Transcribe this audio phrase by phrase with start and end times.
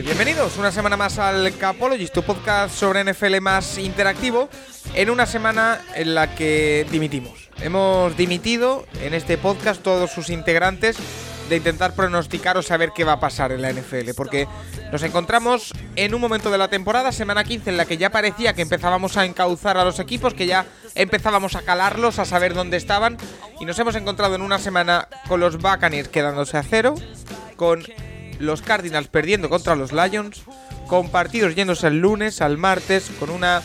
[0.00, 4.48] Bienvenidos una semana más al Capologist, tu podcast sobre NFL más interactivo,
[4.94, 7.50] en una semana en la que dimitimos.
[7.60, 10.96] Hemos dimitido en este podcast todos sus integrantes
[11.50, 14.48] de intentar pronosticar o saber qué va a pasar en la NFL, porque
[14.90, 18.54] nos encontramos en un momento de la temporada, semana 15, en la que ya parecía
[18.54, 22.78] que empezábamos a encauzar a los equipos, que ya empezábamos a calarlos, a saber dónde
[22.78, 23.18] estaban,
[23.60, 26.94] y nos hemos encontrado en una semana con los Buccaneers quedándose a cero,
[27.56, 27.84] con
[28.42, 30.42] los Cardinals perdiendo contra los Lions,
[30.86, 33.62] con partidos yéndose el lunes, al martes, con una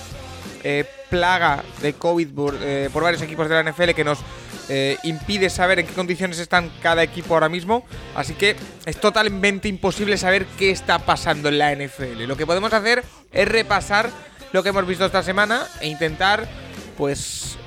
[0.64, 4.20] eh, plaga de COVID por, eh, por varios equipos de la NFL que nos
[4.70, 7.86] eh, impide saber en qué condiciones están cada equipo ahora mismo.
[8.16, 8.56] Así que
[8.86, 12.24] es totalmente imposible saber qué está pasando en la NFL.
[12.28, 14.10] Lo que podemos hacer es repasar
[14.52, 16.48] lo que hemos visto esta semana e intentar,
[16.98, 17.58] pues,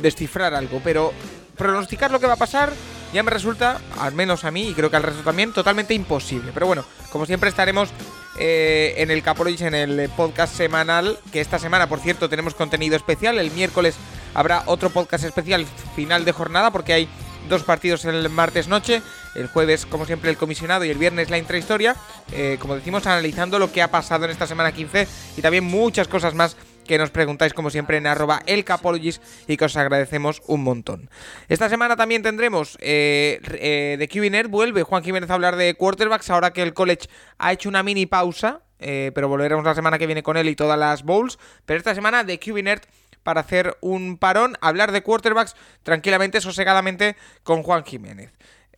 [0.00, 0.80] descifrar algo.
[0.84, 1.12] Pero
[1.56, 2.72] pronosticar lo que va a pasar
[3.12, 6.50] ya me resulta, al menos a mí y creo que al resto también, totalmente imposible.
[6.52, 7.90] Pero bueno, como siempre estaremos
[8.38, 12.96] eh, en el Capologist, en el podcast semanal, que esta semana, por cierto, tenemos contenido
[12.96, 13.38] especial.
[13.38, 13.96] El miércoles
[14.34, 17.08] habrá otro podcast especial final de jornada porque hay
[17.48, 19.02] dos partidos el martes noche,
[19.34, 21.96] el jueves como siempre el comisionado y el viernes la intrahistoria,
[22.32, 26.08] eh, como decimos analizando lo que ha pasado en esta semana 15 y también muchas
[26.08, 31.10] cosas más que nos preguntáis como siempre en arroba y que os agradecemos un montón.
[31.48, 34.08] Esta semana también tendremos eh, eh, de
[34.48, 37.08] vuelve Juan Jiménez a hablar de quarterbacks ahora que el college
[37.38, 40.56] ha hecho una mini pausa, eh, pero volveremos la semana que viene con él y
[40.56, 42.86] todas las bowls, pero esta semana de QBNet
[43.22, 48.32] para hacer un parón, hablar de quarterbacks tranquilamente, sosegadamente con Juan Jiménez.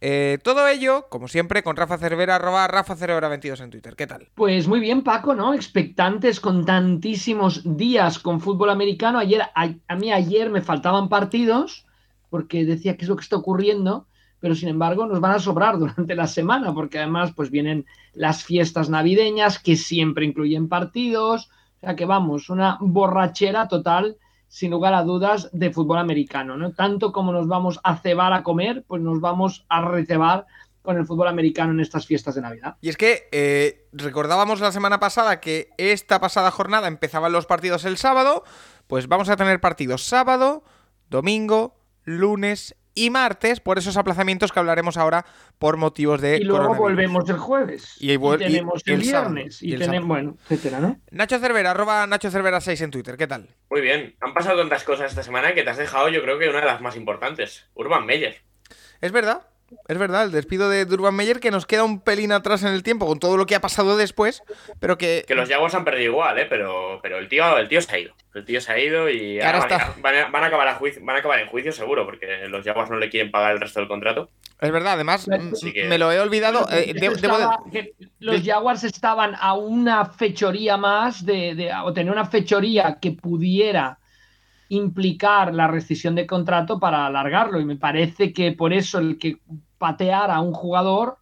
[0.07, 3.97] Eh, todo ello, como siempre, con Rafa Cervera, Rafa Cervera 22 en Twitter.
[3.97, 4.29] ¿Qué tal?
[4.35, 5.55] Pues muy bien, Paco, ¿no?
[5.55, 9.19] Expectantes con tantísimos días con fútbol americano.
[9.19, 11.87] Ayer, a, a mí ayer me faltaban partidos
[12.29, 14.07] porque decía qué es lo que está ocurriendo,
[14.41, 18.45] pero sin embargo nos van a sobrar durante la semana porque además pues vienen las
[18.45, 21.49] fiestas navideñas que siempre incluyen partidos.
[21.79, 24.19] O sea que vamos, una borrachera total
[24.55, 26.57] sin lugar a dudas, de fútbol americano.
[26.57, 26.71] ¿no?
[26.71, 30.47] Tanto como nos vamos a cebar a comer, pues nos vamos a recebar
[30.81, 32.77] con el fútbol americano en estas fiestas de Navidad.
[32.81, 37.85] Y es que eh, recordábamos la semana pasada que esta pasada jornada empezaban los partidos
[37.85, 38.45] el sábado,
[38.87, 40.63] pues vamos a tener partidos sábado,
[41.11, 45.27] domingo, lunes y martes, por esos aplazamientos que hablaremos ahora
[45.59, 47.97] por motivos de Y luego volvemos el jueves.
[47.99, 49.63] Y tenemos y el, viernes.
[49.63, 51.01] y Y, el tenemos, bueno, etcétera, ¿no?
[51.11, 53.49] Nacho Cervera, arroba Nacho Cervera 6 en Twitter, ¿qué tal?
[53.71, 56.49] Muy bien, han pasado tantas cosas esta semana que te has dejado yo creo que
[56.49, 58.43] una de las más importantes, Urban Meyer.
[59.01, 59.43] Es verdad,
[59.89, 62.83] es verdad, el despido de Durban Meyer que nos queda un pelín atrás en el
[62.83, 64.43] tiempo con todo lo que ha pasado después,
[64.81, 65.25] pero que...
[65.27, 66.47] Que los Jaguars han perdido igual, ¿eh?
[66.49, 68.15] pero, pero el, tío, el tío se ha ido.
[68.35, 70.47] El tío se ha ido y ahora ahora van, está- a, van a- van a
[70.47, 73.31] acabar a juicio, van a acabar en juicio seguro, porque los Jaguars no le quieren
[73.31, 74.29] pagar el resto del contrato.
[74.61, 76.67] Es verdad, además, mm, que- me lo he olvidado.
[76.71, 82.25] eh, de- de- los Jaguars estaban a una fechoría más de, de- o tener una
[82.25, 83.99] fechoría que pudiera
[84.69, 87.61] implicar la rescisión de contrato para alargarlo.
[87.61, 89.39] Y me parece que por eso el que
[89.79, 91.19] patear a un jugador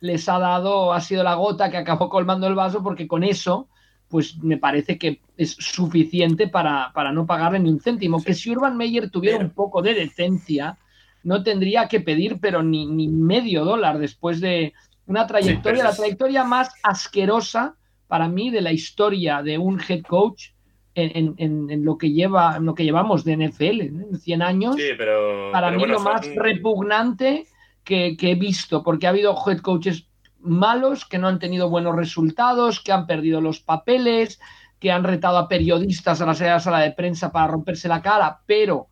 [0.00, 3.68] les ha dado, ha sido la gota que acabó colmando el vaso, porque con eso,
[4.08, 8.22] pues me parece que es suficiente para, para no pagarle ni un céntimo.
[8.22, 10.76] Que si Urban Meyer tuviera Pero- un poco de decencia,
[11.22, 14.74] no tendría que pedir, pero ni, ni medio dólar después de
[15.06, 20.50] una trayectoria, la trayectoria más asquerosa para mí de la historia de un head coach
[20.94, 24.76] en, en- en- lo que lleva, en lo que llevamos de NFL, en 100 años.
[24.76, 25.50] Sí, pero.
[25.52, 27.46] para pero mí bueno, lo más son- repugnante
[27.82, 30.06] que, que he visto, porque ha habido head coaches
[30.40, 34.40] malos que no han tenido buenos resultados, que han perdido los papeles,
[34.78, 38.40] que han retado a periodistas a la sala- sala de prensa para romperse la cara,
[38.46, 38.88] pero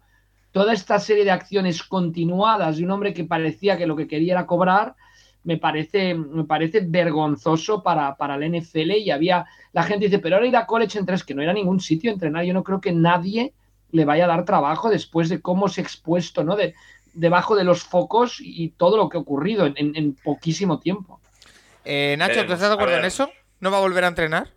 [0.51, 4.33] toda esta serie de acciones continuadas de un hombre que parecía que lo que quería
[4.35, 4.95] era cobrar,
[5.45, 10.37] me parece, me parece vergonzoso para, para el NFL y había, la gente dice, pero
[10.37, 12.81] ahora ir a college en tres, que no era ningún sitio entrenar, yo no creo
[12.81, 13.55] que nadie
[13.91, 16.57] le vaya a dar trabajo después de cómo se ha expuesto, ¿no?
[16.57, 16.75] De,
[17.13, 21.21] debajo de los focos y todo lo que ha ocurrido en, en- en poquísimo tiempo.
[21.85, 22.55] Eh, Nacho, ¿tú Veremos.
[22.55, 23.31] estás de acuerdo en eso?
[23.61, 24.49] ¿No va a volver a entrenar?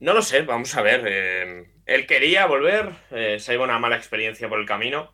[0.00, 1.02] No lo sé, vamos a ver.
[1.06, 5.12] eh, él quería volver, eh, se ha ido una mala experiencia por el camino.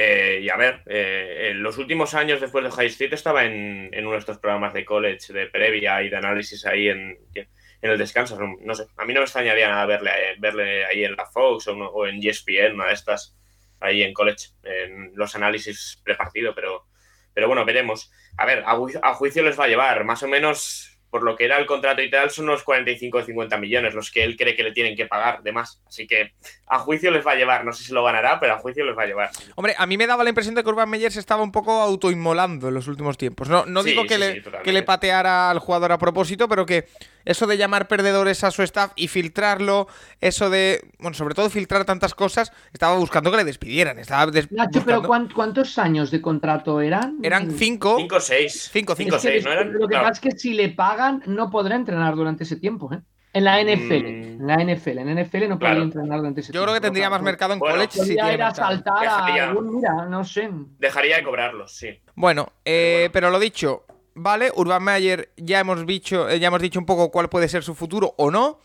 [0.00, 3.90] Eh, y a ver, eh, en los últimos años después de High Street estaba en,
[3.98, 7.98] uno de estos programas de college, de previa y de análisis ahí en, en el
[7.98, 8.38] descanso.
[8.60, 11.76] No, sé, a mí no me extrañaría nada verle, verle ahí en la Fox o,
[11.76, 13.36] o en ESPN, una de estas,
[13.80, 16.86] ahí en college, en los análisis prepartido, pero,
[17.34, 18.12] pero bueno, veremos.
[18.36, 21.44] A ver, a, a juicio les va a llevar, más o menos por lo que
[21.44, 24.54] era el contrato y tal, son unos 45 o 50 millones los que él cree
[24.54, 25.80] que le tienen que pagar de más.
[25.86, 26.32] Así que
[26.66, 27.64] a juicio les va a llevar.
[27.64, 29.30] No sé si lo ganará, pero a juicio les va a llevar.
[29.54, 31.72] Hombre, a mí me daba la impresión de que Urban Meyer se estaba un poco
[31.80, 33.48] autoinmolando en los últimos tiempos.
[33.48, 36.48] No, no Sí, digo que, sí, le, sí, que le pateara al jugador a propósito,
[36.48, 36.86] pero que
[37.28, 39.86] eso de llamar perdedores a su staff y filtrarlo,
[40.20, 43.98] eso de, bueno, sobre todo filtrar tantas cosas, estaba buscando que le despidieran.
[43.98, 47.18] Estaba des- Nacho, pero buscando- ¿cuán- ¿cuántos años de contrato eran?
[47.22, 47.96] Eran cinco.
[47.98, 48.70] 5 o 6.
[48.72, 49.72] Cinco, cinco, Es que seis, ¿no eran?
[49.74, 50.06] Lo que Claro.
[50.08, 53.00] pasa es que si le pagan, no podrá entrenar durante ese tiempo, ¿eh?
[53.34, 54.04] En la NFL.
[54.08, 54.22] Mm.
[54.40, 54.98] En la NFL.
[55.02, 55.82] En NFL no podría Claro.
[55.82, 56.64] entrenar durante ese Yo tiempo.
[56.64, 60.06] creo que tendría más mercado en Bueno, college si ir a saltar a algún, mira,
[60.08, 60.48] no sé.
[60.78, 62.00] Dejaría de cobrarlos, sí.
[62.14, 63.12] Bueno, eh, bueno.
[63.12, 63.84] pero lo dicho,
[64.18, 67.62] vale, Urban Meyer ya hemos dicho, eh, ya hemos dicho un poco cuál puede ser
[67.62, 68.60] su futuro o no.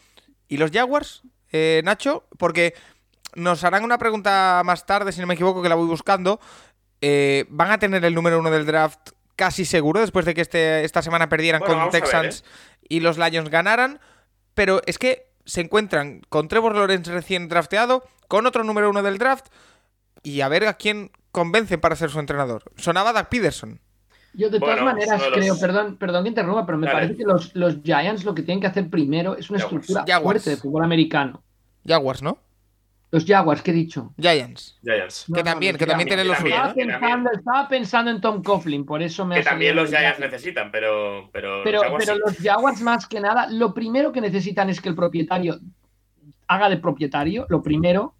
[0.48, 2.28] ¿Y los Jaguars, eh, Nacho?
[2.38, 2.74] Porque
[3.36, 6.40] nos harán una pregunta más tarde, si no me equivoco, que la voy buscando.
[7.02, 10.84] Eh, ¿Van a tener el número uno del draft casi seguro después de que este,
[10.84, 12.44] esta semana perdieran Bueno, con ver, Texans
[12.88, 14.00] y los Lions ganaran?
[14.54, 19.18] Pero es que se encuentran con Trevor Lawrence recién drafteado, con otro número uno del
[19.18, 19.48] draft,
[20.22, 22.64] y a ver a quién convencen para ser su entrenador.
[22.78, 23.82] Sonaba Doug Peterson.
[24.36, 27.00] Yo de todas Bueno, maneras los- creo, perdón, perdón que interrumpa, pero me Dale.
[27.00, 29.84] parece que los, los Giants lo que tienen que hacer primero es una Jaguars.
[29.84, 30.24] estructura Jaguars.
[30.44, 31.44] fuerte de fútbol americano.
[31.86, 32.38] Jaguars, ¿no?
[33.12, 34.12] Los Jaguars, ¿qué he dicho?
[34.20, 34.80] Giants.
[34.84, 35.26] Giants.
[35.30, 36.10] No, Que no, también, los que también Giants.
[36.10, 36.56] tienen lo Que suyo.
[36.56, 40.72] Estaba pensando, estaba pensando en Tom Coughlin, por eso me Que también los Giants necesitan,
[40.72, 42.22] pero, pero, Pero, los Jaguars pero sí.
[42.26, 45.60] los Jaguars, más que nada, lo primero que necesitan es que el propietario
[46.48, 48.16] haga de propietario, lo primero.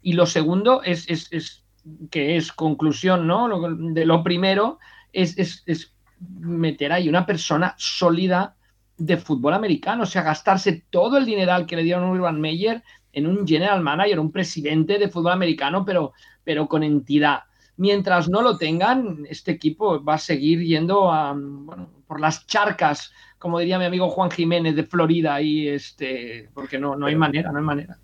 [0.00, 1.62] Y lo segundo es, es, es
[2.10, 3.48] que es conclusión, ¿no?
[3.76, 4.78] De lo primero
[5.12, 5.94] es, es, es
[6.40, 8.56] meter ahí una persona sólida
[8.96, 12.82] de fútbol americano, o sea, gastarse todo el dineral que le dieron a Urban Meyer
[13.12, 16.12] en un general manager, un presidente de fútbol americano, pero,
[16.44, 17.40] pero con entidad.
[17.76, 23.12] Mientras no lo tengan, este equipo va a seguir yendo a, bueno, por las charcas,
[23.38, 27.50] como diría mi amigo Juan Jiménez de Florida, y este, porque no, no hay manera,
[27.50, 27.98] no hay manera.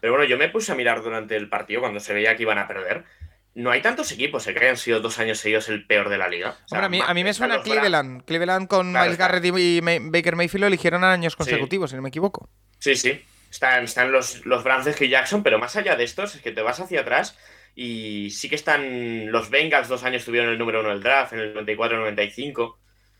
[0.00, 2.58] Pero bueno, yo me puse a mirar durante el partido cuando se veía que iban
[2.58, 3.04] a perder.
[3.54, 6.28] No hay tantos equipos eh, que hayan sido dos años seguidos el peor de la
[6.28, 6.56] liga.
[6.64, 7.60] O sea, Hombre, a, mí, ma- a mí me suena.
[7.62, 8.24] Cleveland.
[8.24, 9.18] Cleveland con Claro, Miles.
[9.18, 11.36] Garrett y, y May- Baker Mayfield lo eligieron a años Sí.
[11.38, 12.48] consecutivos, si no me equivoco.
[12.78, 13.22] Sí, sí.
[13.50, 16.62] Están, están los, los de Hugh Jackson, pero más allá de estos, es que te
[16.62, 17.36] vas hacia atrás
[17.74, 21.40] y sí que están los Bengals, dos años tuvieron el número uno del draft, en
[21.40, 22.76] el 94-95.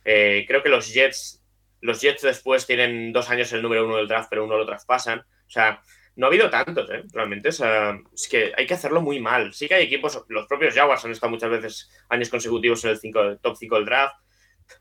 [0.06, 1.43] Eh, creo que los Jets,
[1.82, 5.20] los Jets después tienen dos años el número uno del draft, pero uno lo traspasan.
[5.20, 5.82] O sea,
[6.17, 7.03] no ha habido tantos, ¿eh?
[7.12, 7.49] Realmente.
[7.49, 9.53] O sea, es que hay que hacerlo muy mal.
[9.55, 12.99] Sí que hay equipos, los propios Jaguars han estado muchas veces años consecutivos en el
[12.99, 14.14] cinco- top 5 del draft.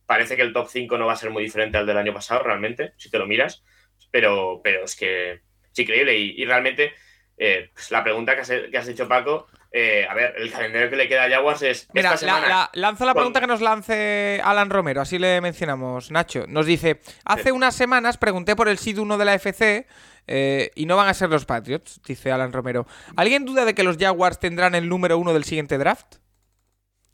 [0.05, 2.43] Parece que el top 5 no va a ser muy diferente al del año pasado,
[2.43, 3.63] realmente, si te lo miras.
[4.11, 6.17] Pero, pero es que es increíble.
[6.17, 6.93] Y, y realmente,
[7.37, 10.89] eh, pues la pregunta que has, que has dicho, Paco, eh, a ver, el calendario
[10.89, 12.49] que le queda a Jaguars es Mira, esta la- semana.
[12.49, 16.45] la- lanzo la con- pregunta que nos lance Alan Romero, así le mencionamos, Nacho.
[16.47, 19.87] Nos dice, hace unas semanas pregunté por el SID 1 de la FC
[20.27, 22.87] eh, y no van a ser los Patriots, dice Alan Romero.
[23.15, 26.15] ¿Alguien duda de que los Jaguars tendrán el número uno del siguiente draft?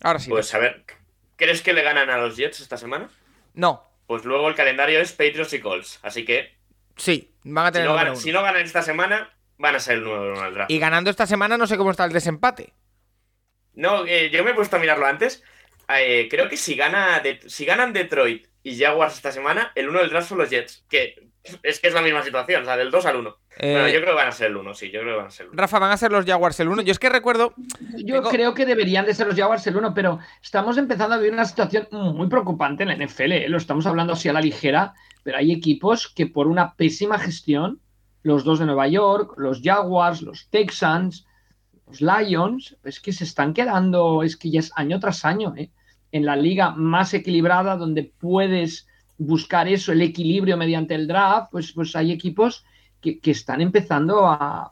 [0.02, 0.30] Ahora sí.
[0.30, 0.86] Pues a ver,
[1.36, 3.10] ¿crees que le ganan a los Jets esta semana?
[3.54, 6.00] No, Pues luego el calendario es Patriots y Colts.
[6.04, 6.56] Así que
[6.96, 8.22] sí, van a si tener no, el número ganan, uno.
[8.22, 10.72] si no ganan esta semana, van a ser el número uno del draft.
[10.72, 12.74] Y ganando esta semana no sé cómo está el desempate.
[13.74, 15.44] No, eh, yo me he puesto a mirarlo antes.
[15.90, 20.00] Eh, creo que si, gana de- si ganan Detroit y Jaguars esta semana, el uno
[20.00, 20.84] del draft son los Jets.
[20.90, 21.30] Que
[21.64, 23.36] es que es la misma situación, o sea, del 2 al 1.
[23.60, 25.28] Eh, Bueno, yo creo que van a ser el 1, sí, yo creo que van
[25.28, 25.58] a ser el 1.
[25.62, 26.82] Rafa, van a ser los Jaguars el uno.
[26.82, 27.54] Yo es que recuerdo
[27.98, 31.18] Yo Tengo- creo que deberían de ser los Jaguars el uno, pero estamos empezando a
[31.18, 33.32] vivir una situación muy preocupante en la NFL.
[33.32, 33.50] ¿eh?
[33.50, 37.80] Lo estamos hablando así a la ligera, pero hay equipos que por una pésima gestión,
[38.24, 41.26] los dos de Nueva York, los Jaguars, los Texans,
[41.88, 45.72] los Lions, es que se están quedando, es que ya es año tras año, ¿eh?
[46.12, 48.87] en la liga más equilibrada donde puedes
[49.18, 52.66] buscar eso, el equilibrio mediante el draft, pues, pues hay equipos
[53.02, 54.72] que, que están empezando a,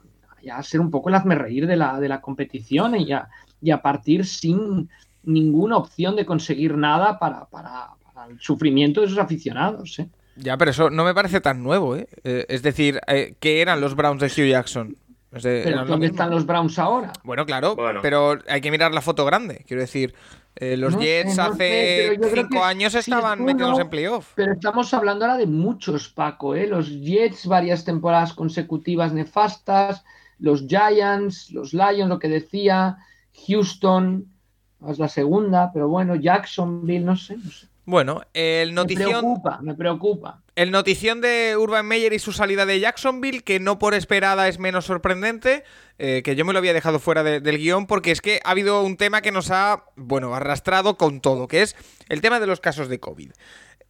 [0.52, 3.28] a ser un poco el hazme reír de la, de la competición y a,
[3.60, 4.88] y a partir sin
[5.24, 7.90] ninguna opción de conseguir nada para, para-
[8.30, 9.98] el sufrimiento de sus aficionados.
[9.98, 10.08] ¿eh?
[10.36, 12.08] Ya, pero eso no me parece tan nuevo, ¿eh?
[12.24, 14.96] Eh, es decir, eh, ¿qué eran los Browns de Hugh Jackson?
[15.36, 16.14] Es de- Pero ¿dónde mismo.
[16.14, 17.12] están los Browns ahora?
[17.22, 18.00] Bueno, claro, Bueno.
[18.02, 19.64] pero hay que mirar la foto grande.
[19.66, 20.14] Quiero decir,
[20.56, 24.32] eh, los No sé, Jets no hace cinco años si estaban metidos en playoff.
[24.34, 26.54] Pero estamos hablando ahora de muchos, Paco.
[26.54, 26.66] ¿eh?
[26.66, 30.04] Los Jets, varias temporadas consecutivas nefastas,
[30.38, 32.96] los Giants, los Lions, lo que decía,
[33.46, 34.26] Houston
[34.88, 37.66] es la segunda, pero bueno, Jacksonville, no sé, no sé.
[37.84, 39.06] Bueno, el notición.
[39.10, 40.42] Me preocupa, me preocupa.
[40.56, 44.58] El notición de Urban Meyer y su salida de Jacksonville, que no por esperada es
[44.58, 45.64] menos sorprendente,
[45.98, 48.82] eh, que yo me lo había dejado fuera del guion, porque es que ha habido
[48.82, 51.76] un tema que nos ha, bueno, arrastrado con todo, que es
[52.08, 53.32] el tema de los casos de COVID.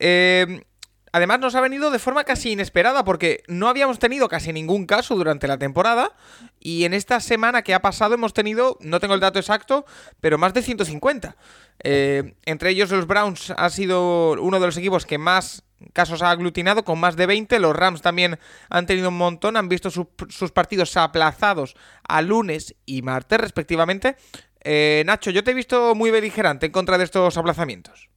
[0.01, 0.65] Eh,
[1.13, 5.15] además nos ha venido de forma casi inesperada porque no habíamos tenido casi ningún caso
[5.15, 6.17] durante la temporada
[6.59, 9.87] y en esta semana que ha pasado hemos tenido, no tengo el dato exacto,
[10.21, 11.37] pero más de 150.
[11.85, 16.31] Eh, entre ellos los Browns ha sido uno de los equipos que más casos ha
[16.31, 17.59] aglutinado, con más de 20.
[17.59, 21.77] Los Rams también han tenido un montón, han visto sus partidos aplazados
[22.09, 24.17] a lunes y martes respectivamente.
[24.63, 28.11] Eh, Nacho, yo te he visto muy beligerante en contra de estos aplazamientos.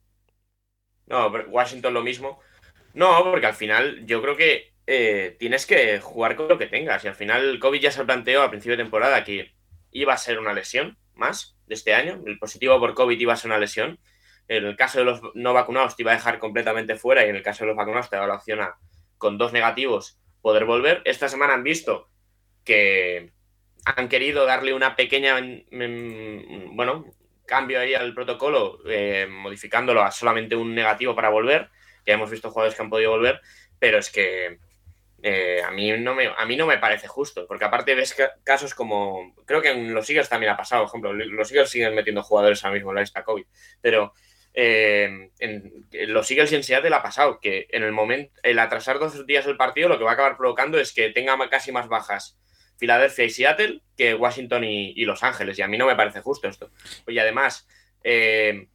[1.06, 2.39] No, Washington lo mismo.
[2.94, 7.04] No, porque al final yo creo que eh, tienes que jugar con lo que tengas.
[7.04, 9.54] Y al final COVID ya se planteó a principio de temporada que
[9.92, 12.22] iba a ser una lesión más de este año.
[12.25, 14.00] El positivo por COVID iba a ser una lesión.
[14.50, 17.38] En el caso de los no vacunados te iba a dejar completamente fuera y en
[17.38, 18.75] el caso de los vacunados te daba la opción a,
[19.18, 21.01] con dos negativos, poder volver.
[21.06, 22.10] Esta semana han visto
[22.65, 23.32] que
[23.86, 27.06] han querido darle una pequeña, mm, mm, bueno,
[27.46, 31.70] cambio ahí al protocolo, eh, modificándolo a solamente un negativo para volver
[32.10, 33.39] ya hemos visto jugadores que han podido volver,
[33.77, 34.60] pero es que
[35.22, 38.74] eh, a, mí no me, a mí no me parece justo, porque aparte ves casos
[38.74, 42.24] como, creo que en los Eagles también ha pasado, por ejemplo, los Eagles siguen metiendo
[42.24, 43.46] jugadores ahora mismo en la lista COVID,
[43.82, 44.13] pero
[44.53, 49.25] eh, en, los Eagles en Seattle ha pasado que en el momento, el atrasar dos
[49.25, 52.39] días el partido lo que va a acabar provocando es que tenga casi más bajas
[52.77, 56.48] Filadelfia y Seattle que Washington y, Los Ángeles, y a mí no me parece justo
[56.48, 56.72] esto.
[57.08, 57.68] Y además,
[58.03, 58.70] eh,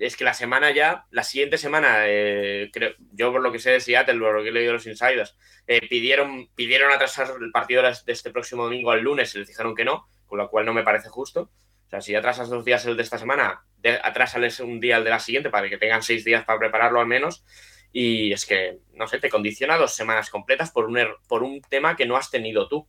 [0.00, 3.70] es que la semana ya, la siguiente semana, eh, creo, yo por lo que sé
[3.70, 5.36] de Seattle, por lo que he leído de los insiders,
[5.68, 9.76] eh, pidieron, pidieron atrasar el partido de este próximo domingo al lunes y les dijeron
[9.76, 11.50] que no, con lo cual no me parece justo.
[11.92, 13.66] O sea, si atrasas dos días el de esta semana,
[14.02, 17.06] atrásales un día el de la siguiente para que tengan seis días para prepararlo al
[17.06, 17.44] menos.
[17.92, 21.60] Y es que, no sé, te condiciona dos semanas completas por un, er, por un
[21.60, 22.88] tema que no has tenido tú.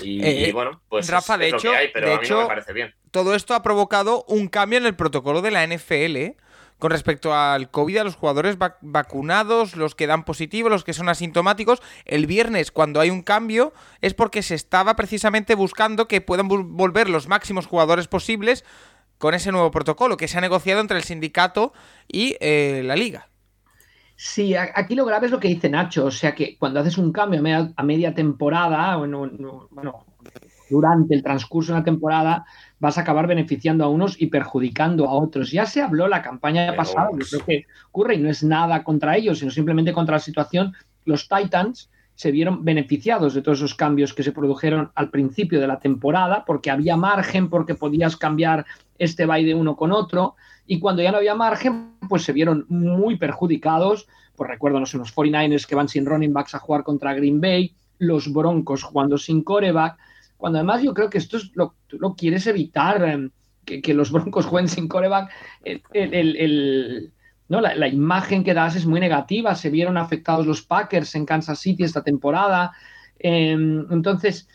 [0.00, 2.72] Y, eh, bueno, pues Rafa, de hecho, pero de a mí hecho, no me parece
[2.72, 2.94] bien.
[3.10, 6.40] Todo esto ha provocado un cambio en el protocolo de la NFL
[6.82, 11.08] con respecto al COVID a los jugadores vacunados, los que dan positivo, los que son
[11.08, 11.80] asintomáticos.
[12.06, 17.08] El viernes, cuando hay un cambio, es porque se estaba precisamente buscando que puedan volver
[17.08, 18.64] los máximos jugadores posibles
[19.18, 21.72] con ese nuevo protocolo que se ha negociado entre el sindicato
[22.08, 23.28] y eh, la liga.
[24.16, 27.12] Sí, aquí lo grave es lo que dice Nacho, o sea que cuando haces un
[27.12, 27.40] cambio
[27.76, 29.30] a media, temporada, bueno,
[29.70, 30.04] bueno,
[30.68, 32.44] durante el transcurso de una temporada,
[32.82, 35.52] vas a acabar beneficiando a unos y perjudicando a otros.
[35.52, 39.16] Ya se habló la campaña pasada, yo creo que ocurre y no es nada contra
[39.16, 40.74] ellos, sino simplemente contra la situación.
[41.04, 45.68] Los Titans se vieron beneficiados de todos esos cambios que se produjeron al principio de
[45.68, 48.66] la temporada, porque había margen, porque podías cambiar
[48.98, 50.34] este bye de uno con otro,
[50.66, 54.08] y cuando ya no había margen, pues se vieron muy perjudicados.
[54.34, 57.40] Pues recuerdo, no sé, los 49ers que van sin running backs a jugar contra Green
[57.40, 59.98] Bay, los Broncos jugando sin coreback,
[60.42, 63.30] cuando además yo creo que esto es lo, tú lo quieres evitar, em,
[63.64, 65.30] que, los Broncos jueguen sin coreback,
[65.92, 67.12] el,
[67.48, 67.60] ¿no?
[67.60, 71.84] La, imagen que das es muy negativa, se vieron afectados los Packers en Kansas City
[71.84, 72.72] esta temporada,
[73.20, 74.48] em, entonces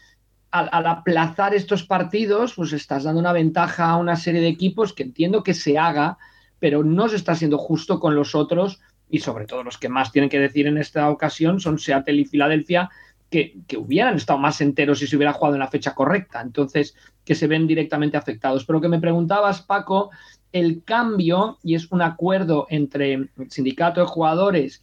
[0.51, 5.03] al, aplazar estos partidos, pues estás dando una ventaja a una serie de equipos que
[5.03, 6.17] entiendo que se haga,
[6.59, 10.11] pero no se está siendo justo con los otros y sobre todo los que más
[10.11, 12.89] tienen que decir en esta ocasión son Seattle y Filadelfia,
[13.29, 17.35] que, hubieran estado más enteros si se hubiera jugado en la fecha correcta, entonces que
[17.35, 18.65] se ven directamente afectados.
[18.65, 20.11] Pero que me preguntabas, Paco,
[20.51, 24.81] el cambio, y es un acuerdo entre el sindicato de jugadores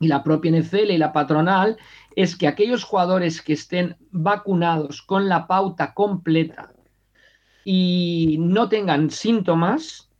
[0.00, 1.76] y la propia NFL y la patronal,
[2.14, 6.72] es que aquellos jugadores que estén vacunados con la pauta completa
[7.64, 10.10] y no tengan síntomas,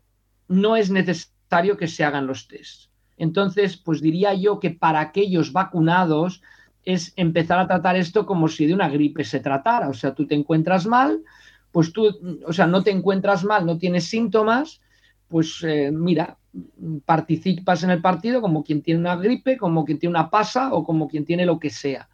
[0.48, 2.90] no es necesario que se hagan los tests.
[3.16, 6.42] Entonces, pues diría yo que para aquellos vacunados
[6.88, 9.90] es empezar a tratar esto como si de una gripe se tratara.
[9.90, 11.20] O sea, tú te encuentras mal,
[11.70, 12.08] pues tú,
[12.46, 14.80] o sea, no te encuentras mal, no tienes síntomas,
[15.28, 16.38] pues eh, mira,
[17.04, 20.82] participas en el partido como quien tiene una gripe, como quien tiene una pasa o
[20.82, 22.08] como quien tiene lo que sea.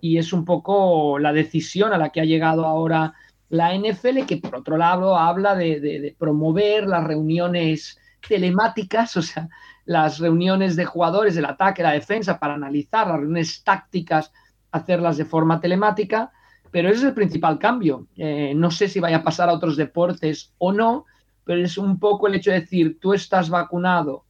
[0.00, 3.14] Y es un poco la decisión a la que ha llegado ahora
[3.48, 9.48] la NFL, que por otro lado habla de, promover las reuniones telemáticas, o sea,
[9.84, 14.32] las reuniones de jugadores del ataque, la defensa, para analizar las reuniones tácticas,
[14.70, 16.32] hacerlas de forma telemática,
[16.70, 18.06] pero ese es el principal cambio.
[18.16, 21.06] Eh, no sé si vaya a pasar a otros deportes o no,
[21.44, 24.24] pero es un poco el hecho de decir, tú estás vacunado,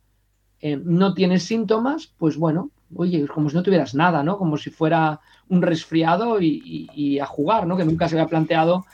[0.60, 4.38] eh, no tienes síntomas, pues bueno, oye, como si no tuvieras nada, ¿no?
[4.38, 7.76] Como si fuera un resfriado y, a jugar, ¿no?
[7.76, 8.84] Que nunca se había planteado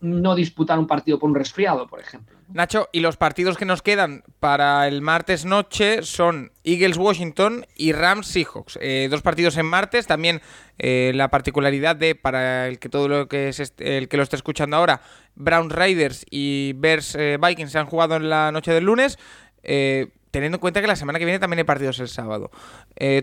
[0.00, 2.35] no disputar un partido por un resfriado, por ejemplo.
[2.52, 7.92] Nacho, y los partidos que nos quedan para el martes noche son Eagles Washington y
[7.92, 8.78] Rams Seahawks.
[8.80, 10.06] Eh, dos partidos en martes.
[10.06, 10.40] También
[10.78, 14.36] eh, la particularidad de, para el que todo lo que es el que lo esté
[14.36, 15.00] escuchando ahora,
[15.34, 19.18] Browns Raiders y Bears eh, Vikings se han jugado en la noche del lunes.
[19.62, 22.50] teniendo en cuenta que la semana que viene también hay partidos el sábado.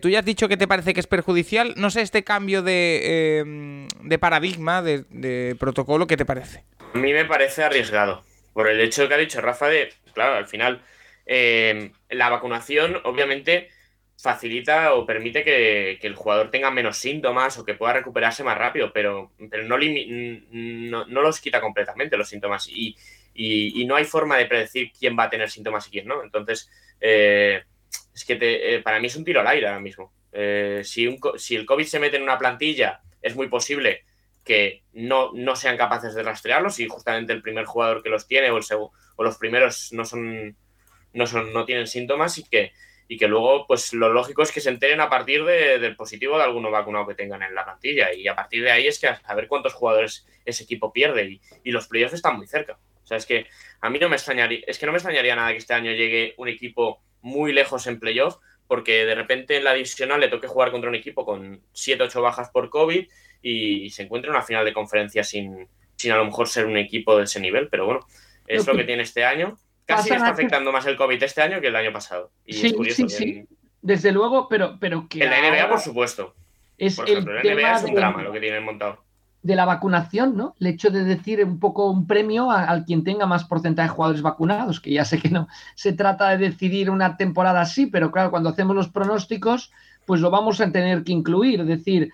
[0.02, 1.74] tú ya has dicho que te parece que es perjudicial.
[1.78, 6.66] No sé, este cambio de, de paradigma, de, de protocolo, ¿qué te parece?
[6.94, 8.24] A mí me parece arriesgado
[8.54, 10.82] por el hecho que ha dicho Rafa de, claro, al final
[11.26, 13.70] eh, la vacunación obviamente
[14.18, 18.94] facilita o permite que, el jugador tenga menos síntomas o que pueda recuperarse más rápido,
[18.94, 19.78] pero, pero no,
[21.06, 22.96] no, los quita completamente los síntomas y,
[23.86, 26.24] no hay forma de predecir quién va a tener síntomas y quién no.
[26.24, 26.70] Entonces,
[27.02, 27.64] eh,
[28.14, 30.14] es que eh, para mí es un tiro al aire ahora mismo.
[30.84, 34.04] si, si el COVID se mete en una plantilla, es muy posible
[34.44, 38.52] que no, no sean capaces de rastrearlos y justamente el primer jugador que los tiene
[38.52, 38.60] o,
[39.20, 40.56] los primeros no son,
[41.14, 42.74] no son no tienen síntomas y que,
[43.08, 46.44] y que luego pues lo lógico es que se enteren a partir del positivo de
[46.44, 49.36] alguno vacunado que tengan en la plantilla y a partir de ahí es que a,
[49.36, 52.78] ver cuántos jugadores ese equipo pierde y, y los playoffs están muy cerca.
[53.04, 53.48] O sea, es que
[53.82, 56.34] a mí no me extrañaría, es que no me extrañaría nada que este año llegue
[56.38, 60.72] un equipo muy lejos en playoff porque de repente en la divisional le toque jugar
[60.72, 63.08] contra un equipo con 7 8 bajas por COVID
[63.44, 66.78] y se encuentra en una final de conferencia sin, sin a lo mejor ser un
[66.78, 68.00] equipo de ese nivel, pero bueno,
[68.48, 69.58] es lo que tiene este año.
[69.86, 72.32] Casi está afectando más el COVID este año que el año pasado.
[72.46, 73.46] Y sí, sí, sí.
[73.82, 75.24] Desde luego, pero, pero que.
[75.24, 76.34] En la NBA, por supuesto.
[76.78, 79.04] Es por ejemplo, el la NBA es un drama lo que tienen montado.
[79.42, 80.56] De la vacunación, ¿no?
[80.60, 84.22] El hecho de decir un poco un premio al quien tenga más porcentaje de jugadores
[84.22, 88.32] vacunados, que ya sé que no se trata de decidir una temporada así, pero claro,
[88.32, 89.74] cuando hacemos los pronósticos,
[90.06, 91.60] pues lo vamos a tener que incluir.
[91.60, 92.14] Es decir,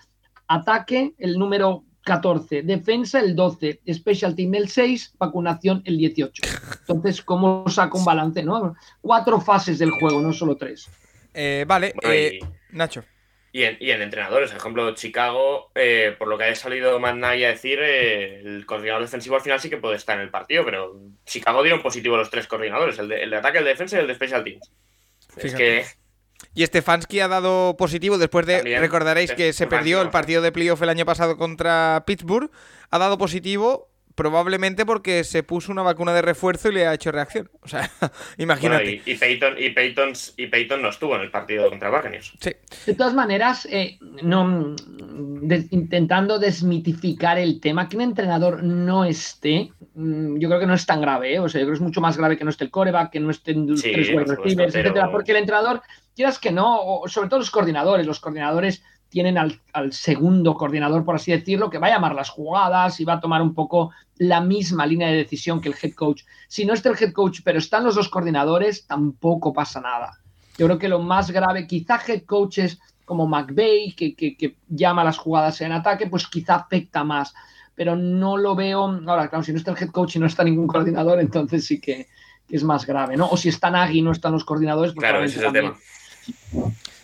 [0.50, 2.64] Ataque, el número 14.
[2.64, 3.82] Defensa, el 12.
[3.94, 5.14] Special Team, el 6.
[5.18, 6.42] Vacunación, el 18.
[6.82, 8.44] Entonces, ¿cómo saco un balance?
[8.44, 8.76] ¿no?
[9.00, 10.90] Cuatro fases del juego, no solo tres.
[11.34, 12.40] Eh, vale, eh,
[12.72, 13.06] Nacho.
[13.52, 17.80] Y en, entrenadores, por ejemplo, Chicago, eh, por lo que haya salido Matt a decir,
[17.80, 21.82] el coordinador defensivo al final sí que puede estar en el partido, pero Chicago dieron
[21.82, 24.72] positivo los tres coordinadores, el de, ataque, el de defensa y el de Special Teams.
[25.38, 25.84] Es que
[26.54, 30.82] y Stefanski ha dado positivo después de, recordaréis que se perdió el partido de playoff
[30.82, 32.50] el año pasado contra Pittsburgh,
[32.90, 37.10] ha dado positivo probablemente porque se puso una vacuna de refuerzo y le ha hecho
[37.10, 37.50] reacción.
[37.62, 37.90] O sea,
[38.38, 39.02] imagínate.
[39.06, 42.34] y, Peyton, y, Peyton, y Peyton no estuvo en el partido contra Buccaneers.
[42.38, 42.52] Sí.
[42.86, 44.76] De todas maneras, eh, no,
[45.72, 50.86] intentando desmitificar el tema, que un entrenador no esté, mm, yo creo que no es
[50.86, 51.36] tan grave.
[51.36, 51.40] ¿eh?
[51.40, 53.22] O sea, yo creo que es mucho más grave que no esté el coreback, que
[53.22, 55.82] no estén los tres wide receivers, etcétera, porque el entrenador,
[56.20, 59.62] quieras que no, sobre todo los coordinadores, los coordinadores tienen al,
[59.94, 63.42] segundo coordinador, por así decirlo, que va a llamar las jugadas y va a tomar
[63.42, 66.24] un poco la misma línea de decisión que el head coach.
[66.50, 70.20] Si no está el head coach, pero están los dos coordinadores, tampoco pasa nada.
[70.58, 75.18] Yo creo que lo más grave, quizá head coaches como McVeigh, que, que, llama las
[75.18, 77.34] jugadas en ataque, pues quizá afecta más.
[77.76, 78.84] Pero no lo veo.
[79.08, 81.80] Ahora, claro, si no está el head coach y no está ningún coordinador, entonces sí
[81.80, 82.10] que,
[82.50, 83.30] es más grave, ¿no?
[83.30, 85.78] O si está Nagy y no están los coordinadores, pues claro, ese es el tema.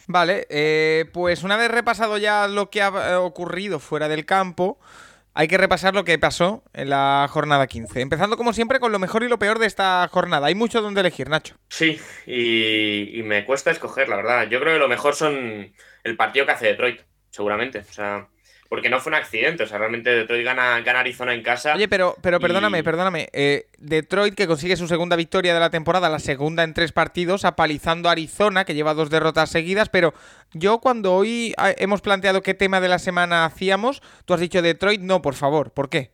[0.07, 4.79] Vale, eh, pues una vez repasado ya lo que ha ocurrido fuera del campo,
[5.33, 7.99] hay que repasar lo que pasó en la jornada 15.
[7.99, 10.47] Empezando como siempre con lo mejor y lo peor de esta jornada.
[10.47, 11.55] Hay mucho donde elegir, Nacho.
[11.69, 14.47] Sí, y, y me cuesta escoger, la verdad.
[14.47, 17.79] Yo creo que lo mejor son el partido que hace Detroit, seguramente.
[17.79, 18.29] O sea,
[18.69, 19.63] porque no fue un accidente.
[19.63, 21.75] O sea, realmente Detroit gana, gana Arizona en casa.
[21.75, 23.29] Oye, pero, pero perdóname, perdóname.
[23.33, 27.45] Eh, Detroit, que consigue su segunda victoria de la temporada, la segunda en tres partidos,
[27.45, 29.89] apalizando a Arizona, que lleva dos derrotas seguidas.
[29.89, 30.13] Pero
[30.53, 34.61] yo, cuando hoy ah, hemos planteado qué tema de la semana hacíamos, tú has dicho
[34.61, 35.71] Detroit, no, por favor.
[35.71, 36.11] ¿Por qué?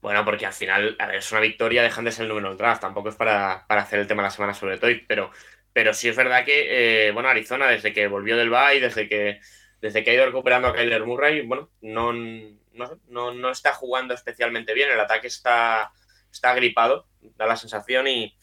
[0.00, 2.58] Bueno, porque al final, a ver, es una victoria, dejan de ser el número del
[2.58, 2.80] draft.
[2.80, 5.30] Tampoco es para, hacer el tema de la semana sobre Detroit, pero,
[5.72, 9.38] pero sí es verdad que, eh, bueno, Arizona, desde que volvió del Bay, desde que
[9.82, 14.72] desde que ha ido recuperando a Kyler Murray, bueno, no, no, no, está jugando especialmente
[14.74, 14.88] bien.
[14.88, 15.92] El ataque está,
[16.30, 18.06] está gripado, da la sensación.
[18.06, 18.36] Y,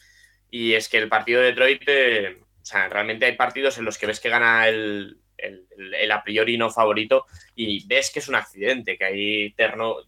[0.50, 4.06] es que el partido de Detroit, eh, o sea, realmente hay partidos en los que
[4.06, 7.24] ves que gana el, el, a priori no favorito
[7.54, 9.54] y ves que es un accidente, que hay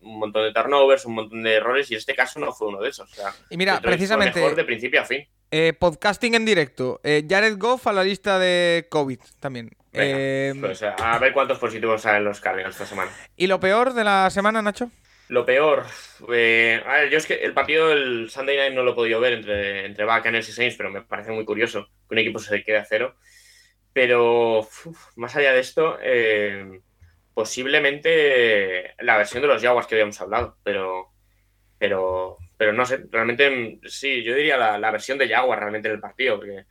[0.02, 2.82] un montón de turnovers, un montón de errores y en este caso no fue uno
[2.82, 3.10] de esos.
[3.48, 4.38] y mira, precisamente...
[4.38, 5.26] Mejor de principio a fin.
[5.50, 7.00] Eh, podcasting en directo.
[7.04, 9.70] Eh, Jared Goff a la lista de COVID también.
[9.92, 13.10] Eh, pues a ver cuántos positivos salen los Cardinals esta semana.
[13.36, 14.90] ¿Y lo peor de la semana, Nacho?
[15.28, 15.84] Lo peor.
[16.32, 19.20] Eh, a ver, yo es que el partido del Sunday Night no lo he podido
[19.20, 22.62] ver entre, entre Buccaneers y Saints, pero me parece muy curioso que un equipo se
[22.62, 23.16] quede a cero.
[23.92, 24.66] Pero
[25.16, 26.80] más allá de esto, eh,
[27.34, 31.12] posiblemente la versión de los Jaguars que habíamos hablado, pero
[31.78, 35.94] Pero, pero no sé, realmente sí, yo diría la, la versión de Jaguar realmente en
[35.94, 36.64] el partido, porque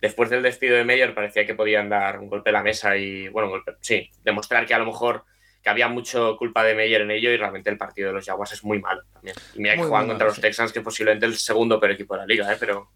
[0.00, 3.28] después del despido de Meyer parecía que podían dar un golpe a la mesa y,
[3.28, 5.24] bueno, sí, demostrar que a lo mejor
[5.62, 8.52] que había mucho culpa de Meyer en ello y realmente el partido de los Jaguars
[8.52, 9.36] es muy malo también.
[9.54, 12.20] Y mira que juegan contra los Texans, que es posiblemente el segundo peor equipo de
[12.20, 12.56] la liga, ¿eh?
[12.58, 12.90] pero,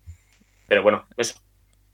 [0.67, 1.35] pero bueno, eso.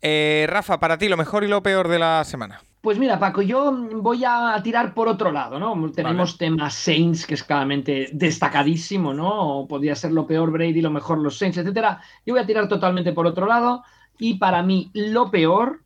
[0.00, 2.62] Eh, Rafa, para ti, lo mejor y lo peor de la semana.
[2.80, 5.92] Pues mira, Paco, yo voy a tirar por otro lado, ¿no?
[5.92, 9.66] Tenemos temas Saints, que es claramente destacadísimo, ¿no?
[9.68, 12.00] Podría ser lo peor Brady, lo mejor los Saints, etcétera.
[12.24, 13.84] Yo voy a tirar totalmente por otro lado.
[14.20, 15.82] Y para mí, lo peor,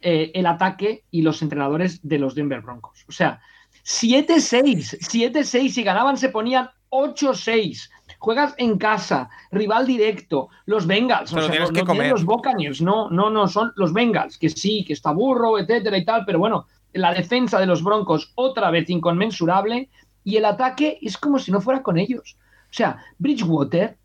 [0.00, 3.04] eh, el ataque y los entrenadores de los Denver Broncos.
[3.08, 3.40] O sea,
[3.84, 7.90] 7-6, 7-6, y ganaban se ponían 8-6.
[8.18, 13.46] Juegas en casa, rival directo, los Bengals, o sea, no, los Buccaneers, no, no, no,
[13.46, 17.60] son los Bengals, que sí, que está burro, etcétera y tal, pero bueno, la defensa
[17.60, 19.88] de los Broncos otra vez inconmensurable
[20.24, 22.36] y el ataque es como si no fuera con ellos.
[22.70, 23.96] O sea, Bridgewater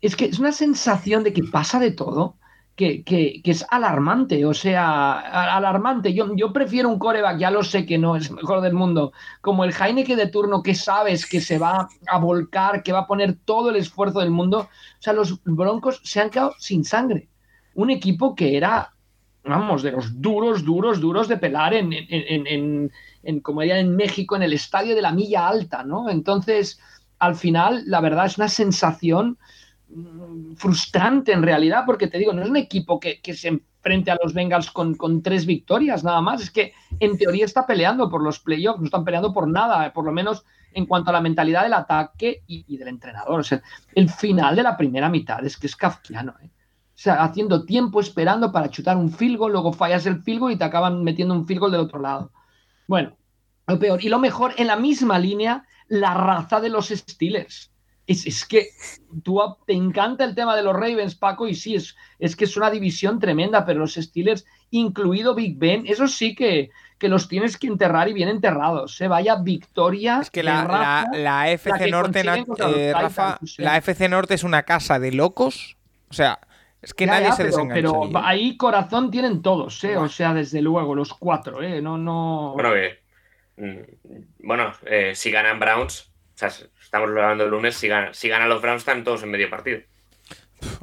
[0.00, 2.36] es que es una sensación de que pasa de todo
[2.76, 5.18] que, es alarmante, o sea,
[5.56, 6.12] alarmante.
[6.12, 9.64] Yo, yo prefiero un coreback, ya lo sé que no es mejor del mundo, como
[9.64, 13.38] el Heineke de turno que sabes que se va a volcar, que va a poner
[13.44, 14.68] todo el esfuerzo del mundo.
[14.68, 17.28] O sea, los Broncos se han quedado sin sangre.
[17.74, 18.92] Un equipo que era,
[19.42, 23.96] vamos, de los duros, duros, duros de pelar en, en, en, en como era en
[23.96, 26.10] México, en el estadio de la milla alta, ¿no?
[26.10, 26.78] Entonces,
[27.18, 29.38] al final, la verdad es una sensación
[30.56, 34.34] frustrante en realidad, porque te digo, no es un equipo que, se enfrente a los
[34.34, 38.80] Bengals con, tres victorias nada más, es que en teoría está peleando por los playoffs,
[38.80, 42.42] no están peleando por nada, por lo menos en cuanto a la mentalidad del ataque
[42.46, 43.44] y, del entrenador.
[43.94, 46.50] El final de la primera mitad es que es kafkiano, ¿eh?
[46.96, 50.52] O sea, haciendo tiempo esperando para chutar un field goal, luego fallas el field goal
[50.52, 52.32] y te acaban metiendo un field goal del otro lado.
[52.88, 53.18] Bueno,
[53.66, 54.02] lo peor.
[54.02, 57.70] Y lo mejor, en la misma línea, la raza de los Steelers
[58.06, 58.70] es, que
[59.22, 62.56] tú te encanta el tema de los Ravens, Paco, y sí, es, es que es
[62.56, 67.56] una división tremenda, pero los Steelers, incluido Big Ben, eso sí que, que los tienes
[67.56, 68.96] que enterrar y bien enterrados.
[68.96, 69.08] Se ¿eh?
[69.08, 70.20] vaya victoria.
[70.22, 75.12] Es que la, la, FC Norte, eh, Rafa, la FC Norte es una casa de
[75.12, 75.76] locos.
[76.08, 76.38] O sea,
[76.80, 78.56] es que nadie se pero, Pero ahí.
[78.56, 79.96] corazón tienen todos, ¿eh?
[79.96, 81.82] O sea, desde luego, los cuatro, ¿eh?
[81.82, 82.52] No, no.
[82.54, 82.70] Bueno,
[83.56, 86.50] mm, bueno eh, si ganan Browns, o sea,
[86.86, 89.80] estamos hablando el lunes, si ganan si gana los Browns están todos en medio partido.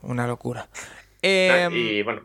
[0.02, 0.68] Una locura.
[1.22, 2.24] Em, y bueno,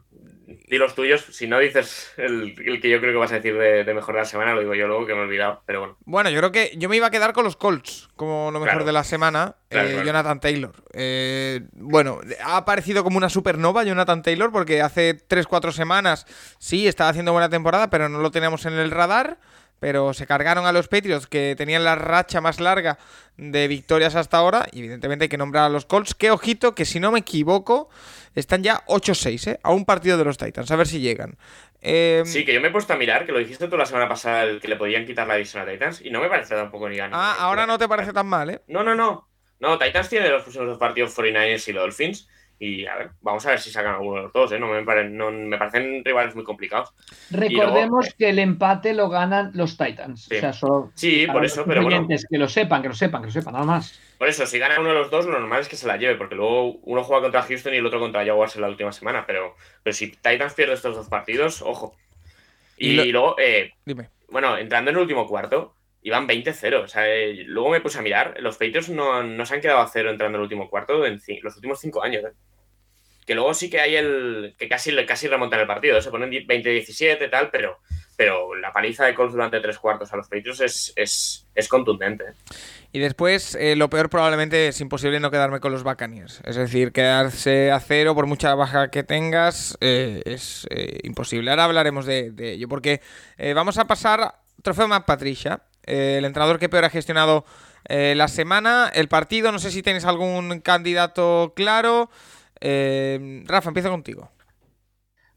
[0.66, 1.24] di los tuyos.
[1.30, 4.26] Si no dices el, que yo creo que vas a decir de, mejor de la
[4.26, 5.96] semana, lo digo yo luego que me he olvidado, pero bueno.
[6.04, 8.84] Bueno, yo creo que yo me iba a quedar con los Colts como lo mejor
[8.84, 9.54] de la semana.
[9.70, 10.74] Eh, Jonathan Taylor.
[10.92, 16.26] Eh, bueno, ha aparecido como una supernova Jonathan Taylor porque hace 3-4 semanas
[16.58, 19.38] sí estaba haciendo buena temporada, pero no lo teníamos en el radar
[19.80, 22.98] pero se cargaron a los Patriots que tenían la racha más larga
[23.36, 24.66] de victorias hasta ahora.
[24.72, 26.14] Y evidentemente hay que nombrar a los Colts.
[26.14, 27.88] Que ojito, que si no me equivoco,
[28.34, 29.60] están ya 8-6, ¿eh?
[29.62, 31.36] A un partido de los Titans, a ver si llegan.
[31.80, 34.08] Em, sí, que yo me he puesto a mirar, que lo dijiste tú la semana
[34.08, 36.88] pasada, el que le podían quitar la división a Titans, y no me parece tampoco
[36.88, 37.18] ni ganas.
[37.20, 38.60] Ah, ahora no te parece tan mal, ¿eh?
[38.66, 39.28] No, no, no.
[39.60, 42.28] No, Titans tiene los próximos dos partidos 49ers y Dolphins.
[42.60, 44.58] Y a ver, vamos a ver si sacan alguno de los dos, ¿eh?
[44.58, 46.92] No me, parecen rivales muy complicados.
[47.30, 50.24] Recordemos que el empate lo ganan los Titans.
[50.24, 52.08] Sí, o sea, solo sí por eso, pero bueno.
[52.08, 54.00] Que lo sepan, que lo sepan, que lo sepan, nada más.
[54.18, 56.16] Por eso, si gana uno de los dos, lo normal es que se la lleve,
[56.16, 59.24] porque luego uno juega contra Houston y el otro contra Jaguars en la última semana.
[59.24, 61.96] Pero, pero si Titans pierde estos dos partidos, ojo.
[62.76, 64.10] Y, luego, eh, Dime.
[64.28, 66.82] bueno, entrando en el último cuarto, iban 20-0.
[66.82, 69.80] O sea, eh, luego me puse a mirar, los Patriots no, no, se han quedado
[69.80, 72.24] a cero entrando en el último cuarto en los últimos cinco años.
[72.24, 72.32] ¿eh?
[73.28, 74.54] Que luego sí que hay el.
[74.58, 77.78] que casi, casi remontan el partido, se ponen 20-17 tal, pero,
[78.16, 82.24] pero la paliza de Colts durante tres cuartos a los Patriots es, es, contundente.
[82.90, 86.40] Y después, eh, lo peor probablemente es imposible no quedarme con los Buccaneers.
[86.46, 91.50] Es decir, quedarse a cero por mucha baja que tengas eh, es eh, imposible.
[91.50, 93.02] Ahora hablaremos de, ello, porque
[93.54, 97.44] vamos a pasar trofeo más Patricia, el entrenador que peor ha gestionado
[97.90, 99.52] la semana, el partido.
[99.52, 102.08] No sé si tenéis algún candidato claro.
[102.60, 104.30] Eh, Rafa, empiezo contigo.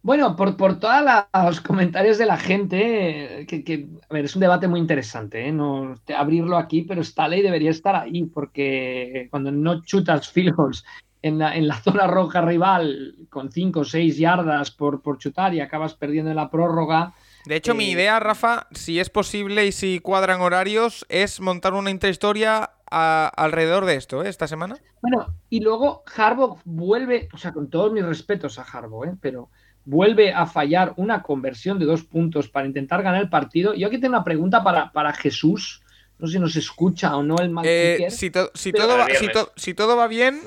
[0.03, 1.03] Bueno, por, por todos
[1.45, 5.51] los comentarios de la gente, que, a ver, es un debate muy interesante, ¿eh?
[5.51, 10.83] no abrirlo aquí, pero esta ley debería estar ahí, porque cuando no chutas filos
[11.21, 15.53] en la, en la zona roja rival con 5 o 6 yardas por, por chutar
[15.53, 17.13] y acabas perdiendo en la prórroga.
[17.45, 21.75] De hecho, mi eh, idea, Rafa, si es posible y si cuadran horarios, es montar
[21.75, 24.29] una intrahistoria alrededor de esto, ¿eh?
[24.29, 24.77] Esta semana.
[25.01, 29.15] Bueno, y luego Harbaugh vuelve, o sea, con todos mis respetos a Harbaugh, ¿eh?
[29.21, 29.49] Pero
[29.85, 33.73] vuelve a fallar una conversión de dos puntos para intentar ganar el partido.
[33.73, 35.81] Yo aquí tengo una pregunta para, para Jesús,
[36.19, 38.51] No sé si nos escucha o no el mal eh, si, todo
[38.97, 40.39] va, si, to si, todo va, bien,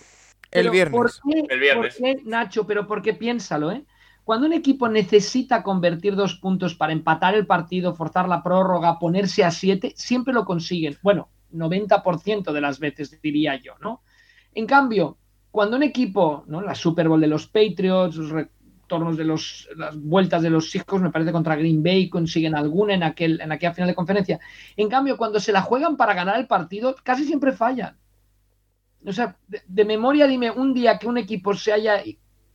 [0.52, 0.94] el viernes.
[0.94, 1.96] ¿por qué, el viernes.
[1.96, 2.66] ¿por qué, Nacho?
[2.66, 3.84] Pero ¿por qué piénsalo, eh?
[4.22, 9.44] Cuando un equipo necesita convertir dos puntos para empatar el partido, forzar la prórroga, ponerse
[9.44, 10.96] a siete, siempre lo consiguen.
[11.02, 14.02] Bueno, 90% de las veces diría yo, ¿no?
[14.54, 15.18] En cambio,
[15.50, 16.60] cuando un equipo, ¿no?
[16.60, 21.02] La Super Bowl de los Patriots, los retornos de los, las vueltas de los Seahawks,
[21.02, 24.40] me parece contra Green Bay, consiguen alguna en, aquel, en aquella final de conferencia.
[24.76, 27.96] En cambio, cuando se la juegan para ganar el partido, casi siempre fallan.
[29.06, 32.02] O sea, de, memoria dime un día que un equipo se haya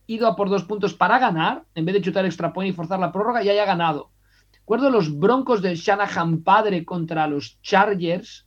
[0.06, 2.98] ido a por dos puntos para ganar, en vez de chutar extra point y forzar
[2.98, 4.10] la prórroga, y haya ganado.
[4.52, 8.46] Recuerdo los broncos de Shanahan padre contra los Chargers,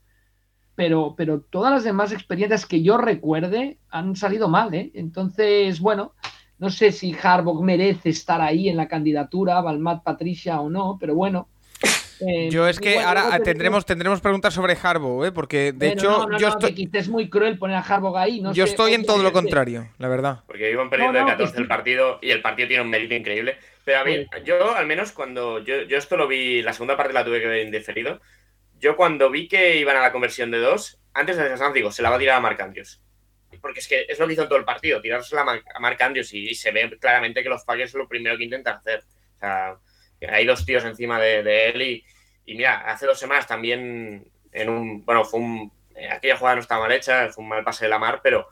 [0.76, 4.92] pero, pero todas las demás experiencias que yo recuerde han salido mal, ¿eh?
[4.94, 6.14] Entonces, bueno,
[6.58, 11.16] no sé si Harbaugh merece estar ahí en la candidatura, Balmat Patricia o no, pero
[11.16, 11.50] bueno.
[12.26, 15.32] Eh, yo es que bueno, ahora tendremos, tendremos preguntas sobre Harbaugh, ¿eh?
[15.32, 16.90] porque de hecho no, no, yo no, estoy...
[16.94, 18.40] es muy cruel poner a Harbaugh ahí.
[18.40, 20.40] No yo sé, estoy en todo lo contrario, la verdad.
[20.48, 23.58] Porque iban perdiendo de 14 el partido y el partido tiene un mérito increíble.
[23.84, 27.14] Pero a mí, yo al menos cuando yo, yo esto lo vi, la segunda parte
[27.14, 28.22] la tuve que ver indeferido.
[28.84, 32.02] Yo cuando vi que iban a la conversión de dos, antes de descansar, digo, se
[32.02, 33.02] la va a tirar a Marc Andrews.
[33.62, 35.80] Porque es que es lo que hizo en todo el partido, tirársela a, Mar a
[35.80, 38.76] Marc Andrews y, y, se ve claramente que los Packers es lo primero que intentan
[38.76, 39.00] hacer.
[39.38, 39.78] O sea,
[40.28, 42.04] hay dos tíos encima de, él y,
[42.56, 45.72] mira, hace dos semanas también en un, bueno, fue un,
[46.12, 48.50] aquella jugada no estaba mal hecha, fue un mal pase de la mar, pero,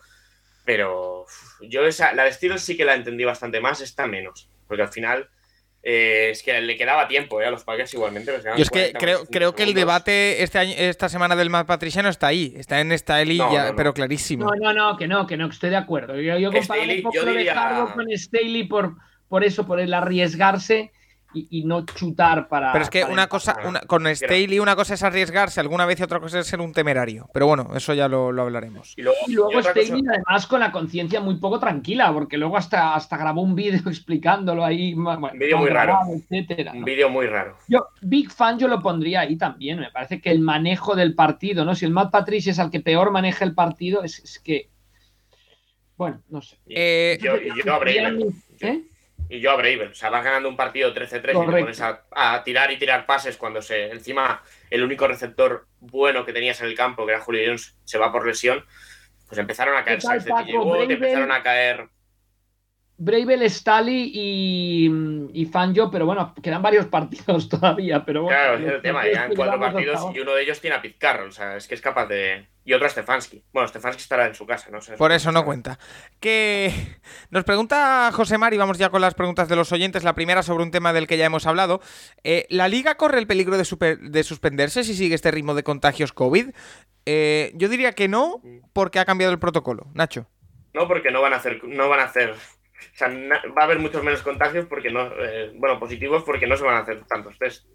[0.63, 1.25] pero
[1.59, 4.93] yo esa, la de Steelers sí que la entendí bastante más, esta menos, porque al
[4.93, 5.29] final
[5.83, 8.31] eh, es que le quedaba tiempo eh, a los Packers igualmente.
[8.55, 12.09] Yo es que creo, creo que el debate este año, esta semana del Matt Patriciano
[12.09, 14.45] está ahí, está en esta Eli, no, no, pero clarísimo.
[14.45, 16.15] No, no, no, que no, que no, que estoy de acuerdo.
[16.15, 17.53] Yo, yo comparo Staley, un poco lo diría...
[17.53, 18.95] de Harbaugh con Staley por,
[19.27, 20.91] por eso, por el arriesgarse
[21.33, 22.71] y, y, no chutar para.
[22.71, 26.03] Pero es que una cosa, una, con Staley, una cosa es arriesgarse alguna vez y
[26.03, 27.29] otra cosa es ser un temerario.
[27.33, 28.93] Pero bueno, eso ya lo, lo hablaremos.
[28.97, 30.11] Y luego, y luego y Staley, cosa...
[30.13, 34.65] además, con la conciencia muy poco tranquila, porque luego hasta, hasta grabó un vídeo explicándolo
[34.65, 34.93] ahí.
[34.93, 35.99] Bueno, un vídeo muy raro.
[36.13, 37.57] Etcétera, un vídeo muy raro.
[37.67, 39.79] Yo, Big Fan, yo lo pondría ahí también.
[39.79, 41.75] Me parece que el manejo del partido, ¿no?
[41.75, 44.69] Si el Matt Patricia es el que peor maneja el partido, es, es que.
[45.97, 46.57] Bueno, no sé.
[46.67, 47.79] Eh, yo, yo, yo
[48.61, 48.90] ¿Eh?
[49.31, 49.87] Y yo a Braver.
[49.87, 53.05] O sea, vas ganando un partido 13-3 y te pones a, a, tirar y tirar
[53.05, 53.89] pases cuando se.
[53.89, 57.97] Encima, el único receptor bueno que tenías en el campo, que era Julio Jones, se
[57.97, 58.65] va por lesión.
[59.27, 60.01] Pues empezaron a caer
[60.45, 61.87] llegó, te empezaron a caer.
[63.03, 64.91] Bravel, Stali y,
[65.33, 68.05] y Fanjo, pero bueno, quedan varios partidos todavía.
[68.05, 69.01] Pero bueno, claro, es el tema.
[69.01, 71.29] Quedan cuatro partidos y uno de ellos tiene a Pete Carroll.
[71.29, 72.45] O sea, es que es capaz de.
[72.63, 73.43] Y otro a Stefanski.
[73.51, 74.97] Bueno, Stefanski estará en su casa, no sé.
[74.97, 75.79] Por eso no cuenta.
[76.19, 76.71] Que
[77.31, 80.03] nos pregunta José Mari, vamos ya con las preguntas de los oyentes.
[80.03, 81.81] La primera sobre un tema del que ya hemos hablado.
[82.23, 85.63] Eh, ¿La liga corre el peligro de, super, de, suspenderse si sigue este ritmo de
[85.63, 86.51] contagios COVID?
[87.07, 89.87] Eh, yo diría que no, porque ha cambiado el protocolo.
[89.95, 90.27] Nacho.
[90.75, 92.35] No, porque no van a hacer, no van a hacer
[92.93, 96.57] o sea, va a haber muchos menos contagios porque no, eh, bueno, positivos porque no
[96.57, 97.65] se van a hacer tantos test.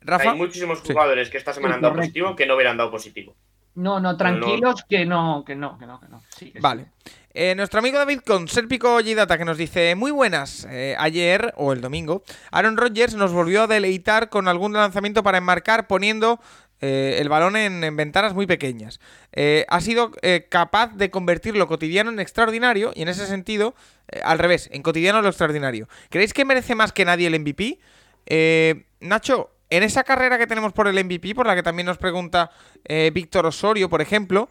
[0.00, 1.32] Rafa, Hay muchísimos jugadores sí.
[1.32, 3.36] que esta semana han dado positivo que no hubieran dado positivo.
[3.74, 4.86] No, no, tranquilos no...
[4.88, 6.22] que no, que no, que no, que no.
[6.36, 6.86] Sí, que vale.
[7.04, 7.12] Sí.
[7.40, 10.66] Eh, nuestro amigo David con Serpico Gidata que nos dice muy buenas.
[10.70, 15.38] Eh, ayer o el domingo, Aaron Rodgers nos volvió a deleitar con algún lanzamiento para
[15.38, 16.40] enmarcar poniendo
[16.80, 19.00] eh, el balón en, en, ventanas muy pequeñas.
[19.32, 23.74] Eh, ha sido eh, capaz de convertir lo cotidiano en extraordinario y en ese sentido,
[24.22, 25.88] al revés, en cotidiano lo extraordinario.
[26.08, 27.78] ¿Creéis que merece más que nadie el MVP?
[29.00, 32.50] Nacho, en esa carrera que tenemos por el MVP, por la que también nos pregunta
[33.12, 34.48] Víctor Osorio, por ejemplo,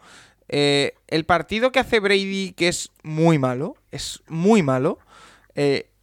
[0.48, 4.98] el partido que hace Brady, que es muy malo, es muy malo,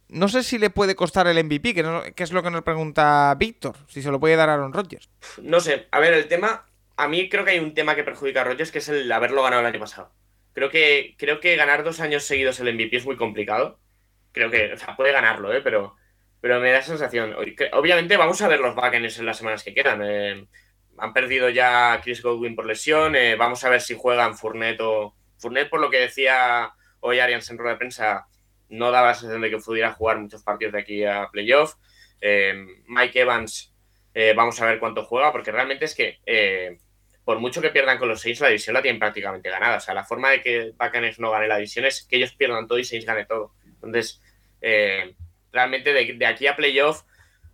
[0.08, 3.34] no sé si le puede costar el MVP, que, no, es lo que nos pregunta
[3.38, 5.10] Víctor, si se lo puede dar a Aaron Rodgers.
[5.42, 6.66] No sé, a ver, el tema,
[6.96, 9.42] a mí creo que hay un tema que perjudica a Rodgers, que es el haberlo
[9.42, 10.12] ganado el año pasado.
[10.52, 13.78] Creo que, creo que ganar dos años seguidos el MVP es muy complicado.
[14.32, 15.60] Creo que, o sea, puede ganarlo, ¿eh?
[15.62, 15.96] pero,
[16.40, 17.34] pero me da sensación.
[17.72, 20.00] Obviamente vamos a ver los Buccaneers en las semanas que quedan.
[20.02, 20.46] Eh,
[20.98, 23.16] han perdido ya Chris Godwin por lesión.
[23.16, 25.14] Eh, vamos a ver si juegan Fournette o...
[25.38, 28.26] Fournette, por lo que decía hoy Arians en rueda de prensa,
[28.68, 31.74] no daba la sensación de que pudiera jugar muchos partidos de aquí a playoff.
[32.20, 32.54] Eh,
[32.86, 33.74] Mike Evans,
[34.14, 36.78] eh, vamos a ver cuánto juega, porque realmente es que eh,
[37.24, 39.76] por mucho que pierdan con los Saints, la división la tienen prácticamente ganada.
[39.76, 42.66] O sea, la forma de que Buccaneers no gane la división es que ellos pierdan
[42.66, 43.52] todo y Saints gane todo.
[43.64, 44.22] Entonces,
[44.60, 45.14] eh,
[45.52, 47.02] realmente de, aquí a playoff,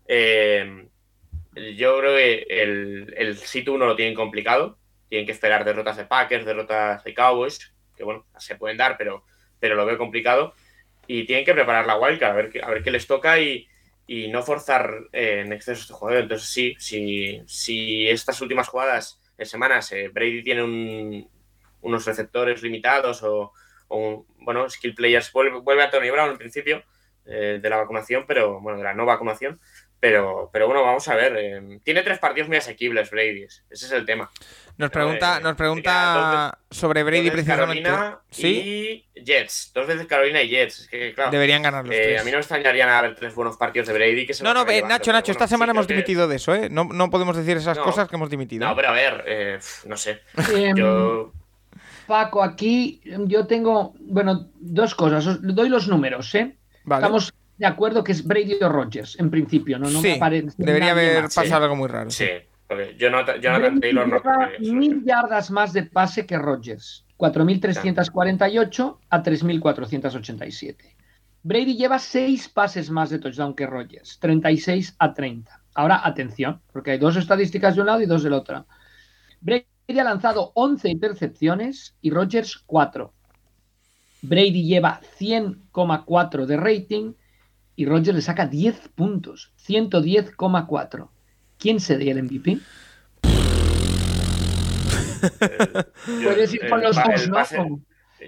[0.08, 4.78] yo creo que el, el sitio 1 lo tienen complicado.
[5.08, 9.24] Tienen que esperar derrotas de Packers, derrotas de Cowboys, que bueno, se pueden dar, pero,
[9.58, 10.54] pero lo veo complicado
[11.06, 13.66] y tienen que preparar la wildcard, a ver, a ver qué les toca y,
[14.06, 16.22] y no forzar eh, en exceso este jugador.
[16.22, 17.42] Entonces, sí, si,
[18.08, 21.28] estas últimas jugadas semanas eh, Brady tiene un-
[21.80, 23.52] unos receptores limitados o,
[23.88, 25.32] un- bueno, skill players.
[25.32, 26.82] Vuelve, vuelve a Tony Brown en principio
[27.26, 29.60] eh, de la vacunación, pero bueno, de la no vacunación.
[30.00, 31.36] Pero, pero bueno, vamos a ver.
[31.36, 33.44] eh, tiene tres partidos muy asequibles, Brady.
[33.44, 34.30] Ese es el tema.
[34.82, 37.82] Nos No, pregunta, eh, nos pregunta sobre Brady precisamente.
[37.84, 39.70] Carolina Sí, y Jets.
[39.72, 40.80] Dos veces Carolina y Jets.
[40.80, 42.20] Es que, claro, deberían ganar los eh, tres.
[42.20, 44.52] a mí no me extrañaría nada ver tres buenos partidos de Brady que se No,
[44.52, 46.68] no, eh, Nacho, Nacho, esta semana sí, hemos que- dimitido de eso, ¿eh?
[46.68, 47.84] No, no podemos decir esas No.
[47.84, 48.66] cosas que hemos dimitido.
[48.66, 50.20] No, pero a ver, eh, no sé.
[50.52, 51.32] Em, Yo.
[52.08, 55.24] Paco, aquí yo tengo, bueno, dos cosas.
[55.26, 56.56] Os doy los números, ¿eh?
[56.84, 57.02] vale.
[57.04, 59.88] Estamos de acuerdo que es Brady o Rogers, en principio, ¿no?
[59.88, 61.34] no me sí, aparece debería haber más.
[61.34, 62.10] pasado algo muy raro.
[62.10, 62.26] Sí,
[62.72, 64.72] porque Jonathan, Jonathan Taylor no.
[64.72, 67.04] mil yardas más de pase que Rogers.
[67.18, 70.76] 4.348 a 3.487.
[71.42, 74.18] Brady lleva seis pases más de touchdown que Rogers.
[74.20, 75.60] 36 a 30.
[75.74, 78.66] Ahora, atención, porque hay dos estadísticas de un lado y dos del otro.
[79.42, 79.66] Brady
[79.98, 83.12] ha lanzado 11 intercepciones y Rogers 4.
[84.22, 87.12] Brady lleva 100,4 de rating
[87.76, 89.52] y Rogers le saca 10 puntos.
[89.66, 91.08] 110,4.
[91.62, 92.58] ¿Quién sería el MVP?
[96.20, 97.50] yo- Puedes ir con los pa- dos,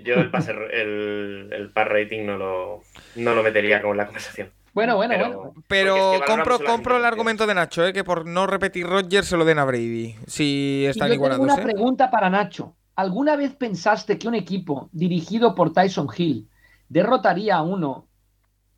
[0.04, 2.82] Yo el pase, el, el par rating no lo,
[3.16, 4.50] no lo metería como en la conversación.
[4.72, 5.54] Bueno, bueno, Pero- bueno.
[5.68, 7.92] Pero es que compro, compro el argumento de Nacho, ¿eh?
[7.92, 10.14] que por no repetir Rogers se lo den a Brady.
[10.28, 11.62] Si Y están yo tengo una ¿eh?
[11.62, 12.76] pregunta para Nacho.
[12.96, 16.48] ¿Alguna vez pensaste que un equipo dirigido por Tyson Hill
[16.88, 18.06] derrotaría a uno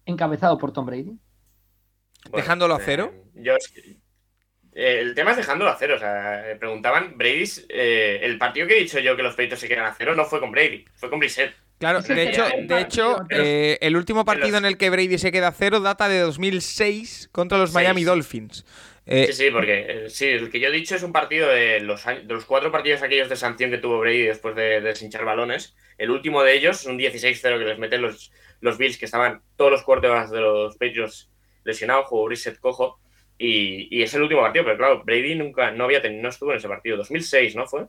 [0.07, 1.19] encabezado por Tom Brady?
[2.35, 3.13] ¿Dejándolo a cero?
[3.13, 3.99] eh, yo es que- eh,
[4.77, 5.95] el tema es dejándolo a cero.
[5.97, 9.59] O sea, eh, preguntaban, Brady, eh, el partido que he dicho yo que los peitos
[9.59, 11.55] se quedan a cero no fue con Brady, fue con Brissett.
[11.79, 15.31] Claro, de hecho, el de hecho eh, el último partido en el que Brady se
[15.31, 17.73] queda a cero data de 2006 contra los.
[17.73, 18.65] Miami Dolphins.
[19.09, 21.81] Eh, Sí, sí, porque eh, sí, el que yo he dicho es un partido de
[21.81, 24.81] los, años- de los cuatro partidos aquellos de sanción que tuvo Brady después de, de
[24.81, 25.77] deshinchar balones.
[25.97, 29.43] El último de ellos es un 16-0 que les meten los, los Bills, que estaban
[29.57, 31.31] todos los quarterbacks de los Patriots
[31.65, 32.99] lesionados, jugó Brissett cojo.
[33.39, 36.53] Y, y es el último partido, pero claro, Brady nunca no había tenido, no estuvo
[36.53, 36.97] en ese partido.
[36.97, 37.87] 2006, ¿no fue?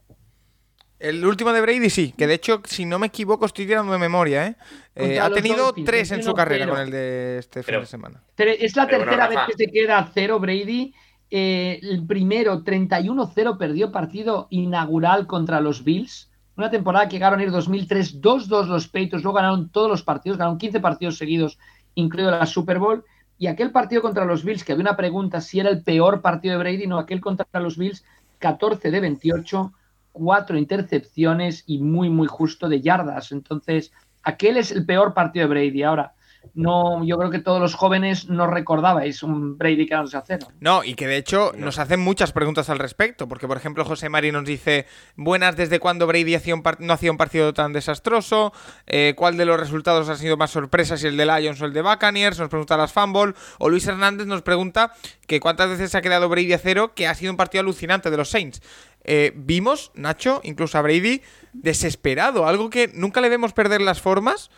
[0.99, 3.99] El último de Brady sí, que de hecho, si no me equivoco, estoy tirando de
[3.99, 4.55] memoria, ¿eh?
[4.95, 6.69] Eh, ha tenido Dolphins, tres en su carrera 21-0.
[6.69, 8.23] con el de este fin Pero- de semana.
[8.35, 10.93] Es la Pero bueno, tercera vez que se queda cero Brady.
[11.29, 16.31] Eh, el primero, 31-0, perdió partido inaugural contra los Bills.
[16.55, 20.37] Una temporada que llegaron a ir 2003, 2-2 los Patriots, luego ganaron todos los partidos,
[20.39, 21.59] ganaron 15 partidos seguidos,
[21.93, 23.03] incluido la Super Bowl.
[23.37, 26.53] Y aquel partido contra los Bills, que había una pregunta si era el peor partido
[26.53, 28.03] de Brady, no, aquel contra los Bills,
[28.39, 29.73] 14 de 28,
[30.11, 33.31] cuatro intercepciones y muy, muy justo de yardas.
[33.31, 33.91] Entonces,
[34.23, 35.83] aquel es el peor partido de Brady.
[35.83, 36.13] Ahora,
[36.53, 40.47] no, yo creo que todos los jóvenes no recordabais un Brady quedándose a cero.
[40.59, 41.65] No, y que de hecho No.
[41.65, 45.79] nos hacen muchas preguntas al respecto, porque por ejemplo José Mari nos dice, buenas, ¿desde
[45.79, 48.53] cuándo Brady hacía un no hacía un partido tan desastroso?
[48.85, 51.73] Eh, ¿Cuál de los resultados ha sido más sorpresa, si el de Lions o el
[51.73, 52.39] de Buccaneers?
[52.39, 53.33] Nos pregunta las Fumble.
[53.59, 54.93] O Luis Hernández nos pregunta
[55.27, 58.09] que cuántas veces se ha quedado Brady a cero, que ha sido un partido alucinante
[58.09, 58.61] de los Saints.
[59.09, 61.21] Eh, vimos, Nacho, incluso a Brady,
[61.53, 64.49] desesperado, algo que nunca le vemos perder las formas.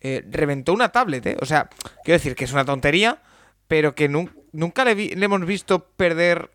[0.00, 1.36] Eh, reventó una tablet, ¿eh?
[1.40, 1.68] O sea,
[2.04, 3.20] quiero decir que es una tontería,
[3.68, 6.50] pero que nun- nunca le, vi- le hemos visto perder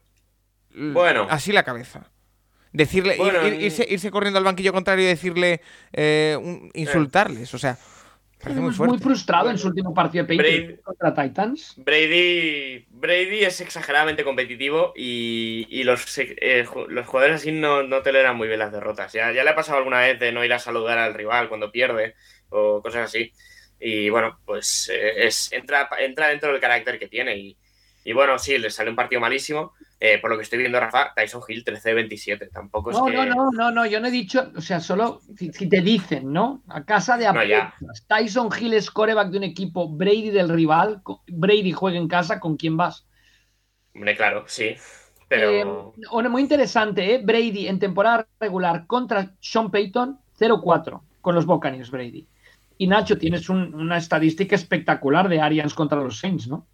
[0.74, 1.28] Bueno.
[1.30, 2.10] así la cabeza.
[2.74, 5.62] Decirle, ir- Bueno, ir- irse, irse corriendo al banquillo contrario y decirle,
[5.94, 7.78] eh, un- insultarles, o sea,
[8.41, 11.74] parece muy frustrado en su último partido de Patriots Brady- contra Titans.
[11.78, 18.36] Brady, Brady es exageradamente competitivo y, y los, eh, los jugadores así no, no toleran
[18.36, 19.13] muy bien las derrotas.
[19.13, 21.71] Ya, ya le ha pasado alguna vez de no ir a saludar al rival cuando
[21.71, 22.15] pierde
[22.50, 23.32] o cosas así.
[23.80, 27.38] Y bueno, pues eh, es, entra, entra dentro del carácter que tiene.
[27.38, 27.58] Y,
[28.04, 29.74] y bueno, sí, le sale un partido malísimo.
[30.00, 32.52] Eh, por lo que estoy viendo, Rafa, Tyson Hill 13-27.
[32.52, 33.14] Tampoco es No, que...
[33.14, 36.34] no, no, no, no, yo no he dicho, o sea, solo si, si te dicen,
[36.34, 36.62] ¿no?
[36.68, 38.06] A casa de No, apuestas.
[38.08, 42.58] Tyson Hill es coreback de un equipo, Brady del rival, Brady juega en casa, ¿con
[42.58, 43.08] quién vas?
[43.93, 44.76] Hombre, claro, sí.
[45.30, 45.93] Pero...
[45.98, 47.22] Eh, muy interesante, ¿eh?
[47.24, 52.28] Brady en temporada regular contra Sean Payton, 0-4 con los Buccaneers, Brady.
[52.78, 56.68] Y Nacho, tienes un- una estadística espectacular de Arians contra los Saints, ¿no?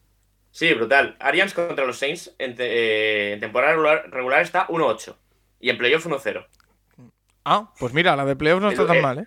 [0.51, 1.15] Sí, brutal.
[1.19, 5.15] Arians contra los Saints en, te- eh, en temporada regular, regular está 1-8
[5.61, 6.45] y en playoff 1-0.
[7.45, 9.25] Ah, pues mira, la de playoffs no está tan eh, mal, ¿eh?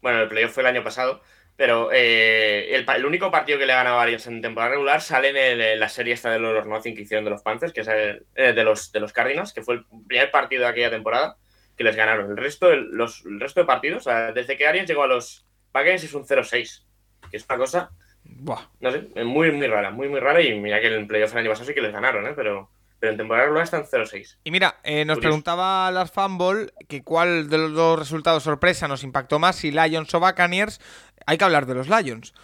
[0.00, 1.22] Bueno, el playoff fue el año pasado,
[1.56, 5.36] pero eh, el, único partido que le ha ganado Arians en temporada regular sale en,
[5.36, 7.88] el- en la serie esta de los Nothing que hicieron de los Panthers, que es
[7.88, 11.36] el- de, los, de los Cardinals, que fue el primer partido de aquella temporada
[11.76, 12.30] que les ganaron.
[12.30, 15.44] El resto, los, el resto de partidos, o sea, desde que Arians llegó a los
[15.72, 16.84] Packers es un 0-6,
[17.30, 17.90] que es una cosa
[18.24, 18.60] Buah.
[18.80, 20.40] no sé, muy, muy rara, muy, muy rara.
[20.42, 22.32] Y mira que en el playoff el año pasado sí que les ganaron, ¿eh?
[22.34, 22.68] Pero,
[22.98, 24.38] pero en temporada regular están 0-6.
[24.44, 25.20] Y mira, eh, nos Curioso.
[25.20, 30.12] preguntaba las fanball que cuál de los dos resultados sorpresa nos impactó más, si Lions
[30.14, 30.80] o Buccaneers.
[31.26, 32.34] Hay que hablar de los Lions.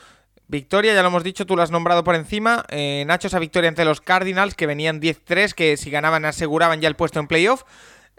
[0.48, 2.64] Victoria, ya lo hemos dicho, tú lo has nombrado por encima.
[2.70, 6.88] Eh, Nacho, esa victoria ante los Cardinals, que venían 10-3, que si ganaban aseguraban ya
[6.88, 7.62] el puesto en playoff.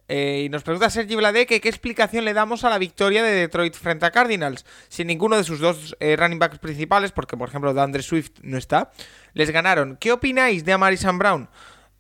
[0.08, 3.76] Eh, y nos pregunta Sergi que qué explicación le damos a la victoria de Detroit
[3.76, 4.66] frente a Cardinals.
[4.90, 8.58] Sin ninguno de sus dos eh, running backs principales, porque por ejemplo DeAndre Swift no
[8.58, 8.92] está,
[9.34, 9.98] les ganaron.
[9.98, 11.50] ¿Qué opináis de Amarisan Brown?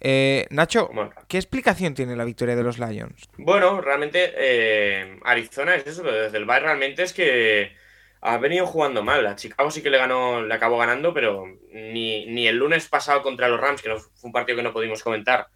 [0.04, 0.90] Eh, Nacho.
[1.28, 3.30] ¿qué explicación tiene la victoria de los Lions?
[3.38, 7.76] Bueno, realmente eh, Arizona es eso, pero desde el Bay realmente es que
[8.22, 9.26] ha venido jugando mal.
[9.28, 13.22] A Chicago sí que le ganó, le acabó ganando, pero ni, ni el lunes pasado
[13.22, 15.48] contra los Rams, que no, fue un partido que no pudimos comentar,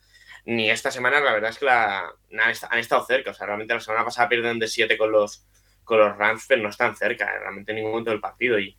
[0.46, 2.00] ni esta semana, la verdad es que la,
[2.40, 3.32] han, est- han estado cerca.
[3.32, 5.46] O sea, realmente la semana pasada pierden de 7 con los,
[5.84, 8.60] con los Rams, pero no están cerca, eh, realmente en ningún momento del partido.
[8.60, 8.78] Y,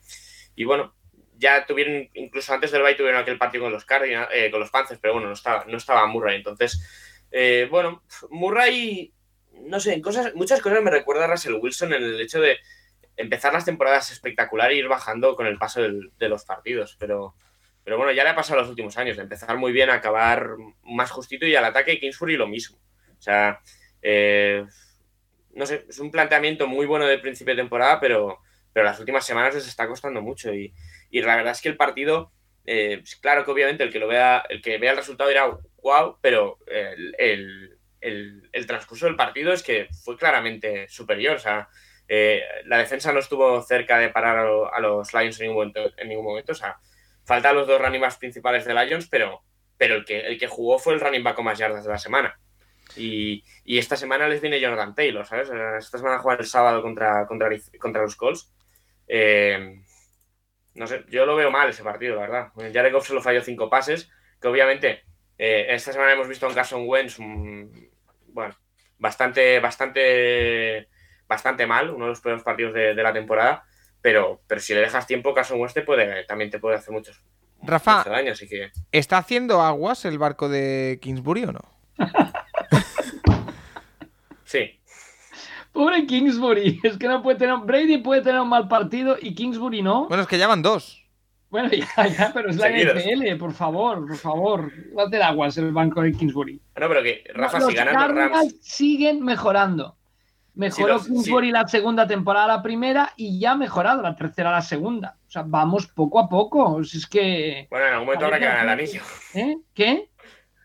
[0.55, 0.95] y bueno,
[1.37, 4.71] ya tuvieron, incluso antes del Bay tuvieron aquel partido con los Cardinals, eh, con los
[4.71, 6.37] Panthers, pero bueno, no estaba, no estaba Murray.
[6.37, 6.81] Entonces,
[7.31, 9.13] eh, bueno, Murray,
[9.53, 12.57] no sé, en cosas, muchas cosas me recuerda a Russell Wilson en el hecho de
[13.15, 16.95] empezar las temporadas espectacular e ir bajando con el paso del- de los partidos.
[16.99, 17.35] Pero,
[17.87, 21.09] pero bueno, ya le ha pasado los últimos años, de empezar muy bien, acabar más
[21.11, 22.77] justito y al ataque Kingsbury lo mismo.
[23.17, 23.61] O sea,
[24.01, 24.65] eh,
[25.53, 28.39] no sé, es un planteamiento muy bueno de principio de temporada, pero,
[28.73, 30.53] pero las últimas semanas les está costando mucho.
[30.53, 30.73] Y,
[31.09, 32.31] y la verdad es que el partido,
[32.65, 35.49] eh, pues claro que obviamente el que lo vea, el que vea el resultado dirá
[35.81, 41.35] wow, pero el, el- el- transcurso del partido es que fue claramente superior.
[41.37, 41.69] O sea,
[42.07, 45.91] eh, la defensa no estuvo cerca de parar a, a los Lions en ningún momento.
[45.97, 46.51] En ningún momento.
[46.51, 46.77] O sea,
[47.27, 49.43] faltan los dos running backs principales de Lions, pero,
[49.77, 51.97] pero el, que, el que jugó fue el running back con más yardas de la
[51.97, 52.39] semana.
[52.95, 55.49] Y, y esta semana les viene Jonathan Taylor, ¿sabes?
[55.77, 58.53] Esta semana juegan el sábado contra, contra, contra los Colts.
[59.09, 59.83] Eh,
[60.75, 62.51] no sé, yo lo veo mal ese partido, la verdad.
[62.73, 64.09] Jared Goff solo falló cinco pases,
[64.41, 65.03] que obviamente
[65.37, 67.17] eh, esta semana hemos visto a un Carson Wentz,
[68.27, 68.55] bueno,
[68.99, 70.87] bastante, bastante,
[71.27, 73.65] bastante mal, uno de los peores partidos de la temporada,
[74.07, 77.21] pero, pero si le dejas tiempo, Carson Wentz te puede, también te puede hacer muchos,
[77.61, 78.71] Rafa, mucho daño, así que...
[78.93, 81.59] ¿está haciendo aguas el barco de Kingsbury o no?
[84.45, 84.79] Sí,
[85.73, 87.57] Pobre Kingsbury, es que no puede tener.
[87.57, 90.07] Brady puede tener un mal partido y Kingsbury no.
[90.07, 91.03] Bueno, es que ya van dos.
[91.49, 93.03] Bueno, ya, ya, pero es la Seguidos.
[93.03, 94.71] NFL, por favor, por favor.
[95.05, 96.61] Hacer aguas el banco de Kingsbury.
[96.79, 98.55] no, pero que, Rafa, los si ganan los Cardinals Rams...
[98.61, 99.96] siguen mejorando.
[100.57, 104.15] Mejoró Sí, los- Kingsbury la segunda temporada a la primera y ya ha mejorado la
[104.15, 105.17] tercera a la segunda.
[105.27, 106.83] O sea, vamos poco a poco.
[106.83, 107.67] Si Es que.
[107.69, 109.01] Bueno, en algún momento habrá que ganar el anillo.
[109.35, 109.57] ¿eh?
[109.73, 110.09] ¿Qué?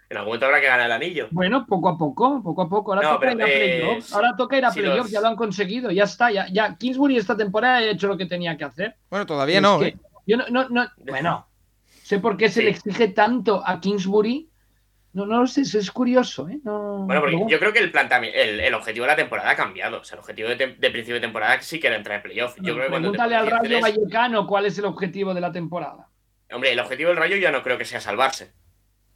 [0.08, 1.28] En algún momento habrá que ganar el anillo.
[1.30, 2.92] Bueno, poco a poco, poco a poco.
[2.94, 4.12] Ahora No, toca ir a eh, playoffs.
[4.14, 6.30] Ahora toca ir a si playoffs, los- ya lo han conseguido, ya está.
[6.30, 8.96] Ya, ya Kingsbury esta temporada ha hecho lo que tenía que hacer.
[9.10, 9.96] Bueno, todavía no, que ¿eh?
[10.26, 11.48] Yo no, no, no- bueno,
[12.02, 12.64] sé por qué se Sí.
[12.64, 14.48] le exige tanto a Kingsbury.
[15.14, 16.58] No, no lo sé, es curioso, ¿eh?
[16.64, 17.92] No, Bueno, porque yo creo que el
[18.34, 20.00] el, el objetivo de la temporada ha cambiado.
[20.00, 22.56] O sea, el objetivo de, de principio de temporada sí que era entrar en playoff.
[22.62, 26.08] Yo creo que Pregúntale al Rayo 10-3, Vallecano cuál es el objetivo de la temporada.
[26.50, 28.52] Hombre, el objetivo del Rayo ya no creo que sea salvarse.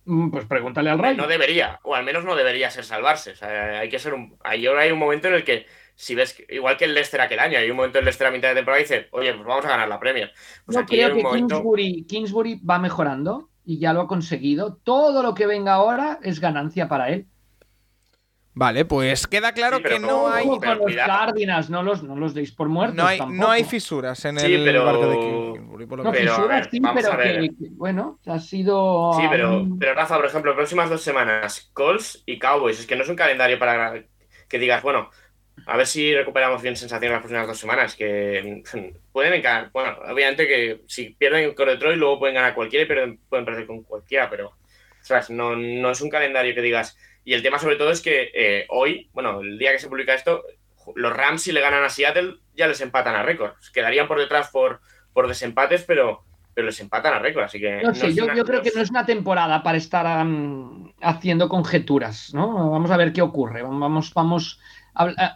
[0.04, 1.16] Mm, Pues pregúntale al Rayo.
[1.16, 3.32] No debería, o al menos no debería ser salvarse.
[3.32, 4.36] O sea, hay que ser un.
[4.44, 7.20] Hay, ahora hay un momento en el que, si ves, que- igual que el Leicester
[7.20, 9.32] aquel año, hay un momento en el Leicester a mitad de temporada y dice, oye,
[9.34, 10.32] pues vamos a ganar la Premier.
[10.64, 11.54] Pues hay creo un que momento.
[11.56, 14.76] Kingsbury, Kingsbury va mejorando y ya lo ha conseguido.
[14.82, 17.26] Todo lo que venga ahora es ganancia para él.
[18.58, 21.04] Vale, pues queda claro Sí, que no hay, pero con los.
[21.06, 22.96] Cardinals, no los, no los deis por muertos.
[22.96, 23.38] no hay, tampoco.
[23.38, 25.84] no hay fisuras en Sí, el pero- barco de Kingsbury.
[25.86, 29.12] por lo No, Pero, fisuras ver, sí, pero que, que, bueno, ha sido.
[29.20, 32.80] Sí, pero, pero Rafa, por ejemplo, próximas dos semanas, Colts y Cowboys.
[32.80, 33.92] Es que no es un calendario para
[34.48, 35.10] que digas, bueno,
[35.66, 37.94] a ver si recuperamos bien sensaciones las próximas dos semanas.
[37.96, 39.70] Que mm, pueden encarar.
[39.72, 43.66] Bueno, obviamente que si pierden con Detroit, luego pueden ganar cualquiera y pierden- pueden perder
[43.66, 44.52] con cualquiera, pero
[45.00, 46.96] ostras, no, no es un calendario que digas.
[47.24, 50.14] Y el tema, sobre todo, es que eh, hoy, bueno, el día que se publica
[50.14, 50.42] esto,
[50.94, 53.52] los Rams, si le ganan a Seattle, ya les empatan a récord.
[53.72, 54.80] Quedarían por detrás por,
[55.12, 56.22] por desempates, pero,
[56.54, 57.42] pero les empatan a récord.
[57.44, 57.82] Así que.
[57.82, 60.06] No sé, yo, una- yo creo que no es una temporada para estar
[61.00, 62.70] haciendo conjeturas, ¿no?
[62.70, 63.62] Vamos a ver qué ocurre.
[63.62, 64.60] Vamos, vamos,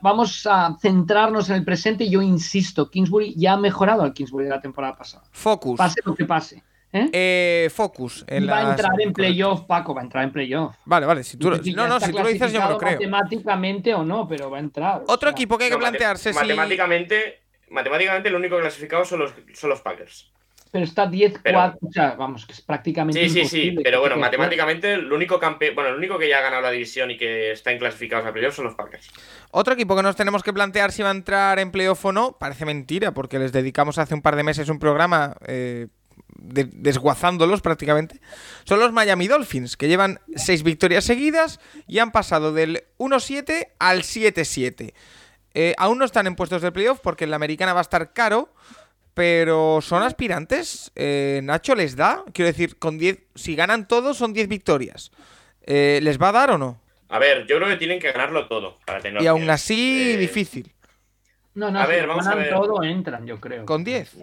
[0.03, 2.09] vamos a centrarnos en el presente.
[2.09, 5.25] Yo insisto, Kingsbury ya ha mejorado al Kingsbury de la temporada pasada.
[5.33, 5.77] Focus.
[5.79, 6.63] Pase lo que pase.
[6.93, 7.09] ¿eh?
[7.13, 8.25] Eh, focus.
[8.27, 10.75] En Y va a entrar en playoff, Paco, va a entrar en playoff.
[10.85, 11.23] Vale, vale.
[11.23, 11.57] Si tú no,
[11.89, 12.93] no, si tú lo dices, yo me lo creo.
[12.95, 15.03] Matemáticamente o no, pero va a entrar.
[15.07, 16.39] Otro sea, equipo que hay que No, mate- plantearse si.
[16.39, 17.41] Matemáticamente,
[17.71, 20.33] matemáticamente, lo único clasificado son los, son los Packers.
[20.73, 23.77] Pero está 10-4, Pero- o sea, vamos, que es prácticamente Sí, sí, sí.
[23.83, 27.11] Pero bueno, matemáticamente, el único campe bueno, el único que ya ha ganado la división
[27.11, 29.11] y que está en clasificados a playoffs son los Packers.
[29.51, 32.37] Otro equipo que nos tenemos que plantear si va a entrar en playoff o no,
[32.39, 35.89] parece mentira, porque les dedicamos hace un par de meses un programa eh,
[36.39, 38.21] desguazándolos prácticamente,
[38.64, 44.03] son los Miami Dolphins, que llevan seis victorias seguidas y han pasado del 1-7 al
[44.03, 44.93] 7-7.
[45.53, 48.12] Eh, aún no están en puestos de playoff porque en la americana va a estar
[48.12, 48.55] caro,
[49.15, 50.93] pero son aspirantes.
[50.95, 55.11] Eh, Nacho les da, quiero decir, con 10, si ganan todos son 10 victorias.
[55.63, 56.81] Eh, ¿Les va a dar o no?
[57.09, 59.23] A ver, yo creo que tienen que ganarlo todo para tener.
[59.23, 60.73] Y aún así, difícil.
[61.55, 62.51] No, no, a ver, vamos a ver.
[62.51, 63.67] todo entran, yo creo.
[63.67, 64.17] Con 10.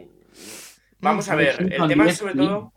[1.00, 2.74] Vamos a ver, el tema sobre todo.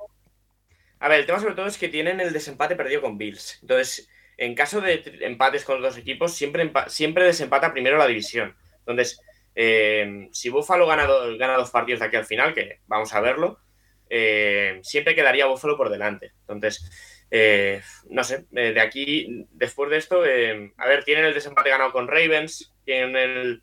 [0.98, 3.58] A ver, el tema sobre todo es que tienen el desempate perdido con Bills.
[3.62, 8.54] Entonces, en caso de empates con los dos equipos, siempre, siempre desempata primero la división.
[8.80, 9.20] Entonces,
[9.54, 11.06] eh, si Buffalo gana,
[11.38, 13.60] gana, dos partidos de aquí al final, que vamos a verlo,
[14.08, 16.32] eh, siempre quedaría Buffalo por delante.
[16.40, 16.90] Entonces,
[17.30, 22.08] eh, no sé, de aquí, después de esto, a ver, tienen el desempate ganado con
[22.08, 23.62] Ravens, tienen el.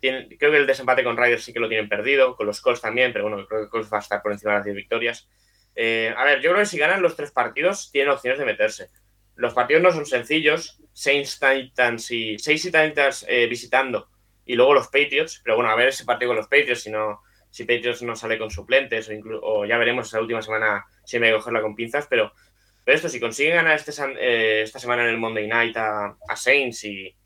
[0.00, 3.12] creo que el desempate con Riders sí que lo tienen perdido, con los Colts también,
[3.12, 5.28] pero bueno, creo que Colts va a estar por encima de las 10 victorias.
[5.76, 8.88] a ver, yo creo que si ganan los tres partidos, tienen opciones de meterse
[9.36, 10.80] los partidos no son sencillos.
[10.92, 14.08] Saints Titans y y Titans eh, visitando
[14.44, 15.40] y luego los Patriots.
[15.42, 18.38] Pero bueno, a ver ese partido con los Patriots, si no, si Patriots no sale
[18.38, 19.10] con suplentes
[19.42, 22.06] o, ya veremos esa última semana si me voy a cogerla con pinzas.
[22.08, 22.32] Pero,
[22.84, 26.84] pero esto, si consiguen ganar este, eh, esta semana en el Monday Night a, Saints
[26.84, 27.16] y,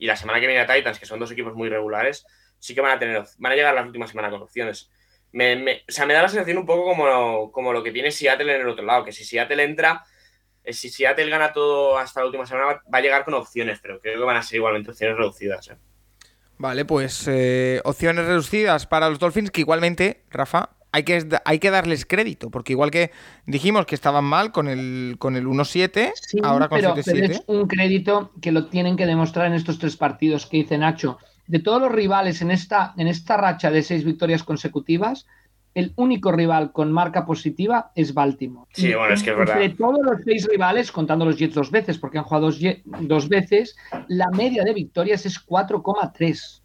[0.00, 2.24] la semana que viene a Titans, que son dos equipos muy regulares,
[2.58, 4.90] sí que van a tener, van a llegar las últimas semanas con opciones.
[5.32, 8.54] Me, o sea, me da la sensación un poco como, como lo que tiene Seattle
[8.54, 10.04] en el otro lado, que si Seattle entra
[10.68, 14.00] eh, si Seattle gana todo hasta la última semana, va a llegar con opciones, pero
[14.00, 15.68] creo que van a ser igualmente opciones reducidas.
[15.68, 15.78] ¿eh?
[16.58, 21.70] Vale, pues eh, opciones reducidas para los Dolphins, que igualmente, Rafa, hay que, hay que
[21.70, 23.12] darles crédito, porque igual que
[23.46, 27.02] dijimos que estaban mal con el, con el 1-7, ahora con el 7-7.
[27.04, 30.78] Pero es un crédito que lo tienen que demostrar en estos tres partidos que dice
[30.78, 31.18] Nacho.
[31.46, 35.26] De todos los rivales en esta, en esta racha de seis victorias consecutivas,
[35.74, 38.68] el único rival con marca positiva es Baltimore.
[38.72, 39.58] Sí, bueno, es que es verdad.
[39.58, 42.50] De todos los seis rivales, contando los Jets dos veces, porque han jugado
[43.02, 43.76] dos, veces,
[44.08, 46.62] la media de victorias es 4,3.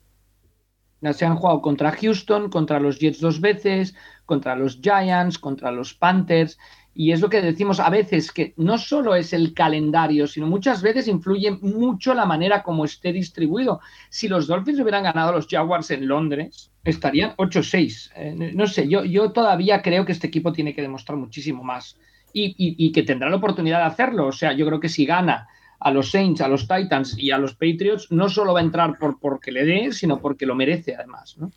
[1.14, 3.94] Se han jugado contra Houston, contra los Jets dos veces,
[4.26, 6.58] contra los Giants, contra los Panthers.
[6.96, 10.82] Y es lo que decimos a veces, que no solo es el calendario, sino muchas
[10.82, 13.80] veces influye mucho la manera como esté distribuido.
[14.10, 18.12] Si los Dolphins hubieran ganado a los Jaguars en Londres, estarían 8-6.
[18.16, 21.98] Eh, no sé, yo, yo todavía creo que este equipo tiene que demostrar muchísimo más
[22.34, 24.28] y, que tendrá la oportunidad de hacerlo.
[24.28, 25.48] O sea, yo creo que si gana
[25.80, 28.98] a los Saints, a los Titans y a los Patriots, no solo va a entrar
[28.98, 31.36] por porque le dé, sino porque lo merece además.
[31.38, 31.52] ¿no?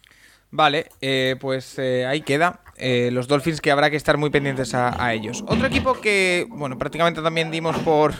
[0.56, 2.60] Vale, eh, pues eh, ahí queda.
[2.78, 5.44] Eh, los Dolphins que habrá que estar muy pendientes a, ellos.
[5.46, 8.14] Otro equipo que, bueno, prácticamente también dimos por,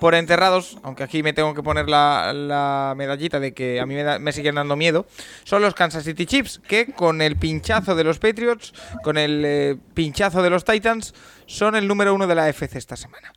[0.00, 4.18] por enterrados, aunque aquí me tengo que poner la, medallita de que a mí me,
[4.18, 5.06] me, siguen dando miedo,
[5.44, 8.74] son los Kansas City Chiefs, que con el pinchazo de los Patriots,
[9.04, 11.14] con el pinchazo de los Titans,
[11.46, 13.32] son el número uno de la FC esta semana.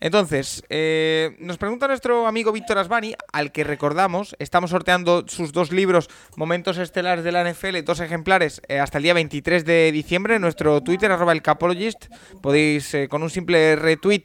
[0.00, 5.72] Entonces, eh, nos pregunta nuestro amigo Víctor Asbani, al que recordamos, estamos sorteando sus dos
[5.72, 10.36] libros, Momentos Estelares de la NFL, dos ejemplares, eh, hasta el día 23 de diciembre,
[10.36, 12.06] en nuestro Twitter, arroba el Capologist.
[12.40, 14.24] Podéis, eh, con un simple retweet,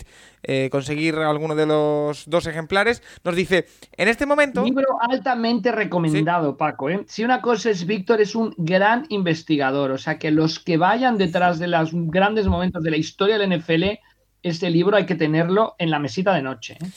[0.72, 3.02] conseguir alguno de los dos ejemplares.
[3.24, 3.66] Nos dice,
[3.96, 4.66] en este momento...
[4.66, 6.90] Libro altamente recomendado, Paco.
[7.08, 11.18] Si una cosa es, Víctor es un gran investigador, o sea que los que vayan
[11.18, 14.02] detrás de los grandes momentos de la historia del NFL
[14.44, 16.78] este libro hay que tenerlo en la mesita de noche.
[16.82, 16.88] ¿eh?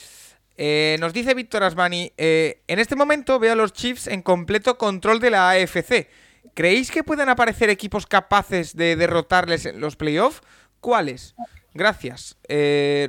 [0.57, 4.77] Eh, nos dice Víctor Asmani, eh, en este momento veo a los Chiefs en completo
[4.77, 6.09] control de la AFC.
[6.53, 10.41] ¿Creéis que pueden aparecer equipos capaces de derrotarles en los playoffs?
[10.79, 11.35] ¿Cuáles?
[11.73, 12.37] Gracias.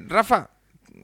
[0.07, 0.51] Rafa,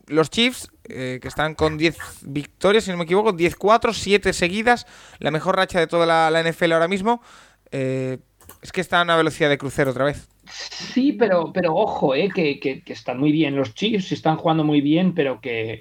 [0.08, 4.86] los Chiefs, que están con 10 victorias, si no me equivoco, 10-4, 7 seguidas,
[5.20, 7.22] la mejor racha de toda la, NFL ahora mismo,
[7.70, 10.28] es que están a velocidad de crucero otra vez.
[10.50, 15.14] Sí, pero, pero ojo, eh, que, están muy bien los Chiefs, están jugando muy bien,
[15.14, 15.80] pero que,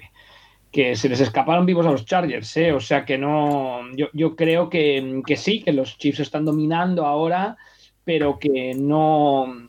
[0.72, 2.72] se les escaparon vivos a los Chargers, eh.
[2.72, 3.82] O sea que no.
[4.12, 7.56] Yo, creo que, sí, que los Chiefs están dominando ahora,
[8.04, 9.68] pero que no.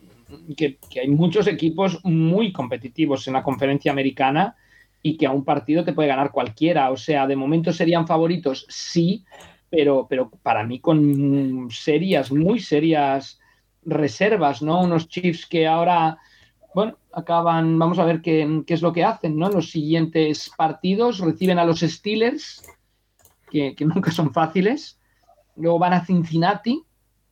[0.56, 4.56] Que, hay muchos equipos muy competitivos en la conferencia americana
[5.02, 6.90] y que a un partido te puede ganar cualquiera.
[6.90, 9.24] O sea, de momento serían favoritos, sí,
[9.70, 13.38] pero, pero para mí con serias, muy serias
[13.86, 14.82] reservas, ¿no?
[14.82, 16.18] Unos Chiefs que ahora,
[16.74, 19.48] bueno, acaban, vamos a ver qué, es lo que hacen, ¿no?
[19.48, 22.62] Los siguientes partidos reciben a los Steelers,
[23.50, 24.98] que, nunca son fáciles,
[25.56, 26.82] luego van a Cincinnati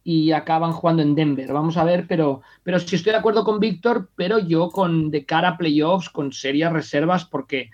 [0.05, 1.53] y acaban jugando en Denver.
[1.53, 5.25] Vamos a ver, pero, pero sí estoy de acuerdo con Víctor, pero yo con de
[5.25, 7.71] cara a playoffs, con serias reservas, porque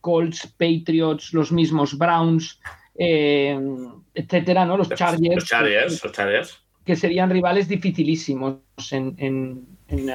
[0.00, 2.58] Colts, Patriots, los mismos Browns,
[2.96, 3.58] eh,
[4.14, 4.78] etcétera, ¿no?
[4.78, 5.34] Los Chargers.
[5.34, 8.58] Los Chargers, los Chargers que serían rivales dificilísimos
[8.90, 10.10] en, en, en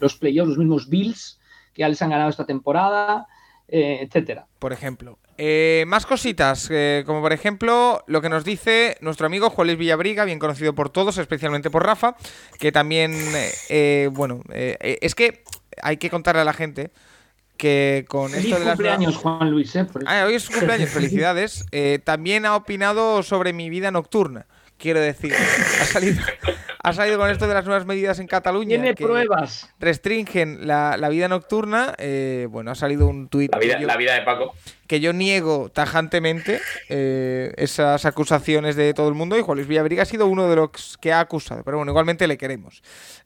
[0.00, 1.38] los playoffs, los mismos Bills
[1.72, 3.26] que ya les han ganado esta temporada,
[3.68, 4.46] eh, etcétera.
[4.58, 5.18] Por ejemplo.
[5.38, 9.78] Eh, más cositas, eh, como por ejemplo lo que nos dice nuestro amigo Juan Luis
[9.78, 12.14] Villabriga, bien conocido por todos, especialmente por Rafa,
[12.58, 13.14] que también,
[13.70, 15.42] eh, bueno, eh, es que
[15.82, 16.90] hay que contarle a la gente
[17.60, 19.76] que con Feliz esto de las cumpleaños, Juan Luis.
[19.76, 19.86] ¿eh?
[20.06, 21.66] Ah, hoy es su cumpleaños, felicidades.
[21.72, 24.46] Eh, también ha opinado sobre mi vida nocturna.
[24.80, 26.22] Quiero decir, ha salido,
[26.82, 28.68] ha salido con esto de las nuevas medidas en Cataluña.
[28.76, 29.68] Tiene que pruebas.
[29.78, 31.94] Restringen la, la vida nocturna.
[31.98, 34.54] eh, bueno, ha salido un tuit La vida, que, yo- la vida de Paco.
[34.86, 39.36] que yo niego tajantemente eh, esas acusaciones de todo el mundo.
[39.38, 41.62] Y Juan Luis Villabriga ha sido uno de los que ha acusado.
[41.64, 42.82] Pero bueno, igualmente le queremos.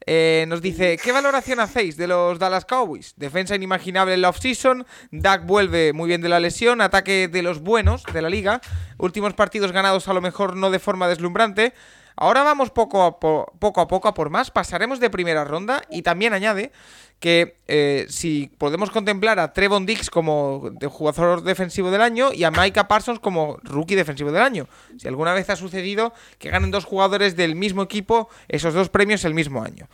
[0.06, 3.14] Eh, nos dice, ¿qué valoración hacéis de los Dallas Cowboys?
[3.16, 7.60] Defensa inimaginable en la offseason, Dak vuelve muy bien de la lesión, ataque de los
[7.60, 8.60] buenos de la liga,
[8.98, 11.72] últimos partidos ganados a lo mejor no de forma deslumbrante.
[12.16, 15.82] Ahora vamos poco a, po- poco a poco a por más, pasaremos de primera ronda
[15.90, 16.70] y también añade
[17.18, 22.50] que eh, si podemos contemplar a Trevon Dix como jugador defensivo del año y a
[22.50, 24.68] Micah Parsons como rookie defensivo del año.
[24.98, 29.24] Si alguna vez ha sucedido que ganen dos jugadores del mismo equipo esos dos premios
[29.24, 29.88] el mismo año.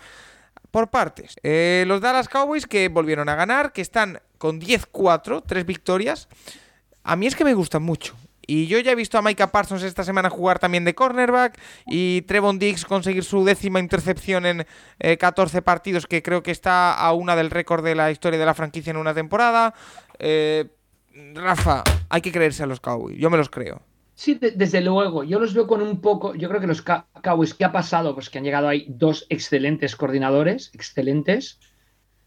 [0.70, 5.66] Por partes, eh, los Dallas Cowboys que volvieron a ganar, que están con 10-4, tres
[5.66, 6.28] victorias.
[7.02, 8.14] A mí es que me gustan mucho.
[8.46, 12.22] Y yo ya he visto a Micah Parsons esta semana jugar también de cornerback y
[12.22, 14.66] Trevon Diggs conseguir su décima intercepción en
[14.98, 18.46] eh, 14 partidos, que creo que está a una del récord de la historia de
[18.46, 19.74] la franquicia en una temporada.
[20.18, 20.66] Eh,
[21.34, 23.82] Rafa, hay que creerse a los Cowboys, yo me los creo.
[24.14, 25.24] Sí, de- desde luego.
[25.24, 26.34] Yo los veo con un poco.
[26.34, 28.14] Yo creo que los Cowboys, ¿qué ha pasado?
[28.14, 31.58] Pues que han llegado ahí dos excelentes coordinadores, excelentes,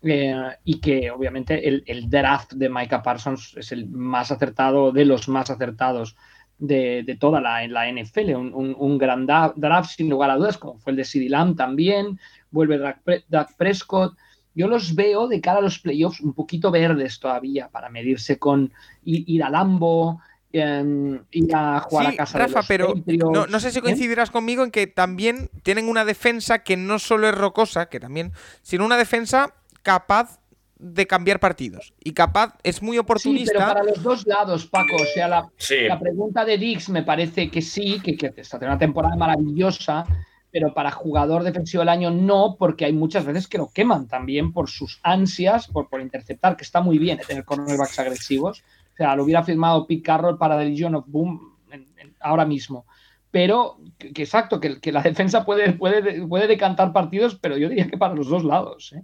[0.04, 5.06] eh, y que obviamente el, el draft de Micah Parsons es el más acertado, de
[5.06, 6.16] los más acertados
[6.60, 8.36] de, de toda la, en la NFL.
[8.36, 11.56] Un, un- un gran draft, sin lugar a dudas, como fue el de CeeDee Lamb
[11.56, 12.20] también.
[12.52, 14.14] Vuelve Dak, Pre- Dak Prescott.
[14.56, 18.72] Yo los veo de cara a los playoffs un poquito verdes todavía para medirse con
[19.04, 22.94] ir, ir a Lambo, eh, ir a jugar Sí, a casa de los pero
[23.32, 23.82] no, no sé si ¿eh?
[23.82, 28.32] coincidirás conmigo en que también tienen una defensa que no solo es rocosa, que también,
[28.62, 30.40] sino una defensa capaz
[30.80, 31.94] de cambiar partidos.
[32.04, 33.54] Y capaz, es muy Sí, oportunista.
[33.54, 34.96] pero para los dos lados, Paco.
[34.96, 38.58] O sea, la, Sí, la pregunta de Dix me parece que sí, que, que está
[38.60, 40.04] teniendo una temporada maravillosa,
[40.52, 44.52] pero para jugador defensivo del año no, porque hay muchas veces que lo queman también
[44.52, 48.64] por sus ansias, por, por interceptar, que está muy bien tener cornerbacks agresivos.
[48.94, 52.46] O sea, lo hubiera firmado Pete Carroll para The Legion of Boom en- en- ahora
[52.46, 52.86] mismo.
[53.32, 57.68] Pero, que, que exacto, que, que la defensa puede, puede, puede decantar partidos, pero yo
[57.70, 58.94] diría que para los dos lados.
[58.94, 59.02] ¿eh?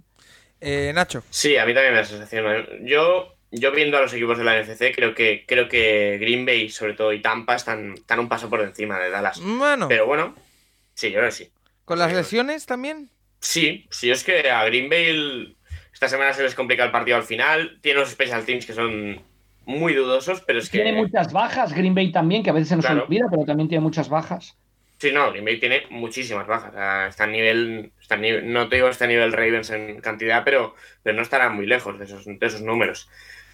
[0.60, 1.22] Eh, Nacho.
[1.30, 2.66] sí, a mí también me da sensación.
[2.84, 6.68] Yo, yo viendo a los equipos de la NFC, creo que, creo que Green Bay,
[6.68, 9.40] sobre todo, y Tampa están, están un paso por encima de Dallas.
[9.42, 10.34] Bueno, Pero bueno,
[10.94, 11.50] sí, yo creo que sí.
[11.84, 13.10] con las lesiones también.
[13.40, 15.56] Sí, sí, es que a Green Bay el-
[15.94, 17.78] esta semana se les complica el partido al final.
[17.80, 19.20] Tiene los special teams que son
[19.66, 20.78] muy dudosos, pero es que.
[20.82, 23.04] Tiene muchas bajas, Green Bay también, que a veces se nos Claro.
[23.04, 24.56] olvida, pero también tiene muchas bajas.
[25.00, 26.74] Sí, no, Green Bay tiene muchísimas bajas.
[27.08, 30.44] Está a nivel, está a nivel- no te digo está a nivel Ravens en cantidad,
[30.44, 33.08] pero, pero no estará muy lejos de esos, de esos números.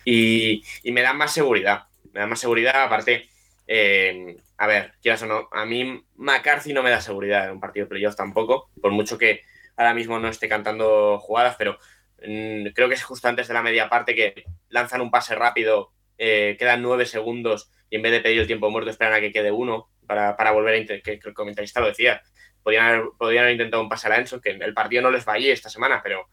[0.05, 1.85] Y, y me da más seguridad.
[2.13, 3.29] Me da más seguridad, aparte,
[3.69, 7.61] eh, a ver, quieras o no, a mí McCarthy no me da seguridad en un
[7.61, 9.43] partido de playoff tampoco, por mucho que
[9.77, 11.79] ahora mismo no esté cantando jugadas, pero
[12.27, 15.93] mm, creo que es justo antes de la media parte que lanzan un pase rápido,
[16.19, 19.33] eh, quedan nueve segundos y en vez de pedir el tiempo muerto esperan a que
[19.33, 22.23] quede uno para, volver a que, que el comentarista lo decía,
[22.63, 25.53] podrían haber, podrían haber intentado un pase a Enzo, que el partido no les fallé
[25.53, 26.29] esta semana, pero,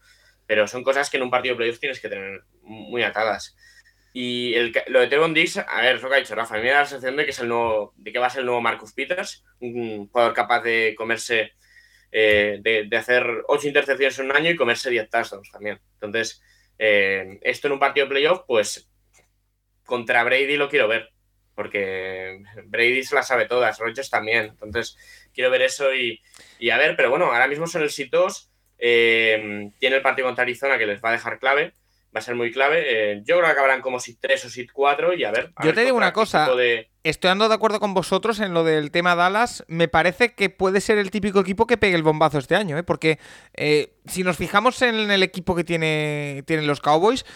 [0.46, 3.56] pero son cosas que en un partido de playoffs tienes que tener muy atadas.
[4.12, 4.54] Y
[4.88, 6.70] lo de Tevon Diggs, a ver, es lo que ha dicho Rafa, a mí me
[6.70, 8.60] da la sensación de que, es el nuevo, de que va a ser el nuevo
[8.60, 11.52] Marcus Peters, un jugador capaz de comerse,
[12.10, 15.80] eh, de, de hacer ocho intercepciones en un año y comerse 10 touchdowns también.
[15.94, 16.42] Entonces,
[16.78, 18.90] eh, esto en un partido de playoff, pues
[19.84, 21.10] contra Brady lo quiero ver,
[21.54, 24.46] porque Brady se la sabe todas, Rodgers también.
[24.62, 24.96] Entonces,
[25.32, 26.20] quiero ver eso y,
[26.58, 30.26] y a ver, pero bueno, ahora mismo son el sit 2, eh, tiene el partido
[30.28, 31.72] contra Arizona que les va a dejar clave,
[32.14, 32.84] va a ser muy clave.
[32.86, 35.50] eh, yo creo que acabarán como sit 3 o sit 4 y a ver.
[35.56, 38.54] a Yo ver te digo una cosa, de- Estoy ando de acuerdo con vosotros en
[38.54, 39.62] lo del tema Dallas.
[39.68, 42.82] Me parece que puede ser el típico equipo que pegue el bombazo este año, ¿eh?
[42.82, 43.18] porque
[43.54, 47.26] eh, si nos fijamos en el equipo que tiene, tienen los Cowboys,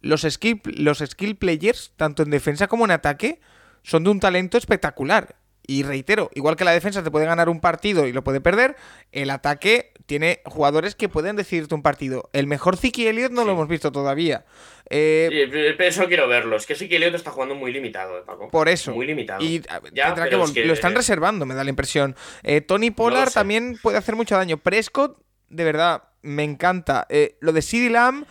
[0.00, 3.40] los skill, los skill players, tanto en defensa como en ataque,
[3.86, 5.36] son de un talento espectacular.
[5.68, 8.76] Y reitero, igual que la defensa te puede ganar un partido y lo puede perder,
[9.10, 12.30] el ataque tiene jugadores que pueden decidirte un partido.
[12.32, 14.44] El mejor Ziki Elliott no lo hemos visto todavía.
[14.88, 16.54] Eh, Sí, pero eso quiero verlo.
[16.56, 18.48] Es que sí que Elliot está jugando muy limitado, eh, Paco.
[18.48, 18.92] Por eso.
[18.92, 19.42] Muy limitado.
[19.42, 22.14] Y a- Ya, tendrá que es que- lo están reservando, me da la impresión.
[22.44, 24.58] Eh, Tony Pollard también puede hacer mucho daño.
[24.58, 25.18] Prescott,
[25.48, 27.06] de verdad, me encanta.
[27.08, 28.24] Eh, lo de CD Lamb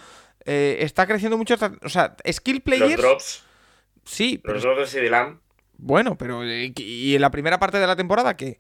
[0.45, 1.55] eh, está creciendo mucho.
[1.81, 3.01] O sea, skill Los players.
[3.01, 3.43] drops,
[4.05, 5.39] Sí, pero los drops de CD Lamb.
[5.77, 6.43] Bueno, pero.
[6.43, 8.59] eh, ¿Y en la primera parte de la temporada qué?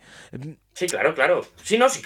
[0.73, 1.45] Sí, claro, claro.
[1.63, 2.01] Sí, no, sí.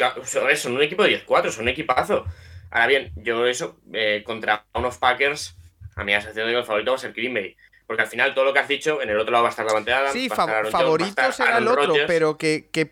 [0.55, 2.26] Son un equipo de 10-4, son un equipazo.
[2.72, 5.55] Ahora bien, yo eso, eh, contra unos Packers,
[5.95, 7.55] a mí la sensación de que el favorito va a ser Green Bay.
[7.88, 9.66] Porque al final todo lo que has dicho, en el otro lado va a estar
[9.66, 11.95] la Adams, Sí, va a fa- estar Aaron Jones, va a favorito será el otro,
[12.05, 12.91] pero que, que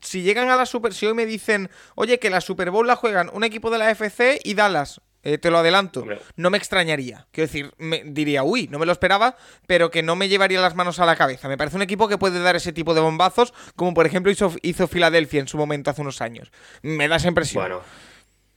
[0.00, 2.96] si llegan a la Super, si hoy me dicen, oye, que la Super Bowl la
[2.96, 6.18] juegan un equipo de la FC y Dallas, eh, te lo adelanto, Hombre.
[6.36, 7.26] no me extrañaría.
[7.30, 10.74] Quiero decir, me, diría, uy, no me lo esperaba, pero que no me llevaría las
[10.74, 11.48] manos a la cabeza.
[11.48, 14.52] Me parece un equipo que puede dar ese tipo de bombazos, como por ejemplo hizo,
[14.62, 16.50] hizo Filadelfia en su momento hace unos años.
[16.82, 17.62] Me da esa impresión.
[17.62, 17.82] Bueno,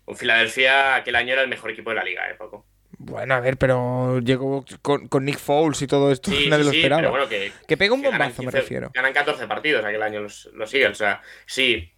[0.05, 2.37] un Filadelfia aquel año era el mejor equipo de la liga, ¿eh?
[2.97, 6.67] Bueno, a ver, pero llegó con, con Nick Foles y todo esto, Sí, nadie sí,
[6.67, 7.01] lo sí, esperaba.
[7.01, 8.91] pero bueno, que, que pega un que bombazo, me 15 refiero.
[8.93, 10.91] Ganan 14 partidos aquel año los, los Eagles.
[10.91, 11.91] O sea, sí.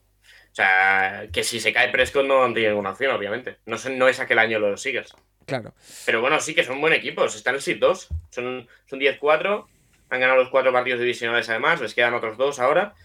[0.58, 3.58] O sea, que si se cae Prescott no han tenido ninguna opción, obviamente.
[3.68, 5.14] No, son- no es aquel año los Eagles.
[5.46, 5.76] Claro.
[6.08, 7.36] Pero bueno, sí que son buen equipos.
[7.36, 8.08] Están en el SID 2.
[8.32, 9.68] Son, son 10-4.
[10.10, 11.80] Han ganado los cuatro partidos divisionales además.
[11.80, 12.96] Les quedan otros dos ahora.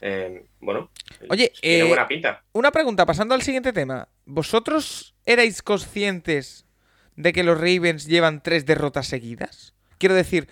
[0.00, 0.90] Eh, bueno.
[1.28, 2.44] Oye, tiene eh, buena pinta.
[2.52, 4.06] Una pregunta, pasando al siguiente tema.
[4.24, 6.66] ¿Vosotros erais conscientes
[7.16, 9.74] de que los Ravens llevan tres derrotas seguidas?
[9.98, 10.46] Quiero decir,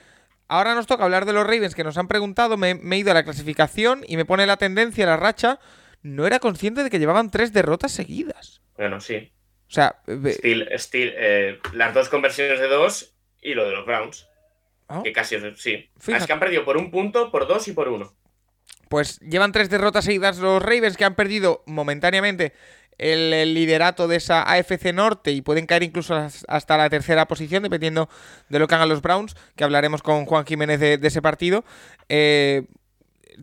[0.48, 3.12] ahora nos toca hablar de los Ravens que nos han preguntado, me, me he ido
[3.12, 5.61] a la clasificación y me pone la tendencia, la racha.
[6.03, 8.62] No era consciente de que llevaban tres derrotas seguidas.
[8.76, 9.32] Bueno, sí.
[9.68, 14.26] O sea, Steel, Steel, eh, las dos conversiones de dos y lo de los Browns.
[14.88, 15.90] ah, Que casi, sí.
[15.98, 16.22] Fíjate.
[16.22, 18.12] Es que han perdido por un punto, por dos y por uno.
[18.88, 22.53] pues llevan tres derrotas seguidas los Ravens que han perdido momentáneamente
[22.98, 27.26] el, el liderato de esa AFC Norte y pueden caer incluso as- hasta la tercera
[27.28, 28.09] posición dependiendo
[28.48, 31.64] de lo que hagan los Browns, que hablaremos con Juan Jiménez de, de ese partido.
[32.09, 32.64] Eh,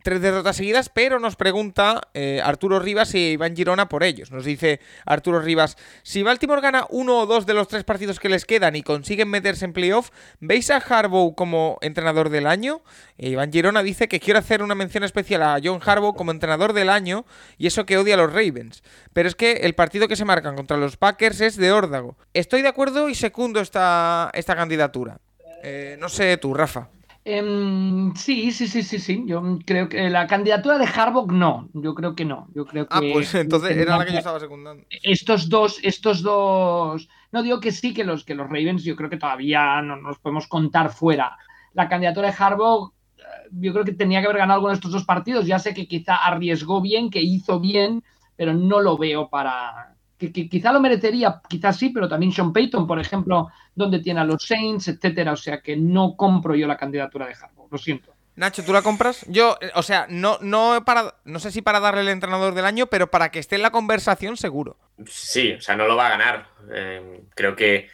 [0.03, 4.31] tres derrotas seguidas, pero nos pregunta eh, Arturo Rivas y Iván Girona por ellos.
[4.31, 8.29] Nos dice Arturo Rivas, si Baltimore gana uno o dos de los tres partidos que
[8.29, 12.81] les quedan y consiguen meterse en playoff, ¿veis a Harbaugh como entrenador del año?
[13.17, 16.73] E Iván Girona dice que quiere hacer una mención especial a John Harbaugh como entrenador
[16.73, 17.25] del año
[17.57, 18.83] y eso que odia a los Ravens.
[19.13, 22.17] Pero es que el partido que se marcan contra los Packers es de órdago.
[22.33, 25.19] Estoy de acuerdo y secundo esta, esta candidatura.
[25.63, 26.89] Eh, no sé tú, Rafa.
[27.29, 29.23] Em, sí, sí, sí, sí, sí.
[29.25, 31.69] Yo creo que la candidatura de Harbaugh no.
[31.73, 32.47] Yo creo que no.
[32.55, 34.85] Yo creo que Ah, pues entonces era la que yo estaba secundando.
[34.89, 37.09] estos dos, estos dos.
[37.33, 40.19] No digo que sí, que los, que los Ravens, yo creo que todavía no nos
[40.19, 41.37] podemos contar fuera.
[41.73, 43.21] La candidatura de Harbaugh, eh,
[43.51, 45.45] yo creo que tenía que haber ganado alguno de estos dos partidos.
[45.45, 48.03] Ya sé que quizá arriesgó bien, que hizo bien,
[48.37, 49.96] pero no lo veo para.
[50.17, 54.19] Que, que quizá lo merecería, quizás sí, pero también Sean Payton, por ejemplo, donde tiene
[54.21, 55.33] a los Saints, etcétera.
[55.33, 58.13] O sea que no compro yo la candidatura de Harbaugh, lo siento.
[58.35, 59.25] Nacho, ¿tú la compras?
[59.27, 62.85] Yo, o sea, no, no para, no sé si para darle el entrenador del año,
[62.87, 64.77] pero para que esté en la conversación seguro.
[65.05, 66.47] Sí, o sea, no lo va a ganar.
[66.71, 67.89] Eh, creo que,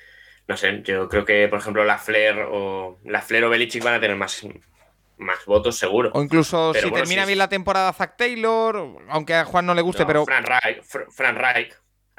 [0.47, 3.95] no sé, yo creo que, por ejemplo, la Flair o la Flair o Belichick van
[3.95, 4.45] a tener más,
[5.17, 6.11] más votos seguro.
[6.13, 9.65] O incluso Pero si bueno, termina sí, bien la temporada Zack Taylor, aunque a Juan
[9.65, 11.74] no le guste, No, pero Fran Reich, Fr- Fran Reich.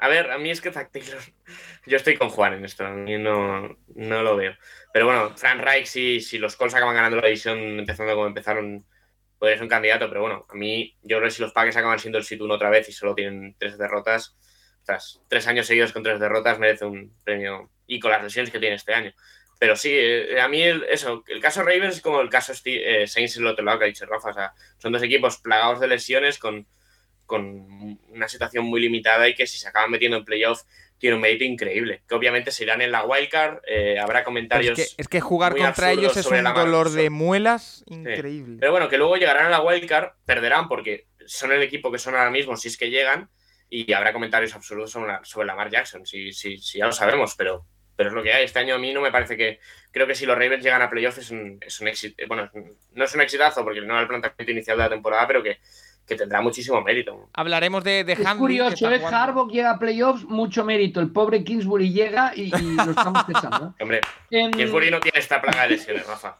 [0.05, 1.21] A ver, a mí es que Zack Taylor.
[1.85, 4.53] Yo estoy con Juan en esto, a mí no, no lo veo.
[4.93, 8.85] Pero bueno, Fran Reich, si, si los Colts acaban ganando la división empezando como empezaron,
[9.39, 10.07] podría ser un candidato.
[10.09, 12.53] Pero bueno, a mí, yo creo que si los Packers acaban siendo el sit 1
[12.53, 14.37] otra vez y solo tienen tres derrotas,
[15.27, 17.71] tres años seguidos con tres derrotas merece un premio.
[17.87, 19.13] Y con las lesiones que tiene este año.
[19.59, 22.81] Pero sí, eh, a mí el- eso, el caso Ravens es como el caso Sti-
[22.83, 24.29] eh, Saints en el otro lado que ha dicho Rafa.
[24.29, 26.67] O sea, son dos equipos plagados de lesiones con,
[27.25, 30.61] con una situación muy limitada y que si se acaban metiendo en playoff
[30.97, 32.03] tiene un mérito increíble.
[32.07, 34.77] Que obviamente se irán en la wildcard, eh, habrá comentarios.
[34.79, 38.57] es, que, es que jugar contra ellos es un dolor de muelas increíble.
[38.59, 42.15] Pero bueno, que luego llegarán a la wildcard, perderán porque son el equipo que son
[42.15, 43.29] ahora mismo, si es que llegan,
[43.69, 47.35] y habrá comentarios absurdos sobre, la- sobre Lamar Jackson, si, si, si ya lo sabemos,
[47.35, 47.65] pero,
[47.95, 48.45] pero es lo que hay.
[48.45, 49.59] Este año a mí no me parece que.
[49.91, 51.89] Creo que si los Ravens llegan a playoff es un, es un.
[52.27, 52.49] Bueno,
[52.93, 55.59] no es un exitazo porque no era el planteamiento inicial de la temporada, pero que,
[56.05, 57.29] que tendrá muchísimo mérito.
[57.33, 59.19] Hablaremos de, de Es que curioso, está ¿eh?
[59.21, 60.99] Harbaugh llega a playoffs, mucho mérito.
[60.99, 63.73] El pobre Kingsbury llega y, y lo estamos pensando.
[63.81, 66.37] Hombre, Em, Kingsbury no tiene esta plaga de lesiones, Rafa.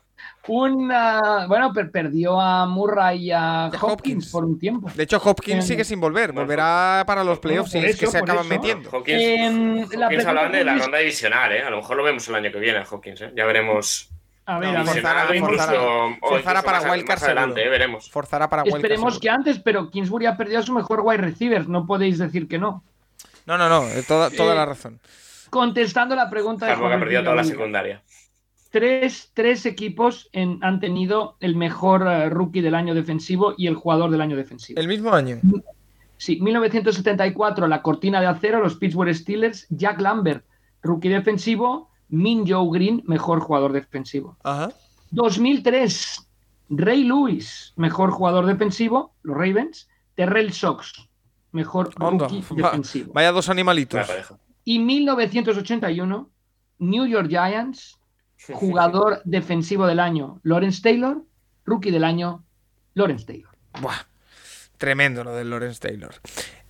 [0.48, 4.32] una, bueno, per- perdió a Murray y a Hopkins, Hopkins.
[4.32, 4.90] por un tiempo.
[4.94, 6.32] De hecho, Hopkins sigue sin volver.
[6.32, 8.54] bueno, Volverá para los playoffs si es que se acaban eso.
[8.54, 8.90] metiendo.
[8.92, 11.64] Hopkins, la Hopkins hablaban de la ronda divisional, ¿eh?
[11.64, 13.32] A lo mejor lo vemos el año que viene, Hopkins, ¿eh?
[13.36, 14.10] Ya veremos.
[14.48, 15.38] A ver, No, a ver, forzará, forzará.
[15.40, 17.64] Forzará incluso para más, wildcard más adelante.
[17.66, 17.70] ¿eh?
[17.70, 18.10] Veremos.
[18.12, 21.68] Forzará para Wildcard, Esperemos que antes, pero Kingsbury ha perdido a su mejor wide receiver.
[21.68, 22.84] No podéis decir que no.
[23.48, 23.88] No, no, no.
[23.90, 25.00] eh, Toda, toda Eh, la razón.
[25.50, 28.02] Contestando la pregunta de ha perdido toda la secundaria.
[28.72, 33.76] tres, tres equipos en- han tenido el mejor eh, rookie del año defensivo y el
[33.76, 34.80] jugador del año defensivo.
[34.80, 35.40] El mismo año.
[36.18, 40.46] Sí, 1974, la cortina de acero, los Pittsburgh Steelers, Jack Lambert,
[40.82, 44.38] rookie defensivo, Min Joe Green, mejor jugador defensivo.
[44.44, 44.72] Ajá.
[45.12, 46.28] 2003,
[46.70, 50.94] Ray Lewis, mejor jugador defensivo, los Ravens, Terrell Sox,
[51.52, 53.14] mejor Onda, rookie va- defensivo.
[53.14, 54.08] vaya dos animalitos.
[54.64, 56.30] Y 1981,
[56.80, 57.98] New York Giants,
[58.54, 61.22] jugador defensivo del año, Lawrence Taylor,
[61.66, 62.44] rookie del año,
[62.94, 63.50] Lawrence Taylor.
[63.82, 64.06] Buah,
[64.78, 66.16] tremendo lo del Lawrence Taylor.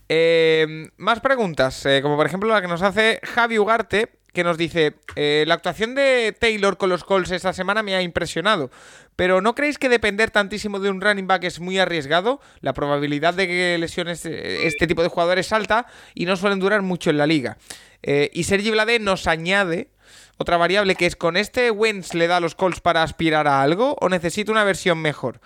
[0.07, 4.57] Eh, más preguntas, eh, como por ejemplo la que nos hace Javi Ugarte, que nos
[4.57, 8.69] dice, eh, la actuación de Taylor con los Colts esta semana me ha impresionado,
[9.15, 12.39] pero ¿no creéis que depender tantísimo de un running back es muy arriesgado?
[12.59, 16.59] La probabilidad de que lesiones eh, este tipo de jugadores es alta y no suelen
[16.59, 17.57] durar mucho en la liga.
[18.03, 19.89] Eh, y Sergi Blade nos añade
[20.37, 23.63] otra variable que es, ¿con este Wentz le da a los Colts para aspirar a
[23.63, 25.39] algo o necesita una versión mejor?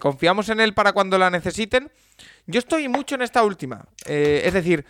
[0.00, 1.90] ¿Confiamos en él para cuando la necesiten?
[2.46, 3.84] Yo estoy mucho en esta última.
[4.06, 4.86] Es decir,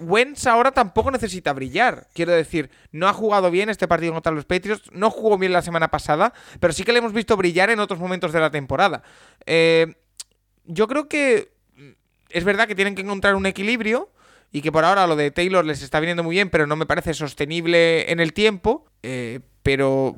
[0.00, 2.08] Wentz ahora tampoco necesita brillar.
[2.14, 5.62] Quiero decir, no ha jugado bien este partido contra los Patriots, no jugó bien la
[5.62, 9.02] semana pasada, pero sí que le hemos visto brillar en otros momentos de la temporada.
[9.46, 9.94] Eh,
[10.64, 11.90] yo creo que mm,
[12.30, 14.10] es verdad que tienen que encontrar un equilibrio
[14.52, 16.86] y que por ahora lo de Taylor les está viniendo muy bien, pero no me
[16.86, 18.90] parece sostenible en el tiempo.
[19.02, 20.16] eh, pero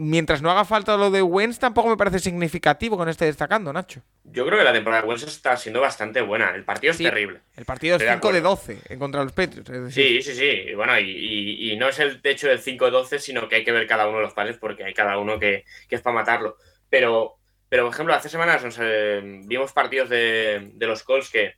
[0.00, 4.02] mientras no haga falta lo de Wentz, tampoco me parece significativo con este destacando, Nacho.
[4.24, 6.50] Yo creo que la temporada de Wentz está siendo bastante buena.
[6.54, 7.04] El partido es Sí.
[7.04, 7.40] terrible.
[7.56, 8.56] El partido es Estoy de 5 de acuerdo.
[8.56, 9.70] 12 en contra de los Patriots.
[9.70, 10.70] es decir, Sí, sí, sí.
[10.70, 13.72] Y bueno, y, y- y no es el techo del 5-12, sino que hay que
[13.72, 16.56] ver cada uno de los pases porque hay cada uno que, que es para matarlo.
[16.88, 17.36] Pero,
[17.68, 21.54] pero, por ejemplo, hace semanas nos, eh, vimos partidos de, de los Colts que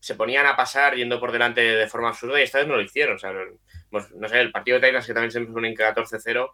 [0.00, 2.82] se ponían a pasar yendo por delante de forma absurda y esta vez no lo
[2.82, 3.14] hicieron.
[3.16, 3.32] O sea,
[3.92, 6.50] no sé, el partido de Titans que también se ponen 14-0,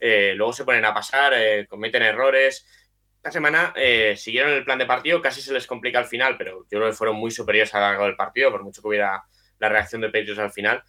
[0.00, 2.66] eh, luego se ponen a pasar, eh, cometen errores.
[3.16, 6.66] Esta semana eh, siguieron el plan de partido, casi se les complica al final, pero
[6.70, 9.22] yo creo que fueron muy superiores a lo largo del partido, por mucho que hubiera
[9.58, 10.82] la reacción de Patriots al final.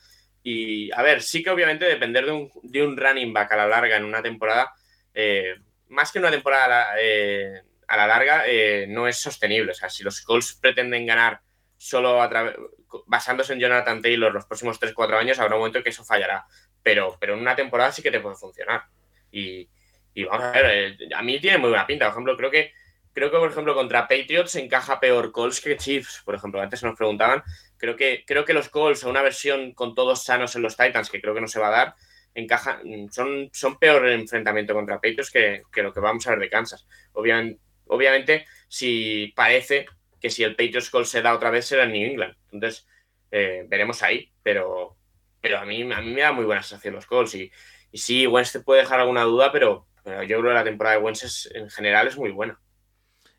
[0.43, 3.68] Y a ver, sí que obviamente depender de un, de un running back a la
[3.68, 4.74] larga en una temporada,
[5.14, 5.55] eh,
[5.89, 9.72] más que una temporada a la, eh, larga, eh, no es sostenible.
[9.72, 11.41] O sea, si los Colts pretenden ganar
[11.78, 12.55] solo a través,
[13.05, 16.45] basándose en Jonathan Taylor los próximos 3-4 años, habrá un momento en que eso fallará.
[16.82, 18.86] Pero, pero en una temporada sí que te puede funcionar.
[19.32, 19.68] Y,
[20.26, 22.06] vamos a ver, eh, a mí tiene muy buena pinta.
[22.06, 22.74] Por ejemplo, creo que,
[23.14, 26.22] creo que por ejemplo, contra Patriots encaja peor Colts que Chiefs.
[26.26, 27.44] Por ejemplo, antes nos preguntaban.
[27.78, 31.10] Creo que, creo que los Colts, o una versión con todos sanos en los Titans,
[31.10, 31.96] que creo que no se va a dar,
[32.34, 36.40] encajan, son, son peor en enfrentamiento contra Patriots que, que lo que vamos a ver
[36.40, 36.88] de Kansas.
[37.14, 39.86] Obviamente, obviamente, si parece
[40.22, 42.36] que si el Patriots Colts se da otra vez será en New England.
[42.52, 42.88] Entonces,
[43.32, 44.32] eh, veremos ahí.
[44.44, 44.96] Pero,
[45.42, 47.36] pero a, mí, a mí me da muy buena sensación los Colts.
[47.36, 47.52] Y,
[47.92, 50.98] y sí, Wentz te puede dejar alguna duda, pero, pero yo creo que la temporada
[50.98, 52.60] de Wentz es- en general es muy buena.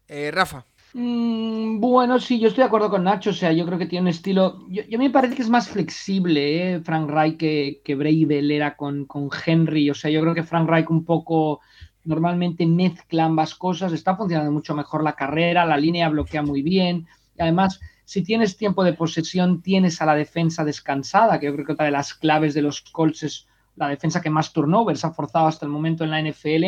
[0.09, 0.64] Eh, Rafa.
[0.94, 3.30] Mm, bueno, sí, yo estoy de acuerdo con Nacho.
[3.30, 4.66] O sea, yo creo que tiene un estilo.
[4.68, 6.80] Yo, yo a mí me parece que es más flexible, ¿eh?
[6.80, 9.88] Frank Reich que, que Bravel era con, con Henry.
[9.90, 11.61] O sea, yo creo que Frank Reich un poco
[12.05, 13.92] normalmente mezcla ambas cosas.
[13.92, 17.07] Está funcionando mucho mejor la carrera, la línea bloquea muy bien.
[17.38, 21.64] Y además, si tienes tiempo de posesión, tienes a la defensa descansada, que yo creo
[21.66, 23.46] que otra de las claves de los Colts es
[23.76, 26.64] la defensa que más turnovers ha forzado hasta el momento en la NFL.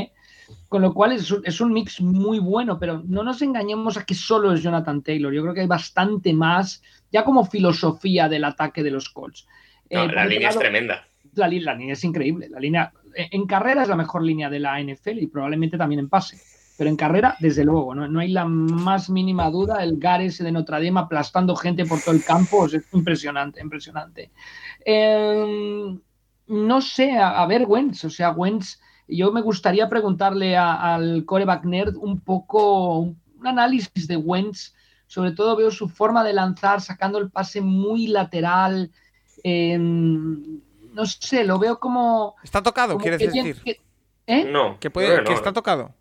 [0.68, 4.04] Con lo cual es un, es un mix muy bueno, pero no nos engañemos a
[4.04, 5.32] que solo es Jonathan Taylor.
[5.32, 9.46] Yo creo que hay bastante más, ya como filosofía del ataque de los Colts.
[9.90, 11.06] No, Eh, la línea es tremenda.
[11.34, 12.48] la, la línea es increíble.
[12.50, 16.00] La línea en en carrera es la mejor línea de la NFL y probablemente también
[16.00, 16.38] en pase.
[16.76, 19.82] Pero en carrera, desde luego, no, no hay la más mínima duda.
[19.82, 24.30] El Gares de Notre Dame aplastando gente por todo el campo es impresionante, impresionante.
[24.84, 25.96] Eh,
[26.46, 31.24] no sé, a, a ver, Wentz, o sea, Wentz, yo me gustaría preguntarle a- al
[31.24, 34.74] coreback nerd un poco, un, un análisis de Wentz.
[35.06, 38.90] Sobre todo veo su forma de lanzar, sacando el pase muy lateral.
[39.44, 42.34] eh, no sé, lo veo como.
[42.42, 43.62] ¿Está tocado, como quieres que tiene- decir?
[43.64, 43.80] que-
[44.26, 44.44] ¿eh?
[44.50, 45.54] No, Que, puede, que no, está ¿no?
[45.54, 45.94] tocado.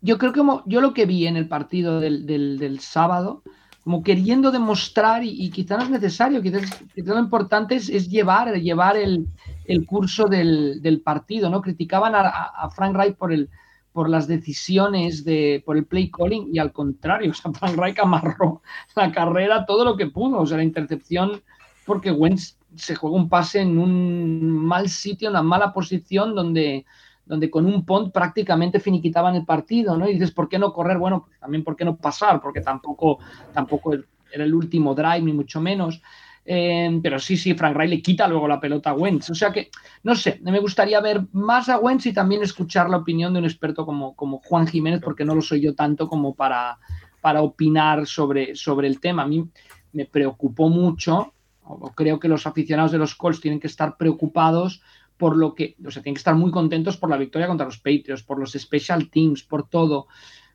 [0.00, 3.42] Yo creo que como, yo lo que vi en el partido del, del- del sábado,
[3.86, 6.62] como queriendo demostrar, y, y quizá no es necesario, quizás,
[6.92, 9.28] quizá lo importante es, es llevar, llevar el,
[9.64, 11.62] el curso del, del partido, ¿no?
[11.62, 13.48] Criticaban a Frank Reich por el
[13.92, 17.98] por las decisiones de por el play calling y al contrario, o sea, Frank Reich
[18.00, 18.60] amarró
[18.96, 21.40] la carrera todo lo que pudo, o sea, la intercepción
[21.86, 26.84] porque Wentz se juega un pase en un mal sitio, en una mala posición donde
[27.26, 30.08] donde con un punt prácticamente finiquitaban el partido, ¿no?
[30.08, 30.96] Y dices, ¿por qué no correr?
[30.96, 32.40] Bueno, pues también ¿por qué no pasar?
[32.40, 33.18] Porque tampoco,
[33.52, 33.94] tampoco
[34.32, 36.00] era el último drive, ni mucho menos.
[36.48, 39.30] Eh, pero sí, sí, Frank le quita luego la pelota a Wentz.
[39.30, 39.70] O sea que,
[40.04, 43.44] no sé, me gustaría ver más a Wentz y también escuchar la opinión de un
[43.44, 46.78] experto como, como Juan Jiménez, porque no lo soy yo tanto como para,
[47.20, 49.24] para opinar sobre, sobre el tema.
[49.24, 49.44] A mí
[49.92, 51.32] me preocupó mucho,
[51.64, 54.82] o creo que los aficionados de los Colts tienen que estar preocupados
[55.16, 57.78] por lo que, o sea, tienen que estar muy contentos por la victoria contra los
[57.78, 60.08] Patriots, por los special teams, por todo,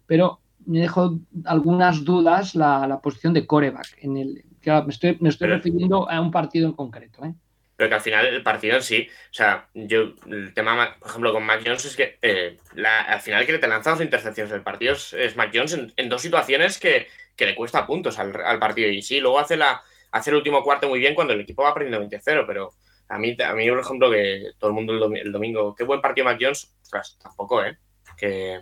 [0.05, 3.97] pero me dejó algunas dudas la, posición de coreback.
[3.99, 7.25] En el, me estoy, me estoy refiriendo a un partido en concreto.
[7.25, 7.33] ¿eh?
[7.75, 11.33] Pero que al final el partido en sí, o sea, yo, el tema, por ejemplo,
[11.33, 14.93] con Mac Jones es que eh, al final que te lanza las intercepciones del partido
[14.93, 17.07] es, Mac Jones en, dos situaciones que,
[17.39, 18.87] le cuesta puntos al, partido.
[18.89, 19.81] Y sí, luego hace, la,
[20.11, 22.71] hace el último cuarto muy bien cuando el equipo va perdiendo 20-0, pero
[23.11, 26.25] a mí, a mí, por ejemplo, que todo el mundo el, domingo, qué buen partido
[26.25, 26.73] Mac Jones,
[27.21, 27.77] tampoco, ¿eh?
[28.17, 28.61] Que,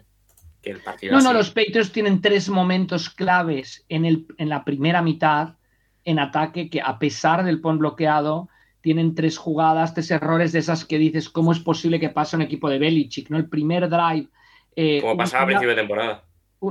[0.63, 1.15] el partido.
[1.15, 5.55] No, no, los Patriots tienen tres momentos claves en, el, en la primera mitad
[6.03, 8.49] en ataque que, a pesar del pon bloqueado,
[8.81, 12.41] tienen tres jugadas, tres errores de esas que dices, ¿cómo es posible que pase un
[12.41, 13.29] equipo de Belichick?
[13.29, 13.37] ¿no?
[13.37, 14.27] El primer drive.
[14.75, 16.23] Eh, Como pasaba a principio de temporada.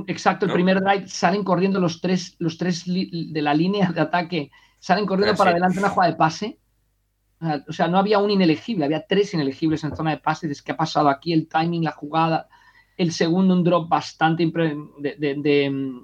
[0.07, 4.51] exacto, el primer drive salen corriendo los tres, los tres de la línea de ataque,
[4.79, 6.59] salen corriendo ah, para adelante una jugada de pase.
[7.67, 10.47] O sea, no había un inelegible, había tres inelegibles en zona de pase.
[10.47, 11.31] Dices, ¿qué ha pasado aquí?
[11.33, 12.49] El timing, la jugada.
[12.97, 15.95] El segundo, un drop bastante de, de,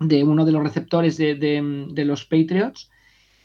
[0.00, 2.90] de, uno de los receptores de los Patriots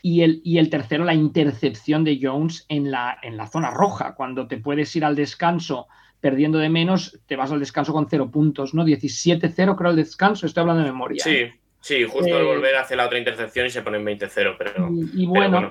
[0.02, 4.16] y el, y el tercero, la intercepción de Jones en la, en la zona roja,
[4.16, 5.88] cuando te puedes ir al descanso
[6.20, 8.84] perdiendo de menos, te vas al descanso con cero puntos, ¿no?
[8.84, 11.24] 17-0 creo el descanso, estoy hablando de memoria.
[11.24, 11.46] Sí,
[11.82, 14.90] sí, justo al eh, volver hace la otra intercepción y se pone en 20-0, pero...
[15.14, 15.70] Y, bueno,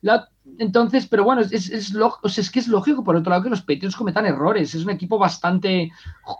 [0.00, 0.28] La,
[0.58, 3.96] entonces, pero bueno, es, es, es, que es lógico, por otro lado, que los Patriots
[3.96, 4.74] cometan errores.
[4.74, 5.90] Es un equipo bastante,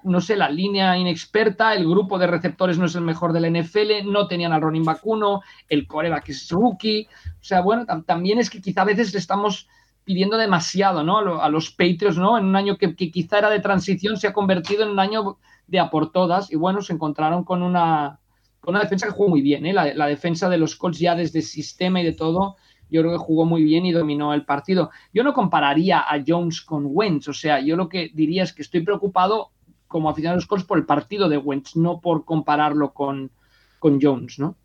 [0.05, 4.11] no sé, la línea inexperta, el grupo de receptores no es el mejor del NFL,
[4.11, 7.09] no tenían al Ronin vacuno, el coreback es rookie.
[7.41, 9.69] O sea, bueno, también es que quizá a veces le estamos
[10.05, 11.41] pidiendo demasiado, ¿no?
[11.41, 12.37] A los Patriots, ¿no?
[12.37, 15.81] En un año que, quizá era de transición, se ha convertido en un año de
[15.81, 16.53] a por todas.
[16.53, 18.21] Y bueno, se encontraron con una,
[18.65, 19.73] con una defensa que jugó muy bien, ¿eh?
[19.73, 22.57] La, defensa de los Colts ya desde sistema y de todo
[22.91, 24.91] yo creo que jugó muy bien y dominó el partido.
[25.13, 28.63] Yo no compararía a Jones con Wentz, o sea, yo lo que diría es que
[28.63, 29.51] estoy preocupado
[29.89, 33.31] como aficionado a los Colts por el partido de Wentz, no por compararlo con,
[33.79, 34.57] con Jones, ¿no?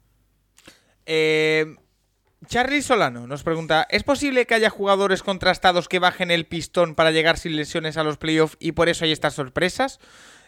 [1.05, 1.75] Eh,
[2.45, 7.11] Charlie Solano nos pregunta, ¿es posible que haya jugadores contrastados que bajen el pistón para
[7.11, 9.99] llegar sin lesiones a los playoffs y por eso hay estas sorpresas?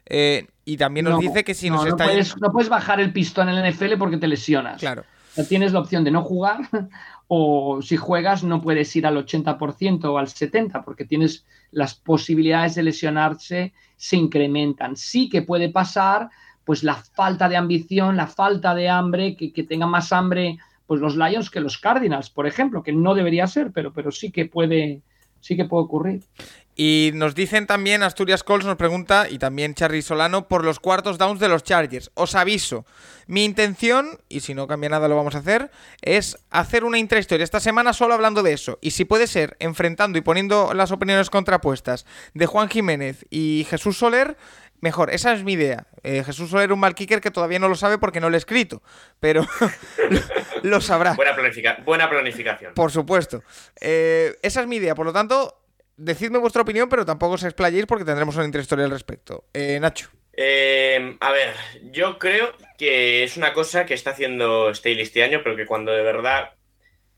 [0.06, 2.06] Eh, y también nos dice que si nos está...
[2.06, 4.80] Puedes, no puedes bajar el pistón en el NFL porque te lesionas.
[4.80, 5.04] Claro.
[5.48, 6.60] tienes la opción de no jugar
[7.28, 12.76] o si juegas no puedes ir al 80% o al 70% porque tienes las posibilidades
[12.76, 14.96] de lesionarse se incrementan.
[14.96, 16.30] Sí que puede pasar
[16.66, 20.58] pues la falta de ambición, la falta de hambre, que, que tengan más hambre
[20.92, 24.30] pues los Lions que los Cardinals, por ejemplo, que no debería ser, pero, pero sí
[24.30, 25.02] que puede,
[25.40, 26.24] sí que puede ocurrir.
[26.84, 31.20] Y nos dicen también, Asturias Colts nos pregunta, y también Charly Solano, por los cuartos
[31.20, 32.10] downs de los Chargers.
[32.16, 32.88] Os aviso,
[33.28, 35.70] mi intención, y si no cambia nada lo vamos a hacer,
[36.02, 38.80] es hacer una intrahistoria esta semana solo hablando de eso.
[38.82, 44.00] Y si puede ser, enfrentando y poniendo las opiniones contrapuestas de Juan Jiménez y Jesús
[44.00, 44.36] Soler,
[44.80, 45.12] mejor.
[45.12, 45.86] Esa es mi idea.
[46.02, 48.40] Eh, Jesús Soler, un mal kicker que todavía no lo sabe porque no lo he
[48.40, 48.82] escrito,
[49.20, 49.46] pero
[50.64, 51.14] lo, sabrá.
[51.14, 51.38] Buena,
[51.86, 52.74] buena planificación.
[52.74, 53.44] Por supuesto.
[53.80, 54.96] Eh, esa es mi idea.
[54.96, 55.61] Por lo tanto,
[55.98, 59.46] decidme vuestra opinión, pero tampoco os explayéis porque tendremos una intrahistoria al respecto.
[59.54, 60.10] Eh, Nacho.
[60.34, 61.54] Eh, a ver,
[61.92, 65.92] yo creo que es una cosa que está haciendo Staley este año, pero que cuando
[65.92, 66.52] de verdad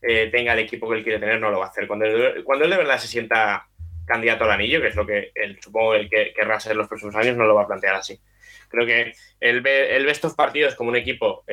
[0.02, 1.86] eh, tenga el equipo que él quiere tener, no lo va a hacer.
[1.86, 2.06] Cuando,
[2.44, 3.68] cuando él de verdad se sienta
[4.04, 7.14] candidato al anillo, que es lo que él supongo el que querrá ser los próximos
[7.14, 8.20] años, no lo va a plantear así.
[8.68, 11.44] Creo que él ve, él ve estos partidos como un equipo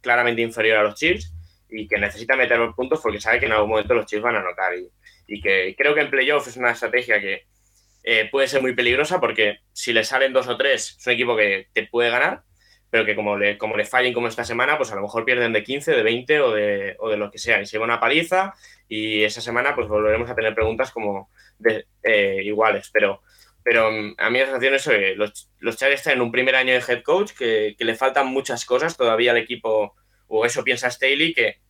[0.00, 1.32] claramente inferior a los Chiefs
[1.68, 4.36] y que necesita meter los puntos porque sabe que en algún momento los Chiefs van
[4.36, 4.74] a anotar.
[4.74, 4.90] Y,
[5.26, 7.46] y que creo que en playoff es una estrategia que
[8.02, 11.36] eh, puede ser muy peligrosa porque si le salen dos o tres es un equipo
[11.36, 12.42] que te puede ganar,
[12.90, 15.52] pero que como le, como le fallen como esta semana, pues a lo mejor pierden
[15.52, 18.00] de 15, de 20 o de, o de lo que sea y se va una
[18.00, 18.54] paliza
[18.88, 21.30] y esa semana pues volveremos a tener preguntas como
[22.02, 23.22] eh, iguales, pero
[23.64, 26.54] pero mm, a mí la sensación es que los, los Chargers están en un primer
[26.54, 29.96] año de head coach, que, que, le faltan muchas cosas todavía al equipo,
[30.28, 31.60] o eso piensa Staley, que,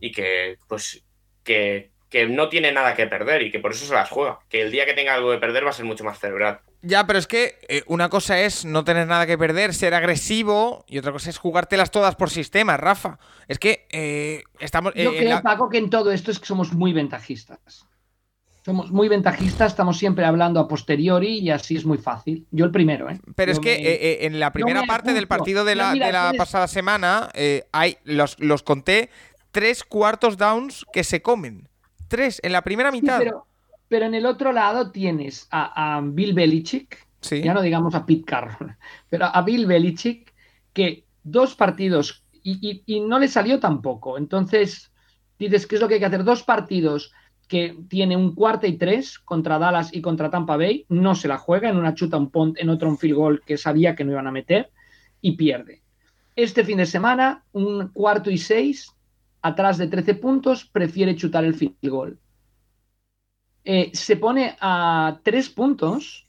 [0.00, 1.04] y que, pues,
[1.44, 4.38] que, que no tiene nada que perder y que por eso se las juega.
[4.48, 6.60] Que el día que tenga algo que perder va a ser mucho más cerebral.
[6.82, 10.84] Ya, pero es que eh, una cosa es no tener nada que perder, ser agresivo,
[10.86, 13.18] y otra cosa es jugártelas todas por sistema, Rafa.
[13.48, 14.94] Es que eh, estamos.
[14.94, 17.86] Yo eh, creo, Paco, que en todo esto es que somos muy ventajistas.
[18.64, 22.46] Somos muy ventajistas, estamos siempre hablando a posteriori y así es muy fácil.
[22.50, 23.20] Yo el primero, ¿eh?
[23.36, 27.30] Pero es que en la primera parte del partido de la, de la pasada semana,
[27.70, 29.10] hay los, los conté
[29.52, 31.68] tres cuartos downs que se comen.
[32.08, 33.20] Tres en la primera mitad.
[33.88, 38.76] pero, en el otro lado tienes a, Bill Belichick, ya no digamos a Pete Carroll,
[39.08, 40.32] pero a Bill Belichick,
[40.72, 44.18] que dos partidos y, no le salió tampoco.
[44.18, 44.92] Entonces,
[45.38, 46.24] dices, ¿qué es lo que hay que hacer?
[46.24, 47.12] Dos partidos
[47.48, 51.38] que tiene un cuarto y tres contra Dallas y contra Tampa Bay, no se la
[51.38, 54.12] juega, en una chuta un punt, en otro un field goal que sabía que no
[54.12, 54.70] iban a meter
[55.20, 55.82] y pierde.
[56.34, 58.92] Este fin de semana, un cuarto y seis,
[59.46, 62.18] atrás de 13 puntos, prefiere chutar el field goal.
[63.64, 66.28] Eh, se pone a tres puntos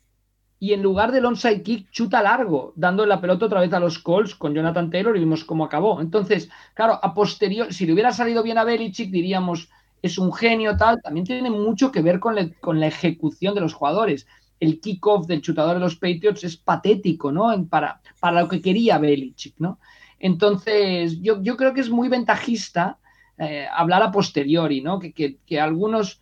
[0.59, 3.99] y en lugar del onside kick chuta largo, dando la pelota otra vez a los
[3.99, 6.01] Colts con Jonathan Taylor y vimos cómo acabó.
[6.01, 9.69] Entonces, claro, a posterior, si le hubiera salido bien a Belichick, diríamos,
[10.01, 14.25] es un genio tal, también tiene mucho que ver con, la ejecución de los jugadores.
[14.59, 17.67] El kickoff del chutador de los Patriots es patético, ¿no?
[17.67, 19.79] Para, para lo que quería Belichick, ¿no?
[20.19, 22.97] Entonces, yo, yo creo que es muy ventajista
[23.37, 24.99] eh, hablar a posteriori, ¿no?
[24.99, 26.21] Que, que, algunos,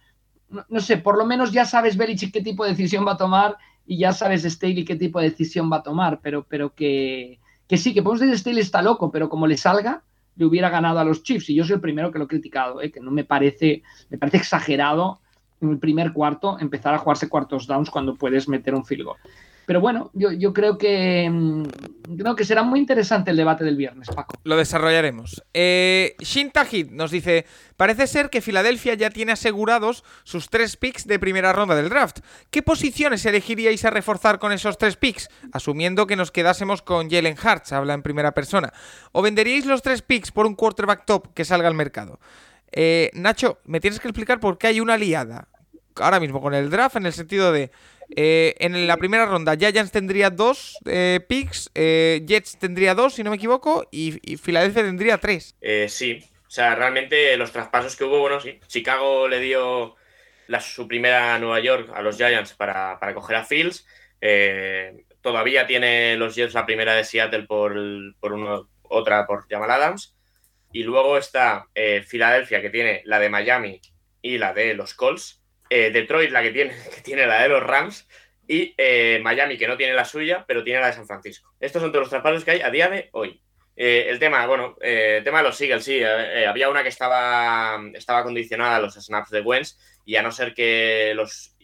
[0.49, 3.17] no, no, sé, por lo menos ya sabes Belichick qué tipo de decisión va a
[3.17, 7.39] tomar y ya sabes Staley qué tipo de decisión va a tomar, pero, pero que,
[7.67, 10.03] que sí, que podemos decir Staley está loco, pero como le salga,
[10.35, 11.49] le hubiera ganado a los Chiefs.
[11.49, 12.91] Y yo soy el primero que lo he criticado, ¿eh?
[12.91, 15.19] que no me parece, me parece exagerado
[15.61, 19.17] en el primer cuarto empezar a jugarse cuartos downs cuando puedes meter un field goal.
[19.65, 21.63] Pero bueno, yo, creo que mm,
[22.17, 24.35] creo que será muy interesante el debate del viernes, Paco.
[24.43, 25.43] Lo desarrollaremos.
[25.53, 26.51] Eh, Shin
[26.91, 27.45] nos dice:
[27.77, 32.19] Parece ser que Filadelfia ya tiene asegurados sus tres picks de primera ronda del draft.
[32.51, 35.29] ¿Qué posiciones elegiríais a reforzar con esos tres picks?
[35.51, 38.71] Asumiendo que nos quedásemos con Jalen Hartz, habla en primera persona.
[39.11, 42.19] ¿O venderíais los tres picks por un quarterback top que salga al mercado?
[42.71, 45.47] Eh, Nacho, me tienes que explicar por qué hay una liada
[45.99, 47.71] ahora mismo con el draft en el sentido de
[48.09, 53.23] eh, en la primera ronda, Giants tendría dos eh, picks, eh, Jets tendría dos, si
[53.23, 55.55] no me equivoco, y, Filadelfia tendría tres.
[55.87, 58.59] sí, o sea, realmente los traspasos que hubo, bueno, sí.
[58.67, 59.95] Chicago le dio
[60.59, 63.85] su primera a Nueva York a los Giants para, coger a Fields.
[65.21, 67.75] todavía tiene los Jets la primera de Seattle por,
[68.19, 70.15] por otra por Jamal Adams.
[70.71, 71.67] Y luego está
[72.05, 73.81] Filadelfia, que tiene la de Miami
[74.21, 75.41] y la de los Colts.
[75.69, 78.07] Eh, Detroit la que tiene, que tiene la de los Rams,
[78.47, 81.53] y eh, Miami que no tiene la suya, pero tiene la de San Francisco.
[81.59, 83.41] Estos son todos los traspasos que hay a día de hoy.
[83.75, 88.23] Eh, el tema, bueno, el tema de los Seagulls, sí, había una que estaba, estaba
[88.23, 91.55] condicionada a los snaps de Wentz, y a no ser que los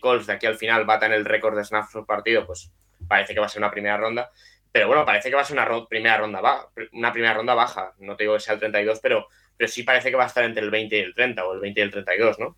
[0.00, 2.70] Colts de aquí al final batan el récord de snaps por partido, pues
[3.06, 4.30] parece que va a ser una primera ronda.
[4.72, 7.92] Pero bueno, parece que va a ser una primera ronda baja, una primera ronda baja.
[7.98, 9.26] No te digo que sea el 32, pero,
[9.56, 11.60] pero sí parece que va a estar entre el 20 y el 30 o el
[11.60, 12.56] 20 y el 32, ¿no?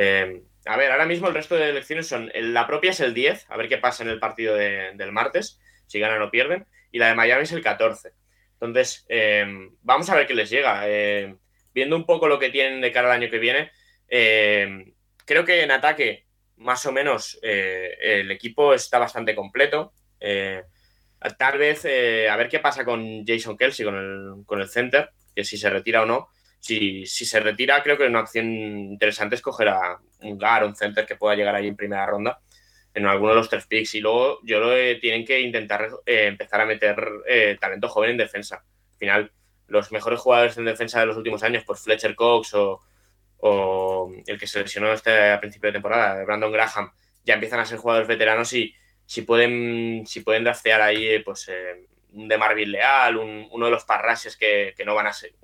[0.00, 2.30] Eh, a ver, ahora mismo el resto de elecciones son.
[2.32, 5.98] La propia es el 10, a ver qué pasa en el partido del martes, si
[5.98, 6.66] ganan o pierden.
[6.92, 8.12] Y la de Miami es el 14.
[8.52, 9.44] Entonces, eh,
[9.82, 10.82] vamos a ver qué les llega.
[10.86, 11.34] Eh,
[11.74, 13.72] viendo un poco lo que tienen de cara al año que viene,
[14.06, 16.26] creo que en ataque,
[16.56, 19.92] más o menos, el equipo está bastante completo.
[21.38, 25.44] tal vez, a ver qué pasa con Jason Kelsey, con el, con el center, que
[25.44, 26.28] si se retira o no
[26.60, 31.06] si, se retira, creo que una opción interesante es coger a un GAR, un center
[31.06, 32.40] que pueda llegar ahí en primera ronda
[32.94, 33.94] en alguno de los tres picks.
[33.94, 38.16] Y luego yo lo tienen que intentar eh, empezar a meter eh, talento joven en
[38.16, 38.56] defensa.
[38.56, 39.32] Al final,
[39.68, 42.80] los mejores jugadores en defensa de los últimos años, pues Fletcher Cox o,
[44.26, 46.90] el que se lesionó este a principio de temporada, Brandon Graham,
[47.24, 48.74] ya empiezan a ser jugadores veteranos y
[49.06, 53.84] si pueden, si pueden draftear ahí, pues eh, un de Marvin Leal, uno de los
[53.84, 55.34] parrashes que, no van a ser,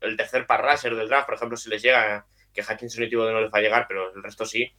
[0.00, 3.40] el tercer parrasher del draft, por ejemplo, si les llega, que Hutchinson y de no
[3.40, 4.72] les va a llegar, pero el resto sí,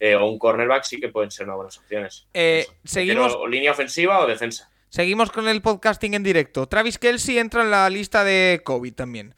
[0.00, 2.26] eh, o un cornerback sí que pueden ser unas buenas opciones.
[2.34, 3.34] Eh, seguimos.
[3.34, 4.70] O línea ofensiva o defensa.
[4.88, 6.66] Seguimos con el podcasting en directo.
[6.66, 9.34] Travis Kelsey entra en la lista de COVID también.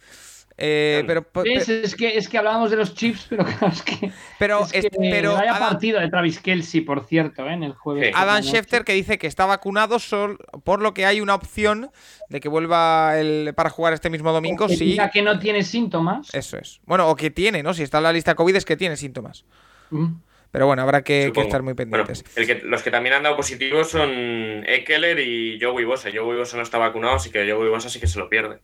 [0.62, 4.12] Eh, pero, Es, que, es que hablábamos de los chips, pero es que.
[4.38, 7.54] Pero, es que pero vaya partido de Travis Kelsey, por cierto, ¿eh?
[7.54, 8.12] en el jueves.
[8.14, 11.90] Adam Schefter que dice que está vacunado, sol, por lo que hay una opción
[12.28, 14.66] de que vuelva el, para jugar este mismo domingo.
[14.66, 14.98] que sí.
[15.10, 16.28] que no tiene síntomas.
[16.34, 16.80] Eso es.
[16.84, 17.72] Bueno, o que tiene, ¿no?
[17.72, 19.46] Si está en la lista COVID es que tiene síntomas.
[19.88, 20.08] Mm.
[20.50, 22.24] Pero bueno, habrá que, estar muy pendientes.
[22.64, 26.10] los que también han dado positivos son Eckler y Joey Bosa.
[26.12, 28.58] Joey Bosa no está vacunado, así que Joey Bosa sí que se lo pierde.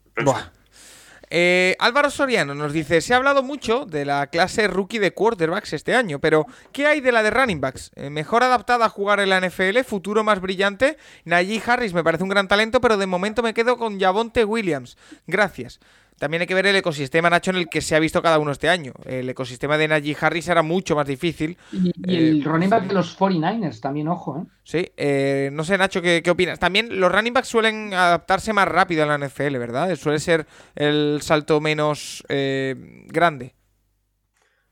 [1.29, 5.73] Eh, Álvaro Soriano nos dice, se ha hablado mucho de la clase rookie de quarterbacks
[5.73, 7.91] este año, pero ¿qué hay de la de running backs?
[7.97, 9.81] Eh, ¿Mejor adaptada a jugar en la NFL?
[9.85, 10.99] ¿Futuro más brillante?
[11.25, 14.97] Najee Harris me parece un gran talento, pero de momento me quedo con Javonte Williams.
[15.27, 15.81] Gracias.
[16.19, 18.51] También hay que ver el ecosistema, Nacho, en el que se ha visto cada uno
[18.51, 18.95] este año.
[19.05, 21.59] El ecosistema de Najee Harris era mucho más difícil.
[21.73, 24.51] Y, el eh, running back de los 49ers también, ojo, ¿eh?
[24.65, 26.59] Sí, eh, no sé, Nacho, ¿qué, opinas?
[26.59, 29.95] También los running backs suelen adaptarse más rápido a la NFL, ¿verdad?
[29.97, 32.75] Suele ser el salto menos eh,
[33.09, 33.55] grande.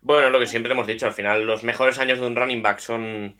[0.01, 2.79] Bueno, lo que siempre hemos dicho, al final los mejores años de un running back
[2.79, 3.37] son,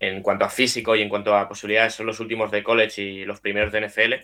[0.00, 3.24] en cuanto a físico y en cuanto a posibilidades, son los últimos de college y
[3.24, 4.14] los primeros de NFL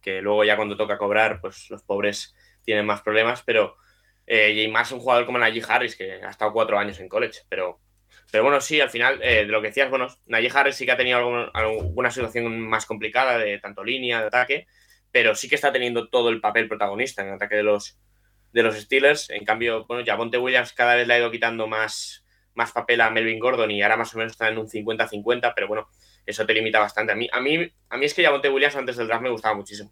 [0.00, 2.34] que luego ya cuando toca cobrar, pues los pobres
[2.70, 3.76] tienen más problemas, pero
[4.28, 7.40] eh, y más un jugador como Najee Harris, que ha estado cuatro años en college,
[7.48, 7.80] pero,
[8.30, 10.92] pero bueno, sí, al final, eh, de lo que decías, bueno, Najee Harris sí que
[10.92, 11.18] ha tenido
[11.52, 14.66] alguna situación más complicada de tanto línea, de ataque,
[15.10, 17.98] pero sí que está teniendo todo el papel protagonista en el ataque de los,
[18.52, 19.30] de los Steelers.
[19.30, 22.24] En cambio, bueno, ya Monte Williams cada vez le ha ido quitando más,
[22.54, 25.66] más papel a Melvin Gordon y ahora más o menos está en un 50-50, pero
[25.66, 25.88] bueno,
[26.24, 27.12] eso te limita bastante.
[27.12, 29.30] A mí, a mí, a mí es que ya Monte Williams antes del draft me
[29.30, 29.90] gustaba muchísimo.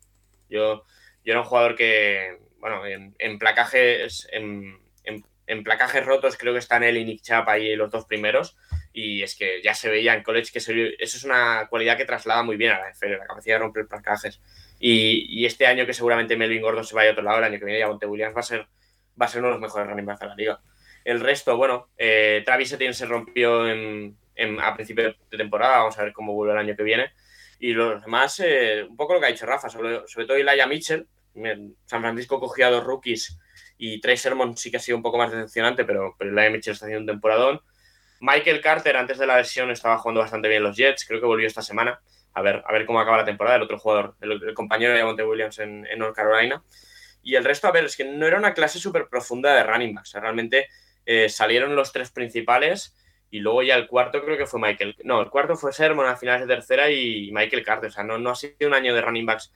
[0.48, 0.84] Yo,
[1.24, 6.82] yo era un jugador que, bueno, en, placajes, en, en, placajes rotos creo que están
[6.82, 8.56] él y Nick Chap ahí los dos primeros.
[8.92, 12.42] Y es que ya se veía en college que eso es una cualidad que traslada
[12.42, 14.40] muy bien a la NFL, la capacidad de romper placajes.
[14.80, 17.64] Y, este año que seguramente Melvin Gordon se vaya a otro lado, el año que
[17.64, 18.66] viene ya Monte Williams va a ser,
[19.20, 20.60] va a ser uno de los mejores running backs de la liga.
[21.04, 26.12] El resto, bueno, eh, Travis Etienne se rompió a principio de temporada, vamos a ver
[26.12, 27.12] cómo vuelve el año que viene.
[27.58, 30.66] Y los demás, eh, un poco lo que ha dicho Rafa, sobre, sobre todo Elijah
[30.66, 31.06] Mitchell.
[31.84, 33.38] San Francisco cogió a dos rookies
[33.76, 36.72] y Trey Sermon sí que ha sido un poco más decepcionante, pero, pero Elijah Mitchell
[36.72, 37.60] está haciendo un temporadón.
[38.20, 41.46] Michael Carter, antes de la lesión, estaba jugando bastante bien los Jets, creo que volvió
[41.46, 42.00] esta semana
[42.38, 45.24] a ver, a ver cómo acaba la temporada, el otro jugador, el, compañero de Monte
[45.24, 46.62] Williams en, North Carolina.
[47.22, 49.94] Y el resto, a ver, es que no era una clase súper profunda de running
[49.94, 50.12] backs.
[50.14, 50.68] realmente
[51.04, 52.96] eh, salieron los tres principales
[53.30, 54.96] y luego ya el cuarto creo que fue Michael.
[55.04, 57.90] No, el cuarto fue Sermon a finales de tercera y Michael Carter.
[57.90, 59.52] O sea, no, no ha sido un año de running backs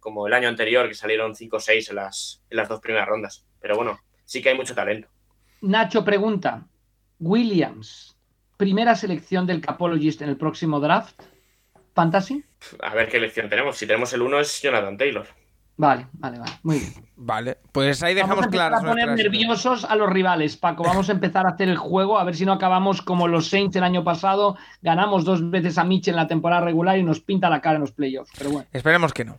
[0.00, 3.08] como el año anterior, que salieron 5 o 6 en las, en las dos primeras
[3.08, 3.46] rondas.
[3.60, 5.08] Pero bueno, sí que hay mucho talento.
[5.62, 6.66] Nacho pregunta:
[7.18, 8.16] Williams,
[8.56, 11.22] primera selección del Capologist en el próximo draft.
[11.94, 12.44] Fantasy?
[12.80, 13.76] A ver qué elección tenemos.
[13.76, 15.26] Si tenemos el 1 es Jonathan Taylor.
[15.76, 16.52] Vale, vale, vale.
[16.62, 16.92] Muy bien.
[17.18, 18.76] Vale, pues ahí dejamos claro.
[18.76, 20.82] Vamos a poner nerviosos a los rivales, Paco.
[20.86, 23.76] Vamos a empezar a hacer el juego, a ver si no acabamos como los Saints
[23.76, 24.56] el año pasado.
[24.82, 27.82] Ganamos dos veces a Mitch en la temporada regular y nos pinta la cara en
[27.82, 28.32] los playoffs.
[28.36, 28.68] Pero bueno.
[28.72, 29.38] Esperemos que no.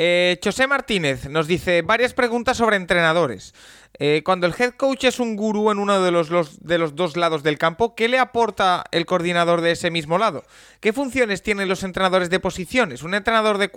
[0.00, 3.52] Eh, José Martínez nos dice varias preguntas sobre entrenadores.
[3.98, 6.30] Eh, cuando el head coach es un gurú en uno de los,
[6.60, 10.44] de los dos lados del campo, ¿qué le aporta el coordinador de ese mismo lado?
[10.78, 13.02] ¿Qué funciones tienen los entrenadores de posiciones?
[13.02, 13.72] ¿Un entrenador de,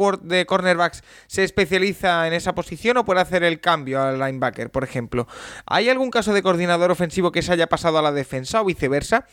[0.45, 5.27] cornerbacks se especializa en esa posición o puede hacer el cambio al linebacker, por ejemplo?
[5.65, 9.26] ¿Hay algún caso de coordinador ofensivo que se haya pasado a la defensa o viceversa?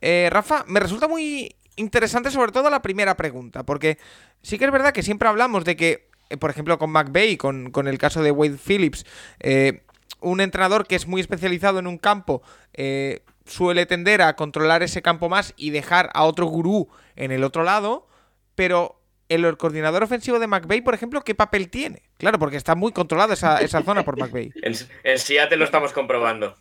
[0.00, 3.98] Eh, Rafa, me resulta muy interesante sobre todo la primera pregunta, porque
[4.42, 7.88] sí que es verdad que siempre hablamos de que por ejemplo, con McVeigh, con, con
[7.88, 9.04] el caso de Wade Phillips,
[9.40, 9.82] eh,
[10.20, 12.42] un entrenador que es muy especializado en un campo
[12.74, 17.44] eh, suele tender a controlar ese campo más y dejar a otro gurú en el
[17.44, 18.06] otro lado,
[18.54, 22.02] pero el coordinador ofensivo de McVeigh, por ejemplo, ¿qué papel tiene?
[22.18, 24.52] Claro, porque está muy controlada esa, esa zona por McVeigh.
[24.62, 24.74] En,
[25.04, 26.54] en Seattle lo estamos comprobando.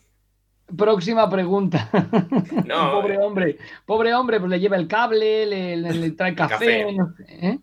[0.75, 1.89] Próxima pregunta.
[2.65, 6.85] No, pobre hombre, pobre hombre, pues le lleva el cable, le, trae café.
[6.97, 7.59] café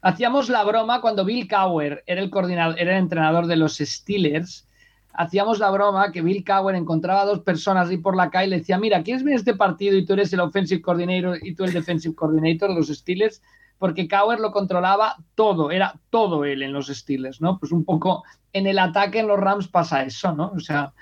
[0.00, 4.66] hacíamos la broma cuando Bill Cower era el coordinador, era el entrenador de los Steelers.
[5.12, 8.50] Hacíamos la broma que Bill Cower encontraba a dos personas ahí por la calle y
[8.50, 11.64] le decía, mira, ¿quieres ver este partido y tú eres el offensive coordinator y tú
[11.64, 13.42] el defensive coordinator de los Steelers?
[13.78, 17.58] Porque Cower lo controlaba todo, era todo él en los Steelers, ¿no?
[17.58, 20.52] Pues un poco en el ataque en los Rams pasa eso, ¿no?
[20.54, 20.92] O sea,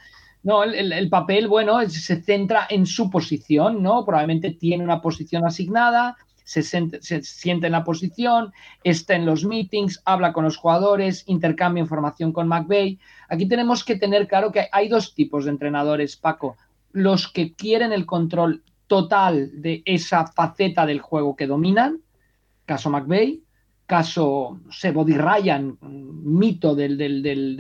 [0.43, 4.05] no, el, el, papel, bueno, se centra en su posición, ¿no?
[4.05, 6.17] Probablemente tiene una posición asignada,
[6.47, 8.53] se, siente en la posición,
[8.85, 12.99] está en los meetings, habla con los jugadores, intercambia información con McVeigh.
[13.29, 16.57] Aquí tenemos que tener claro que hay dos tipos de entrenadores, Paco.
[16.93, 21.99] Los que quieren el control total de esa faceta del juego que dominan,
[22.65, 23.43] caso McVeigh,
[23.87, 26.89] caso no Body Ryan, mito de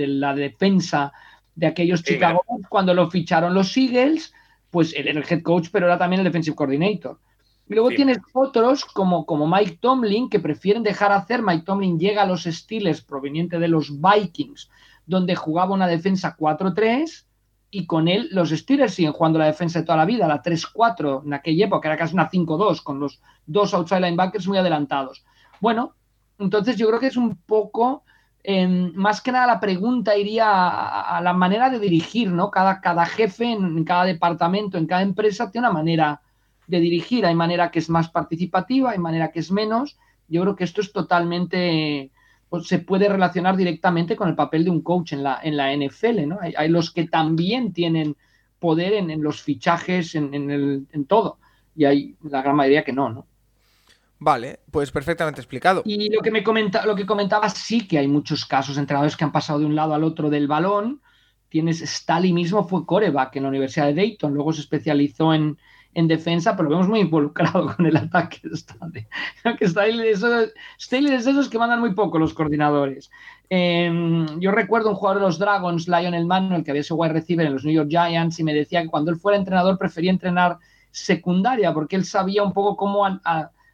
[0.06, 1.12] la defensa
[1.56, 4.32] de aquellos Chicago cuando lo ficharon los Eagles,
[4.70, 7.18] pues él era el head coach, pero era también el defensive coordinator.
[7.68, 11.42] Y luego tienes otros como, como Mike Tomlin que prefieren dejar hacer.
[11.42, 14.70] Mike Tomlin llega a los Steelers proveniente de los Vikings,
[15.04, 17.26] donde jugaba una defensa 4-3
[17.70, 21.24] y con él los Steelers siguen jugando la defensa de toda la vida, la 3-4
[21.24, 25.24] en aquella época, era casi una 5-2 con los dos outside linebackers muy adelantados.
[25.60, 25.94] Bueno,
[26.38, 28.04] entonces yo creo que es un poco,
[28.44, 30.46] em, más que nada la pregunta iría
[31.16, 32.50] a, la manera de dirigir, ¿no?
[32.50, 36.20] Cada, cada jefe en cada departamento, en cada empresa tiene una manera
[36.66, 37.26] de dirigir.
[37.26, 39.96] Hay manera que es más participativa, hay manera que es menos.
[40.28, 42.10] Yo creo que esto es totalmente,
[42.48, 45.74] pues, se puede relacionar directamente con el papel de un coach en la, en la
[45.74, 46.38] NFL, ¿no?
[46.40, 48.16] Hay, los que también tienen
[48.58, 51.38] poder en, los fichajes, en, el, en todo,
[51.76, 53.26] y hay la gran mayoría que no, ¿no?
[54.18, 55.82] Vale, pues perfectamente explicado.
[55.84, 59.24] Y lo que me comenta, lo que comentaba, sí que hay muchos casos, entrenadores que
[59.24, 61.02] han pasado de un lado al otro del balón.
[61.50, 65.58] Tienes, Staley mismo fue coreback en la Universidad de Dayton, luego se especializó en,
[65.96, 69.06] en defensa, pero lo vemos muy involucrado con el ataque de Stanley.
[69.58, 73.10] que Staley, es de esos que mandan muy poco los coordinadores.
[73.48, 77.46] Em, yo recuerdo un jugador de los Dragons, Lionel Manuel, que había sido wide receiver
[77.46, 80.58] en los New York Giants, y me decía que cuando él fuera entrenador prefería entrenar
[80.90, 83.06] secundaria, porque él sabía un poco cómo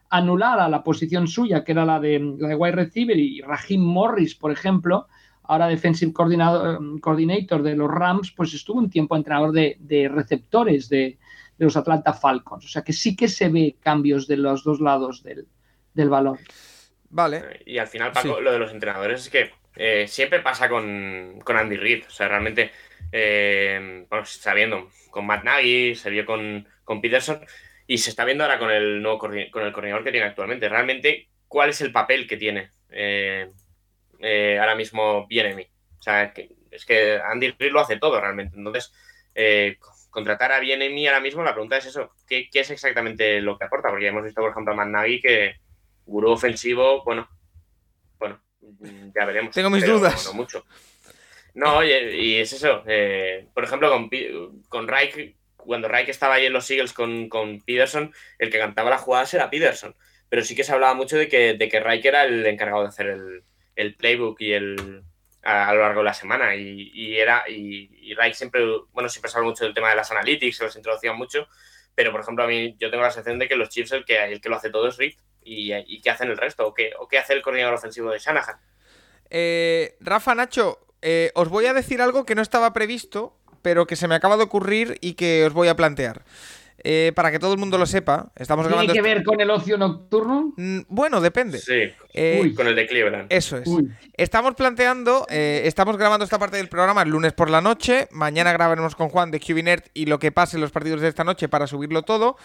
[0.08, 3.80] anular a la posición suya, que era la de, la de wide receiver, y Rahim
[3.80, 5.08] Morris, por ejemplo,
[5.42, 11.18] ahora defensive coordinator de los Rams, pues estuvo un tiempo entrenador de receptores de,
[11.62, 12.64] de los Atlanta Falcons.
[12.64, 15.46] O sea que sí que se ve cambios de los dos lados del,
[15.94, 16.40] del balón.
[17.08, 17.62] Vale.
[17.64, 21.76] Y al final, Paco, lo de los entrenadores es que eh, siempre pasa con, Andy
[21.76, 22.06] Reid.
[22.08, 22.72] O sea, realmente,
[23.12, 27.38] eh, bueno, se está viendo con Matt Nagy, se vio con, con Peterson
[27.86, 30.68] y se está viendo ahora con el nuevo con el coordinador que tiene actualmente.
[30.68, 33.52] Realmente, ¿cuál es el papel que tiene eh,
[34.58, 35.62] ahora mismo Bienemi?
[35.96, 36.32] O sea,
[36.72, 38.56] es que Andy Reid lo hace todo realmente.
[38.56, 38.92] Entonces,
[40.12, 43.88] contratar a Bienemi ahora mismo, la pregunta es eso, ¿qué, es exactamente lo que aporta?
[43.88, 45.56] Porque ya hemos visto, por ejemplo, a Matt que
[46.04, 47.28] gurú ofensivo, bueno,
[48.18, 49.54] bueno, ya veremos.
[49.54, 50.26] Tengo mis dudas.
[50.26, 50.64] No mucho.
[51.54, 52.82] No, y, es eso.
[52.86, 54.10] Eh, por ejemplo, con,
[54.68, 58.90] con Reich, cuando Reich estaba ahí en los Eagles con, con Peterson, el que cantaba
[58.90, 59.94] las jugadas era Peterson.
[60.28, 62.88] Pero sí que se hablaba mucho de que, de que Reich era el encargado de
[62.88, 63.44] hacer el,
[63.76, 65.04] el playbook y el,
[65.42, 66.54] a, lo largo de la semana.
[66.54, 68.62] Y, era, y, y siempre,
[68.92, 71.48] bueno, siempre se mucho del tema de las analytics, se los introducían mucho,
[71.94, 74.22] pero por ejemplo, a mí yo tengo la sensación de que los Chiefs el que,
[74.24, 76.92] el que lo hace todo es Rick y, y qué hacen el resto, o qué,
[76.98, 78.56] o qué hace el coordinador ofensivo de Shanahan.
[79.30, 83.96] Eh, Rafa, Nacho, eh, os voy a decir algo que no estaba previsto, pero que
[83.96, 86.22] se me acaba de ocurrir y que os voy a plantear.
[86.84, 89.78] Eh, para que todo el mundo lo sepa, estamos ¿Tiene que ver con el ocio
[89.78, 90.52] nocturno?
[90.56, 91.58] Mm, bueno, depende.
[91.58, 93.26] Sí, eh, con el de Cleveland.
[93.28, 93.68] Eso es.
[94.14, 98.08] Estamos planteando, eh, estamos grabando esta parte del programa el lunes por la noche.
[98.10, 101.22] Mañana grabaremos con Juan de QBNet y lo que pase en los partidos de esta
[101.22, 102.36] noche para subirlo todo.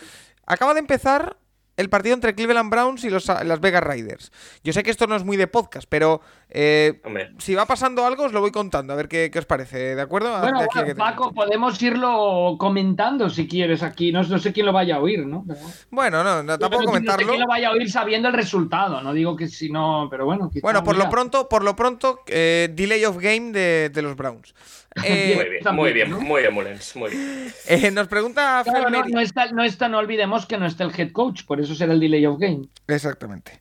[0.45, 1.37] Acaba de empezar
[1.77, 4.31] el partido entre Cleveland Browns y los, las Vegas Raiders.
[4.63, 7.01] Yo sé que esto no es muy de podcast, pero eh,
[7.37, 10.37] si va pasando algo os lo voy contando, a ver qué, os parece, ¿de acuerdo?
[10.39, 10.59] Bueno,
[10.97, 15.45] Paco, podemos irlo comentando si quieres aquí, no, sé quién lo vaya a oír, ¿no?
[15.91, 17.25] Bueno, no, tampoco comentarlo.
[17.25, 20.07] No sé quién lo vaya a oír sabiendo el resultado, no digo que si no,
[20.09, 20.49] pero bueno.
[20.61, 24.55] Bueno, por lo pronto, por lo pronto, eh, delay of game de, de los Browns.
[25.03, 27.53] Eh, muy bien, muy bien, muy bien, muy bien.
[27.67, 31.43] Eh, nos pregunta no, está, no, está, no olvidemos que no está el head coach,
[31.45, 32.67] por eso será el delay of game.
[32.87, 33.59] Exactamente.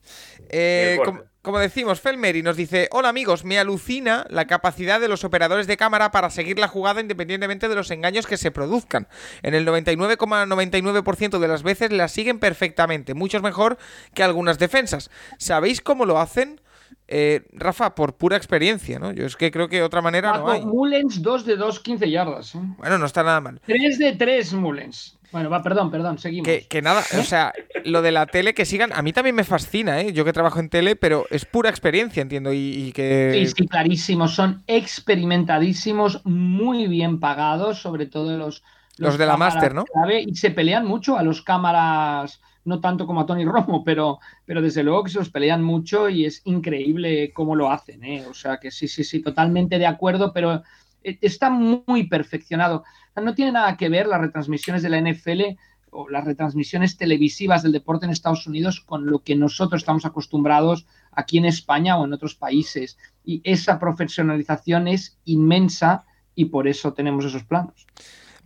[0.49, 0.97] Eh,
[1.41, 5.77] como, decimos, Felmeri nos dice: Hola amigos, me alucina la capacidad de los operadores de
[5.77, 9.07] cámara para seguir la jugada independientemente de los engaños que se produzcan.
[9.43, 13.77] En el 99,99% de las veces la siguen perfectamente, mucho mejor
[14.13, 15.09] que algunas defensas.
[15.37, 16.61] ¿Sabéis cómo lo hacen?
[17.09, 19.13] Eh, Rafa, por pura experiencia, ¿no?
[19.13, 20.65] Yo es que creo que otra manera no hay.
[20.65, 22.55] Mullens 2 de 2, 15 yardas.
[22.55, 22.59] ¿eh?
[22.77, 23.61] Bueno, no está nada mal.
[23.65, 25.17] 3 de 3 Mullens.
[25.31, 26.47] Bueno, va, perdón, perdón, seguimos.
[26.47, 27.53] Que, nada, o sea,
[27.83, 30.13] lo de la tele que sigan, a mí también me fascina, ¿eh?
[30.13, 33.31] Yo que trabajo en tele, pero es pura experiencia, entiendo, y, que...
[33.33, 38.63] Sí, sí, clarísimo, son experimentadísimos, muy bien pagados, sobre todo los...
[38.97, 39.85] Los, de la máster, ¿no?
[40.25, 44.61] y se pelean mucho a los cámaras no tanto como a Tony Romo, pero, pero
[44.61, 48.03] desde luego que se los pelean mucho y es increíble cómo lo hacen.
[48.03, 48.25] ¿eh?
[48.29, 50.61] O sea que sí, sí, sí, totalmente de acuerdo, pero
[51.03, 52.83] eh, está muy perfeccionado.
[53.15, 55.41] No tiene nada que ver las retransmisiones de la NFL
[55.89, 60.85] o las retransmisiones televisivas del deporte en Estados Unidos con lo que nosotros estamos acostumbrados
[61.11, 62.97] aquí en España o en otros países.
[63.23, 67.87] Y esa profesionalización es inmensa y por eso tenemos esos planos.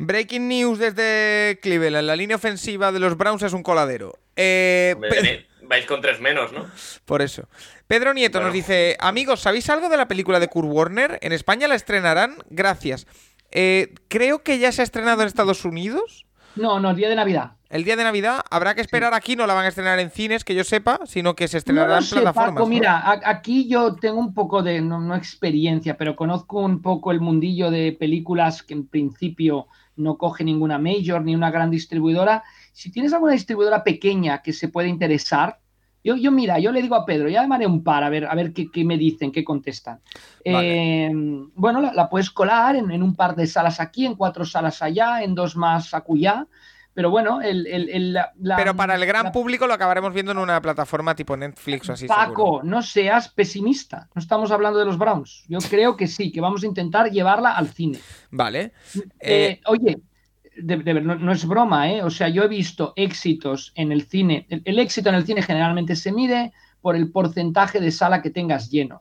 [0.02, 2.07] Breaking news desde Cleveland.
[2.07, 4.18] La línea ofensiva de los Browns es un coladero.
[4.36, 4.95] Eh,
[5.64, 6.65] vais con tres menos, ¿no?
[7.06, 7.48] Por eso.
[7.88, 11.19] Pedro Nieto nos dice: Amigos, ¿sabéis algo de la película de Kurt Warner?
[11.22, 12.38] En España la estrenarán.
[12.49, 13.06] Gracias.
[13.52, 16.26] Eh, creo que ya se ha estrenado en Estados Unidos.
[16.56, 17.52] No, no, el día de Navidad.
[17.69, 20.44] El día de Navidad habrá que esperar aquí, no la van a estrenar en cines,
[20.44, 22.68] que yo sepa, sino que se estrenará en plataformas.
[22.68, 27.72] Mira, aquí yo tengo un poco de, no, experiencia, pero conozco un poco el mundillo
[27.72, 32.44] de películas que en principio no coge ninguna major ni una gran distribuidora.
[32.72, 35.60] Si tienes alguna distribuidora pequeña que se puede interesar,
[36.04, 38.34] yo, yo mira, yo le digo a Pedro, ya llamaré un par a ver, a
[38.34, 40.00] ver qué, me dicen, qué contestan.
[40.44, 41.12] Eh,
[41.54, 45.36] bueno, la, puedes colar en, un par de salas aquí, en cuatro salas allá, en
[45.36, 46.48] dos más acullá.
[46.94, 48.18] Pero bueno, el, el,
[48.58, 52.06] Pero para el gran público lo acabaremos viendo en una plataforma tipo Netflix o así.
[52.06, 54.10] Paco, no seas pesimista.
[54.14, 55.46] No estamos hablando de los Browns.
[55.48, 58.00] Yo creo que sí, que vamos a intentar llevarla al cine.
[58.30, 58.74] Vale.
[59.20, 60.02] Eh, eh, oye,
[60.64, 62.04] no, es broma, ¿eh?
[62.04, 64.46] O sea, yo he visto éxitos en el cine.
[64.50, 66.52] El, éxito en el cine generalmente se mide
[66.82, 68.98] por el porcentaje de sala que tengas lleno.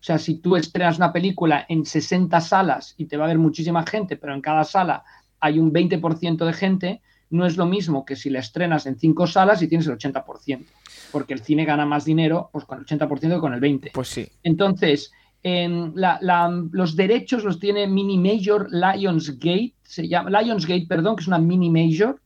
[0.00, 3.38] O sea, si tú estrenas una película en 60 salas y te va a ver
[3.38, 5.04] muchísima gente, pero en cada sala
[5.40, 9.26] hay un 20% de gente, no es lo mismo que si la estrenas en cinco
[9.26, 10.64] salas y tienes el 80%,
[11.12, 13.90] porque el cine gana más dinero pues, con el 80% que con el 20%.
[13.92, 14.26] Pues sí.
[14.42, 21.16] Entonces, em, la- la- los derechos los tiene Mini Major Lionsgate, se llama Lionsgate, perdón,
[21.16, 22.20] que es una Mini Major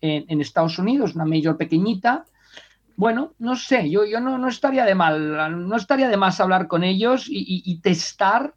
[0.00, 2.24] en, en Estados Unidos, una Major pequeñita.
[2.96, 6.66] Bueno, no sé, yo, yo no, no estaría de mal, no estaría de más hablar
[6.68, 8.54] con ellos y, y- y testar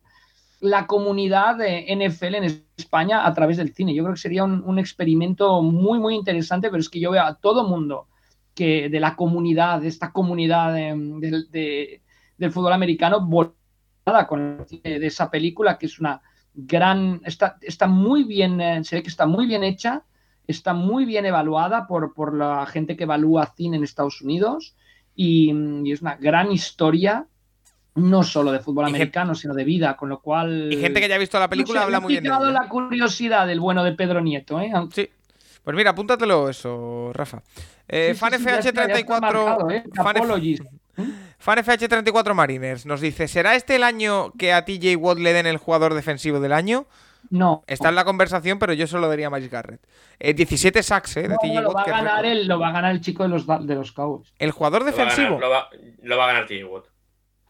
[0.60, 3.94] la comunidad de NFL en España a través del cine.
[3.94, 7.36] Yo creo que sería un, experimento muy, muy interesante, pero es que yo veo a
[7.36, 8.08] todo mundo
[8.56, 12.02] que de la comunidad, de esta comunidad de- del- de-
[12.38, 16.22] del fútbol americano, volada con de esa película, que es una
[16.54, 20.04] gran, está, está muy bien, eh, se ve que está muy bien hecha,
[20.48, 24.76] está muy bien evaluada por, por la gente que evalúa cine en Estados Unidos
[25.16, 25.52] y
[25.92, 27.28] es una gran historia,
[27.96, 30.72] no solo de fútbol americano, sino de vida, con lo cual...
[30.74, 32.24] Y gente que ya ha visto la película No sé, habla me ha muy bien
[32.24, 32.50] de ella.
[32.52, 34.72] la curiosidad del bueno de Pedro Nieto, ¿eh?
[34.74, 35.10] Aunque- Sí.
[35.64, 37.42] Pues mira, apúntatelo eso, Rafa.
[37.88, 39.84] Eh, Sí, sí, sí, ya FanFH34 está, ya está marcado, ¿eh?
[41.40, 45.58] FanFH34 Mariners nos dice: ¿Será este el año que a TJ Watt le den el
[45.58, 46.86] jugador defensivo del año?
[47.30, 47.64] No.
[47.68, 49.82] Está en la conversación, pero yo solo daría a Miles Garrett.
[50.20, 51.22] Eh, 17 sacks, ¿eh?
[51.24, 51.76] De No, TJ lo, Watt.
[51.78, 52.38] va a que es ganar récord.
[52.42, 54.34] el, lo va a ganar el chico de los, de los Cowboys.
[54.40, 55.40] El jugador Lo va a ganar- defensivo.
[55.40, 55.70] Lo va,
[56.04, 56.86] lo va a ganar TJ Watt.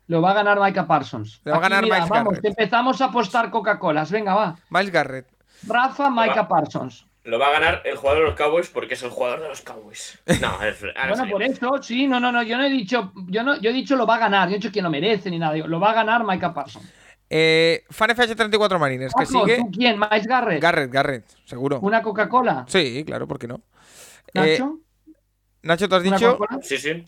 [0.07, 1.41] Lo va a ganar Micah Parsons.
[1.43, 2.45] Lo va a ganar mira, Miles vamos, Garrett.
[2.45, 4.11] empezamos a apostar Coca-Colas.
[4.11, 4.55] Venga, va.
[4.69, 5.27] Miles Garrett.
[5.67, 6.47] Rafa, Micah.
[6.47, 7.05] Parsons.
[7.23, 9.61] Lo va a ganar el jugador de los Cowboys porque es el jugador de los
[9.61, 10.19] Cowboys.
[10.41, 13.59] No, es, Bueno, por eso, sí, no, no, no, yo no he dicho, yo no,
[13.61, 15.53] yo he dicho lo va a ganar, yo he dicho que lo merece ni nada,
[15.53, 16.85] digo, lo va a ganar Micah Parsons.
[17.29, 19.57] Eh, FanFH34 Mariners, que Paco, sigue.
[19.57, 19.97] ¿tú quién?
[19.97, 20.61] ¿Miles Garrett?
[20.61, 21.79] Garrett, Garrett, seguro.
[21.79, 22.65] ¿Una Coca-Cola?
[22.67, 23.61] Sí, claro, ¿por qué no?
[24.33, 24.79] Eh, ¿Nacho?
[25.61, 26.37] Nacho, ¿tú has ¿Una dicho?
[26.61, 27.05] Sí, sí.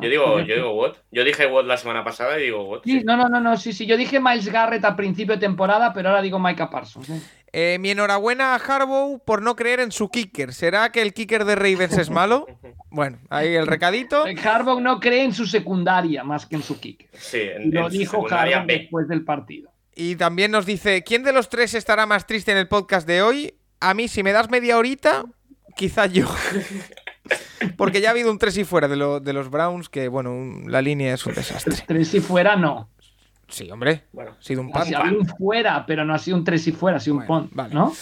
[0.00, 0.96] Yo digo, yo digo Watt.
[1.12, 2.82] Yo dije Watt la semana pasada y digo Watt.
[2.84, 3.04] Sí, sí.
[3.04, 6.08] no, no, no, no, sí, sí, yo dije Miles Garrett a principio de temporada, pero
[6.08, 7.08] ahora digo Micah Parsons.
[7.10, 7.20] ¿eh?
[7.52, 10.52] Eh, mi enhorabuena a Harbaugh por no creer en su kicker.
[10.52, 12.46] ¿Será que el kicker de Ravens es malo?
[12.90, 14.24] Bueno, ahí el recadito.
[14.44, 17.08] Harbaugh no cree en su secundaria más que en su kick.
[17.12, 19.72] Sí, en, lo en dijo Harbaugh después del partido.
[19.96, 23.22] Y también nos dice, ¿quién de los tres estará más triste en el podcast de
[23.22, 23.54] hoy?
[23.80, 25.24] A mí, si me das media horita,
[25.74, 26.28] quizá yo.
[27.76, 30.32] Porque ya ha habido un tres y fuera de, lo- de los Browns, que bueno,
[30.66, 31.76] la línea es un desastre.
[31.86, 32.88] Tres y fuera no.
[33.48, 34.04] Sí, hombre.
[34.12, 34.86] Bueno, Ha sido un Ha pan.
[34.86, 37.50] sido un fuera, pero no ha sido un tres y fuera, ha sido un pont,
[37.54, 37.74] vale.
[37.74, 37.92] ¿no?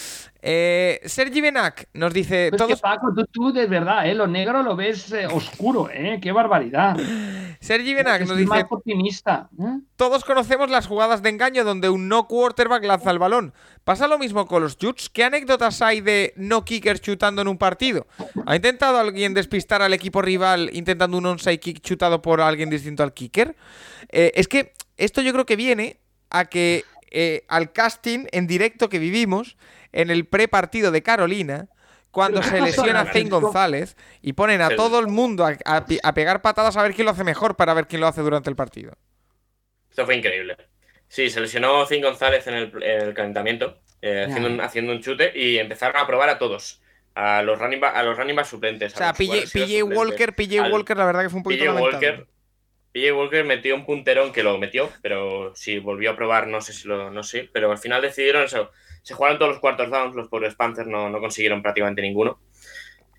[0.45, 4.13] Eh, Sergi Benac nos dice, Pues que todos, Paco, tú, tú de verdad, ¿eh?
[4.13, 6.19] Lo negro lo ves eh, oscuro, ¿eh?
[6.21, 6.97] Qué barbaridad.
[7.61, 9.49] Sergi Benac nos dice, más optimista.
[9.57, 9.79] ¿eh?
[9.95, 13.53] Todos conocemos las jugadas de engaño donde un no quarterback lanza el balón.
[13.85, 15.09] ¿Pasa lo mismo con los Jutes?
[15.09, 18.05] ¿Qué anécdotas hay de no kickers chutando en un partido?
[18.45, 23.01] ¿Ha intentado alguien despistar al equipo rival intentando un onside kick chutado por alguien distinto
[23.01, 23.55] al kicker?
[24.09, 28.89] Eh, es que esto yo creo que viene a que eh, al casting en directo
[28.89, 29.55] que vivimos
[29.93, 31.67] en el prepartido de Carolina,
[32.11, 33.05] cuando ¿Pero se lesiona?
[33.05, 34.75] Zane González y ponen a Sí.
[34.75, 37.55] todo el mundo a, a pi- a pegar patadas a ver quién lo hace mejor
[37.55, 38.93] para ver quién lo hace durante el partido.
[39.89, 40.57] esto fue increíble.
[41.07, 45.01] Sí, se lesionó Zin González en el, en el calentamiento, eh, haciendo, un, haciendo un
[45.01, 46.81] chute y empezaron a probar a todos.
[47.15, 48.95] A los running back, a los running back suplentes.
[48.95, 49.83] O sea, PJ.
[49.83, 51.71] Walker, PJ al- Walker, la verdad que fue un poquito.
[51.75, 52.25] Walker,
[52.91, 56.73] PJ Walker metió un punterón que lo metió, pero si volvió a probar, no sé
[56.73, 58.71] si lo, no sé, pero al final decidieron eso.
[59.03, 62.39] Se jugaron todos los cuartos downs, los pobres Panthers no, no consiguieron prácticamente ninguno.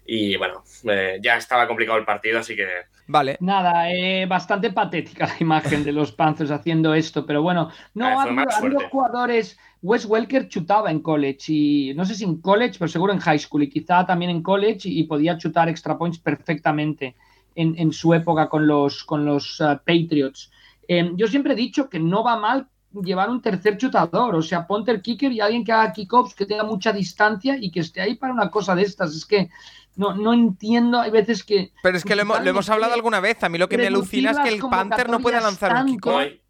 [0.06, 2.66] Y bueno, eh, ya estaba complicado el partido, así que
[3.06, 3.36] Vale.
[3.40, 8.22] Nada, eh, bastante patética la imagen de los Panthers haciendo esto, pero bueno, no, Ah,
[8.22, 9.58] ha habido, ha jugadores.
[9.82, 13.38] Wes Welker chutaba en college y no sé si en college, pero seguro en high
[13.38, 17.14] school y quizá también en college y, podía chutar extra points perfectamente
[17.54, 20.50] en, en su época con los, con los uh, Patriots.
[20.88, 22.68] Eh, yo siempre he dicho que no va mal
[23.02, 26.46] llevar un tercer chutador, o sea, ponte el kicker y alguien que haga kickoffs, que
[26.46, 29.14] tenga mucha distancia y que esté ahí para una cosa de estas.
[29.14, 29.50] Es que
[29.96, 33.20] no, no entiendo, hay veces que Pero es que lo hemos, lo hemos hablado alguna
[33.20, 33.42] vez.
[33.44, 36.00] A mí lo que me alucina es que el Panther no pueda lanzar un convocatorias
[36.00, 36.06] kick.
[36.06, 36.40] no hay,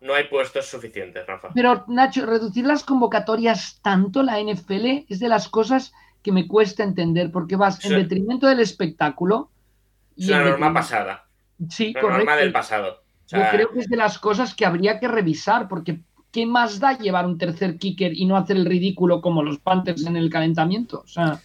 [0.00, 1.48] no hay puestos suficientes, Rafa.
[1.54, 5.92] Pero, Nacho, reducir las convocatorias tanto la NFL es de las cosas
[6.22, 7.96] que me cuesta entender, porque vas en Sí.
[7.96, 9.50] detrimento del espectáculo.
[10.16, 11.24] Es y una en norma detrimento- pasada.
[11.68, 12.18] Sí, Una correcto.
[12.24, 13.02] norma del pasado.
[13.32, 16.00] O Yo creo que es de las cosas que habría que revisar, porque
[16.32, 20.06] ¿qué más da llevar un tercer kicker y no hacer el ridículo como los Panthers
[20.06, 21.00] en el calentamiento?
[21.04, 21.40] O sea,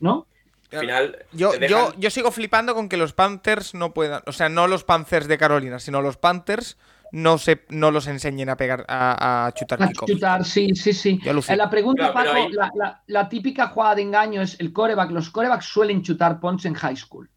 [0.00, 0.26] ¿no?
[0.72, 4.22] al final Yo, dejan- yo, yo sigo flipando con que los Panthers no puedan.
[4.26, 6.76] O sea, no los Panthers de Carolina, sino los Panthers
[7.12, 11.20] no, se, no los enseñen a pegar, a, a chutar A chutar, sí, sí, sí.
[11.24, 14.72] Eh, La pregunta, Claro, Paco, ahí- la, la- la típica jugada de engaño es el
[14.72, 15.10] coreback.
[15.10, 17.28] Los corebacks suelen chutar punts en high school.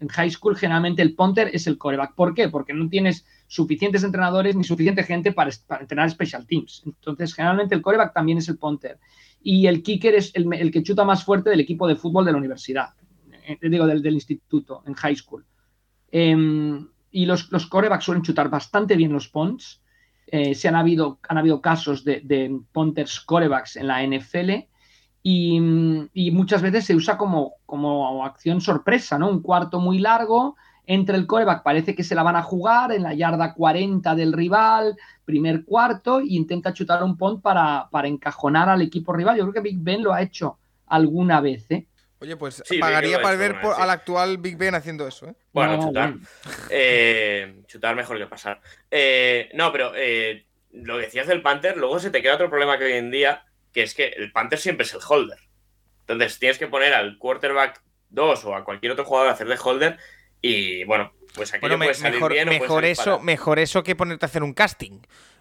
[0.00, 2.14] En high school, generalmente el punter es el coreback.
[2.14, 2.48] ¿Por qué?
[2.48, 5.50] Porque no tienes suficientes entrenadores ni suficiente gente para,
[5.80, 6.82] entrenar special teams.
[6.86, 8.98] Entonces, generalmente el coreback también es el punter.
[9.42, 12.38] y el kicker es el, que chuta más fuerte del equipo de fútbol de la
[12.38, 12.88] universidad,
[13.30, 15.44] eh, digo, del, del instituto, en high school.
[16.10, 19.82] Em, y los, los corebacks suelen chutar bastante bien los punts.
[20.26, 24.68] Eh, se han habido, han habido casos de, de punters corebacks en la NFL
[25.22, 25.60] y,
[26.14, 29.28] y muchas veces se usa como, como acción sorpresa, ¿no?
[29.30, 33.02] Un cuarto muy largo, entre el coreback, parece que se la van a jugar en
[33.02, 34.96] la yarda 40 del rival,
[35.26, 39.36] primer cuarto, y intenta chutar un punt para, para encajonar al equipo rival.
[39.36, 41.86] Yo creo que Big Ben lo ha hecho alguna vez, ¿eh?
[42.20, 45.34] Oye, pues Sí, pagaría para ver por- al actual Big Ben haciendo eso, ¿eh?
[45.52, 46.10] Bueno, No, chutar.
[46.12, 46.26] bueno.
[46.70, 48.60] Eh, chutar mejor que pasar.
[48.90, 52.78] Eh, no, pero eh, lo que decías del Panther, luego se te queda otro problema
[52.78, 53.44] que hoy en día,
[53.78, 55.38] que es que el Panther siempre es el holder.
[56.00, 59.56] Entonces tienes que poner al quarterback 2 o a cualquier otro jugador a hacer de
[59.62, 59.98] holder
[60.40, 63.94] y bueno, pues aquello Bueno, me- puede salir mejor, bien mejor eso, mejor eso que
[63.94, 65.00] ponerte a hacer un casting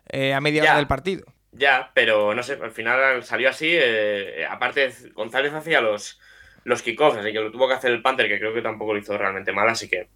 [0.10, 0.70] eh, a media Ya.
[0.72, 1.26] hora del partido.
[1.52, 3.70] Ya, pero no sé, al final salió así.
[3.72, 6.20] eh, aparte, González hacía los,
[6.64, 9.00] los kickoffs, así que lo tuvo que hacer el Panther, que creo que tampoco lo
[9.00, 10.10] hizo realmente mal, así que.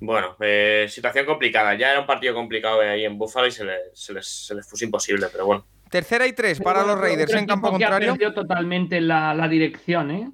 [0.00, 1.74] Bueno, eh, situación complicada.
[1.74, 4.66] Ya era un partido complicado ahí en Buffalo y se, le- se les, se les
[4.66, 5.66] puso imposible, pero bueno.
[5.90, 8.12] Tercera y tres para los Raiders en campo ha contrario.
[8.12, 10.30] perdido totalmente la, la dirección, ¿eh?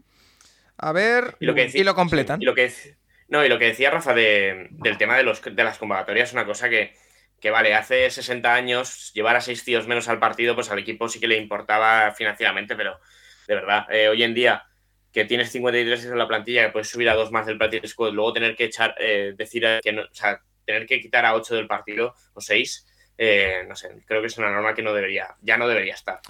[0.78, 2.38] A ver, Y lo, que decía- y lo completan.
[2.38, 2.96] sí, y lo que dec-
[3.28, 6.32] no, y lo que decía Rafa de- del tema de, los, de las convocatorias es
[6.34, 6.94] una cosa que,
[7.40, 11.08] que, vale, hace 60 años llevar a seis tíos menos al partido, pues al equipo
[11.08, 13.00] sí que le importaba financieramente, pero
[13.48, 14.64] de verdad, eh, hoy en día
[15.12, 18.12] que tienes 53 en la plantilla, que puedes subir a dos más del practice squad,
[18.12, 21.54] luego tener que echar, eh, decir que no, o sea, tener que quitar a ocho
[21.54, 22.86] del partido o seis,
[23.18, 26.20] eh, no sé, creo que es una norma que no debería, ya no debería estar.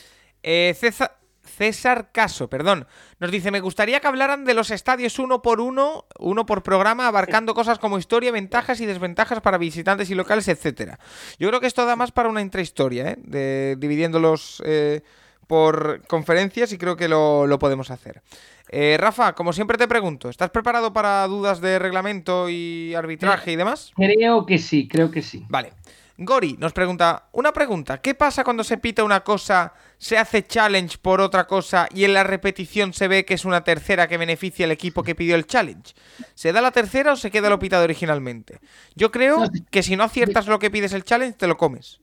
[0.43, 2.87] Eh, César, César Caso, perdón,
[3.19, 7.09] nos dice, me gustaría que hablaran de los estadios uno por uno, uno por programa,
[7.09, 10.99] abarcando cosas como historia, ventajas y desventajas para visitantes y locales, etcétera.
[11.39, 13.17] Yo creo que esto da más para una intrahistoria, ¿eh?
[13.19, 15.03] De, dividiéndolos eh,
[15.47, 18.23] por conferencias y creo que lo, lo podemos hacer.
[18.69, 23.57] Eh, Rafa, como siempre te pregunto, ¿estás preparado para dudas de reglamento y arbitraje y
[23.57, 23.93] demás?
[23.95, 25.45] Creo que sí, creo que sí.
[25.49, 25.73] Vale.
[26.19, 30.97] Gori nos pregunta, una pregunta, ¿qué pasa cuando se pita una cosa, se hace challenge
[30.99, 34.65] por otra cosa y en la repetición se ve que es una tercera que beneficia
[34.65, 35.93] al equipo que pidió el challenge?
[36.35, 38.61] ¿Se da la tercera o se queda lo pitado originalmente?
[38.95, 42.01] Yo creo que si no aciertas lo que pides el challenge, te lo comes.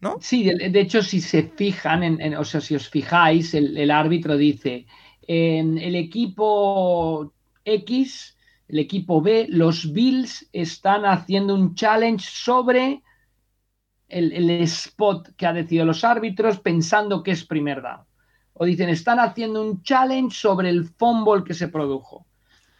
[0.00, 0.20] ¿No?
[0.20, 3.76] Sí, de, de hecho, si se fijan, en, en- o sea, si os fijáis, el,
[3.76, 4.86] el árbitro dice,
[5.28, 7.32] el equipo
[7.64, 8.36] X,
[8.68, 13.02] el equipo B, los Bills están haciendo un challenge sobre
[14.08, 18.04] el, el spot que ha decidido los árbitros pensando que es primer down.
[18.54, 22.26] O dicen, están haciendo un challenge sobre el fumble que se produjo.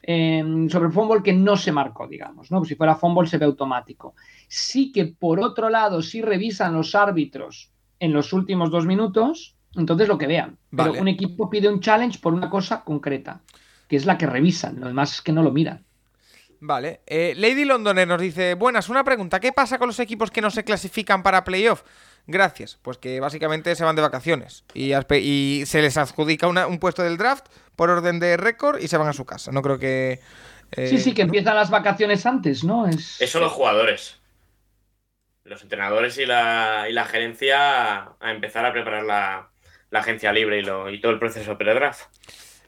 [0.03, 2.65] Eh, sobre el fumble que no se marcó, digamos, ¿no?
[2.65, 4.15] Si fuera fumble se ve automático.
[4.47, 10.07] Sí que por otro lado, si revisan los árbitros en los últimos dos minutos, entonces
[10.07, 10.59] lo que vean.
[10.71, 13.43] Pero un equipo pide un challenge por una cosa concreta,
[13.89, 15.86] que es la que revisan, lo demás es que no lo miran.
[16.67, 17.01] Vale.
[17.07, 20.51] Eh, Lady Londoner nos dice, buenas, una pregunta, ¿qué pasa con los equipos que no
[20.51, 21.85] se clasifican para playoff?
[22.27, 24.93] Gracias, pues que básicamente se van de vacaciones y,
[25.65, 29.07] se les adjudica una- un puesto del draft por orden de récord y se van
[29.07, 29.53] a su casa.
[29.53, 30.19] No creo que...
[30.73, 31.27] eh, sí, sí, que ¿no?
[31.27, 32.89] empiezan las vacaciones antes, ¿no?
[32.89, 33.21] Es...
[33.21, 34.19] Eso los jugadores.
[35.45, 39.51] Los entrenadores y la, y la gerencia a empezar a preparar la,
[39.91, 42.07] la agencia libre y, lo, y todo el proceso pre-draft.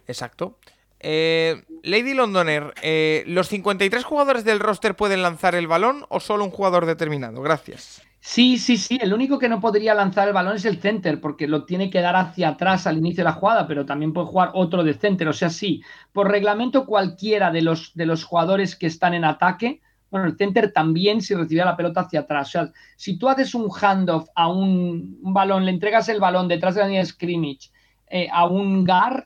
[0.06, 0.56] Exacto.
[1.00, 6.44] Eh, Lady Londoner, eh, ¿los 53 jugadores del roster pueden lanzar el balón o solo
[6.44, 7.40] un jugador determinado?
[7.42, 8.02] Gracias.
[8.20, 8.98] Sí, sí, sí.
[9.00, 12.00] El único que no podría lanzar el balón es el center, porque lo tiene que
[12.00, 15.28] dar hacia atrás al inicio de la jugada, pero también puede jugar otro de center.
[15.28, 19.80] O sea, sí, por reglamento cualquiera de los, de los jugadores que están en ataque,
[20.10, 22.48] bueno, el center también si recibe la pelota hacia atrás.
[22.48, 26.74] O sea, si tú haces un handoff a un, balón, le entregas el balón detrás
[26.74, 27.70] de la línea de scrimmage
[28.10, 29.24] eh, a un guard,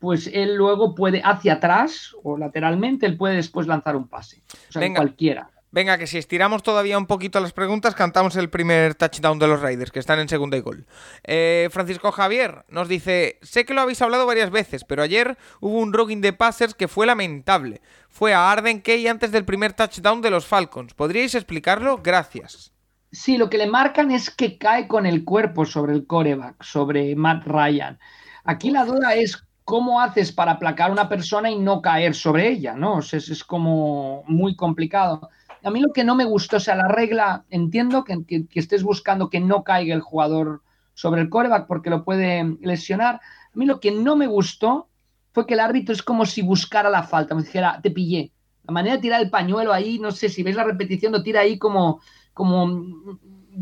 [0.00, 4.42] pues él luego puede hacia atrás o lateralmente, él puede después lanzar un pase.
[4.68, 5.00] O sea, Venga.
[5.00, 5.50] cualquiera.
[5.72, 9.60] Venga, que si estiramos todavía un poquito las preguntas, cantamos el primer touchdown de los
[9.60, 10.84] Raiders, que están en segunda y gol.
[11.22, 15.78] Eh, Francisco Javier nos dice, sé que lo habéis hablado varias veces, pero ayer hubo
[15.78, 17.82] un rugging de passers que fue lamentable.
[18.08, 20.94] Fue a Arden Key antes del primer touchdown de los Falcons.
[20.94, 22.00] ¿Podríais explicarlo?
[22.02, 22.72] Gracias.
[23.12, 27.14] Sí, lo que le marcan es que cae con el cuerpo sobre el coreback, sobre
[27.14, 27.98] Matt Ryan.
[28.42, 32.48] Aquí la duda es cómo haces para aplacar a una persona y no caer sobre
[32.48, 32.96] ella, ¿no?
[32.96, 35.30] O sea, es, como muy complicado.
[35.62, 38.82] A mí lo que no me gustó, o sea, la regla, entiendo que, que- estés
[38.82, 40.62] buscando que no caiga el jugador
[40.94, 43.14] sobre el coreback porque lo puede lesionar.
[43.14, 44.88] A mí lo que no me gustó
[45.32, 48.32] fue que el árbitro es como si buscara la falta, me dijera, te pillé.
[48.64, 51.42] La manera de tirar el pañuelo ahí, no sé, si ves la repetición, lo tira
[51.42, 52.00] ahí como,
[52.34, 53.08] como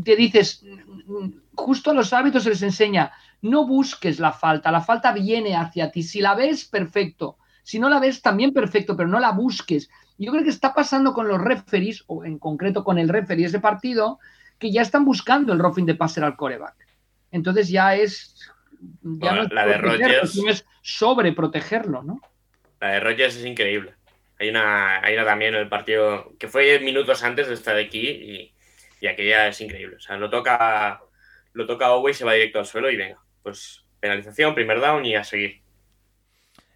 [0.03, 0.65] te dices,
[1.53, 3.11] justo a los árbitros se les enseña,
[3.41, 6.03] no busques la falta, la falta viene hacia ti.
[6.03, 7.37] Si la ves, perfecto.
[7.63, 9.89] Si no la ves, también perfecto, pero no la busques.
[10.17, 13.47] Yo creo que está pasando con los referees, o en concreto con el referee de
[13.49, 14.19] ese partido,
[14.57, 16.75] que ya están buscando el roughing de passer al coreback.
[17.31, 18.35] Entonces ya es.
[19.01, 22.21] Ya Bueno, no la de protegerlo, sino es sobreprotegerlo, ¿no?
[22.81, 23.95] La de Rogers es increíble.
[24.39, 28.07] Hay una, hay una también en el partido que fue minutos antes de estar aquí
[28.07, 28.53] y,
[29.01, 29.97] y aquella es increíble.
[29.97, 31.01] O sea, lo toca,
[31.53, 33.19] lo toca Owe y se va directo al suelo y venga.
[33.43, 35.61] Pues penalización, primer down y a seguir.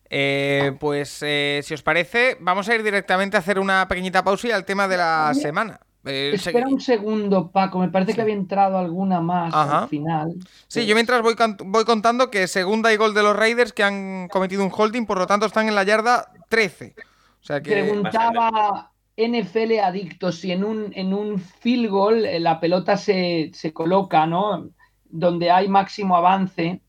[0.09, 4.47] Eh, pues eh, si os parece, vamos a ir directamente a hacer una pequeñita pausa
[4.47, 5.79] y al tema de la Oye, semana.
[6.05, 7.79] Eh, Espera un segundo, Paco.
[7.79, 8.15] Me parece Sí.
[8.17, 9.83] que había entrado alguna más Ajá.
[9.83, 10.33] al final.
[10.67, 11.35] Sí, yo mientras voy,
[11.65, 15.17] voy contando que segunda y gol de los Raiders que han cometido un holding, por
[15.17, 16.93] lo tanto están en la yarda 13.
[17.41, 17.71] O sea que...
[17.71, 24.27] Preguntaba NFL Adicto si en un, en un field goal la pelota se, se coloca,
[24.27, 24.69] ¿no?
[25.15, 26.81] Donde hay máximo avance.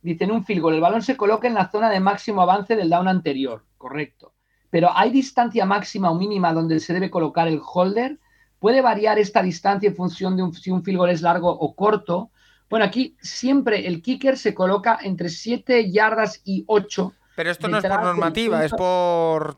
[0.00, 2.76] Dice en un field goal, el balón se coloca en la zona de máximo avance
[2.76, 4.32] del down anterior, correcto.
[4.70, 8.18] Pero ¿hay distancia máxima o mínima donde se debe colocar el holder?
[8.58, 11.74] ¿Puede variar esta distancia en función de un- si un field goal es largo o
[11.74, 12.30] corto?
[12.70, 17.78] Bueno, aquí siempre el kicker se coloca entre 7 yardas y 8 Pero esto no
[17.78, 19.56] es por normativa, es por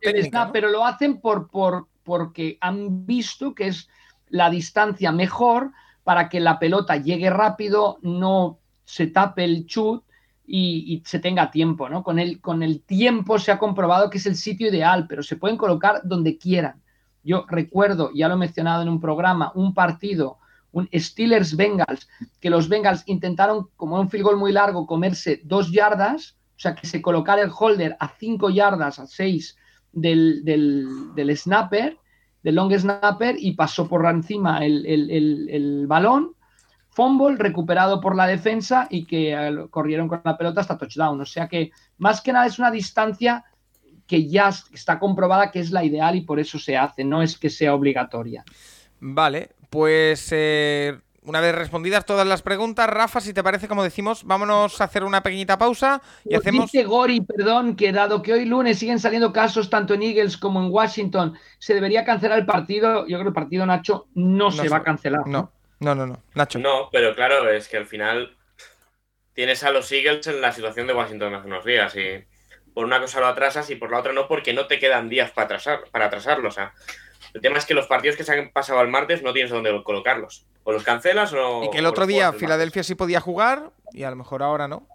[0.52, 3.88] pero lo hacen por, por, porque han visto que es
[4.28, 5.72] la distancia mejor
[6.04, 10.02] para que la pelota llegue rápido, no se tape el chut
[10.46, 12.02] y, se tenga tiempo, ¿no?
[12.02, 15.36] Con el, con el tiempo se ha comprobado que es el sitio ideal, pero se
[15.36, 16.82] pueden colocar donde quieran.
[17.22, 20.38] Yo recuerdo, ya lo he mencionado en un programa, un partido,
[20.72, 22.08] un Steelers Bengals,
[22.40, 26.74] que los Bengals intentaron, como un field goal muy largo, comerse dos yardas, o sea,
[26.74, 29.56] que se colocara el holder a cinco yardas, a seis
[29.92, 31.96] del, del, del snapper,
[32.42, 36.34] del long snapper, y pasó por encima el, el- el- el balón.
[36.92, 41.20] Fumble recuperado por la defensa y que eh, corrieron con la pelota hasta touchdown.
[41.20, 43.44] O sea que más que nada es una distancia
[44.08, 47.38] que ya está comprobada que es la ideal y por eso se hace, no es
[47.38, 48.44] que sea obligatoria.
[48.98, 54.24] Vale, pues eh, una vez respondidas todas las preguntas, Rafa, si te parece, como decimos,
[54.24, 56.70] vámonos a hacer una pequeñita pausa y hacemos...
[56.72, 60.62] Dice Gori, perdón, que dado que hoy lunes siguen saliendo casos tanto en Eagles como
[60.62, 63.02] en Washington, se debería cancelar el partido.
[63.06, 65.26] Yo creo que el partido, Nacho, no, se se- va a cancelar.
[65.26, 66.22] No, no, no, no.
[66.34, 66.58] Nacho.
[66.58, 68.36] No, pero claro, es que al final
[69.34, 72.24] tienes a los Eagles en la situación de Washington hace unos días y
[72.74, 75.30] por una cosa lo atrasas y por la otra no porque no te quedan días
[75.32, 76.48] para, atrasar, para atrasarlo.
[76.48, 76.72] O sea,
[77.34, 79.82] el tema es que los partidos que se han pasado al martes no tienes dónde
[79.84, 80.46] colocarlos.
[80.64, 81.64] O los cancelas o...
[81.64, 84.86] Y que el otro día Filadelfia sí podía jugar y a lo mejor ahora no.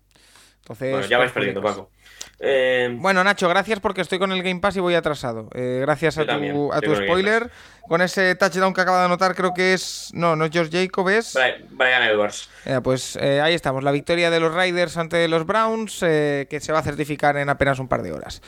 [0.58, 0.92] Entonces.
[0.92, 1.92] Bueno, ya vais pues, perdiendo, pues, Paco.
[2.40, 5.50] Eh, Bueno, Nacho, gracias porque estoy con el Game Pass y voy atrasado.
[5.54, 7.50] Eh, gracias a tu, a tu spoiler.
[7.88, 10.10] Con ese touchdown que acaba de anotar, creo que es.
[10.14, 11.34] No, no es George Jacob, es.
[11.70, 12.50] Brian Edwards.
[12.66, 16.60] Eh, pues eh, ahí estamos, la victoria de los Raiders ante los Browns, eh, que
[16.60, 18.42] se va a certificar en apenas un par de horas.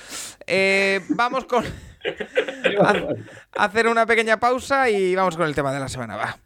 [0.47, 1.63] Eh, vamos con.
[2.81, 6.37] a- hacer una pequeña pausa y vamos con el tema de la semana, va.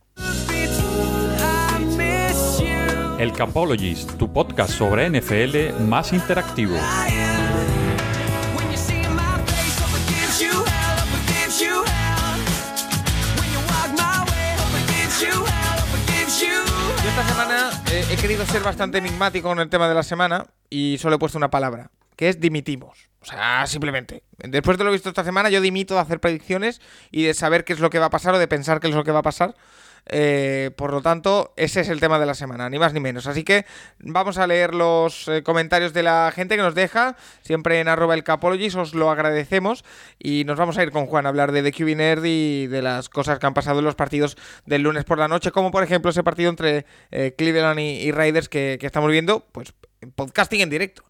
[3.21, 6.73] El Capologist, tu podcast sobre NFL más interactivo.
[6.73, 6.81] Yo
[17.09, 20.97] esta semana eh, he querido ser bastante enigmático con el tema de la semana y
[20.97, 23.11] solo he puesto una palabra, que es dimitimos.
[23.21, 24.23] O sea, simplemente.
[24.39, 26.81] Después de lo visto esta semana, yo dimito de hacer predicciones
[27.11, 28.95] y de saber qué es lo que va a pasar o de pensar qué es
[28.95, 29.53] lo que va a pasar.
[30.07, 33.27] Eh, por lo tanto, ese es el tema de la semana, ni más ni menos.
[33.27, 33.65] Así que
[33.99, 38.13] vamos a leer los eh, comentarios de la gente que nos deja, siempre en arroba
[38.13, 39.83] el Capologist, os lo agradecemos.
[40.19, 42.81] Y nos vamos a ir con Juan a hablar de The QB Nerd y de
[42.81, 45.83] las cosas que han pasado en los partidos del lunes por la noche, como por
[45.83, 49.73] ejemplo ese partido entre eh, Cleveland y, Raiders que, que estamos viendo, pues
[50.09, 51.03] podcasting en directo.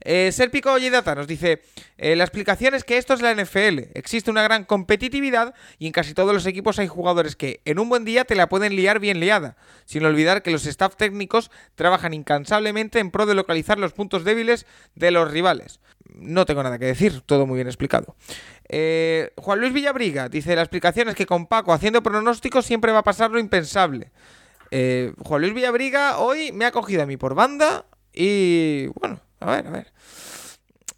[0.00, 1.62] Eh, Serpico Ollidata nos dice:
[1.98, 3.90] eh, La explicación es que esto es la NFL.
[3.94, 7.88] Existe una gran competitividad y en casi todos los equipos hay jugadores que en un
[7.88, 9.56] buen día te la pueden liar bien liada.
[9.84, 14.66] Sin olvidar que los staff técnicos trabajan incansablemente en pro de localizar los puntos débiles
[14.94, 15.80] de los rivales.
[16.14, 18.16] No tengo nada que decir, todo muy bien explicado.
[18.68, 22.98] Eh, Juan Luis Villabriga dice: La explicación es que con Paco haciendo pronósticos siempre va
[23.00, 24.10] a pasar lo impensable.
[24.70, 27.86] Juan Luis Villabriga hoy me ha cogido a mí por banda
[28.20, 29.92] y bueno, a ver, a ver.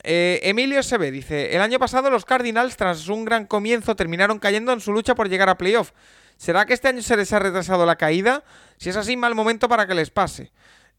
[0.03, 4.73] Eh, Emilio SB dice, el año pasado los Cardinals tras un gran comienzo terminaron cayendo
[4.73, 5.93] en su lucha por llegar a playoff.
[6.39, 8.43] ¿Será que este año se les ha retrasado la caída?
[8.79, 10.51] Si es así, mal momento para que les pase.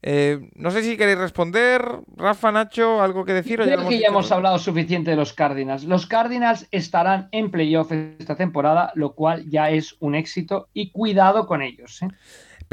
[0.04, 1.82] Eh, no sé si queréis responder,
[2.16, 3.60] Rafa, Nacho, algo que decir.
[3.60, 5.84] o Creo que ya hemos hablado suficiente de los Cardinals.
[5.84, 11.46] Los Cardinals estarán en playoff esta temporada, lo cual ya es un éxito y cuidado
[11.46, 12.02] con ellos.
[12.02, 12.08] ¿eh?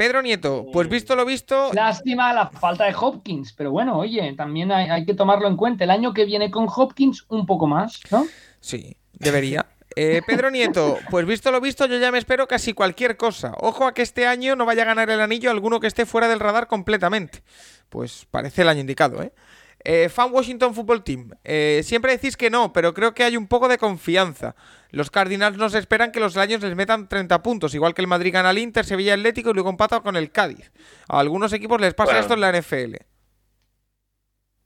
[0.00, 4.72] Pedro Nieto, pues visto lo visto, Lástima la falta de Hopkins, pero bueno, oye, también
[4.72, 5.84] hay, hay que tomarlo en cuenta.
[5.84, 8.26] El año que viene con Hopkins, un poco más, ¿no?
[8.60, 9.66] sí, debería.
[9.96, 13.52] Eh, Pedro Nieto, pues visto lo visto, yo ya me espero casi cualquier cosa.
[13.58, 16.28] Ojo a que este año no vaya a ganar el anillo alguno que esté fuera
[16.28, 17.42] del radar completamente.
[17.90, 19.34] Pues parece el año indicado, ¿eh?
[19.82, 21.30] Eh, Fan Washington Football Team.
[21.42, 24.54] eh, siempre decís que no, pero creo que hay un poco de confianza.
[24.90, 28.32] Los Cardinals nos esperan que los Lions les metan 30 puntos, igual que el Madrid
[28.32, 30.70] gana al Inter, Sevilla Atlético y luego empata con el Cádiz.
[31.08, 32.20] A algunos equipos les pasa Bueno.
[32.20, 32.96] esto en la NFL.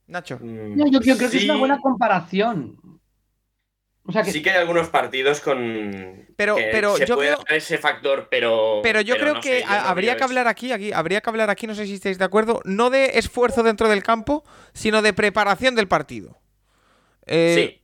[0.06, 0.38] Nacho.
[0.42, 2.76] Yo, yo creo que es una buena comparación.
[4.06, 6.26] O sea que Sí que hay algunos partidos con.
[6.36, 8.80] Pero- que pero se yo puede creo- ese factor, pero.
[8.82, 11.66] Pero yo creo no que sé, habría que hablar aquí, aquí, habría que hablar aquí,
[11.66, 14.44] no sé si estáis de acuerdo, no de esfuerzo dentro del campo,
[14.74, 16.38] sino de preparación del partido.
[17.26, 17.80] Eh,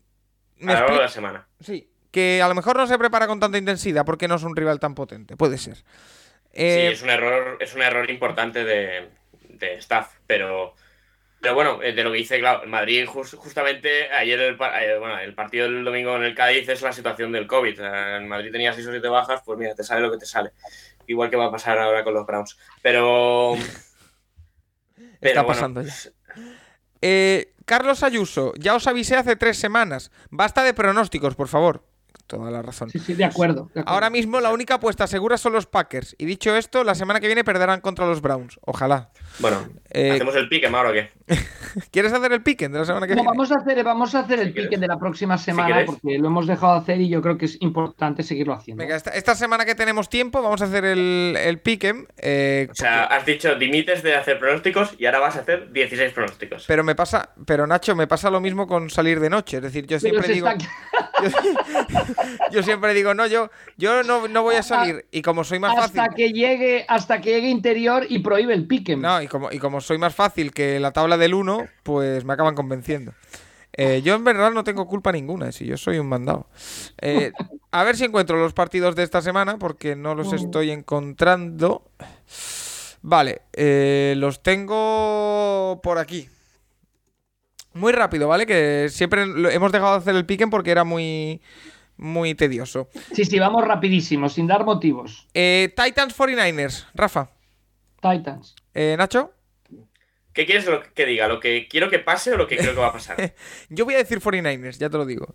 [0.59, 1.49] Sí, a lo largo de la semana.
[1.61, 4.55] sí, que a lo mejor no se prepara con tanta intensidad porque no es un
[4.55, 5.79] rival tan potente, puede ser.
[6.53, 9.09] Eh, sí, es un error, es un error importante de,
[9.49, 10.75] de staff, pero.
[11.41, 15.19] Pero bueno, eh, de lo que dice, claro, Madrid jus- justamente ayer el, eh, bueno,
[15.19, 17.81] el partido del domingo en el Cádiz es la situación del COVID.
[17.81, 20.51] En Madrid tenía 6 o 7 bajas, pues mira, te sale lo que te sale.
[21.07, 22.59] Igual que va a pasar ahora con los Browns.
[22.83, 23.55] Pero.
[25.21, 25.95] Está bueno, pasando ya.
[27.03, 30.11] Eh, Carlos Ayuso, ya os avisé hace tres semanas.
[30.31, 31.85] Basta de pronósticos, por favor.
[32.27, 32.91] Toda la razón.
[32.91, 33.65] sí, sí, de acuerdo.
[33.75, 33.91] de acuerdo.
[33.91, 36.15] Ahora mismo la única apuesta segura son los Packers.
[36.19, 38.59] Y dicho esto, la semana que viene perderán contra los Browns.
[38.63, 39.11] Ojalá.
[39.41, 41.11] Bueno, Eh, ¿hacemos el pique, Mauro, o qué?
[41.91, 43.29] ¿Quieres hacer el piquen de la semana que No, viene?
[43.29, 44.69] vamos a hacer, vamos a hacer el Si quieres.
[44.71, 47.47] pique de la próxima semana porque lo hemos dejado de hacer y yo creo que
[47.47, 48.83] es importante seguirlo haciendo.
[48.83, 52.07] Venga, esta, esta semana que tenemos tiempo, vamos a hacer el, el piquen.
[52.19, 56.13] eh, O sea, has dicho dimites de hacer pronósticos y ahora vas a hacer 16
[56.13, 56.65] pronósticos.
[56.69, 59.57] pero me pasa, pero Nacho, me pasa lo mismo con salir de noche.
[59.59, 61.10] Es decir, yo Pero siempre se digo, está-
[62.53, 65.07] yo siempre digo, no, yo, yo no, no voy a salir.
[65.11, 66.15] Y como soy más hasta fácil.
[66.17, 68.97] que llegue, hasta que llegue interior y prohíbe el pique.
[68.97, 72.33] No, y como, y como soy más fácil que la tabla del 1, pues me
[72.33, 73.13] acaban convenciendo.
[73.73, 76.49] Eh, yo en verdad no tengo culpa ninguna, si yo soy un mandado.
[77.01, 77.33] Eh,
[77.71, 81.85] a ver si encuentro los partidos de esta semana, porque no los estoy encontrando.
[83.03, 86.29] Vale, eh, los tengo por aquí.
[87.73, 88.47] Muy rápido, ¿vale?
[88.47, 91.41] Que siempre lo- hemos dejado de hacer el piquen porque era muy,
[91.97, 92.89] muy tedioso.
[93.13, 95.29] Sí, sí, vamos rapidísimo, sin dar motivos.
[95.35, 97.31] Eh, Titans 49ers, Rafa.
[98.01, 98.57] Titans.
[98.75, 99.33] Eh, Nacho.
[100.33, 101.27] ¿Qué quieres que diga?
[101.29, 103.17] ¿Lo que quiero que pase o lo que creo que va a pasar?
[103.69, 105.35] Yo voy a decir 49ers, ya te lo digo.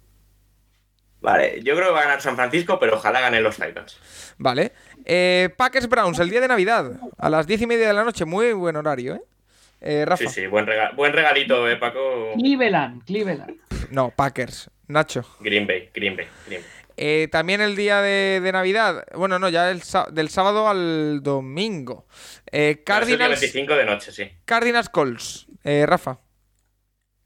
[1.21, 3.97] Vale, yo creo que va a ganar San Francisco, pero ojalá ganen los Titans.
[4.37, 4.73] Vale.
[5.05, 8.25] Eh, Packers Browns, el día de Navidad, a las diez y media de la noche.
[8.25, 9.21] Muy buen horario, ¿eh?
[9.81, 10.23] Eh, Rafa.
[10.27, 12.33] Sí, sí, buen, rega- buen regalito, eh, Paco.
[12.37, 13.55] Cleveland, Cleveland.
[13.91, 14.69] No, Packers.
[14.87, 15.23] Nacho.
[15.39, 16.69] Green Bay, Green Bay, Green Bay.
[16.97, 19.05] Eh, también el día de, de Navidad.
[19.15, 19.81] Bueno, no, ya el
[20.11, 22.05] del sábado al domingo.
[22.51, 24.29] Eh, Cardinals, 25 de noche, sí.
[24.45, 25.47] Cardinals Colts.
[25.63, 26.19] Eh, Rafa.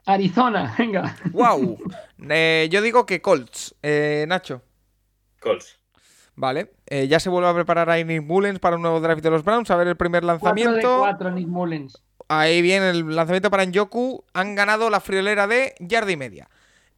[0.06, 1.16] Arizona, venga.
[1.32, 1.78] ¡Wow!
[2.32, 3.76] Eh, yo digo que Colts.
[3.82, 4.62] Eh, Nacho.
[5.40, 5.80] Colts.
[6.36, 6.74] Vale.
[6.88, 9.44] Eh, ya se vuelve a preparar a Nick Mullens para un nuevo draft de los
[9.46, 9.72] Browns.
[9.72, 10.98] A ver el primer 4 de lanzamiento.
[11.00, 12.04] 4, Nick Mullens.
[12.30, 14.24] Ahí viene el lanzamiento para Njoku.
[14.34, 16.50] Han ganado la friolera de yarda y media.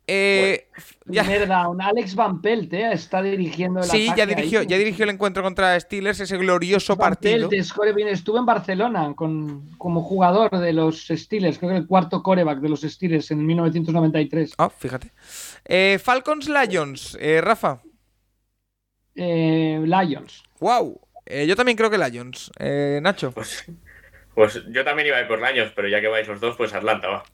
[0.08, 0.68] Eh,
[1.06, 1.80] ya- down.
[1.82, 4.66] Alex Van Pelt, eh, está dirigiendo el sí, ya dirigió, ahí.
[4.68, 7.48] ya dirigió el encuentro contra Steelers, ese glorioso Van partido.
[7.48, 11.88] Pelt, es core- estuvo en Barcelona con, como jugador de los Steelers, creo que el
[11.88, 14.54] cuarto coreback de los Steelers en 1993.
[14.58, 15.14] Ah, fíjate.
[15.64, 17.82] Eh, Falcons Lions, eh, Rafa.
[19.16, 20.44] Eh, Lions.
[20.60, 21.00] Wow.
[21.48, 22.52] yo también creo que Lions.
[22.60, 23.34] Eh, Nacho.
[24.36, 26.74] Pues, yo también iba a ir por Lions, pero ya que vais los dos, pues
[26.74, 27.24] Atlanta, va.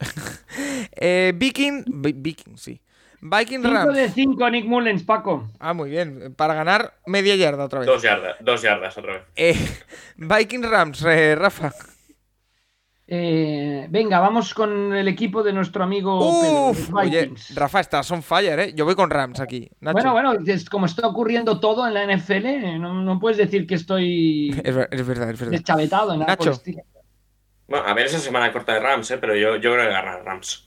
[1.00, 1.84] Eh, Viking.
[1.86, 2.80] Vi- Viking, sí.
[3.20, 3.94] Viking 5 Rams.
[3.94, 5.48] de 5, Nick Mullens, Paco.
[5.60, 6.34] Ah, muy bien.
[6.36, 7.86] Para ganar media yarda otra vez.
[7.86, 9.22] Dos yardas, dos yardas otra vez.
[9.36, 9.54] Eh,
[10.16, 11.72] Viking Rams, eh, Rafa.
[13.10, 17.32] Eh, venga, vamos con el equipo de nuestro amigo Uf, oye.
[17.54, 18.72] Rafa, estás on fire, ¿eh?
[18.74, 19.70] Yo voy con Rams aquí.
[19.80, 19.94] Nacho.
[19.94, 23.66] Bueno, bueno, es como está ocurriendo todo en la NFL, eh, no, no puedes decir
[23.66, 25.52] que estoy Es, es verdad, es verdad.
[25.52, 26.58] deschavetado en nada por el Nacho.
[26.58, 26.82] estilo.
[27.66, 30.24] Bueno, a ver esa semana corta de Rams, eh, pero yo, yo creo que ganan
[30.26, 30.64] Rams.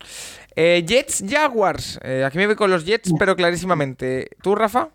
[0.56, 2.00] Eh, Jets Jaguars.
[2.04, 4.30] Eh, aquí me voy con los Jets, pero clarísimamente.
[4.42, 4.90] ¿Tú, Rafa?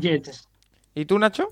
[0.00, 0.48] Jets.
[0.94, 1.48] ¿Y tú, Nacho?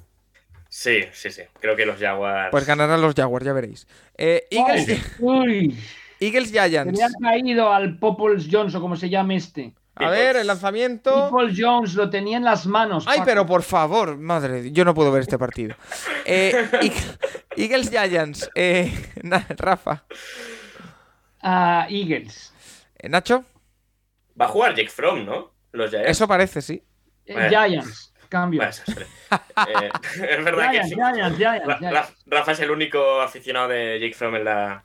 [0.78, 1.40] Sí, sí, sí.
[1.58, 2.50] Creo que los Jaguars.
[2.50, 3.86] Pues ganarán los Jaguars, ya veréis.
[4.18, 5.74] Eh, Eagles, Uy,
[6.20, 7.00] Eagles se Giants.
[7.02, 9.72] ha caído al Populs Jones o como se llame este.
[9.94, 11.30] A ver, el lanzamiento.
[11.30, 13.04] People Jones lo tenía en las manos.
[13.06, 13.24] Ay, Paco.
[13.26, 15.74] pero por favor, madre, yo no puedo ver este partido.
[16.26, 17.18] Eh, Eag-
[17.56, 18.50] Eagles Giants.
[18.54, 18.92] Eh,
[19.22, 20.04] na- Rafa.
[21.40, 22.52] Ah, Eagles.
[22.98, 23.44] Eh, Nacho.
[24.38, 25.52] Va a jugar Jake Fromm, ¿no?
[25.72, 26.10] Los Giants.
[26.10, 26.82] Eso parece, sí.
[27.24, 27.48] Eh.
[27.48, 28.12] Giants.
[28.40, 28.62] Cambio.
[28.62, 28.68] Eh,
[30.30, 30.94] es verdad que Giants, sí.
[30.94, 31.94] Giants, Giants, Ra- Giants.
[31.94, 34.84] Ra- Rafa es el único aficionado de Jake Fromm en la,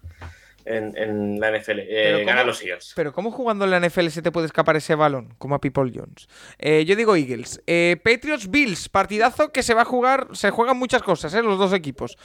[0.66, 1.80] en, en la NFL.
[1.80, 2.28] Eh, Pero ¿cómo?
[2.28, 2.94] ganan los Eagles.
[2.96, 5.34] Pero ¿cómo jugando en la NFL se te puede escapar ese balón?
[5.38, 6.28] Como a People Jones.
[6.58, 7.62] Eh, yo digo Eagles.
[7.68, 10.28] Eh, Patriots Bills, partidazo que se va a jugar.
[10.34, 11.42] Se juegan muchas cosas, ¿eh?
[11.44, 12.18] Los dos equipos.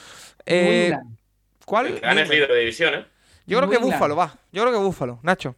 [0.44, 0.92] Eh.
[1.64, 1.98] ¿Cuál?
[2.02, 3.04] Es líder de división, ¿eh?
[3.46, 3.78] Yo creo que.
[3.78, 4.34] Búfalo, va.
[4.52, 5.56] Yo creo que Búfalo, Nacho.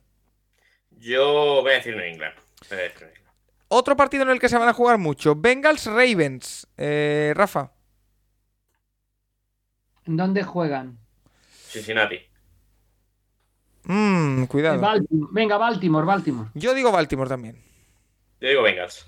[0.99, 2.35] Yo voy a decir New England.
[2.69, 3.28] Voy a decir New England.
[3.69, 5.35] Otro partido en el que se van a jugar mucho.
[5.35, 6.67] Bengals Ravens.
[6.77, 7.73] Eh, Rafa.
[10.07, 10.99] ¿En dónde juegan?
[11.69, 12.19] Cincinnati.
[13.85, 14.81] Mmm, En cuidado.
[14.81, 15.31] Baltimore.
[15.33, 16.51] Venga, Baltimore, Baltimore.
[16.55, 17.63] Yo digo Baltimore también.
[18.41, 19.07] Yo digo Bengals.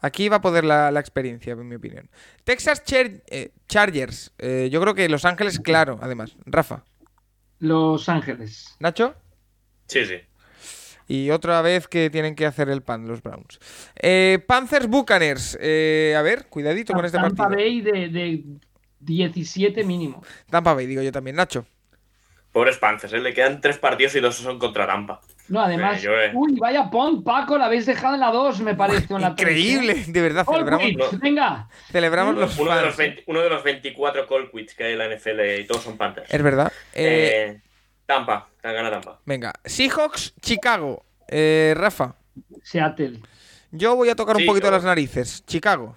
[0.00, 2.08] Aquí va a poder la, la experiencia, en mi opinión.
[2.44, 4.32] Texas Char- eh, Chargers.
[4.38, 6.36] Eh, yo creo que Los Ángeles, claro, además.
[6.46, 6.84] Rafa.
[7.58, 8.74] Los Ángeles.
[8.80, 9.14] Nacho.
[9.86, 10.14] Sí, sí.
[11.12, 13.58] Y otra vez que tienen que hacer el pan los Browns.
[13.96, 15.58] Eh, Panthers Buccaneers.
[15.60, 17.56] Eh, a ver, cuidadito con este Tampa partido.
[17.58, 18.44] Bay de, de
[19.00, 20.22] 17 mínimo.
[20.48, 21.34] Tampa Bay, digo yo también.
[21.34, 21.66] Nacho.
[22.52, 23.18] Pobres Panthers, ¿eh?
[23.18, 25.20] Le quedan tres partidos y dos son contra Tampa.
[25.48, 25.98] No, además.
[25.98, 26.30] Eh, yo, eh.
[26.32, 29.12] Uy, vaya pont, Paco, la habéis dejado en la 2, me parece.
[29.12, 29.52] en la tres, ¿eh?
[29.58, 30.44] Increíble, de verdad.
[30.44, 31.68] Celebramos, Colquitt, venga.
[31.90, 34.98] celebramos los Uno de, los 20 uno de los 24 call quits que hay en
[34.98, 36.32] la NFL y todos son Panthers.
[36.32, 36.72] Es verdad.
[36.92, 37.60] Eh, Eh,
[38.14, 39.20] Tampa, gana Tampa.
[39.24, 41.04] Venga, Seahawks, Chicago.
[41.28, 42.16] Eh, Rafa,
[42.64, 43.20] Seattle.
[43.70, 45.44] yo voy a tocar un poquito yo- las narices.
[45.46, 45.96] Chicago.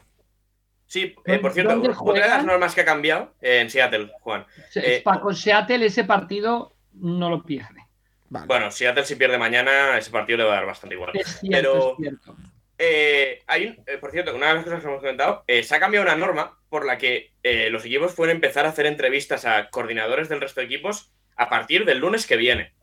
[0.86, 4.12] Sí, eh, por cierto, ¿Dónde otra de las normas que ha cambiado eh, en Seattle,
[4.22, 4.46] Juan.
[4.76, 7.82] Eh, Paco, Seattle ese partido no lo pierde.
[8.30, 8.46] Vale.
[8.46, 11.12] Bueno, Seattle si pierde mañana, ese partido le va a dar bastante igual.
[11.16, 12.36] Es cierto, Pero es cierto.
[12.78, 15.76] eh, hay un- eh, por cierto, una de las cosas que hemos comentado, eh, se
[15.76, 19.46] ha cambiado una norma por la que eh, los equipos pueden empezar a hacer entrevistas
[19.46, 22.74] a coordinadores del resto de equipos a partir del lunes que viene.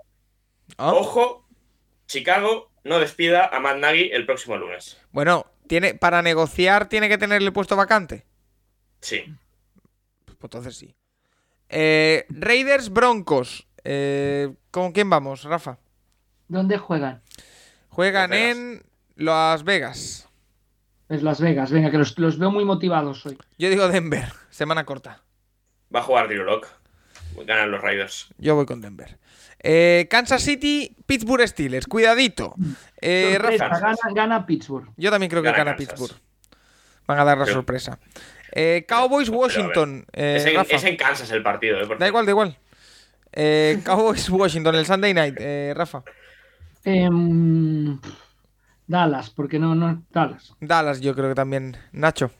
[0.76, 1.46] Ah, Ojo,
[2.06, 5.00] Chicago no despida a Matt Nagy el próximo lunes.
[5.12, 8.24] Bueno, tiene, para negociar tiene que tener el puesto vacante.
[9.00, 9.24] Sí.
[10.24, 10.94] Pues entonces sí.
[11.68, 13.66] Eh, Raiders Broncos.
[13.84, 15.78] Eh, ¿Con quién vamos, Rafa?
[16.48, 17.22] ¿Dónde juegan?
[17.88, 18.82] Juegan Las en
[19.16, 20.28] Las Vegas.
[21.08, 23.36] Es Las Vegas, venga, que los, los veo muy motivados hoy.
[23.58, 24.32] Yo digo Denver.
[24.50, 25.22] Semana corta.
[25.94, 26.68] Va a jugar Drew Lock.
[27.46, 28.28] Ganan los Raiders.
[28.38, 29.18] Yo voy con Denver.
[29.62, 31.86] Eh, Kansas City, Pittsburgh Steelers.
[31.86, 32.54] Cuidadito.
[33.00, 33.80] Eh, Sorpresa, Rafa.
[33.80, 34.88] gana, gana Pittsburgh.
[34.96, 35.76] Yo también creo que Gana.
[35.76, 36.14] Pittsburgh.
[37.06, 37.98] Van a dar la Creo- sorpresa.
[38.52, 40.04] Eh, Cowboys Washington.
[40.12, 40.76] Eh, es, en, Rafa.
[40.76, 41.88] es en Kansas el partido, ¿eh?
[41.98, 42.58] Da igual, da igual.
[43.32, 45.36] Eh, Cowboys Washington, el Sunday night.
[45.38, 46.02] Eh, Rafa.
[46.84, 47.98] Em,
[48.86, 50.54] Dallas, porque no, no, Dallas.
[50.60, 51.76] Dallas, yo creo que también.
[51.92, 52.30] Nacho.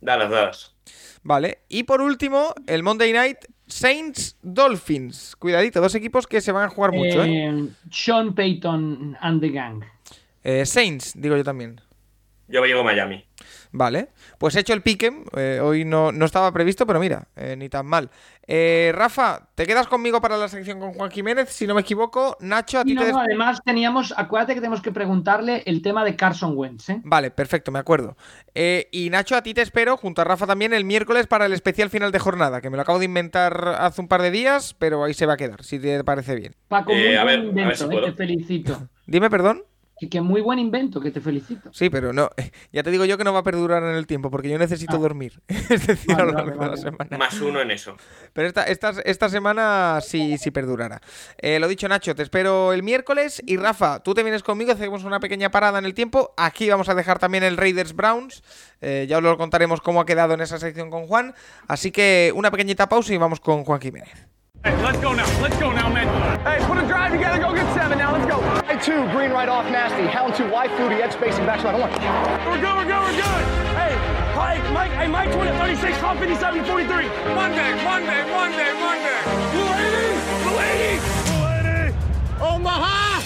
[0.00, 0.74] Dallas, Dallas.
[1.22, 1.60] Vale.
[1.68, 3.38] Y por último, el Monday night,
[3.70, 5.36] Saints Dolphins.
[5.36, 7.44] Cuidadito, dos equipos que se van a jugar mucho, ¿eh?
[7.44, 9.82] Em, Sean Payton and the Gang.
[10.42, 11.80] Eh, Saints, digo yo también.
[12.48, 13.24] Yo llego a Miami.
[13.72, 15.24] Vale, pues he hecho el piquem.
[15.36, 18.10] eh, hoy no, no estaba previsto, pero mira, eh, ni tan mal.
[18.46, 21.50] Eh, Rafa, ¿te quedas conmigo para la sección con Juan Jiménez?
[21.50, 24.82] Si no me equivoco, Nacho, a ti no, te no, además teníamos, acuérdate que tenemos
[24.82, 27.00] que preguntarle el tema de Carson Wentz, ¿eh?
[27.04, 28.16] Vale, perfecto, me acuerdo.
[28.54, 31.52] Eh, y Nacho, a ti te espero, junto a Rafa también, el miércoles para el
[31.52, 34.74] especial final de jornada, que me lo acabo de inventar hace un par de días,
[34.78, 36.56] pero ahí se va a quedar, si te parece bien.
[36.66, 37.86] Paco, Eh, muy a ver invento, si ¿eh?
[37.88, 38.06] puedo.
[38.06, 38.88] te felicito.
[39.06, 39.62] Dime, perdón.
[40.00, 41.70] Que, que muy buen invento, que te felicito.
[41.74, 42.30] Sí, pero no,
[42.72, 44.96] ya te digo yo que no va a perdurar en el tiempo, porque yo necesito
[44.96, 44.98] Ah.
[44.98, 45.40] dormir.
[45.48, 47.18] es decir, Vale, a lo vale, largo de la semana.
[47.18, 47.96] Más uno en eso.
[48.32, 51.00] Pero esta, esta, esta semana sí, sí perdurará.
[51.38, 53.42] Eh, lo dicho, Nacho, te espero el miércoles.
[53.46, 56.32] Y Rafa, tú te vienes conmigo, hacemos una pequeña parada en el tiempo.
[56.38, 58.42] Aquí vamos a dejar también el Raiders Browns.
[58.80, 61.34] Eh, ya os lo contaremos cómo ha quedado en esa sección con Juan.
[61.68, 64.08] Así que una pequeñita pausa y vamos con Juan Jiménez.
[64.62, 65.24] Hey, let's go now.
[65.40, 66.04] Let's go now, man.
[66.44, 67.40] Hey, put a drive together.
[67.40, 68.12] Go get seven now.
[68.12, 68.36] Let's go.
[68.68, 70.04] I two, green right off nasty.
[70.04, 71.72] Hound two, Y fluty, edge spacing, back right.
[71.72, 71.92] Hold on.
[72.44, 72.76] We're good.
[72.76, 73.00] We're good.
[73.00, 73.42] We're good.
[73.72, 73.96] Hey,
[74.36, 77.08] Mike, Mike, hey, Mike 20, 36, Hawk 57, 43.
[77.32, 79.18] Monday, Monday, Monday, Monday.
[79.48, 81.40] Blue 80, Blue 80, Blue
[82.44, 82.44] 80.
[82.44, 83.20] Omaha.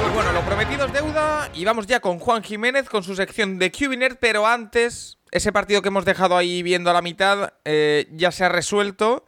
[0.00, 1.50] Pues bueno, lo prometido es deuda.
[1.52, 4.16] Y vamos ya con Juan Jiménez con su sección de QBNet.
[4.18, 8.42] Pero antes, ese partido que hemos dejado ahí viendo a la mitad eh, ya se
[8.42, 9.26] ha resuelto.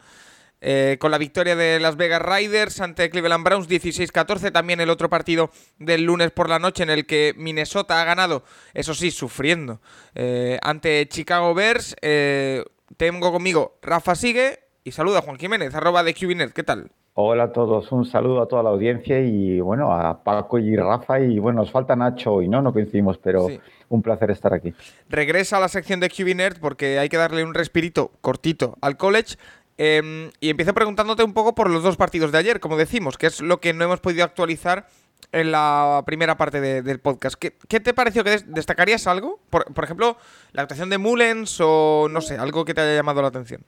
[0.60, 4.52] Eh, con la victoria de Las Vegas Riders ante Cleveland Browns 16-14.
[4.52, 8.42] También el otro partido del lunes por la noche en el que Minnesota ha ganado,
[8.74, 9.80] eso sí, sufriendo,
[10.14, 11.96] eh, ante Chicago Bears.
[12.02, 12.64] Eh,
[12.96, 16.52] tengo conmigo Rafa Sigue y saluda a Juan Jiménez, arroba de QBNet.
[16.52, 16.90] ¿Qué tal?
[17.20, 21.18] Hola a todos, un saludo a toda la audiencia y bueno, a Paco y Rafa
[21.18, 22.62] y bueno, nos falta Nacho hoy, ¿no?
[22.62, 23.58] No coincidimos, pero Sí.
[23.88, 24.72] un placer estar aquí.
[25.08, 28.96] regresa a la sección de QB Nerd porque hay que darle un respirito cortito al
[28.96, 29.34] college.
[29.78, 33.26] Eh, y empiezo preguntándote un poco por los dos partidos de ayer, como decimos, que
[33.28, 34.86] es lo que no hemos podido actualizar
[35.32, 37.36] en la primera parte de- del podcast.
[37.38, 38.24] ¿Qué, qué te pareció?
[38.24, 39.40] que des- ¿Destacarías algo?
[39.50, 40.16] Por, por ejemplo,
[40.52, 43.62] la actuación de Mullens o no sé, algo que te haya llamado la atención.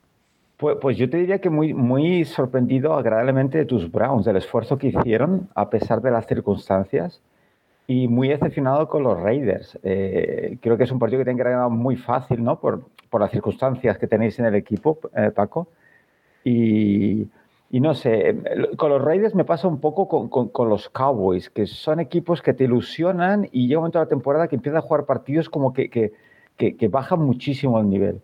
[0.56, 4.78] Pues, pues yo te diría que muy, muy sorprendido agradablemente de tus Browns, del esfuerzo
[4.78, 7.20] que hicieron a pesar de las circunstancias
[7.86, 9.78] y muy decepcionado con los Raiders.
[9.82, 12.60] Eh, creo que es un partido que tienen que ganar muy fácil, ¿no?
[12.60, 15.68] Por, por las circunstancias que tenéis en el equipo, eh, Paco.
[16.44, 17.28] Y,
[17.70, 18.36] y no sé,
[18.76, 22.42] con los Raiders me pasa un poco con, con- con los Cowboys, que son equipos
[22.42, 25.48] que te ilusionan y llega un momento de la temporada que empiezan a jugar partidos
[25.50, 26.12] como que, que,
[26.56, 28.20] que- que bajan muchísimo el nivel.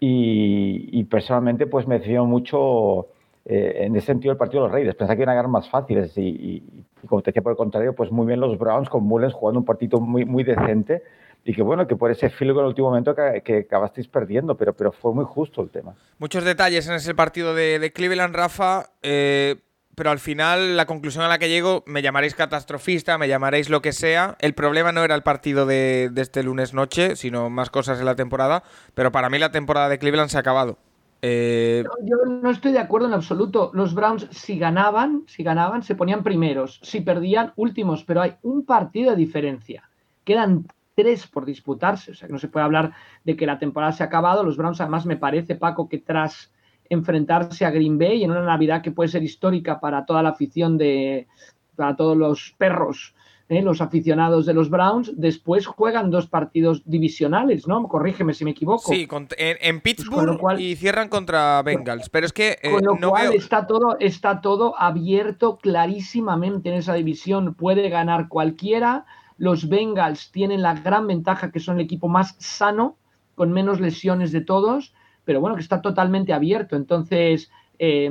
[0.00, 3.06] Y, y personalmente pues me decepcionó mucho
[3.46, 4.96] eh, en ese sentido el partido de los Raiders.
[4.96, 6.62] Pensaba que iban a ganar más fáciles y, y-
[7.02, 9.60] y como te decía por el contrario, pues muy bien los Browns con Mullens jugando
[9.60, 11.02] un partido muy, muy decente
[11.46, 14.56] y que bueno, que por ese goal en el último momento que, que acabasteis perdiendo,
[14.56, 15.94] pero, pero fue muy justo el tema.
[16.18, 19.54] Muchos detalles en ese partido de, de Cleveland, Rafa, eh,
[19.94, 23.80] pero al final la conclusión a la que llego, me llamaréis catastrofista, me llamaréis lo
[23.80, 24.36] que sea.
[24.40, 28.06] El problema no era el partido de, de este lunes noche, sino más cosas en
[28.06, 28.64] la temporada,
[28.94, 30.78] pero para mí la temporada de Cleveland se ha acabado.
[31.22, 33.70] Eh, Yo no estoy de acuerdo en absoluto.
[33.72, 36.80] Los Browns, si ganaban, si ganaban, se ponían primeros.
[36.82, 38.02] Si perdían, últimos.
[38.02, 39.88] Pero hay un partido de diferencia.
[40.24, 40.66] Quedan
[40.96, 42.10] tres por disputarse.
[42.10, 42.92] O sea, que no se puede hablar
[43.22, 44.42] de que la temporada se ha acabado.
[44.42, 46.50] Los Browns, además, me parece, Paco, que tras
[46.88, 50.78] enfrentarse a Green Bay en una Navidad que puede ser histórica para toda la afición
[50.78, 51.28] de.
[51.76, 53.14] para todos los perros.
[53.48, 53.62] ¿eh?
[53.62, 57.86] los aficionados de los Browns, después juegan dos partidos divisionales, ¿no?
[57.86, 58.92] Corrígeme si me equivoco.
[58.92, 59.06] sí,
[59.38, 62.96] en, en con Pittsburgh cual- y cierran contra Bengals, pero es que eh, Con lo
[62.96, 63.38] no cual veo...
[63.38, 67.54] está todo, está todo abierto clarísimamente en esa división.
[67.54, 69.06] Puede ganar cualquiera.
[69.38, 72.96] Los Bengals tienen la gran ventaja que son el equipo más sano,
[73.34, 74.94] con menos lesiones de todos,
[75.24, 76.76] pero bueno, que está totalmente abierto.
[76.76, 78.10] Entonces, eh,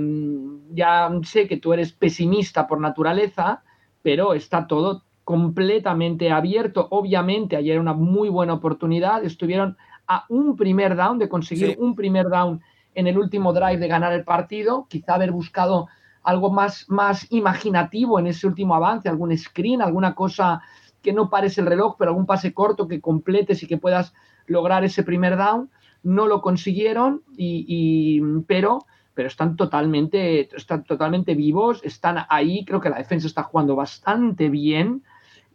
[0.72, 3.64] ya sé que tú eres pesimista por naturaleza,
[4.04, 6.88] pero está todo completamente abierto.
[6.92, 9.24] Obviamente, ayer era una muy buena oportunidad.
[9.24, 9.76] Estuvieron
[10.08, 11.76] a un primer down de conseguir Sí.
[11.80, 12.62] un primer down
[12.94, 15.88] en el último drive de ganar el partido, quizá haber buscado
[16.24, 20.62] algo más, más imaginativo en ese último avance, algún screen, alguna cosa
[21.06, 24.14] que no pares el reloj, pero algún pase corto que completes y que puedas
[24.48, 25.70] lograr ese primer down.
[26.02, 32.82] No lo consiguieron, y, y- pero, pero están totalmente, están totalmente vivos, están ahí, creo
[32.82, 35.04] que la defensa está jugando bastante bien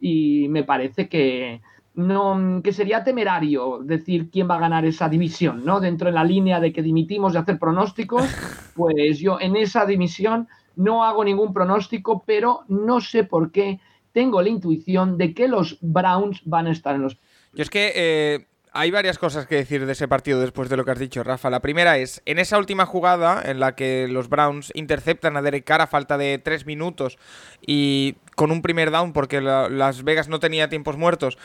[0.01, 1.61] y me parece que,
[1.95, 5.81] no, que sería temerario decir quién va a ganar esa división, ¿no?
[5.81, 8.25] Dentro de la línea de que dimitimos de hacer pronósticos,
[8.75, 13.81] pues yo en esa división no hago ningún pronóstico, pero no sé por qué
[14.13, 17.17] tengo la intuición de que los Browns van a estar en los...
[17.53, 20.85] Yo es que eh, hay varias cosas que decir de ese partido después de lo
[20.85, 21.51] que has dicho, Rafa.
[21.51, 25.65] La primera es, en esa última jugada en la que los Browns interceptan a Derek
[25.65, 27.19] Carr a falta de tres minutos
[27.67, 31.39] y con un primer down porque la- Las Vegas no tenía tiempos muertos,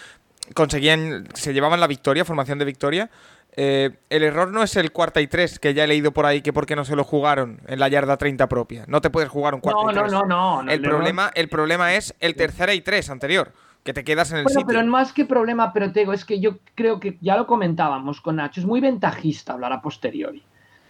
[0.53, 3.09] conseguían, se llevaban la victoria, formación de victoria.
[3.57, 6.41] Eh, el error no es el cuarta y tres, que ya he leído por ahí
[6.41, 8.85] que porque no se lo jugaron en la yarda 30 propia.
[8.87, 10.11] No te puedes jugar un cuarta No, y no, tres.
[10.11, 10.89] no, no, no, El no.
[10.89, 13.53] problema, el problema es el tercera y tres anterior,
[13.83, 14.67] que te quedas en el Bueno, sitio.
[14.67, 18.35] pero más que problema, pero Tego, es que yo creo que ya lo comentábamos con
[18.37, 20.43] Nacho, es muy ventajista hablar a posteriori.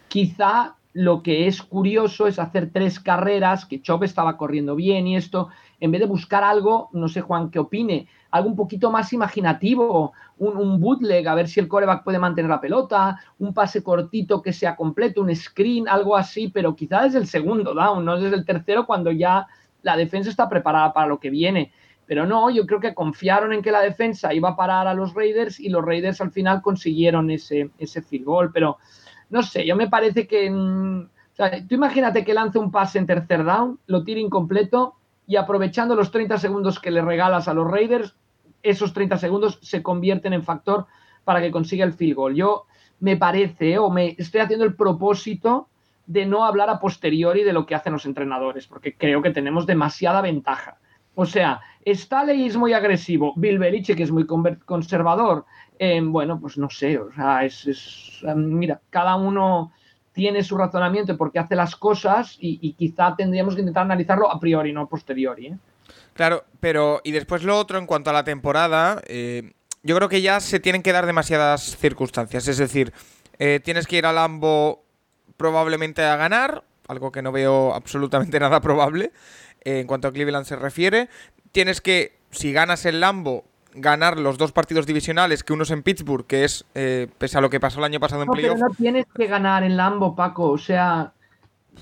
[0.08, 5.16] Quizá lo que es curioso es hacer tres carreras, que Chop estaba corriendo bien y
[5.16, 5.48] esto,
[5.78, 10.12] en vez de buscar algo, no sé Juan qué opine, algo un poquito más imaginativo,
[10.38, 14.42] un, un bootleg, a ver si el coreback puede mantener la pelota, un pase cortito
[14.42, 18.36] que sea completo, un screen, algo así, pero quizá desde el segundo down, no desde
[18.36, 19.46] el tercero cuando ya
[19.82, 21.72] la defensa está preparada para lo que viene.
[22.06, 25.14] Pero no, yo creo que confiaron en que la defensa iba a parar a los
[25.14, 28.50] Raiders y los Raiders al final consiguieron ese, ese field goal.
[28.52, 28.78] Pero
[29.30, 30.50] no sé, yo me parece que.
[30.50, 34.94] mm, o sea, tú imagínate que lance un pase en tercer down, lo tire incompleto
[35.26, 38.14] y aprovechando los 30 segundos que le regalas a los Raiders,
[38.62, 40.86] esos 30 segundos se convierten en factor
[41.24, 42.34] para que consiga el field goal.
[42.34, 42.66] Yo
[43.00, 45.68] me parece, o me estoy haciendo el propósito
[46.06, 49.66] de no hablar a posteriori de lo que hacen los entrenadores, porque creo que tenemos
[49.66, 50.78] demasiada ventaja.
[51.14, 55.44] O sea, Staley es muy agresivo, Bill Belichick es muy conservador.
[55.78, 59.72] Eh, bueno, pues no sé, o sea, es, es, mira, cada uno
[60.16, 63.82] tiene su razonamiento de por qué hace las cosas y, y quizá tendríamos que intentar
[63.82, 65.48] analizarlo a priori, no a posteriori.
[65.48, 65.58] ¿eh?
[66.14, 69.52] Claro, pero y después lo otro en cuanto a la temporada, eh,
[69.82, 72.48] yo creo que ya se tienen que dar demasiadas circunstancias.
[72.48, 72.94] Es decir,
[73.38, 74.86] eh, tienes que ir a Lambo
[75.36, 79.12] probablemente a ganar, algo que no veo absolutamente nada probable
[79.64, 81.10] en cuanto a Cleveland se refiere.
[81.52, 83.44] Tienes que, si ganas el Lambo,
[83.76, 87.40] ganar los dos partidos divisionales, que uno es en Pittsburgh, que es, eh, pese a
[87.40, 90.14] lo que pasó el año pasado en No, pero no tienes que ganar en Lambo,
[90.16, 90.50] Paco.
[90.50, 91.12] O sea,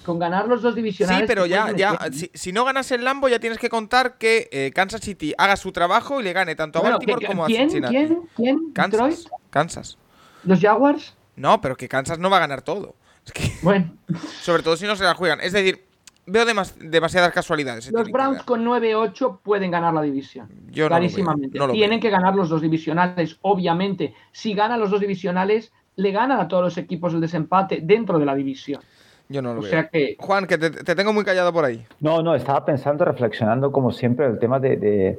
[0.05, 1.21] Con ganar los dos divisionales.
[1.23, 4.49] Sí, pero ya, ya si, si no ganas el Lambo, ya tienes que contar que
[4.51, 7.45] eh, Kansas City haga su trabajo y le gane tanto a Bueno, Baltimore que- como
[7.45, 7.95] a ¿quién, Cincinnati.
[7.95, 8.21] ¿Quién?
[8.35, 8.73] ¿Quién?
[8.73, 9.01] Kansas.
[9.09, 9.29] ¿Detroit?
[9.51, 9.99] Kansas.
[10.43, 11.15] ¿Los Jaguars?
[11.37, 12.97] No, pero que Kansas no va a ganar todo.
[13.25, 13.93] Es que, Bueno,
[14.43, 15.41] sobre todo si no se la juegan.
[15.41, 15.85] Es decir,
[16.27, 17.91] veo demas- demasiadas casualidades.
[17.93, 20.49] los que Browns con 9-8 pueden ganar la división.
[20.49, 21.59] Yo no lo veo, clarísimamente.
[21.59, 22.03] no lo Tienen veo.
[22.03, 24.15] que ganar los dos divisionales, obviamente.
[24.33, 28.27] Si ganan los dos divisionales, le ganan a todos los equipos el desempate dentro de
[28.27, 28.81] la división.
[29.29, 29.71] Yo no lo O veo.
[29.71, 31.85] sea que Juan, que te, te tengo muy callado por ahí.
[32.01, 35.19] No, no, estaba pensando, reflexionando como siempre el tema de, de-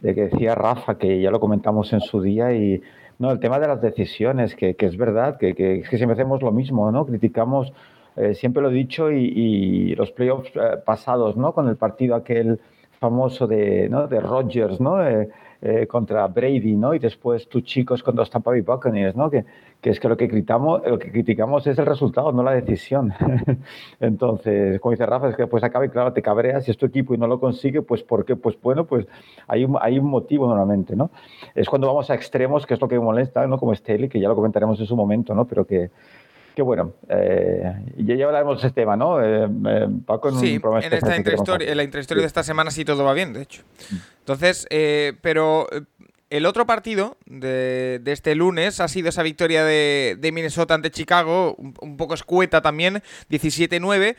[0.00, 2.82] de que decía Rafa, que ya lo comentamos en su día, y
[3.18, 6.14] no, el tema de las decisiones, que, que es verdad, que, que, es que siempre
[6.14, 7.06] hacemos lo mismo, ¿no?
[7.06, 7.72] Criticamos,
[8.16, 11.52] eh, siempre lo he dicho, y, los playoffs eh, pasados, ¿no?
[11.52, 12.60] Con el partido aquel
[12.98, 14.06] famoso de, ¿no?
[14.06, 15.06] de Rodgers, ¿no?
[15.06, 15.28] Eh,
[15.62, 16.92] eh, contra Brady, ¿no?
[16.94, 19.30] Y después tus chicos contra los Tampa Bay Buccaneers, ¿no?
[19.30, 19.44] Que,
[19.80, 23.12] que es que lo que, criticamos, lo que criticamos es el resultado, no la decisión.
[24.00, 26.84] Entonces, como dice Rafa, es que después acaba y claro, te cabreas si es tu
[26.86, 28.36] equipo y no lo consigue, pues ¿por qué?
[28.36, 29.06] Pues bueno, pues
[29.48, 31.10] hay un, hay un motivo normalmente, ¿no?
[31.54, 33.58] Es cuando vamos a extremos, que es lo que molesta, ¿no?
[33.58, 35.46] Como Staley, que ya lo comentaremos en su momento, ¿no?
[35.46, 35.90] Pero que,
[36.56, 39.22] que bueno, eh, ya hablaremos de ese tema, ¿no?
[39.22, 42.70] Eh, eh, Paco, en Sí, un en esta intrahistoria, en la intrahistoria de esta semana
[42.70, 43.62] sí todo va bien, de hecho.
[44.20, 45.82] Entonces, eh, pero eh,
[46.30, 50.90] el otro partido de, de este lunes ha sido esa victoria de, de Minnesota ante
[50.90, 54.16] Chicago, un, un poco escueta también, 17-9.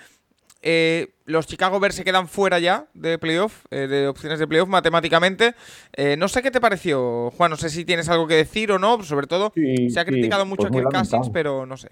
[0.61, 4.67] Eh, los Chicago Bears se quedan fuera ya de playoff, eh, de opciones de playoff
[4.69, 5.53] matemáticamente.
[5.93, 8.79] Eh, no sé qué te pareció, Juan, no sé si tienes algo que decir o
[8.79, 11.77] no, sobre todo Sí, se ha sí, criticado mucho pues muy el Cousins, pero no
[11.77, 11.89] sé.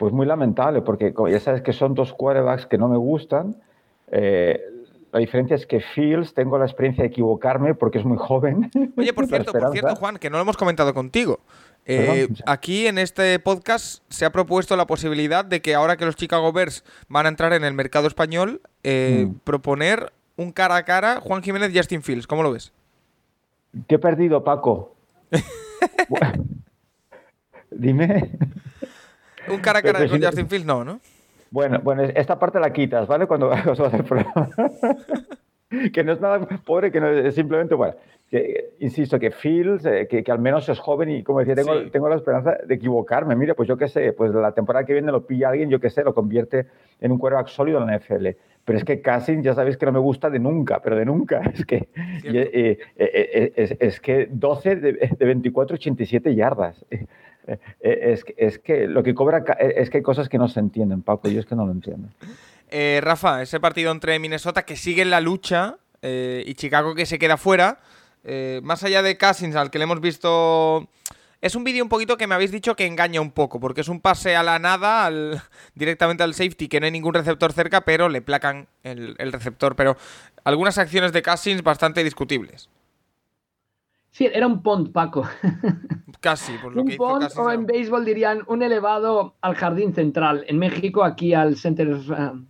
[0.00, 3.54] Pues muy lamentable, porque ya sabes que son dos quarterbacks que no me gustan.
[4.10, 4.58] Eh,
[5.12, 8.70] la diferencia es que Fields tengo la experiencia de equivocarme porque es muy joven.
[8.96, 11.40] Oye, por cierto, por cierto, Juan, que no lo hemos comentado contigo.
[11.84, 16.16] Eh, aquí en este podcast se ha propuesto la posibilidad de que ahora que los
[16.16, 19.34] Chicago Bears van a entrar en el mercado español, eh, Mm.
[19.44, 22.26] proponer un cara a cara Juan Jiménez Justin Fields.
[22.26, 22.72] ¿Cómo lo ves?
[23.86, 24.94] ¿Qué he perdido, Paco?
[27.70, 28.30] Dime.
[29.54, 31.00] Un cara a cara con si- Justin Fields, no, ¿no?
[31.50, 33.26] Bueno, bueno, esta parte la quitas, ¿vale?
[33.26, 34.48] Cuando hacer el programa.
[35.92, 37.94] que no es nada pobre, que no es simplemente, bueno,
[38.28, 41.80] que, insisto, que Fields, eh, que, que al menos es joven y como decía, tengo,
[41.80, 41.90] Sí.
[41.90, 43.34] tengo la esperanza de equivocarme.
[43.36, 45.90] Mira, pues yo qué sé, pues la temporada que viene lo pilla alguien, yo qué
[45.90, 46.66] sé, lo convierte
[47.00, 48.28] en un quarterback sólido en la NFL.
[48.64, 51.40] Pero es que Cassin ya sabéis que no me gusta de nunca, pero de nunca.
[51.54, 51.88] Es que,
[52.22, 56.84] y, eh, eh, eh, es, es que 12 de, de 24, 87 yardas.
[57.80, 60.48] Eh, Es, que- es que lo que cobra, eh, es que hay cosas que no
[60.48, 62.08] se entienden, Paco, yo es que no lo entiendo.
[62.70, 67.06] Eh, Rafa, ese partido entre Minnesota que sigue en la lucha eh, y Chicago que
[67.06, 67.78] se queda fuera.
[68.62, 70.88] más allá de Cousins, al que le hemos visto.
[71.42, 73.88] Es un vídeo un poquito que me habéis dicho que engaña un poco, porque es
[73.88, 75.10] un pase a la nada,
[75.74, 79.74] directamente al safety, que no hay ningún receptor cerca, pero le placan el, el receptor.
[79.74, 79.96] Pero
[80.44, 82.68] algunas acciones de Cousins bastante discutibles.
[84.10, 85.24] Sí, era un punt, Paco.
[86.20, 89.54] Casi, por lo que un hizo punt Cousins o en béisbol dirían un elevado al
[89.54, 90.44] jardín central.
[90.48, 92.46] En México, aquí al center, um,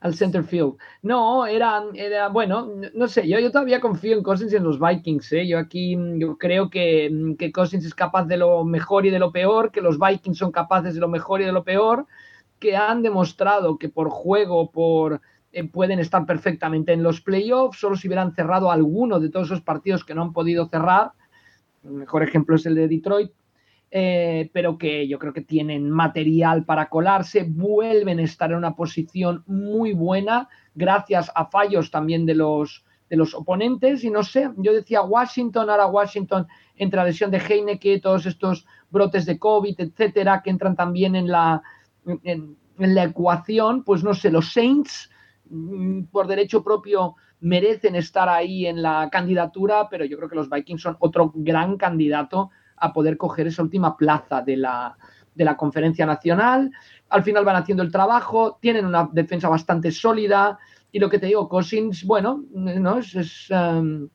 [0.00, 0.74] al center field.
[1.02, 4.80] No, era, era bueno, no sé, yo, yo todavía confío en Cousins y en los
[4.80, 5.32] Vikings.
[5.32, 5.46] ¿eh?
[5.46, 9.10] Yo aquí mm, yo creo que, mm, que Cousins es capaz de lo mejor y
[9.10, 12.06] de lo peor, que los Vikings son capaces de lo mejor y de lo peor,
[12.58, 15.20] que han demostrado que por juego, por
[15.72, 20.04] pueden estar perfectamente en los playoffs, solo si hubieran cerrado alguno de todos esos partidos
[20.04, 21.12] que no han podido cerrar.
[21.84, 23.32] El mejor ejemplo es el de Detroit,
[23.90, 28.74] eh, pero que yo creo que tienen material para colarse, vuelven a estar en una
[28.74, 34.04] posición muy buena gracias a fallos también de los, de los oponentes.
[34.04, 36.46] Y no sé, yo decía Washington, ahora Washington
[36.76, 41.28] entre la lesión de Heineke, todos estos brotes de COVID, etcétera, que entran también en
[41.28, 41.62] la,
[42.24, 45.10] en, la ecuación, pues no sé, los Saints
[46.10, 50.82] por derecho propio merecen estar ahí en la candidatura, pero yo creo que los Vikings
[50.82, 54.96] son otro gran candidato a poder coger esa última plaza de la,
[55.34, 56.70] de la conferencia nacional.
[57.08, 60.58] Al final van haciendo el trabajo, tienen una defensa bastante sólida
[60.92, 64.08] y lo que te digo, Cousins, bueno, no es, um,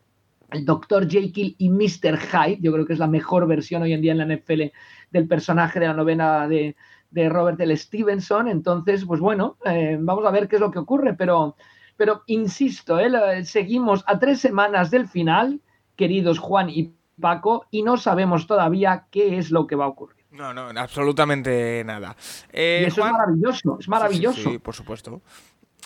[0.52, 1.10] el Dr.
[1.10, 2.18] Jekyll y Mr.
[2.18, 4.64] Hyde, yo creo que es la mejor versión hoy en día en la NFL
[5.12, 6.76] del personaje de la novena de,
[7.12, 7.76] de Robert L.
[7.76, 8.48] Stevenson.
[8.48, 11.56] Entonces, pues bueno, eh, vamos a ver qué es lo que ocurre, pero,
[11.96, 15.60] pero insisto, eh, seguimos a tres semanas del final,
[15.96, 20.18] queridos Juan y Paco, y no sabemos todavía qué es lo que va a ocurrir.
[20.32, 22.16] No, no, absolutamente nada.
[22.52, 24.36] Eh, y eso Juan- es maravilloso, es maravilloso.
[24.38, 25.22] Sí, sí, sí, por supuesto.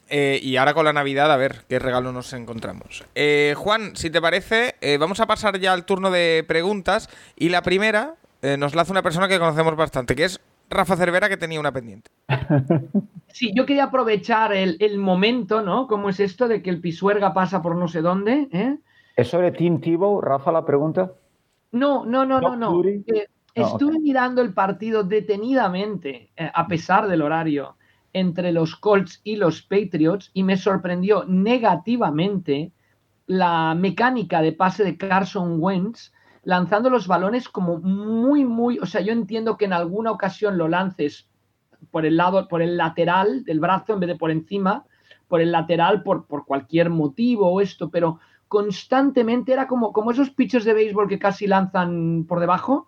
[0.09, 3.05] Eh, y ahora con la Navidad, a ver qué regalo nos encontramos.
[3.15, 7.07] Eh, Juan, si te parece, eh, vamos a pasar ya al turno de preguntas.
[7.37, 8.15] Y la primera
[8.57, 10.41] nos la hace una persona que conocemos bastante, que es
[10.71, 12.09] Rafa Cervera que tenía una pendiente.
[13.33, 15.87] Sí, yo quería aprovechar el, el momento, ¿no?
[15.87, 18.49] ¿Cómo es esto de que el Pisuerga pasa por no sé dónde?
[18.51, 18.77] ¿eh?
[19.15, 21.13] ¿Es sobre Tim Tebow, Rafa, la pregunta?
[21.71, 22.83] No, no, no, no, ¿Doc no.
[22.83, 27.77] Eh, No, estuve mirando el partido detenidamente, eh, a pesar del horario,
[28.11, 32.73] entre los Colts y los Patriots y me sorprendió negativamente
[33.27, 36.11] la mecánica de pase de Carson Wentz
[36.43, 40.67] lanzando los balones como muy, muy, o sea, yo entiendo que en alguna ocasión lo
[40.67, 41.27] lances
[41.91, 44.85] por el lado, por el lateral del brazo en vez de por encima,
[45.27, 50.29] por el lateral por, por cualquier motivo o esto, pero constantemente era como, como esos
[50.29, 52.87] pitchers de béisbol que casi lanzan por debajo,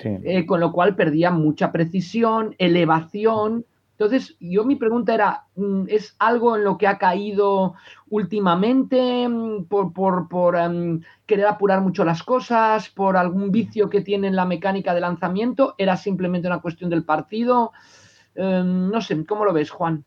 [0.00, 0.10] Sí.
[0.22, 3.64] eh, con lo cual perdía mucha precisión, elevación.
[3.98, 7.74] Entonces, yo mi pregunta era, mm, ¿es algo en lo que ha caído
[8.10, 14.00] últimamente mm, por, por, por, em, querer apurar mucho las cosas, por algún vicio que
[14.02, 15.74] tiene en la mecánica de lanzamiento?
[15.78, 17.72] ¿Era simplemente una cuestión del partido?
[18.34, 20.04] Em, no sé, ¿cómo lo ves, Juan?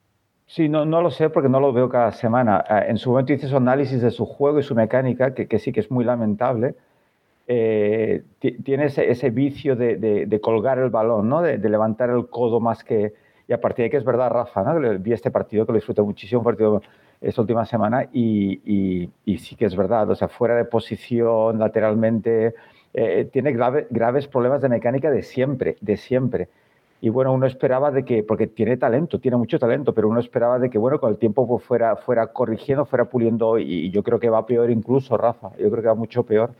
[0.47, 2.63] Sí, no, no lo sé porque no lo veo cada semana.
[2.67, 5.59] Ah, En su momento hice su análisis de su juego y su mecánica, que, que
[5.59, 6.75] sí que es muy lamentable.
[7.47, 11.41] Eh, ti- tiene ese, vicio de, de- colgar el balón, ¿no?
[11.41, 13.13] De levantar el codo más que...
[13.51, 14.97] Y a partir de que es verdad, Rafa, ¿no?
[14.99, 16.81] Vi este partido que lo disfruté muchísimo, un partido
[17.19, 20.09] esta última semana, y, y- y sí que es verdad.
[20.09, 22.55] O sea, fuera de posición, lateralmente,
[22.93, 26.47] eh, tiene grave- graves problemas de mecánica de siempre, de siempre.
[27.01, 30.57] Y bueno, uno esperaba de que, porque tiene talento, tiene mucho talento, pero uno esperaba
[30.57, 34.17] de que, bueno, con el tiempo pues, fuera, fuera corrigiendo, fuera puliendo, y yo creo
[34.19, 36.51] que va peor incluso, Rafa, yo creo que va mucho peor.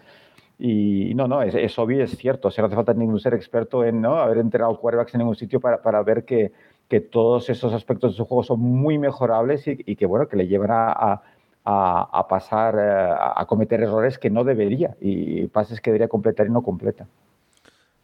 [0.59, 3.33] Y no, no, es, es obvio, es cierto, o sea, no hace falta ningún ser
[3.33, 4.17] experto en ¿no?
[4.17, 6.51] haber entrenado quarterbacks en ningún sitio para, para ver que,
[6.91, 10.49] que todos esos aspectos de su juego son muy mejorables y, que, bueno, que le
[10.49, 16.47] llevan a, pasar, eh, a, cometer errores que no debería y pases que debería completar
[16.47, 17.07] y no completa.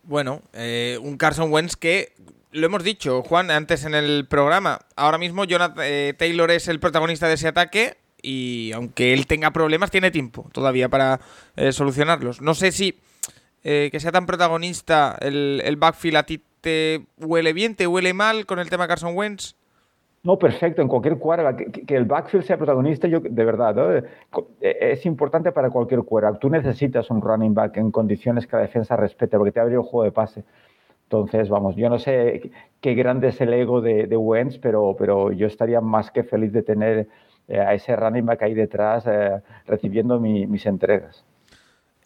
[0.03, 2.13] Bueno, eh, un Carson Wentz que,
[2.53, 6.79] lo hemos dicho, Juan, antes en el programa, ahora mismo Jonathan eh, Taylor es el
[6.79, 11.19] protagonista de ese ataque y aunque él tenga problemas, tiene tiempo todavía para
[11.71, 12.41] solucionarlos.
[12.41, 12.97] No sé si
[13.63, 18.45] que sea tan protagonista el, el backfield a ti te huele bien, te huele mal
[18.45, 19.55] con el tema Carson Wentz.
[20.23, 24.03] No, perfecto, en cualquier quarterback, que, el backfield sea protagonista, yo de verdad, eh,
[24.61, 26.41] es importante para cualquier quarterback.
[26.41, 29.81] Tú necesitas un running back en condiciones que la defensa respete, porque te abre el
[29.81, 30.43] juego de pase.
[31.03, 32.51] Entonces, vamos, yo no sé
[32.81, 36.63] qué grande es el ego de, Wentz, pero, pero yo estaría más que feliz de
[36.63, 37.07] tener
[37.47, 41.23] eh, a ese running back ahí detrás eh, recibiendo mi- mis entregas.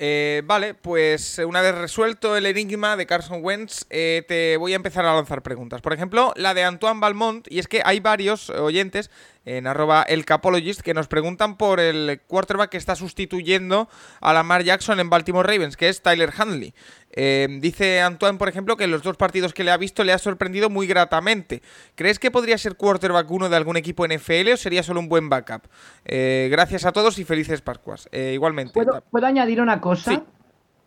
[0.04, 4.74] Eh, vale, pues eh, una vez resuelto el enigma de Carson Wentz, eh, te voy
[4.74, 5.80] a empezar a lanzar preguntas.
[5.82, 9.12] Por ejemplo, la de Antoine Balmont, y es que hay varios oyentes
[9.46, 13.90] en arroba el Capologist que nos preguntan por el quarterback que está sustituyendo
[14.22, 16.74] a Lamar Jackson en Baltimore Ravens, que es Tyler Handley.
[17.14, 20.14] Eh, dice Antoine, por ejemplo, que en los dos partidos que le ha visto le
[20.14, 21.62] ha sorprendido muy gratamente.
[21.96, 25.30] ¿Crees que podría ser quarterback uno de algún equipo NFL o sería solo un buen
[25.30, 25.64] backup?
[26.06, 28.08] Eh, gracias a todos y felices Pascuas.
[28.12, 28.74] Eh, igualmente.
[28.74, 30.12] ¿Puedo, puedo añadir una cosa?
[30.12, 30.22] Sí.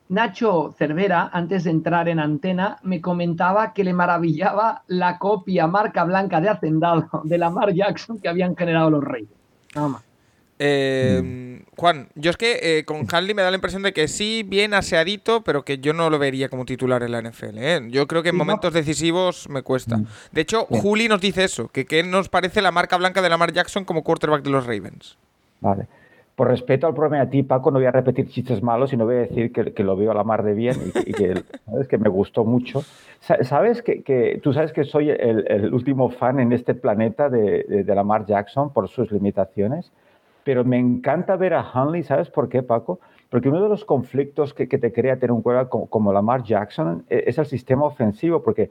[0.08, 6.04] Nacho Cervera, antes de entrar en antena, me comentaba que le maravillaba la copia marca
[6.04, 9.30] blanca de Hacendado de Lamar Jackson que habían generado los Reyes.
[9.74, 10.13] Nada más.
[10.66, 14.44] Eh, Juan, yo es que eh, con Hanley me da la impresión de que sí,
[14.46, 17.58] bien aseadito, pero que yo no lo vería como titular en la NFL.
[17.58, 17.80] ¿eh?
[17.90, 20.00] Yo creo que en momentos decisivos me cuesta.
[20.32, 23.52] De hecho, Juli nos dice eso, que qué nos parece la marca blanca de Lamar
[23.52, 25.18] Jackson como quarterback de los Ravens.
[25.60, 25.86] Vale.
[26.36, 29.04] Por respeto al programa de ti, Paco, no voy a repetir chistes malos y no
[29.04, 31.12] voy a decir que, que lo veo a la mar de bien y, que- y
[31.12, 31.86] que, ¿sabes?
[31.88, 32.82] que me gustó mucho.
[33.20, 37.28] Sa- Sabes que, que tú sabes que soy el, el último fan en este planeta
[37.28, 39.92] de, de, de Lamar Jackson por sus limitaciones,
[40.44, 43.00] pero me encanta ver a Hunley, ¿sabes por qué, Paco?
[43.30, 46.44] Porque uno de los conflictos que, que te crea tener un jugador como, como Lamar
[46.44, 48.70] Jackson e- es el sistema ofensivo, porque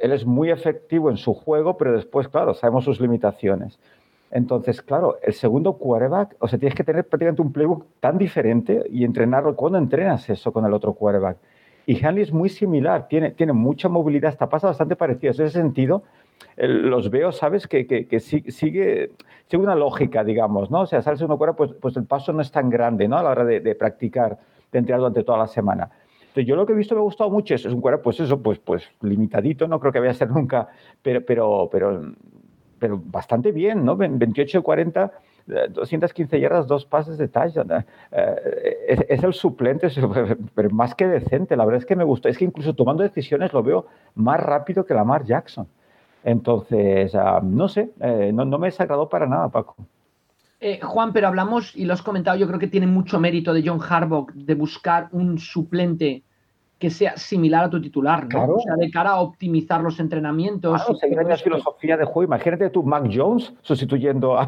[0.00, 3.78] él es muy efectivo en su juego, pero después, claro, sabemos sus limitaciones.
[4.30, 8.84] Entonces, claro, el segundo quarterback, o sea, tienes que tener prácticamente un playbook tan diferente
[8.90, 9.56] y entrenarlo.
[9.56, 11.38] ¿Cuándo entrenas eso con el otro quarterback?
[11.86, 15.32] Y Hanley es muy similar, tiene, tiene mucha movilidad, hasta pasa bastante parecido.
[15.32, 16.02] En ese sentido,
[16.56, 17.66] los veo, ¿sabes?
[17.66, 19.12] Que, que, que si- sigue,
[19.46, 20.80] sigue una lógica, digamos, ¿no?
[20.82, 23.16] O sea, el segundo quarterback, pues, pues el paso no es tan grande, ¿no?
[23.18, 24.38] A la hora de, practicar,
[24.72, 25.90] de entrenar durante toda la semana.
[26.20, 28.42] Entonces, yo lo que he visto me ha gustado mucho, es, un quarterback, pues eso,
[28.42, 30.68] pues, pues limitadito, no creo que vaya a ser nunca,
[31.02, 32.02] pero, pero, pero
[32.78, 33.96] pero bastante bien, ¿no?
[33.96, 35.12] Ven- 28 de 40,
[35.48, 37.84] eh, 215 yardas, dos pases de touchdown.
[38.12, 39.88] eh, es, el suplente,
[40.54, 41.56] pero más que decente.
[41.56, 42.28] La verdad es que me gustó.
[42.28, 45.66] Es que incluso tomando decisiones lo veo más rápido que Lamar Jackson.
[46.24, 49.76] Entonces, ah, no sé, eh, no, no me desagradó para nada, Paco.
[50.60, 53.62] Eh, Juan, pero hablamos, y lo has comentado, yo creo que tiene mucho mérito de
[53.64, 56.24] John Harbaugh de buscar un suplente
[56.78, 58.28] que sea similar a tu titular, ¿no?
[58.28, 58.54] Claro.
[58.56, 60.80] O sea, de cara a optimizar los entrenamientos.
[60.80, 62.22] Claro, seguir todo la filosofía de juego.
[62.24, 64.44] Imagínate tú, Mac Jones, sustituyendo a,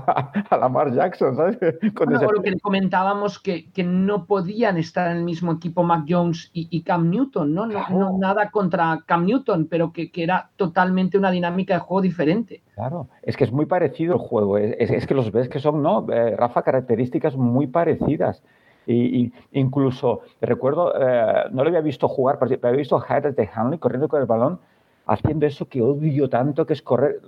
[0.48, 1.58] a Lamar Jackson, ¿sabes?
[1.94, 5.82] Con Bueno, ese- lo que comentábamos que, que no podían estar en el mismo equipo
[5.82, 7.66] Mac Jones y, y Cam Newton, ¿no?
[7.66, 12.62] No, nada contra Cam Newton, pero que, que era totalmente una dinámica de juego diferente.
[12.76, 14.56] Claro, es que es muy parecido el juego.
[14.56, 16.06] Es, es- es que los ves que son, ¿no?
[16.12, 18.42] Eh, Rafa, características muy parecidas.
[18.92, 23.48] Y, y incluso, recuerdo, eh, no lo había visto jugar, pero había visto highlights de
[23.54, 24.58] Hanley corriendo con el balón,
[25.06, 27.20] haciendo eso que odio tanto, que es correr.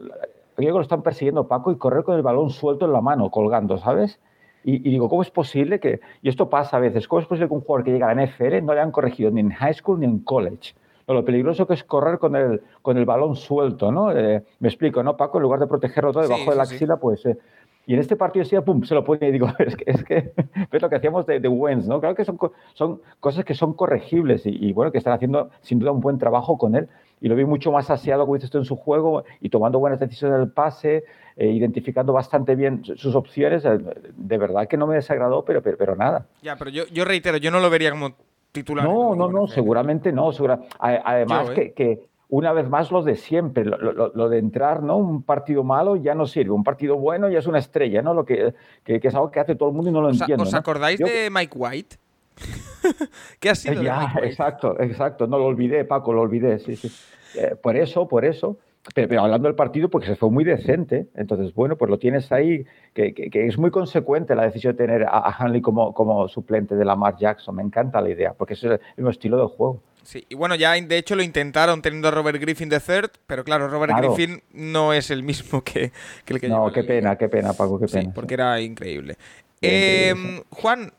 [0.58, 3.30] Yo que lo están persiguiendo Paco y correr con el balón suelto en la mano,
[3.30, 4.18] colgando, ¿sabes?
[4.64, 7.46] Y, y digo, ¿cómo es posible que, y esto pasa a veces, ¿cómo es posible
[7.48, 9.74] que un jugador que llega a la NFL no le han corregido ni en high
[9.74, 10.74] school ni en college?
[11.06, 14.10] No, lo peligroso que es correr con el, con el balón suelto, ¿no?
[14.12, 15.38] Eh, me explico, ¿no, Paco?
[15.38, 16.74] En lugar de protegerlo todo Sí, debajo de la sí, sí.
[16.76, 17.24] axila, pues...
[17.26, 17.38] eh,
[17.86, 20.32] y en este partido sí, pum, se lo pone y digo, es que, es que
[20.70, 22.00] ves lo que hacíamos de, de Wentz, ¿no?
[22.00, 22.38] Claro que son,
[22.74, 26.18] son cosas que son corregibles y, y, bueno, que están haciendo sin duda un buen
[26.18, 26.88] trabajo con él.
[27.20, 30.00] Y lo vi mucho más aseado, como dices tú, en su juego y tomando buenas
[30.00, 31.04] decisiones del pase,
[31.36, 33.64] eh, identificando bastante bien su- sus opciones.
[33.64, 33.78] Eh,
[34.16, 36.26] De verdad que no me desagradó, pero, pero, pero nada.
[36.42, 38.10] Ya, pero yo, yo reitero, yo no lo vería como
[38.50, 38.84] titular.
[38.84, 40.32] No, no, no, seguramente no.
[40.32, 41.54] segura- Además, Yo, ¿eh?
[41.54, 42.00] que, que
[42.34, 44.96] una vez más lo de siempre, lo, lo- lo de entrar, ¿no?
[44.96, 48.14] Un partido malo ya no sirve, un partido bueno ya es una estrella, ¿no?
[48.14, 48.54] Lo que,
[48.84, 50.44] que, que es algo que hace todo el mundo y no lo ¿Os, entiendo.
[50.44, 50.58] os ¿no?
[50.58, 51.96] acordáis Yo- de Mike White?
[53.38, 54.26] ¿Qué ha sido de Ya, Mike White?
[54.28, 55.26] exacto, exacto.
[55.26, 56.90] No lo olvidé, Paco, lo olvidé, sí, sí.
[57.38, 58.56] Eh, por eso, por eso.
[58.94, 61.06] Pero, pero hablando del partido, porque se fue muy decente.
[61.14, 62.64] Entonces, bueno, pues lo tienes ahí,
[62.94, 66.26] que, que- que es muy consecuente la decisión de tener a, a Hanley como, como
[66.28, 67.54] suplente de Lamar Jackson.
[67.54, 69.82] Me encanta la idea, porque ese es el mismo estilo de juego.
[70.04, 73.44] Sí, y bueno, ya de hecho lo intentaron teniendo a Robert Griffin de third, pero
[73.44, 74.14] claro, Robert Claro.
[74.14, 75.92] Griffin no es el mismo que,
[76.24, 78.12] que el que No, qué pena, qué pena, Paco, qué Sí, pena.
[78.14, 79.16] porque era increíble.
[79.60, 80.92] Eh, increíble, Juan,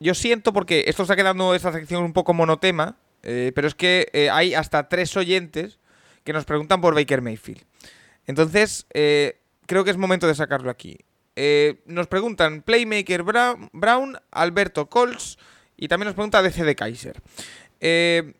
[0.00, 4.08] yo siento porque esto está quedando esta sección un poco monotema, eh, pero es que
[4.12, 5.78] eh, hay hasta tres oyentes
[6.24, 7.62] que nos preguntan por Baker Mayfield.
[8.26, 10.98] Entonces, eh, creo que es momento de sacarlo aquí.
[11.86, 15.38] Nos preguntan Playmaker Brown, Alberto Coles
[15.78, 17.22] y también nos pregunta DC de Kaiser.
[17.80, 18.34] Eh,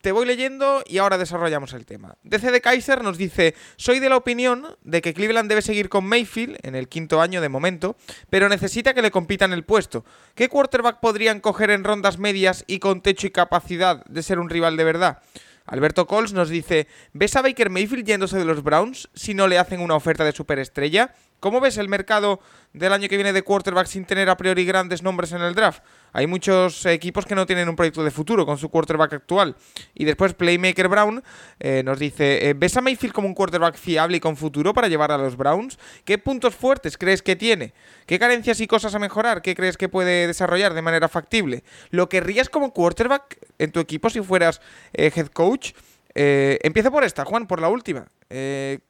[0.00, 2.16] te voy leyendo y ahora desarrollamos el tema.
[2.22, 6.04] DC de Kaiser nos dice, soy de la opinión de que Cleveland debe seguir con
[6.04, 7.96] Mayfield en el quinto año de momento,
[8.30, 10.04] pero necesita que le compitan el puesto.
[10.34, 14.50] ¿Qué quarterback podrían coger en rondas medias y con techo y capacidad de ser un
[14.50, 15.22] rival de verdad?
[15.66, 19.58] Alberto Coles nos dice, ¿ves a Baker Mayfield yéndose de los Browns si no le
[19.58, 21.12] hacen una oferta de superestrella?
[21.40, 22.40] ¿Cómo ves el mercado
[22.72, 25.82] del año que viene de quarterback sin tener a priori grandes nombres en el draft?
[26.12, 29.54] Hay muchos equipos que no tienen un proyecto de futuro con su quarterback actual.
[29.94, 31.22] Y después Playmaker Brown
[31.60, 34.88] eh, nos dice, eh, ¿ves a Mayfield como un quarterback fiable y con futuro para
[34.88, 35.78] llevar a los Browns?
[36.04, 37.74] ¿Qué puntos fuertes crees que tiene?
[38.06, 39.42] ¿Qué carencias y cosas a mejorar?
[39.42, 41.64] ¿Qué crees que puede desarrollar de manera factible?
[41.90, 44.60] ¿Lo querrías como quarterback en tu equipo si fueras
[44.94, 45.72] eh, head coach?
[46.14, 48.06] Empiezo por esta, Juan, por la última.
[48.30, 48.80] ¿qué-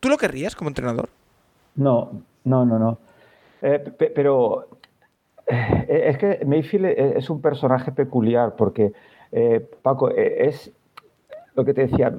[0.00, 1.08] ¿Tú lo querrías como entrenador?
[1.76, 2.98] No, no, no, no.
[3.62, 4.68] Eh, pe- pero
[5.46, 8.92] eh, es que Mayfield e- es un personaje peculiar porque,
[9.32, 10.70] eh, Paco, eh, es
[11.54, 12.12] lo que te decía,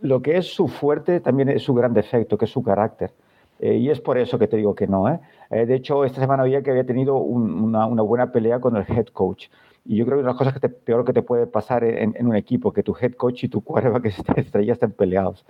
[0.00, 3.12] lo que es su fuerte también es su gran defecto, que es su carácter.
[3.60, 5.08] Y es por eso que te digo que no.
[5.08, 5.20] ¿eh?
[5.48, 9.06] De hecho, esta semana había que había tenido un- una, buena pelea con el head
[9.06, 9.46] coach.
[9.86, 12.14] Y yo creo que una de las cosas que peor que te puede pasar en,
[12.26, 14.06] un equipo, que tu head coach y tu quarterback
[14.36, 15.46] estrella estén peleados.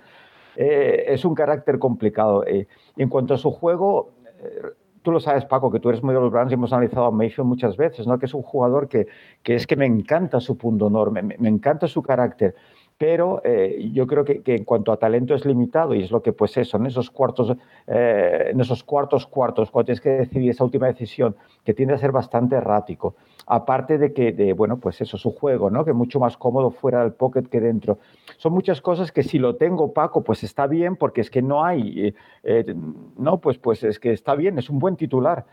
[0.55, 2.45] Eh, es un carácter complicado.
[2.45, 2.67] eh.
[2.95, 4.61] Y en cuanto a su juego, eh,
[5.01, 7.11] tú lo sabes, Paco, que tú eres muy de los Browns y hemos analizado a
[7.11, 8.17] Mayfield muchas veces, ¿no?
[8.17, 9.07] que es un jugador que,
[9.43, 12.55] que es que me encanta su punto enorme, me, me encanta su carácter.
[12.97, 16.31] Pero eh, yo creo que, en cuanto a talento es limitado y es lo que
[16.31, 17.55] pues eso, en esos cuartos,
[17.87, 21.35] eh, en esos cuartos cuartos, cuando tienes que decidir esa última decisión,
[21.65, 23.15] que tiende a ser bastante errático.
[23.47, 25.83] Aparte de que, de, bueno, pues eso, su juego, ¿no?
[25.83, 27.99] Que es mucho más cómodo fuera del pocket que dentro.
[28.37, 31.65] Son muchas cosas que si lo tengo, Paco, pues está bien, porque es que no
[31.65, 32.13] hay, eh,
[32.43, 32.75] eh,
[33.17, 35.45] no, pues, pues es que está bien, es un buen titular.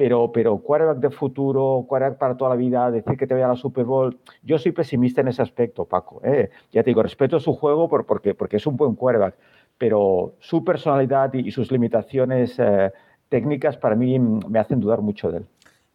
[0.00, 3.48] Pero, pero quarterback de futuro, quarterback para toda la vida, decir que te vaya a
[3.50, 6.22] la Super Bowl, yo soy pesimista en ese aspecto, Paco.
[6.24, 6.48] ¿eh?
[6.72, 9.34] Ya te digo, respeto su juego por, porque, porque es un buen quarterback,
[9.76, 12.90] pero su personalidad y, y sus limitaciones eh,
[13.28, 15.46] técnicas para mí me hacen dudar mucho de él.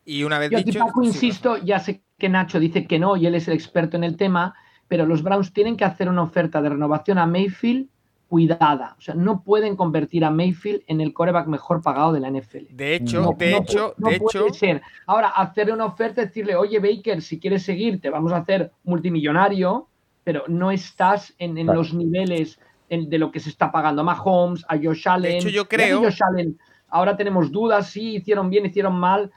[0.06, 0.78] Y una vez Yo dicho...
[0.78, 3.98] Paco, sí, insisto, ya sé que Nacho dice que no y él es el experto
[3.98, 4.54] en el tema,
[4.88, 7.88] pero los Browns tienen que hacer una oferta de renovación a Mayfield
[8.28, 8.96] cuidada.
[8.98, 12.66] O sea, no pueden convertir a Mayfield en el coreback mejor pagado de la NFL.
[12.72, 14.82] De hecho, No, de no hecho, no de puede hecho, ser.
[15.06, 19.88] Ahora, hacerle una oferta, decirle, oye, Baker, si quieres seguir, te vamos a hacer multimillonario,
[20.24, 21.80] pero no estás en, en Claro.
[21.80, 25.38] los niveles en- de lo que se está pagando a Mahomes, a Josh Allen.
[25.38, 26.58] hecho, yo creo- Josh Allen,
[26.90, 29.32] ahora tenemos dudas, sí, hicieron bien, hicieron mal.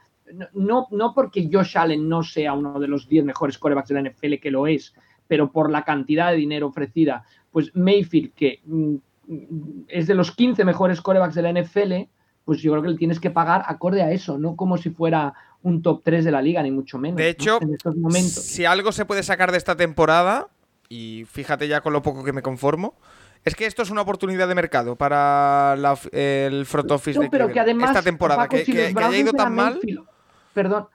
[0.53, 4.01] no, no porque Josh Allen no sea uno de los 10 mejores corebacks de la
[4.01, 4.93] NFL, que lo es,
[5.27, 8.95] pero por la cantidad de dinero ofrecida, pues Mayfield, que mm,
[9.87, 12.07] es de los 15 mejores corebacks de la NFL,
[12.45, 15.33] pues yo creo que le tienes que pagar acorde a eso, no como si fuera
[15.61, 17.17] un top 3 de la liga, ni mucho menos.
[17.17, 18.31] De hecho, en estos momentos.
[18.43, 20.47] si algo se puede sacar de esta temporada,
[20.87, 22.95] y fíjate ya con lo poco que me conformo,
[23.45, 27.29] es que esto es una oportunidad de mercado para la- el front office No, de
[27.29, 29.73] pero que además, esta temporada, Paco, que, si que- que haya ido tan mal.
[29.75, 30.01] Mayfield,
[30.53, 30.87] Perdón,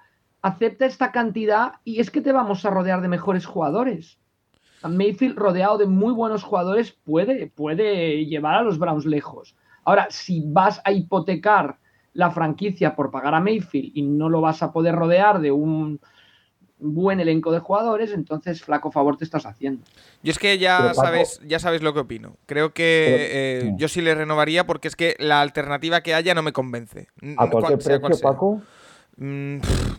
[0.43, 4.19] acepta esta cantidad y es que te vamos a rodear de mejores jugadores.
[4.89, 9.55] Mayfield, rodeado de muy buenos jugadores, puede, puede llevar a los Browns lejos.
[9.85, 11.77] Ahora, si vas a hipotecar
[12.13, 16.01] la franquicia por pagar a Mayfield y no lo vas a poder rodear de un
[16.79, 19.83] buen elenco de jugadores, entonces flaco favor te estás haciendo.
[20.23, 22.37] Yo es que ya Pero, sabes, ya sabes lo que opino.
[22.47, 26.35] Creo que Pero- eh, yo sí le renovaría porque es que la alternativa que haya
[26.35, 27.09] no me convence.
[27.37, 28.31] ¿A cualquier cual- sea cual precio, sea.
[28.33, 28.63] Paco?
[29.17, 29.99] Mm, pff,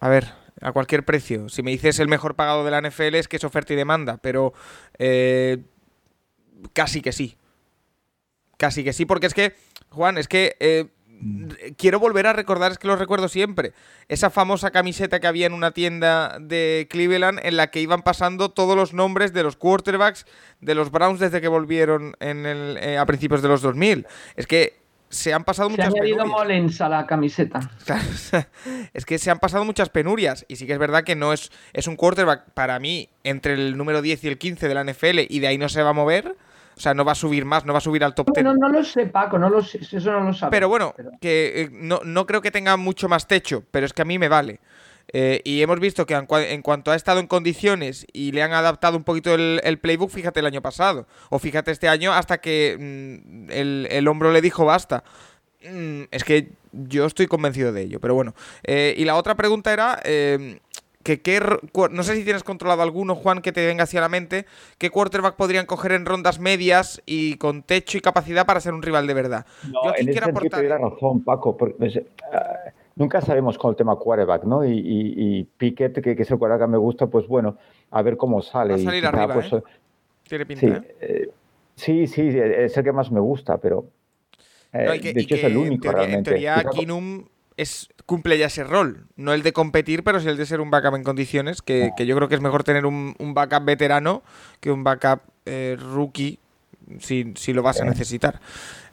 [0.00, 0.26] a ver,
[0.60, 1.48] a cualquier precio.
[1.48, 4.18] Si me dices el mejor pagado de la NFL es que es oferta y demanda,
[4.18, 4.52] pero
[4.98, 5.58] eh,
[6.72, 7.36] casi que sí.
[8.56, 9.54] Casi que sí, porque es que,
[9.90, 10.86] Juan, es que eh,
[11.76, 13.72] quiero volver a recordar, es que lo recuerdo siempre,
[14.08, 18.50] esa famosa camiseta que había en una tienda de Cleveland en la que iban pasando
[18.50, 20.26] todos los nombres de los quarterbacks
[20.60, 24.06] de los Browns desde que volvieron en el, eh, a principios de los 2000.
[24.36, 26.38] Es que se han pasado Se ha muchas añadido penurias.
[26.38, 27.60] Molens a la camiseta.
[28.92, 31.50] Es que se han pasado muchas penurias y sí que es verdad que no es,
[31.72, 35.20] es un quarterback para mí entre el número 10 y el 15 de la NFL
[35.28, 36.36] y de ahí no se va a mover.
[36.76, 38.44] O sea, no va a subir más, no va a subir al top 10.
[38.44, 40.52] No, no lo sé, Paco, no lo sé, eso no lo sabes.
[40.52, 44.02] Pero bueno, que eh, no, no creo que tenga mucho más techo, pero es que
[44.02, 44.60] a mí me vale.
[45.12, 48.42] Eh, y hemos visto que en, cua- en cuanto ha estado en condiciones y le
[48.42, 52.12] han adaptado un poquito el, el playbook, fíjate el año pasado, o fíjate este año
[52.12, 55.04] hasta que mm, el, el hombro le dijo basta.
[55.68, 58.34] Mm, es que yo estoy convencido de ello, pero bueno.
[58.64, 60.60] Eh, y la otra pregunta era eh,
[61.02, 61.40] que qué
[61.90, 64.44] no sé si tienes controlado alguno, Juan, que te venga así a la mente,
[64.76, 68.82] qué quarterback podrían coger en rondas medias y con techo y capacidad para ser un
[68.82, 69.46] rival de verdad.
[69.64, 71.56] No, Yo aquí en ese quiero sentido aportar- razón, Paco.
[71.56, 72.04] porque, pues, eh,
[72.98, 74.64] nunca sabemos con el tema quarterback, ¿no?
[74.64, 77.56] Y, y, y Pickett, que, que es el quarterback que me gusta, pues bueno,
[77.90, 78.70] a ver cómo sale.
[78.70, 79.62] Va a y salir quizá, arriba, pues, ¿eh?
[80.28, 80.96] Tiene pinta, Sí, ¿eh?
[81.00, 81.30] eh,
[81.74, 83.86] sí, sí, es el que más me gusta, pero
[84.72, 86.30] eh, No, y que- de y hecho es el único teoría- En realmente.
[86.32, 87.24] teoría, Kinum
[87.56, 89.06] es, cumple ya ese rol.
[89.16, 91.62] No el de competir, pero sí el de ser un backup en condiciones.
[91.62, 94.22] Que, que yo creo que es mejor tener un, un backup veterano
[94.60, 96.38] que un backup eh, rookie
[97.00, 98.40] si, si lo vas a necesitar.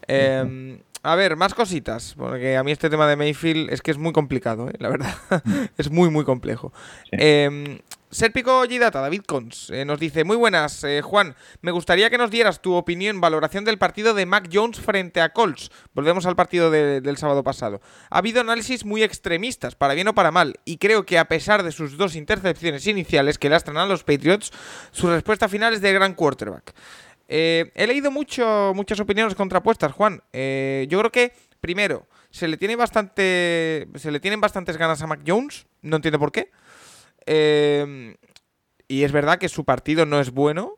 [0.08, 0.80] Eh,
[1.12, 2.14] a ver, más cositas.
[2.18, 4.74] Porque a mí este tema de Mayfield es que es muy complicado, ¿eh?
[4.80, 5.16] la verdad.
[5.78, 6.74] es muy, muy complejo.
[7.12, 7.80] Eh,
[8.12, 12.32] Serpico Gidata, David Cons, eh, nos dice, muy buenas, eh, Juan, me gustaría que nos
[12.32, 15.70] dieras tu opinión, valoración del partido de Mac Jones frente a Colts.
[15.94, 17.82] Volvemos al partido de- del sábado pasado.
[18.10, 21.64] Ha habido análisis muy extremistas, para bien o para mal, y creo que a pesar
[21.64, 24.52] de sus dos intercepciones iniciales que lastran a los Patriots,
[24.92, 26.74] su respuesta final es de gran quarterback.
[27.28, 30.22] Eh, he leído mucho, muchas opiniones contrapuestas, Juan.
[30.34, 33.88] Eh, yo creo que, primero, se le tiene bastante.
[33.96, 35.68] Se le tienen bastantes ganas a Mac Jones.
[35.82, 36.52] No entiendo por qué.
[37.26, 38.16] Eh,
[38.88, 40.78] y es verdad que su partido no es bueno.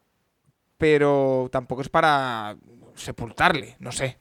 [0.78, 2.56] Pero tampoco es para
[2.96, 3.76] sepultarle.
[3.80, 4.18] No sé.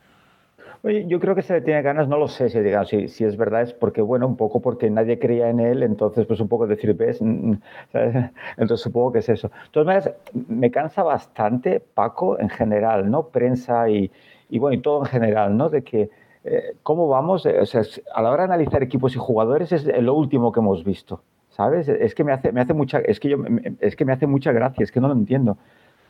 [1.08, 3.36] Yo creo que se le tiene ganas, no lo sé si, digamos, si, si es
[3.36, 6.66] verdad, es porque, bueno, un poco porque nadie creía en él, entonces, pues un poco
[6.66, 7.60] decir, ves, Mm, mm,
[7.92, 8.14] ¿sabes?
[8.56, 9.48] entonces supongo que es eso.
[9.48, 10.14] De todas maneras,
[10.48, 13.28] me cansa bastante, Paco, en general, ¿no?
[13.28, 14.10] Prensa y,
[14.48, 15.70] y bueno, y todo en general, ¿no?
[15.70, 16.10] De que,
[16.44, 17.46] eh, ¿cómo vamos?
[17.46, 17.82] Eh, o sea,
[18.14, 21.88] a la hora de analizar equipos y jugadores es lo último que hemos visto, ¿sabes?
[21.88, 23.38] Es que me hace, me hace mucha, es que yo,
[23.80, 25.58] es que me hace mucha gracia, es que no lo entiendo.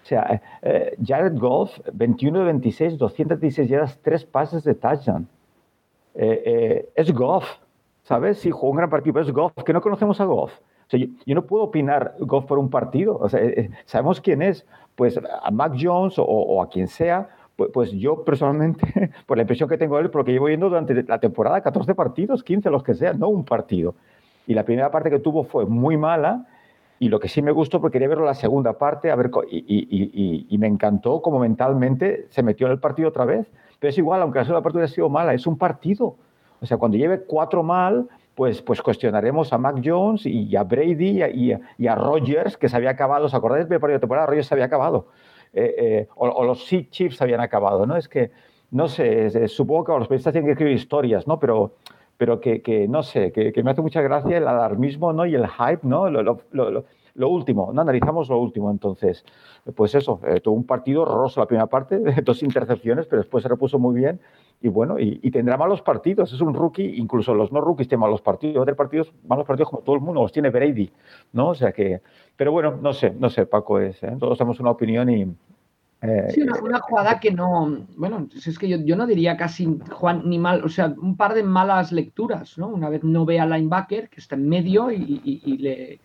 [0.06, 5.26] O sea, eh, eh, Jared Goff, 21 de 26, 216 yardas, 3 pases de touchdown.
[6.14, 7.44] Eh, eh, es Goff,
[8.04, 8.38] ¿sabes?
[8.38, 10.52] Sí, jugó un gran partido, pero es Goff, que no conocemos a Goff.
[10.60, 13.18] O sea, yo, yo no puedo opinar Goff por un partido.
[13.18, 14.64] O sea, eh, eh, sabemos quién es.
[14.94, 19.42] Pues a Mac Jones o, o a quien sea, pues, pues yo personalmente, por la
[19.42, 22.84] impresión que tengo de él, porque llevo viendo durante la temporada 14 partidos, 15, los
[22.84, 23.96] que sean, no un partido.
[24.46, 26.46] Y la primera parte que tuvo fue muy mala.
[26.98, 29.58] Y lo que sí me gustó, porque quería verlo la segunda parte, a ver, y,
[29.58, 33.50] y- y- y- me encantó como mentalmente se metió en el partido otra vez.
[33.78, 36.16] Pero es igual, aunque la segunda parte hubiera sido mala, es un partido.
[36.60, 41.10] O sea, cuando lleve cuatro mal, pues, pues cuestionaremos a Mac Jones y a Brady
[41.10, 43.26] y a, y a- Rodgers, que se había acabado.
[43.26, 44.26] ¿Os acordáis del partido de temporada?
[44.26, 45.08] Rodgers se había acabado.
[45.52, 47.96] Eh, eh, o, o los Sea Chiefs habían acabado, ¿no?
[47.96, 48.30] Es que,
[48.70, 51.38] no sé, supongo que los periodistas tienen que escribir historias, ¿no?
[51.38, 51.72] Pero,
[52.16, 55.26] pero que, que, no sé, que, que me hace mucha gracia el alarmismo, ¿no?
[55.26, 56.08] Y el hype, ¿no?
[56.10, 56.84] Lo, lo- lo-
[57.14, 58.70] lo- último, no analizamos lo último.
[58.70, 59.24] Entonces,
[59.74, 63.48] pues eso, eh, tuvo un partido horroroso la primera parte, dos intercepciones, pero después se
[63.48, 64.20] repuso muy bien.
[64.60, 66.32] Y bueno, y, tendrá malos partidos.
[66.32, 68.62] Es un rookie, incluso los no rookies tienen malos partidos.
[68.62, 70.90] Otros partidos, malos partidos como todo el mundo, los tiene Brady,
[71.32, 71.48] ¿no?
[71.50, 72.00] O sea que,
[72.36, 74.16] pero bueno, no sé, no sé, Paco, es, ¿eh?
[74.18, 75.26] todos tenemos una opinión y,
[76.08, 80.38] eh, sí, una, jugada que no, bueno, es que yo, no diría casi Juan ni
[80.38, 82.68] mal, o sea, un par de malas lecturas, ¿no?
[82.68, 86.00] Una vez no ve al linebacker que está en medio y, le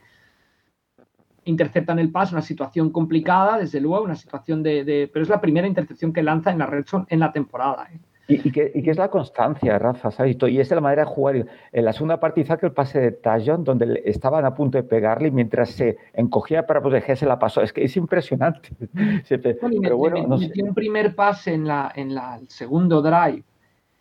[1.46, 5.42] interceptan el paso, una situación complicada, desde luego, una situación de, de, pero es la
[5.42, 7.88] primera intercepción que lanza en la red en la temporada.
[7.92, 8.00] ¿eh?
[8.32, 10.38] Y, que, es la constancia, Rafa, ¿sabes?
[10.48, 11.46] Y es la manera de jugar.
[11.72, 15.30] En la segunda parte hizo el pase de Tajon, donde estaban a punto de pegarle
[15.30, 17.62] y mientras se encogía para protegerse la pasó.
[17.62, 18.70] Es que es impresionante.
[19.30, 23.44] Pero bueno, no metió un primer pase en, la, en la, el segundo drive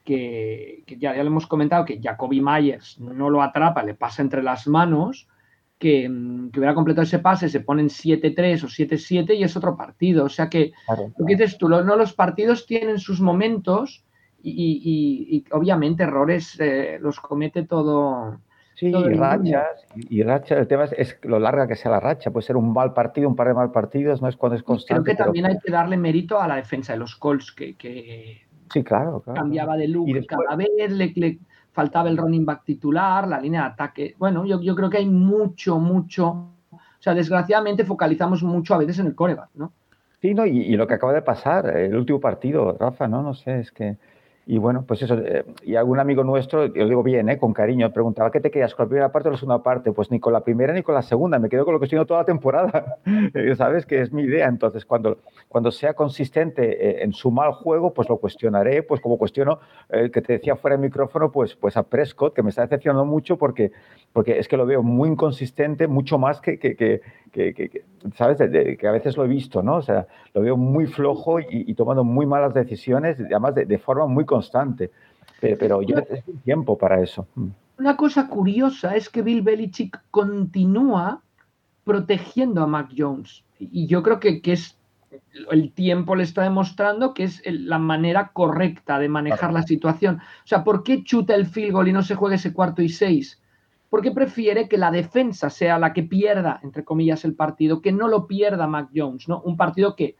[0.05, 4.43] que, ya, ya lo hemos comentado, que Jacoby Myers no lo atrapa, le pasa entre
[4.43, 5.29] las manos.
[5.79, 6.03] Que,
[6.53, 10.27] que, hubiera completado ese pase, se ponen 7-3 o 7-7 y es otro partido.
[10.27, 10.73] O sea que,
[11.17, 14.05] lo que dices tú, no, los partidos tienen sus momentos
[14.43, 18.39] y, obviamente errores eh, los comete todo.
[18.75, 22.47] Sí, y rachas, y, rachas, el tema es, lo larga que sea la racha, puede
[22.47, 25.03] ser un mal partido, un par de mal partidos, no es cuando es constante.
[25.03, 28.41] Creo que también hay que darle mérito a la defensa de los Colts, que,
[28.73, 31.39] sí, claro, cambiaba de look cada vez, le,
[31.73, 34.15] faltaba el running back titular, la línea de ataque.
[34.19, 36.31] Bueno, yo, yo creo que hay mucho, mucho.
[36.71, 39.73] O sea, desgraciadamente focalizamos mucho a veces en el coreback, ¿no?
[40.21, 43.23] Sí, no, y, y, lo que acaba de pasar, el último partido, Rafa, ¿no?
[43.23, 43.97] No sé, es que
[44.51, 47.53] y bueno, pues eso, eh, y algún amigo nuestro, yo lo digo bien, eh, con
[47.53, 49.93] cariño, preguntaba, ¿qué te quedas con la primera parte o la segunda parte?
[49.93, 51.99] Pues ni con la primera ni con la segunda, me quedo con lo que estoy
[51.99, 53.87] haciendo toda la temporada, eh, ¿sabes?
[53.87, 54.49] Que es mi idea.
[54.49, 59.61] Entonces, cuando, cuando sea consistente en su mal juego, pues lo cuestionaré, pues como cuestiono
[59.89, 63.05] el que te decía fuera del micrófono, pues, pues a Prescott, que me está decepcionando
[63.05, 63.71] mucho porque,
[64.13, 67.01] porque es que lo veo muy inconsistente, mucho más que, que, que,
[67.31, 67.85] que
[68.17, 68.39] ¿sabes?
[68.41, 69.77] que a veces lo he visto, ¿no?
[69.77, 74.07] O sea, lo veo muy flojo y, tomando muy malas decisiones, además de, de forma
[74.07, 74.91] muy consistente constante.
[75.41, 77.27] Pero, yo necesito tiempo para eso.
[77.35, 77.49] Mm.
[77.79, 81.23] Una cosa curiosa es que Bill Belichick continúa
[81.85, 83.43] protegiendo a Mac Jones.
[83.59, 84.77] Y yo creo que, que es
[85.51, 90.17] el tiempo le está demostrando que es la manera correcta de manejar la situación.
[90.17, 92.91] O sea, ¿por qué chuta el field goal y no se juega ese cuarto y
[92.91, 93.41] seis?
[93.89, 98.09] Porque prefiere que la defensa sea la que pierda, entre comillas, el partido, que no
[98.09, 99.41] lo pierda Mac Jones, ¿no?
[99.41, 100.17] Un partido que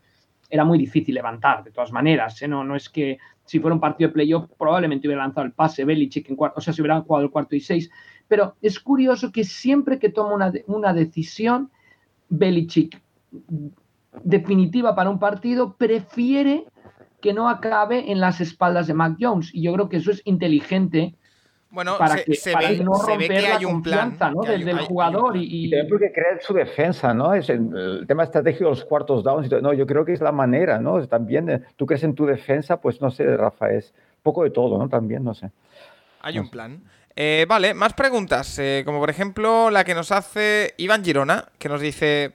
[0.49, 2.41] era muy difícil levantar, de todas maneras.
[2.43, 2.49] ¿eh?
[2.49, 3.19] No, no es que
[3.51, 6.61] si fuera un partido de playoff probablemente hubiera lanzado el pase Belichick en cuarto, o
[6.61, 7.91] sea, si hubieran jugado el cuarto y seis.
[8.29, 11.69] Pero es curioso que siempre que toma una, una decisión,
[12.29, 13.03] Belichick
[14.23, 16.67] definitiva para un partido, prefiere
[17.21, 19.53] que no acabe en las espaldas de Mac Jones.
[19.53, 21.17] Y yo creo que eso es inteligente
[21.71, 21.97] bueno,
[22.33, 22.57] se,
[23.17, 24.43] ve, que hay un plan ¿no?
[24.43, 25.85] desde el jugador y, y...
[25.89, 27.33] porque cree su defensa, ¿no?
[27.33, 29.51] Es el, tema estratégico de los cuartos downs.
[29.63, 31.07] No, yo creo que es la manera, ¿no?
[31.07, 34.79] También eh, tú crees en tu defensa, pues no sé, Rafa, es poco de todo,
[34.79, 34.89] ¿no?
[34.89, 35.51] También, no sé.
[36.23, 36.83] Hay un plan.
[37.15, 41.69] Eh, vale, más preguntas, eh, como por ejemplo la que nos hace Iván Girona, que
[41.69, 42.33] nos dice...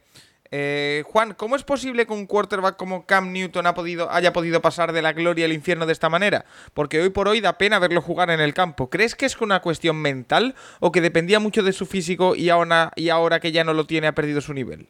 [0.52, 4.62] Eh, Juan, ¿cómo es posible que un quarterback como Cam Newton ha podido, haya podido
[4.62, 6.46] pasar de la gloria al infierno de esta manera?
[6.74, 8.90] Porque hoy por hoy da pena verlo jugar en el campo.
[8.90, 12.92] ¿Crees que es una cuestión mental o que dependía mucho de su físico y ahora,
[12.96, 14.88] y ahora que ya no lo tiene ha perdido su nivel?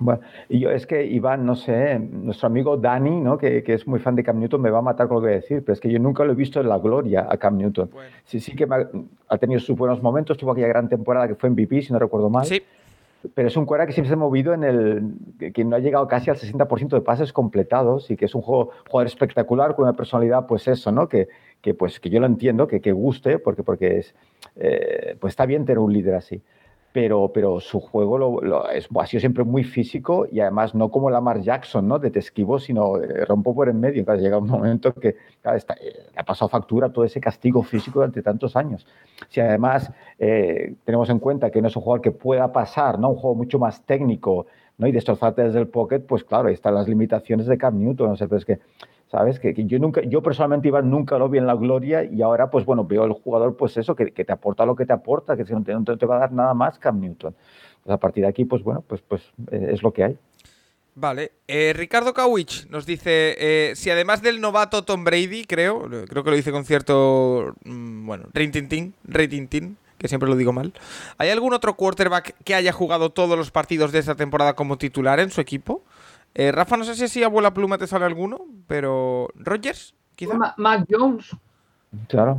[0.00, 3.36] Bueno, yo es que Iván, no sé, nuestro amigo Dani, ¿no?
[3.36, 5.32] que, es muy fan de Cam Newton, me va a matar con lo que voy
[5.32, 7.56] a decir, pero es que yo nunca lo he visto en la gloria a Cam
[7.56, 7.90] Newton.
[8.24, 8.68] Sí, sí que
[9.28, 11.98] ha, tenido sus buenos momentos, tuvo aquella gran temporada que fue en MVP, si no
[11.98, 12.46] recuerdo mal.
[12.46, 12.62] Sí
[13.34, 15.52] pero es un cuera que siempre se ha movido en el.
[15.52, 18.70] que no ha llegado casi al 60% de pases completados y que es un juego,
[18.88, 21.08] jugador espectacular con una personalidad, pues eso, ¿no?
[21.08, 21.28] Que,
[21.60, 24.14] que pues, que yo lo entiendo, que, que guste, porque, porque es,
[24.56, 26.42] eh, pues está bien tener un líder así
[26.92, 31.10] pero, pero su juego lo, es, ha sido siempre muy físico y además no como
[31.10, 31.98] Lamar Jackson, ¿no?
[31.98, 34.04] De te esquivo, sino eh, rompo por en medio.
[34.04, 35.16] Claro, llega un momento que
[35.54, 38.86] está, eh, ha pasado factura todo ese castigo físico durante tantos años.
[39.28, 43.10] Si además eh, tenemos en cuenta que no es un jugador que pueda pasar, ¿no?
[43.10, 44.46] Un juego mucho más técnico,
[44.78, 44.86] ¿no?
[44.86, 48.16] Y destrozarte desde el pocket, pues claro, ahí están las limitaciones de Cam Newton, no
[48.16, 48.58] sé, pero es que
[49.10, 49.38] ¿sabes?
[49.40, 52.64] Que, yo nunca, yo personalmente Iván nunca lo vi en la gloria y ahora pues
[52.64, 55.62] bueno, veo el jugador pues eso, que, te aporta lo que te aporta, que no
[55.62, 57.34] te, no te va a dar nada más Cam Newton.
[57.82, 60.18] Pues a partir de aquí pues bueno, pues, pues eh, es lo que hay.
[60.94, 66.24] Vale, eh, Ricardo Kawich nos dice, eh, si además del novato Tom Brady, creo, creo
[66.24, 70.72] que lo dice con cierto, mm, bueno, rating rating que siempre lo digo mal,
[71.18, 75.20] ¿hay algún otro quarterback que haya jugado todos los partidos de esta temporada como titular
[75.20, 75.82] en su equipo?
[76.34, 79.28] Eh, Rafa, no sé si así a vuela pluma te sale alguno, pero.
[79.34, 79.94] ¿Rogers?
[80.14, 80.54] Quizá.
[80.56, 81.36] Mac Jones.
[82.08, 82.36] Claro.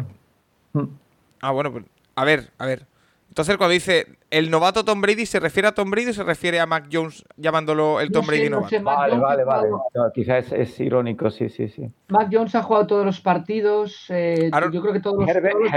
[1.41, 1.85] Ah, bueno, pues.
[2.15, 2.85] A ver, a ver.
[3.29, 6.59] Entonces, cuando dice el novato Tom Brady, ¿se refiere a Tom Brady o se refiere
[6.59, 8.69] a Mac Jones llamándolo el Tom No sé, Brady no novato?
[8.69, 9.69] sé, Mac Vale, Jones vale, vale.
[9.69, 11.89] No, quizás es, es irónico, sí, sí, sí.
[12.09, 14.05] Mac Jones ha jugado todos los partidos.
[14.09, 15.55] eh, Aaron- yo creo que todos los, Herbert.
[15.55, 15.69] ¿eh?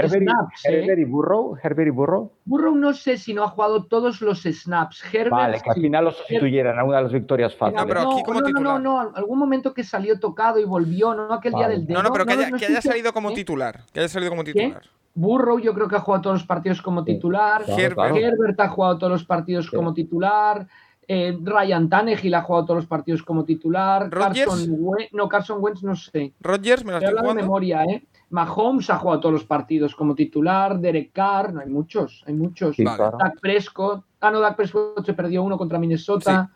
[0.65, 2.31] Herbert y Burrow, Herbert y Burrow.
[2.45, 5.03] Burrow no sé si no ha jugado todos los snaps.
[5.13, 7.81] Herbert Vale, que al final lo sustituyeran a una de las victorias fáciles.
[7.81, 8.81] No, pero aquí como no, no, titular.
[8.81, 11.97] no, no, algún momento que salió tocado y volvió, no aquel día del dedo.
[11.97, 13.33] No, no, pero que haya, no que haya salido como ¿eh?
[13.35, 13.81] titular.
[13.91, 14.81] Que haya salido como titular.
[15.15, 17.63] Burrow yo creo que ha jugado todos los partidos como titular.
[17.65, 17.93] Claro, Herbert.
[17.95, 18.15] claro.
[18.15, 19.75] Herbert ha jugado todos los partidos Sí.
[19.75, 20.67] como titular.
[21.05, 24.09] eh, Ryan Tannehill ha jugado todos los partidos como titular.
[24.09, 24.47] ¿Rodgers?
[24.49, 26.33] Carson Wentz, no, Carson Wentz no sé.
[26.39, 28.05] Rodgers, me la Estoy de memoria, ¿eh?
[28.29, 30.79] Mahomes ha jugado todos los partidos como titular.
[30.79, 32.77] Derek Carr, no hay muchos, hay muchos.
[32.77, 32.97] Sí, Vale.
[32.97, 33.17] claro.
[33.19, 34.05] Dak Prescott.
[34.21, 36.49] Ah, no, Dak Prescott se perdió uno contra Minnesota.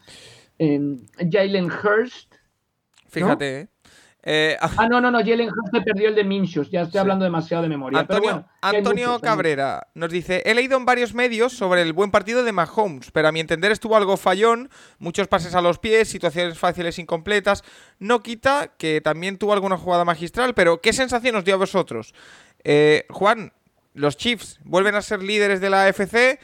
[0.57, 0.97] Eh,
[1.29, 2.33] Jalen Hurst.
[3.09, 3.67] Fíjate, ¿eh?
[4.29, 6.69] Eh, Ah, no, no, no, Jalen se perdió el de Minchos.
[6.69, 6.97] Ya estoy Sí.
[6.97, 8.05] hablando demasiado de memoria.
[8.05, 8.17] pero
[8.61, 12.43] Antonio, bueno, muchos, Cabrera nos dice, he leído en varios medios sobre el buen partido
[12.43, 16.59] de Mahomes, pero a mi entender estuvo algo fallón, muchos pases a los pies, situaciones
[16.59, 17.63] fáciles incompletas,
[17.99, 22.13] no quita que también tuvo alguna jugada magistral, pero ¿qué sensación os dio a vosotros?
[22.65, 23.53] Eh, Juan,
[23.93, 26.37] los Chiefs vuelven a ser líderes de la AFC,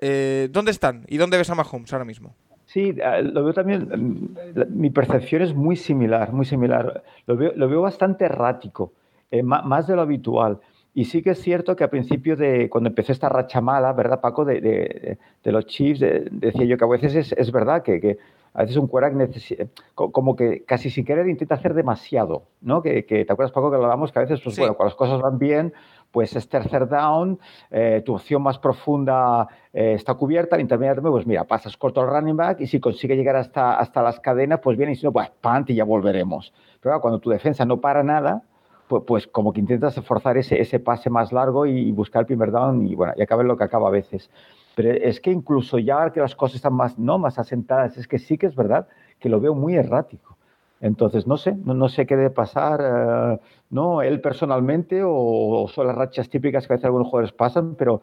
[0.00, 1.04] eh, ¿dónde están?
[1.06, 2.34] ¿Y dónde ves a Mahomes ahora mismo?
[2.72, 3.88] Sí, eh, lo veo también.
[3.92, 7.02] mm, Mi percepción es muy similar, muy similar.
[7.26, 8.92] Lo veo, lo veo bastante errático,
[9.32, 10.58] eh, más de lo habitual.
[10.94, 14.20] Y sí que es cierto que a principio de cuando empezó esta racha mala, ¿verdad,
[14.20, 14.44] Paco?
[14.44, 18.00] De, de- de los Chiefs, de- decía yo que a veces es, es verdad que,
[18.00, 18.18] que
[18.54, 22.82] a veces un quarterback necesi- co- como que casi sin querer intenta hacer demasiado, ¿no?
[22.82, 24.60] Que, que te acuerdas, Paco, que hablábamos que a veces, pues Sí.
[24.60, 25.72] bueno, cuando las cosas van bien,
[26.10, 27.38] pues es tercer down,
[27.70, 32.08] eh, tu opción más profunda eh, está cubierta, el intermedio, pues mira, pasas corto al
[32.08, 35.12] running back y si consigue llegar hasta, hasta las cadenas, pues bien, y si no,
[35.12, 36.52] pues punt y ya volveremos.
[36.80, 38.42] Pero claro, cuando tu defensa no para nada,
[38.88, 42.50] pues, pues como que intentas forzar ese, ese pase más largo y, buscar el primer
[42.50, 44.30] down y bueno, y acaba lo que acaba a veces.
[44.74, 48.18] Pero es que incluso ya que las cosas están más, no más asentadas, es que
[48.18, 48.88] sí que es verdad
[49.20, 50.36] que lo veo muy errático.
[50.80, 55.96] Entonces, no sé, no, sé qué debe pasar, eh, no él personalmente o, son las
[55.96, 58.00] rachas típicas que a veces algunos jugadores pasan, pero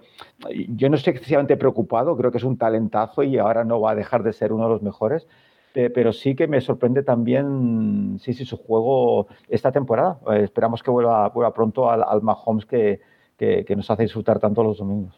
[0.69, 3.95] yo no estoy excesivamente preocupado, creo que es un talentazo y ahora no va a
[3.95, 5.27] dejar de ser uno de los mejores,
[5.73, 10.19] pe- pero sí que me sorprende también, sí, sí, su juego esta temporada.
[10.31, 13.01] Eh, esperamos que vuelva, vuelva pronto al, al Mahomes que,
[13.37, 15.15] que, nos hace disfrutar tanto los domingos.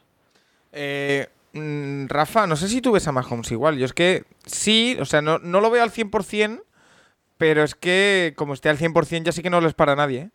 [0.72, 3.78] Eh, mm, Rafa, no sé si tú ves a Mahomes igual.
[3.78, 6.62] Yo es que sí, o sea, no, no lo veo al 100%,
[7.40, 10.20] pero es que como esté al 100% ya sí que no lo es para nadie.
[10.20, 10.30] ¿eh?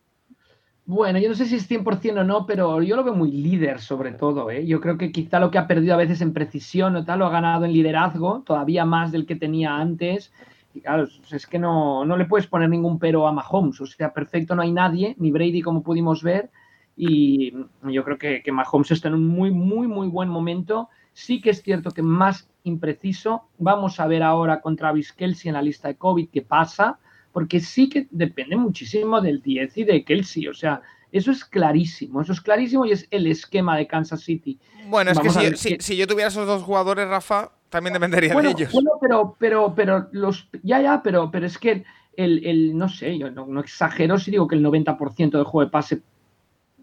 [0.86, 3.78] Bueno, yo no sé si es 100% o no, pero yo lo veo muy líder
[3.80, 4.50] sobre todo.
[4.50, 4.66] ¿eh?
[4.66, 7.26] Yo creo que quizá lo que ha perdido a veces en precisión o tal, lo
[7.26, 10.32] ha ganado en liderazgo, todavía más del que tenía antes.
[10.72, 13.82] Y claro, es que no, no le puedes poner ningún pero a Mahomes.
[13.82, 16.50] O sea, perfecto no hay nadie, ni Brady como pudimos ver.
[16.96, 17.52] Y
[17.82, 20.88] yo creo que, que Mahomes está en un muy, muy, muy buen momento.
[21.14, 23.44] Sí que es cierto que más impreciso.
[23.58, 26.98] Vamos a ver ahora con Travis Kelsey en la lista de COVID qué pasa
[27.32, 30.46] porque sí que depende muchísimo del 10 y de Kelsey.
[30.48, 34.58] O sea, eso es clarísimo, eso es clarísimo y es el esquema de Kansas City.
[34.88, 37.92] Bueno, es Vamos que si, si- qué- si yo tuviera esos dos jugadores, Rafa, también
[37.94, 38.72] dependería Bueno, de ellos.
[38.72, 41.84] bueno, pero, pero, pero los, ya, ya, pero, pero es que
[42.16, 45.64] el, el- no sé, yo no, no exagero si digo que el 90% del juego
[45.64, 46.02] de pase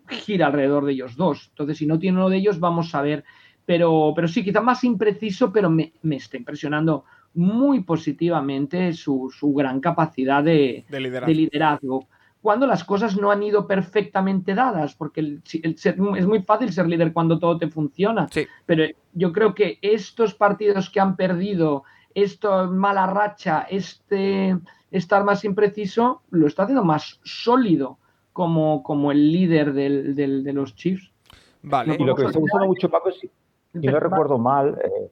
[0.09, 1.47] gira alrededor de ellos dos.
[1.49, 3.23] Entonces, si no tiene uno de ellos, vamos a ver.
[3.65, 9.53] Pero, pero sí, quizá más impreciso, pero me, me está impresionando muy positivamente su, su
[9.53, 11.27] gran capacidad de, De liderazgo.
[11.27, 12.07] de liderazgo.
[12.41, 16.41] Cuando las cosas no han ido perfectamente dadas, porque el- si- el ser- es muy
[16.41, 18.27] fácil ser líder cuando todo te funciona.
[18.31, 18.47] Sí.
[18.65, 18.83] Pero
[19.13, 21.83] yo creo que estos partidos que han perdido,
[22.15, 24.57] esta mala racha, este
[24.89, 27.97] estar más impreciso, lo está haciendo más sólido
[28.33, 31.11] como, como el líder del- del- de los Chiefs.
[31.63, 31.95] Vale.
[31.97, 33.21] Y lo que me está gustando mucho, Paco, es,
[33.73, 35.09] si no recuerdo mal, eh,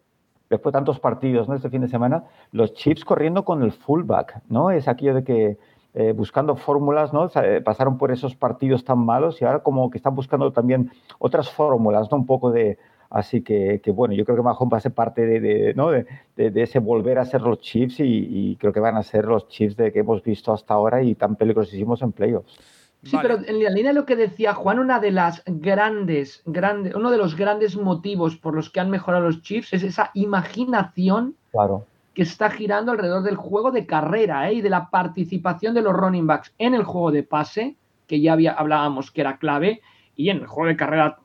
[0.49, 1.55] después de tantos partidos ¿no?
[1.55, 4.71] este fin de semana, los Chiefs corriendo con el fullback, ¿no?
[4.71, 5.57] Es aquello de que
[5.93, 7.21] eh, buscando fórmulas, ¿no?
[7.23, 10.51] O sea, eh, pasaron por esos partidos tan malos y ahora como que están buscando
[10.51, 12.17] también otras fórmulas, ¿no?
[12.17, 12.77] Un poco de...
[13.11, 15.89] Así que, que bueno, yo creo que Mahomes va a ser parte de, de, ¿no?
[15.89, 16.05] de,
[16.35, 18.03] de- de ese volver a ser los Chiefs y,
[18.51, 21.15] y creo que van a ser los Chiefs de que hemos visto hasta ahora y
[21.15, 22.59] tan peligrosísimos en playoffs.
[23.03, 23.29] Sí, Vale.
[23.29, 27.11] pero en la línea de lo que decía Juan, una de las grandes, grandes, uno
[27.11, 31.85] de los grandes motivos por los que han mejorado los Chiefs es esa imaginación Claro.
[32.13, 34.55] que está girando alrededor del juego de carrera ¿eh?
[34.55, 38.33] y de la participación de los running backs en el juego de pase, que ya
[38.33, 39.81] había, hablábamos que era clave,
[40.15, 41.17] y en el juego de carrera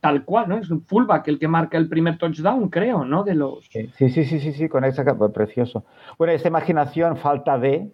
[0.00, 0.58] tal cual, ¿no?
[0.58, 3.24] Es un fullback el que marca el primer touchdown, creo, ¿no?
[3.24, 3.64] De los...
[3.66, 5.84] Sí, sí, sí, sí, sí, con esa precioso.
[6.18, 7.90] Bueno, esta imaginación, falta de,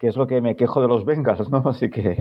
[0.00, 1.58] que es lo que me quejo de los Bengals, ¿no?
[1.68, 2.16] Así que...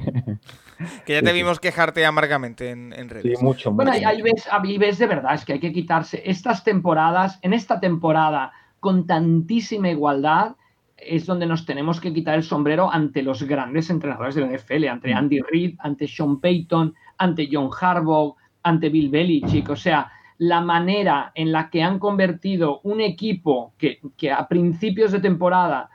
[1.06, 3.40] que ya te vimos quejarte amargamente en, en redes.
[3.40, 4.06] Sí, mucho, Bueno, mucho.
[4.06, 7.80] ahí ves, ahí ves de verdad, es que hay que quitarse estas temporadas, en esta
[7.80, 8.52] temporada
[8.82, 10.58] con tantísima igualdad,
[10.98, 14.88] es donde nos tenemos que quitar el sombrero ante los grandes entrenadores de la NFL,
[14.90, 19.70] ante Andy Reid, ante Sean Payton, ante John Harbaugh, ante Bill Belichick.
[19.70, 25.14] O sea, la manera en la que han convertido un equipo que, que a principios
[25.14, 25.90] de temporada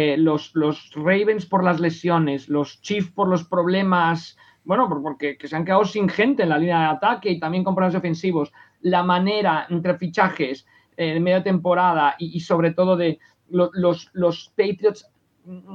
[0.00, 5.48] eh, los, los, Ravens por las lesiones, los Chiefs por los problemas, bueno, porque que
[5.48, 8.52] se han quedado sin gente en la línea de ataque y también con problemas ofensivos,
[8.80, 10.64] la manera entre fichajes
[10.96, 13.18] eh, en media temporada y, y, sobre todo de
[13.48, 15.10] los, los, los Patriots,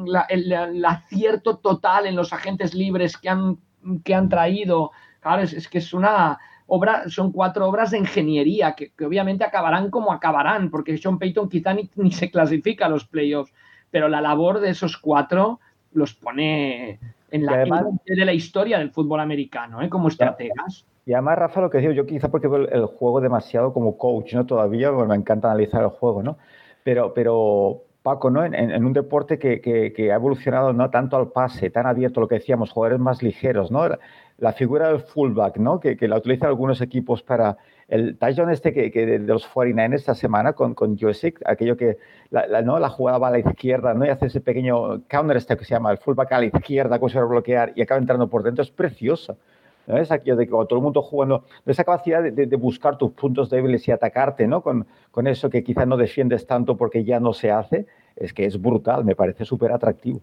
[0.06, 3.58] la, el, el, acierto total en los agentes libres que han,
[4.06, 8.72] que han traído, claro, es, es que es una obra, son cuatro obras de ingeniería
[8.72, 12.90] que, que, obviamente acabarán como acabarán, porque Sean Payton quizá ni, ni se clasifica a
[12.90, 13.54] los playoffs
[13.94, 15.60] pero la labor de esos cuatro
[15.94, 17.00] los pone
[17.30, 19.90] en la además, de la historia del fútbol americano, ¿eh?
[19.90, 20.84] como estrategas.
[21.06, 24.34] Y además, Rafa, lo que digo, yo quizá porque veo el juego demasiado como coach,
[24.34, 24.48] ¿no?
[24.48, 26.40] Todavía bueno, me encanta analizar el juego, ¿no?
[26.84, 28.44] Pero, pero Paco, ¿no?
[28.44, 32.20] En, en un deporte que, que, que, ha evolucionado no tanto al pase, tan abierto,
[32.20, 33.88] lo que decíamos, jugadores más ligeros, ¿no?
[33.88, 34.00] La,
[34.40, 35.80] la figura del fullback, ¿no?
[35.80, 37.58] Que, que, la utilizan algunos equipos para
[37.94, 40.98] el touchdown este que, que de, los 49 esta semana con, con
[41.46, 42.00] aquello que
[42.32, 42.80] la, ¿no?
[42.80, 44.04] la jugada va a la izquierda, ¿no?
[44.04, 47.24] Y hace ese pequeño counter step que se llama el fullback a la izquierda, cosa
[47.24, 49.38] bloquear y acaba entrando por dentro, es precioso.
[49.86, 49.98] ¿no?
[49.98, 53.52] Es aquello de todo el mundo jugando, esa capacidad de, de, de, buscar tus puntos
[53.52, 54.64] débiles y atacarte, ¿no?
[54.64, 58.46] Con, con eso que quizás no defiendes tanto porque ya no se hace, es que
[58.46, 60.22] es brutal, me parece súper atractivo.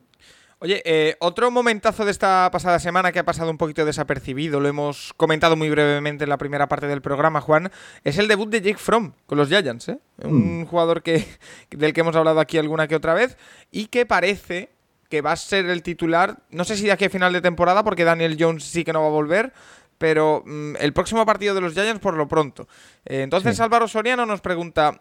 [0.62, 4.68] Oye, eh, otro momentazo de esta pasada semana que ha pasado un poquito desapercibido, lo
[4.68, 7.72] hemos comentado muy brevemente en la primera parte del programa, Juan,
[8.04, 9.98] es el debut de Jake Fromm con los Giants, ¿eh?
[10.22, 10.66] un mm.
[10.66, 11.26] jugador que,
[11.70, 13.38] del que hemos hablado aquí alguna que otra vez
[13.70, 14.68] y que parece
[15.08, 17.82] que va a ser el titular, no sé si de aquí a final de temporada,
[17.82, 19.54] porque Daniel Jones sí que no va a volver,
[19.96, 22.68] pero mmm, el próximo partido de los Giants por lo pronto.
[23.06, 23.62] Eh, entonces sí.
[23.62, 25.00] Álvaro Soriano nos pregunta,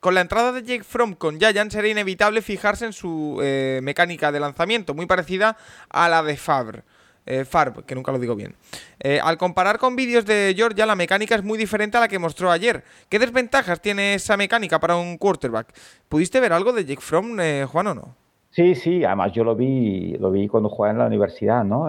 [0.00, 4.30] con la entrada de Jake Fromm con Giants era inevitable fijarse en su eh, mecánica
[4.32, 5.56] de lanzamiento, muy parecida
[5.90, 6.82] a la de Favre.
[7.30, 7.44] Eh,
[7.86, 8.54] que nunca lo digo bien.
[9.00, 12.18] Eh, al comparar con vídeos de Georgia, la mecánica es muy diferente a la que
[12.18, 12.82] mostró ayer.
[13.10, 15.74] ¿Qué desventajas tiene esa mecánica para un quarterback?
[16.08, 18.14] ¿Pudiste ver algo de Jake Fromm, eh, Juan, o no?
[18.50, 21.86] Sí, sí, además yo lo vi, lo vi cuando jugaba en la universidad, ¿no?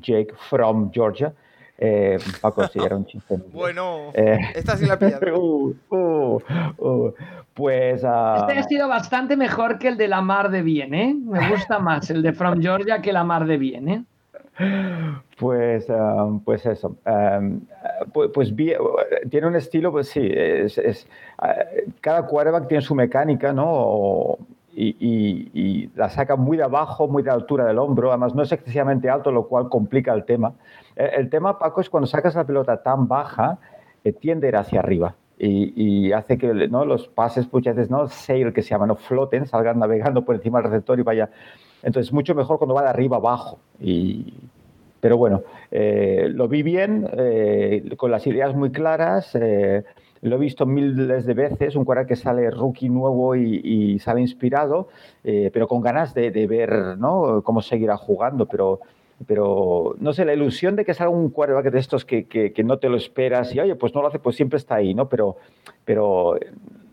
[0.00, 1.34] Jake Fromm, Georgia.
[1.80, 3.36] Eh, Paco, sí, era un chiste.
[3.52, 5.18] bueno, eh, esta sí la pillado.
[5.38, 6.40] Uh, uh,
[6.78, 7.14] uh,
[7.54, 7.96] pues.
[7.96, 11.14] este ha sido bastante mejor que el de la Mar de Bien, ¿eh?
[11.14, 14.04] Me gusta más el de From Georgia que la Mar de Bien, ¿eh?
[15.38, 16.96] Pues, um, pues eso.
[17.06, 17.60] Um,
[18.12, 18.54] pues, pues
[19.30, 21.06] tiene un estilo, pues sí, es, es
[21.40, 23.66] uh, cada quarterback tiene su mecánica, ¿no?
[23.68, 24.38] O,
[24.80, 28.10] y, y, y, la saca muy de abajo, muy de altura del hombro.
[28.10, 30.52] Además, no es excesivamente alto, lo cual complica el tema.
[30.94, 33.58] El, el tema, Paco, es cuando sacas la pelota tan baja,
[34.04, 35.16] eh, tiende a ir hacia arriba.
[35.36, 36.84] Y, y, hace que ¿no?
[36.84, 40.60] los pases muchas veces no sail que se llaman no floten salgan navegando por encima
[40.60, 41.30] del receptor y vaya
[41.84, 44.34] entonces mucho mejor cuando va de arriba abajo y
[45.00, 49.84] pero bueno eh, lo vi bien eh, con las ideas muy claras eh,
[50.22, 54.88] lo he visto miles de veces un cuadro que sale rookie nuevo y, sale inspirado
[55.24, 57.42] eh, pero con ganas de, ver ¿no?
[57.42, 58.80] cómo seguirá jugando pero
[59.26, 62.78] pero no sé, la ilusión de que salga un quarterback de estos que, que, no
[62.78, 65.08] te lo esperas y oye, pues no lo hace, pues siempre está ahí, ¿no?
[65.08, 65.38] Pero,
[65.84, 66.38] pero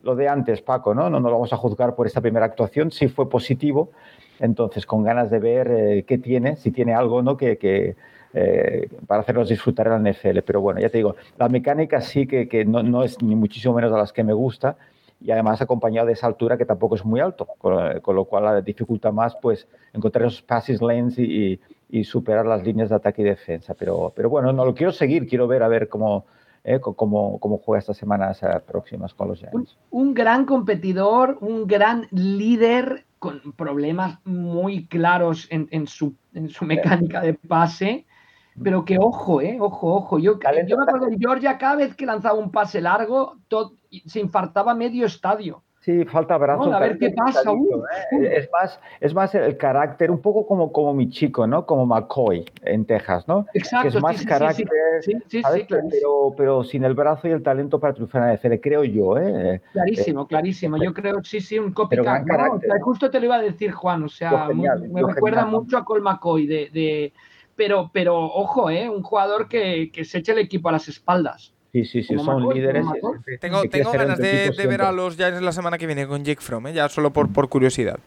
[0.01, 1.09] lo de antes, Paco, ¿no?
[1.09, 3.91] No nos lo vamos a juzgar por esta primera actuación, sí fue positivo,
[4.39, 7.37] entonces con ganas de ver eh, qué tiene, si tiene algo, ¿no?
[7.37, 7.95] Que
[8.35, 10.39] eh, para hacerlos disfrutar en la NFL.
[10.45, 13.73] Pero bueno, ya te digo, la mecánica sí que, que no, no es ni muchísimo
[13.73, 14.75] menos de las que me gusta,
[15.21, 18.63] y además acompañado de esa altura que tampoco es muy alto, con, con lo cual
[18.63, 23.21] dificulta más pues encontrar esos passes lanes y, y, y, superar las líneas de ataque
[23.21, 23.73] y defensa.
[23.73, 26.25] Pero, pero bueno, no lo quiero seguir, quiero ver a ver cómo,
[26.65, 29.77] eh, cómo, cómo juega estas semanas eh, próximas con los Giants.
[29.91, 36.49] Un, un, gran competidor, un gran líder con problemas muy claros en, en, su, en
[36.49, 38.05] su mecánica de pase.
[38.63, 40.19] Pero que ojo, eh, ojo, ojo.
[40.19, 43.73] Yo, yo me acuerdo de Georgia, cada vez que lanzaba un pase largo, todo,
[44.05, 45.61] se infartaba medio estadio.
[45.85, 46.65] Sí, falta brazo.
[46.65, 47.51] No, a ver qué pasa.
[47.51, 47.83] Uh,
[48.19, 48.37] ¿eh?
[48.37, 51.67] Es, más, es más el carácter, un poco como, como mi chico, ¿no?
[51.67, 53.45] Como McCoy en Texas, ¿no?
[53.53, 53.83] Exacto.
[53.83, 54.67] Que es más sí, carácter,
[55.01, 58.61] sí, sí, pero, pero sin el brazo y el talento para triunfar en la NFL,
[58.63, 59.61] creo yo, ¿eh?
[59.73, 60.77] Clarísimo, eh, clarísimo.
[60.77, 62.25] Yo creo, sí, sí, un copycat.
[62.25, 64.01] No, o sea, justo te lo iba a decir, Juan.
[64.05, 65.61] O sea, genial, me recuerda genial.
[65.61, 67.13] mucho a Col McCoy de, de
[67.55, 68.89] pero, pero ojo, ¿eh?
[68.89, 71.53] un jugador que, que, se eche el equipo a las espaldas.
[71.71, 72.85] Sí, sí, sí, Como son líderes.
[72.85, 73.21] Mahomes.
[73.41, 76.67] Tengo, tengo ganas de, ver a los Giants la semana que viene con Jake Fromm,
[76.67, 76.73] ¿eh?
[76.73, 77.99] ya solo por, por curiosidad.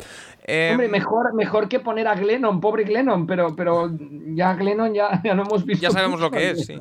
[0.46, 3.90] Eh, Hombre, mejor, mejor que poner a Glennon, pobre Glennon, pero, pero
[4.28, 5.82] ya Glennon ya, ya no hemos visto.
[5.82, 6.80] ya sabemos lo que es, sí.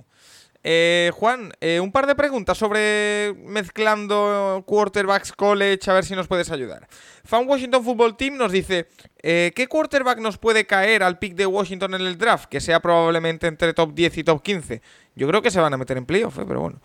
[0.64, 6.28] Eh, Juan, eh, un par de preguntas sobre mezclando quarterbacks college, a ver si nos
[6.28, 6.88] puedes ayudar.
[7.24, 8.88] Fan Washington Football Team nos dice,
[9.22, 12.50] eh, ¿qué quarterback nos puede caer al pick de Washington en el draft?
[12.50, 14.82] Que sea probablemente entre top 10 y top 15.
[15.16, 16.82] Yo creo que se van a meter en playoff, pero bueno.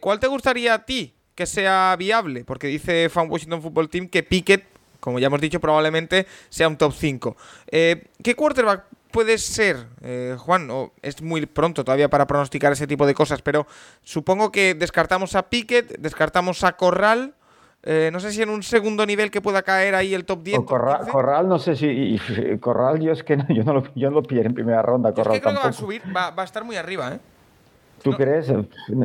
[0.00, 2.44] ¿Cuál te gustaría a ti que sea viable?
[2.44, 4.64] Porque dice Fan Washington Football Team que Pickett,
[5.04, 7.36] como ya hemos dicho, probablemente sea un top 5.
[7.70, 10.68] Eh, ¿Qué quarterback puede ser, eh, Juan?
[10.72, 13.64] O es muy pronto todavía para pronosticar ese tipo de cosas, pero
[14.02, 17.34] supongo que descartamos a Pickett, descartamos a Corral.
[17.86, 20.58] eh, no sé si en un segundo nivel que pueda caer ahí el top 10.
[20.58, 21.12] O top Corral, 15.
[21.12, 21.86] Corral, no sé si.
[21.86, 24.54] y- y- Corral, yo es que no, yo no lo, yo no lo pillé en
[24.54, 25.10] primera ronda.
[25.10, 27.12] Yo es Corral que creo que va a subir, va, va a estar muy arriba,
[27.14, 27.20] ¿eh?
[28.04, 28.52] ¿Tú no- crees?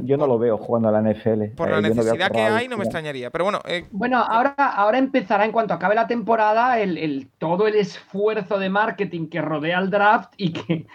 [0.04, 1.56] Yo no lo veo jugando a la NFL.
[1.56, 3.32] Por Eh, la no a necesidad que hay, no me extrañaría.
[3.32, 7.68] Pero bueno, eh, Bueno, ahora, ahora empezará en cuanto acabe la temporada el, el- todo
[7.68, 10.86] el esfuerzo de marketing que rodea al draft y que,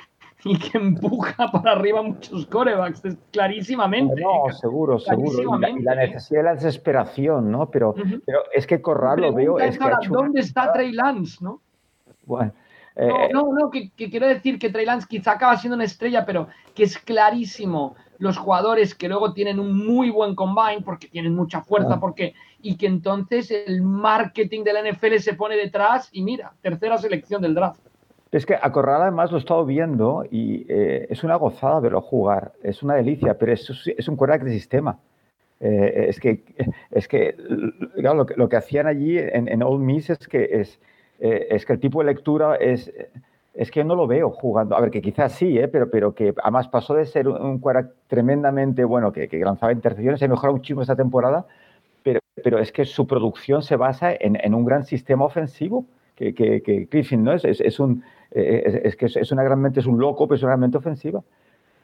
[0.44, 4.20] y que empuja para arriba muchos corebacks, es clarísimamente.
[4.20, 4.52] No, ¿eh?
[4.60, 5.56] seguro, seguro.
[5.56, 6.08] Y la, y la Clarísimamente, ¿eh?
[6.08, 7.70] necesidad de la desesperación, ¿no?
[7.70, 7.94] Pero,
[8.26, 9.58] pero es que Corral lo veo.
[9.58, 11.38] Es que ahora, hecho una ¿dónde está Trey Lance?
[11.42, 11.60] ¿no?
[12.26, 12.52] Bueno,
[12.96, 15.84] No, eh, no, no, que, que quiero decir que Trey Lance quizá acaba siendo una
[15.84, 21.08] estrella, pero que es clarísimo los jugadores que luego tienen un muy buen combine porque
[21.08, 26.08] tienen mucha fuerza, porque y que entonces el marketing de la NFL se pone detrás
[26.12, 27.80] y mira, tercera selección del draft.
[28.30, 32.00] Es que a Corral además lo he estado viendo y eh, es una gozada verlo
[32.00, 34.98] jugar, es una delicia, pero es, es un quarterback de sistema.
[35.60, 36.42] Eh, es que,
[36.90, 37.36] es que
[37.94, 40.80] claro, lo, que lo que hacían allí en, en Ole Miss es que, es,
[41.24, 42.92] eh, es que el tipo de lectura es,
[43.54, 44.76] es que no lo veo jugando.
[44.76, 47.62] A ver, que quizás sí, eh, pero, pero que además pasó de ser un, un
[48.08, 51.46] tremendamente bueno, que, que lanzaba intercepciones, ha mejorado un chingo esta temporada,
[52.02, 55.86] pero, pero es que su producción se basa en, en un gran sistema ofensivo.
[56.14, 59.86] Que, que, que Griffin no es, es, un eh, es, que es, una gran es
[59.86, 61.22] un loco, pero es una gran ofensiva.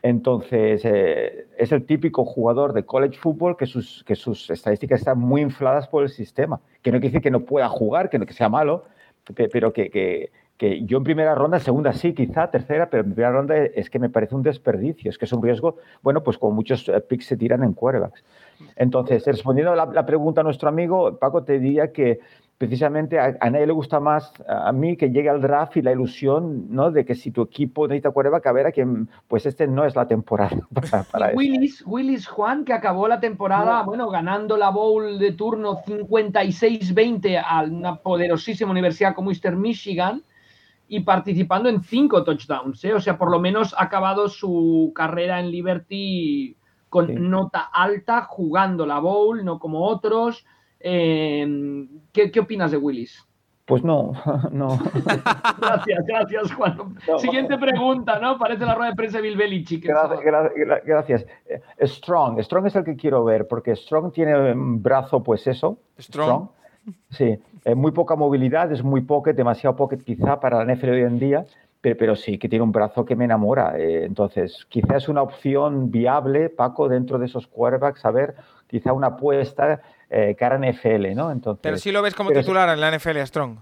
[0.02, 5.40] Entonces, es el típico jugador de college football que sus, que sus estadísticas están muy
[5.40, 6.60] infladas por el sistema.
[6.82, 8.84] Que no quiere decir que no pueda jugar, que, no, que sea malo,
[9.52, 13.32] pero que, que, que, yo en primera ronda, segunda sí, quizá, tercera, pero en primera
[13.32, 16.54] ronda es que me parece un desperdicio, es que es un riesgo, bueno, pues como
[16.54, 18.24] muchos eh, picks se tiran en quarterbacks.
[18.76, 22.20] Entonces, respondiendo a la, la pregunta a nuestro amigo, Paco, te diría que
[22.60, 25.92] precisamente a, a, nadie le gusta más a mí que llegue al draft y la
[25.92, 26.90] ilusión ¿no?
[26.90, 29.96] de que si tu equipo necesita quarterback, a ver a quien, pues este no es
[29.96, 33.86] la temporada para, para Willis, Willis Juan, que acabó la temporada, no.
[33.86, 40.22] bueno, ganando la bowl de turno 56-20 a una poderosísima universidad como Eastern Michigan
[40.86, 42.92] y participando en cinco touchdowns, ¿eh?
[42.92, 46.54] o sea, por lo menos ha acabado su carrera en Liberty
[46.90, 47.14] con sí.
[47.16, 50.44] nota alta, jugando la bowl, no como otros.
[50.80, 53.24] Eh, ¿qué, ¿qué, opinas de Willis?
[53.66, 54.12] Pues no,
[54.50, 54.78] no.
[55.60, 56.96] gracias, gracias, Juan.
[57.06, 57.18] No.
[57.18, 58.38] Siguiente pregunta, ¿no?
[58.38, 59.84] Parece la rueda de prensa de Bill Belichick.
[59.84, 60.50] Gracias, gra
[60.84, 61.26] gracias.
[61.80, 65.78] Strong, Strong es el que quiero ver, porque Strong tiene un brazo, pues eso.
[65.98, 66.26] Strong.
[66.26, 66.48] Strong.
[67.10, 71.02] Sí, eh, muy poca movilidad, es muy pocket, demasiado pocket quizá para la NFL hoy
[71.02, 71.44] en día,
[71.80, 73.78] pero, pero sí que tiene un brazo que me enamora.
[73.78, 78.34] Eh, entonces, quizá es una opción viable, Paco, dentro de esos quarterbacks, a ver,
[78.66, 81.30] quizá una apuesta eh, cara NFL, ¿no?
[81.30, 83.56] Entonces, pero sí lo ves como titular en la NFL, Strong.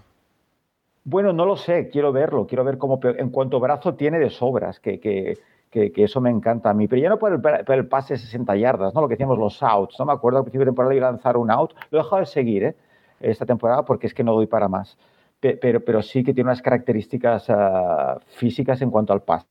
[1.03, 4.79] Bueno, no lo sé, quiero verlo, quiero ver cómo, en cuanto brazo tiene de sobras,
[4.79, 5.37] que, que,
[5.69, 8.15] que, que eso me encanta a mí, pero ya no por el, por el, pase
[8.15, 9.01] de 60 yardas, ¿no?
[9.01, 10.05] Lo que decíamos los outs, ¿no?
[10.05, 12.25] Me acuerdo al principio de temporada iba a lanzar un out, lo he dejado de
[12.25, 12.75] seguir, ¿eh?
[13.19, 14.97] Esta temporada porque es que no doy para más,
[15.39, 19.45] pero, pero sí que tiene unas características uh, físicas en cuanto al pase,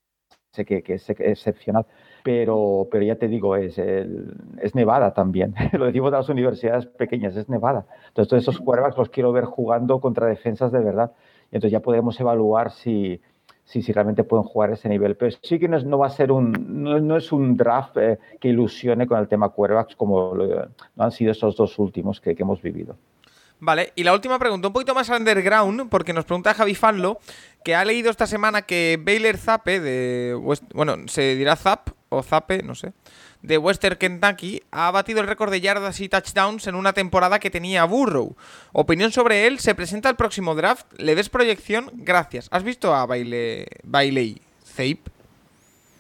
[0.53, 1.87] que, que es excepcional.
[2.25, 5.55] Pero, pero ya te digo, es, el, es Nevada también.
[5.73, 7.87] Lo decimos de las universidades pequeñas, es Nevada.
[8.09, 11.13] Entonces, todos esos quarterbacks los quiero ver jugando contra defensas de verdad.
[11.51, 13.21] Y entonces ya podemos evaluar si,
[13.65, 15.17] si, si realmente pueden jugar a ese nivel.
[15.17, 16.53] Pero sí que no, es, no va a ser un,
[16.83, 21.05] no, no es un draft eh, que ilusione con el tema quarterbacks como lo, no
[21.05, 22.97] han sido estos dos últimos que, que hemos vivido.
[23.61, 27.19] Vale, y la última pregunta, un poquito más underground, porque nos pregunta Javi Fanlo,
[27.65, 32.23] que ha leído esta semana que Baylor Zappe, de West, bueno, se dirá Zap o
[32.23, 32.93] Zappe, no sé,
[33.43, 37.51] de Western Kentucky, ha batido el récord de yardas y touchdowns en una temporada que
[37.51, 38.37] tenía Burrow.
[38.73, 41.91] Opinión sobre él, se presenta el próximo draft, ¿le ves proyección?
[41.95, 42.49] Gracias.
[42.53, 45.18] ¿Has visto a Bailey Zape?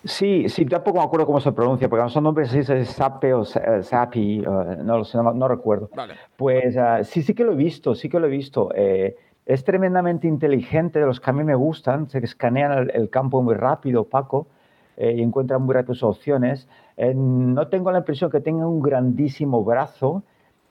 [0.05, 3.35] Sí, sí, tampoco me acuerdo cómo se pronuncia, porque no son nombres así, es Sape
[3.35, 5.91] o Sapi, uh, no lo sé, no, no recuerdo.
[5.95, 6.15] Vale.
[6.37, 8.71] Pues uh, sí, sí que lo he visto, sí que lo he visto.
[8.75, 13.11] Eh, es tremendamente inteligente, de los que a mí me gustan, se escanean el, el
[13.11, 14.47] campo muy rápido, Paco.
[14.99, 16.69] eh, y encuentra muy rápido sus opciones.
[16.97, 20.25] Eh, no tengo la impresión que tenga un grandísimo brazo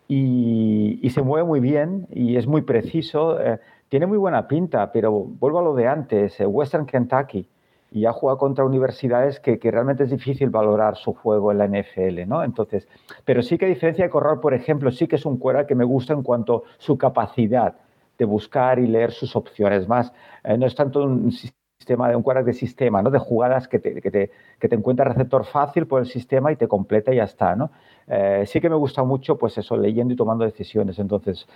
[0.07, 3.39] y, y se mueve muy bien y es muy preciso.
[3.41, 3.57] Eh,
[3.87, 7.47] tiene muy buena pinta, pero vuelvo a lo de antes, Western Kentucky
[7.91, 11.67] y ha jugado contra universidades que, que, realmente es difícil valorar su juego en la
[11.67, 12.43] NFL, ¿no?
[12.43, 12.87] Entonces,
[13.23, 15.75] pero sí que a diferencia de Corral, por ejemplo, sí que es un cuera que
[15.75, 17.75] me gusta en cuanto a su capacidad
[18.17, 19.87] de buscar y leer sus opciones.
[19.87, 20.11] Más,
[20.43, 21.31] eh, no es tanto un
[21.77, 23.11] sistema de un quarterback de sistema, ¿no?
[23.11, 26.55] De jugadas que te, que te, que te encuentra receptor fácil por el sistema y
[26.55, 27.69] te completa y ya está, ¿no?
[28.07, 30.97] Eh, sí que me gusta mucho, pues eso, leyendo y tomando decisiones.
[30.97, 31.47] Entonces,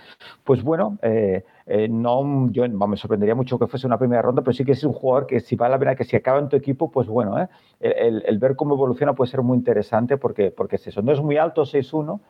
[0.44, 4.54] pues bueno, eh, eh, no, yo me sorprendería mucho que fuese una primera ronda, pero
[4.54, 6.56] sí que es un jugador que si vale la pena que si acaba en tu
[6.56, 7.48] equipo, pues bueno, ¿eh?
[7.80, 11.02] el, el, ver cómo evoluciona puede ser muy interesante porque, porque es eso.
[11.02, 12.20] No es muy alto 6-1,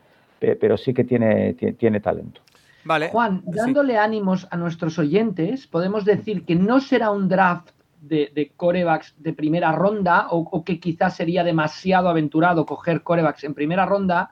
[0.58, 2.40] pero sí que tiene, tiene, tiene talento.
[2.84, 3.10] Vale.
[3.10, 3.98] Juan, dándole sí.
[3.98, 7.70] ánimos a nuestros oyentes, podemos decir que no será un draft
[8.02, 13.54] de, de corebacks de primera ronda o, que quizás sería demasiado aventurado coger corebacks en
[13.54, 14.30] primera ronda,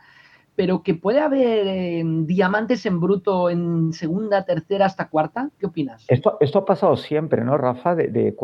[0.56, 5.50] pero que puede haber eh, diamantes en bruto en segunda, tercera hasta cuarta.
[5.58, 6.04] ¿Qué opinas?
[6.08, 7.94] Esto, esto ha pasado siempre, ¿no, Rafa?
[7.94, 8.34] De, de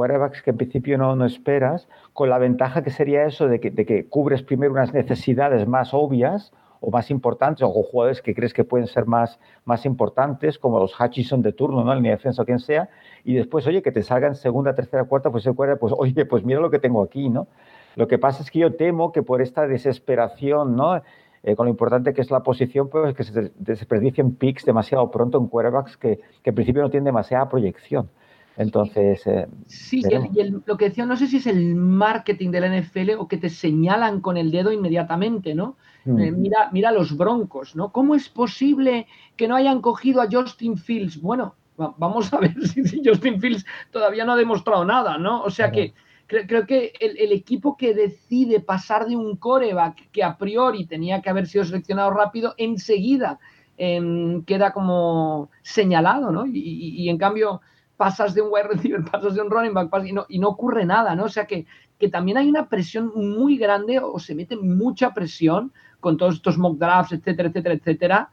[0.45, 3.85] que en principio no, no, esperas, con la ventaja que sería eso de que, de
[3.85, 6.53] que cubres primero unas necesidades más obvias
[6.87, 10.95] o más importantes, o jugadores que crees que pueden ser más, más importantes, como los
[10.99, 11.93] Hutchison de turno, ¿no?
[11.93, 12.89] El ni defensa o quien sea,
[13.25, 16.45] y después, oye, que te salgan segunda, tercera, cuarta, pues el cuerda, pues oye, pues
[16.45, 17.49] mira lo que tengo aquí, ¿no?
[17.97, 21.03] Lo que pasa es que yo temo que por esta desesperación, ¿no?
[21.43, 25.39] Eh, con lo importante que es la posición, pues que se desperdicien picks demasiado pronto
[25.39, 28.09] en quarterbacks que, que en principio no tienen demasiada proyección.
[28.57, 29.27] Entonces.
[29.27, 32.61] Eh, sí, sí y el, lo que decía, no sé si es el marketing de
[32.61, 35.77] la NFL o que te señalan con el dedo inmediatamente, ¿no?
[36.07, 37.91] Eh, mira, mira los broncos, ¿no?
[37.91, 41.21] ¿Cómo es posible que no hayan cogido a Justin Fields?
[41.21, 45.43] Bueno, vamos a ver si, si Justin Fields todavía no ha demostrado nada, ¿no?
[45.43, 45.95] O sea que
[46.27, 50.87] creo, creo, que el, el, equipo que decide pasar de un coreback que a priori
[50.87, 53.39] tenía que haber sido seleccionado rápido, enseguida
[53.79, 56.47] eh, queda como señalado, ¿no?
[56.47, 57.61] Y, y, y en cambio
[57.97, 60.85] pasas de un wide receiver, pasas de un running back y no, y no ocurre
[60.85, 61.25] nada, ¿no?
[61.25, 61.67] O sea que,
[61.99, 65.73] que, también hay una presión muy grande o se mete mucha presión
[66.07, 68.31] con todos estos mock drafts, etcétera, etcétera, etcétera,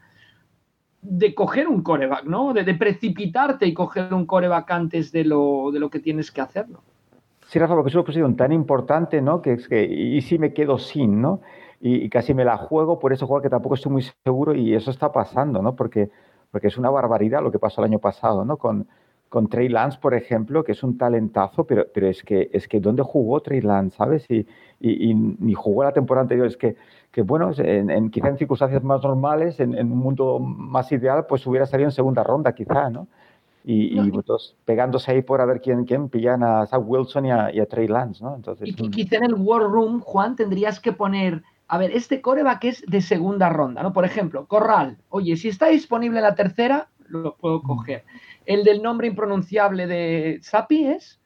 [1.02, 2.52] de coger un coreback, ¿no?
[2.52, 6.84] De, precipitarte y coger un coreback antes de lo, de lo que tienes que hacerlo.
[7.48, 9.42] Sí, Rafa, porque es una posición tan importante, ¿no?
[9.42, 11.40] Que es que, y si me quedo sin, ¿no?
[11.80, 14.72] Y, y, casi me la juego por ese jugador que tampoco estoy muy seguro y
[14.72, 15.74] eso está pasando, ¿no?
[15.74, 16.10] Porque,
[16.52, 18.56] porque es una barbaridad lo que pasó el año pasado, ¿no?
[18.56, 18.86] Con,
[19.34, 22.78] con Trey Lance, por ejemplo, que es un talentazo, pero, pero es, que, es que
[22.78, 24.30] ¿dónde jugó Trey Lance, sabes?
[24.30, 24.46] Y,
[24.78, 26.46] y, y ni jugó la temporada anterior.
[26.46, 26.76] Es que,
[27.10, 31.26] que bueno, en, en, quizá en circunstancias más normales, en, en, un mundo más ideal,
[31.26, 33.08] pues hubiera salido en segunda ronda, quizá, ¿no?
[33.64, 37.26] Y, no, y pues, pegándose ahí por a ver quién, quién pillan a Zach Wilson
[37.26, 38.36] y a, a Trey Lance, ¿no?
[38.36, 42.64] Entonces, y quizá en el War Room, Juan, tendrías que poner a ver, este coreback
[42.66, 43.92] es de segunda ronda, ¿no?
[43.92, 48.04] Por ejemplo, Corral, oye, si está disponible en la tercera, lo puedo coger.
[48.46, 51.20] El del nombre impronunciable de Sapi es.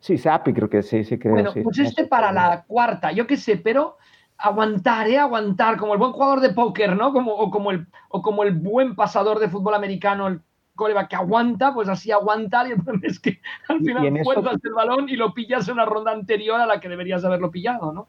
[0.00, 1.34] Sí, Sapi, creo que sí, sí, creo.
[1.34, 1.60] Bueno, sí.
[1.62, 3.96] pues este para la cuarta, yo qué sé, pero
[4.38, 5.18] aguantar, ¿eh?
[5.18, 7.12] Aguantar, como el buen jugador de póker, ¿no?
[7.12, 10.40] Como, o, como el, o como el buen pasador de fútbol americano, el
[10.74, 14.68] coreback que aguanta, pues así aguantar, y el problema es que al final fuerzas eso...
[14.68, 17.92] el balón y lo pillas en una ronda anterior a la que deberías haberlo pillado,
[17.92, 18.08] ¿no?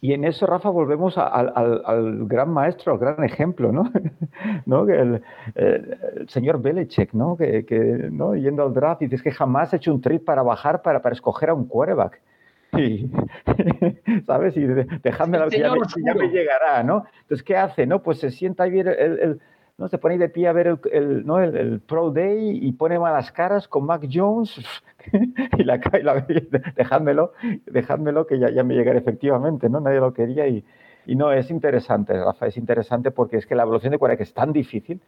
[0.00, 3.90] Y en eso, Rafa, volvemos al, al, al, gran maestro, al gran ejemplo, ¿no?
[4.66, 4.88] ¿No?
[4.88, 5.22] El,
[5.54, 7.36] el, el, señor Belichick, ¿no?
[7.36, 7.78] Que, que,
[8.10, 8.34] ¿no?
[8.34, 11.50] Yendo al draft, dices que jamás ha hecho un trade para bajar, para, para escoger
[11.50, 12.20] a un quarterback.
[12.76, 13.10] Y,
[14.26, 14.56] ¿Sabes?
[14.56, 17.04] Y dejadme la que ya, me, ya me llegará, ¿no?
[17.22, 17.86] Entonces, ¿qué hace?
[17.86, 18.02] ¿No?
[18.02, 19.40] Pues se sienta ahí el
[19.78, 19.88] ¿no?
[19.88, 21.40] Se pone de pie a ver el, el, ¿no?
[21.40, 24.60] el, Pro Day y pone malas caras con Mac Jones
[25.58, 26.26] y la, y la
[26.76, 27.32] dejádmelo,
[27.66, 29.80] dejádmelo que ya, ya me llegará efectivamente, ¿no?
[29.80, 30.64] Nadie lo quería y,
[31.06, 34.34] y no, es interesante, Rafa, es interesante porque es que la evolución de que es
[34.34, 35.00] tan difícil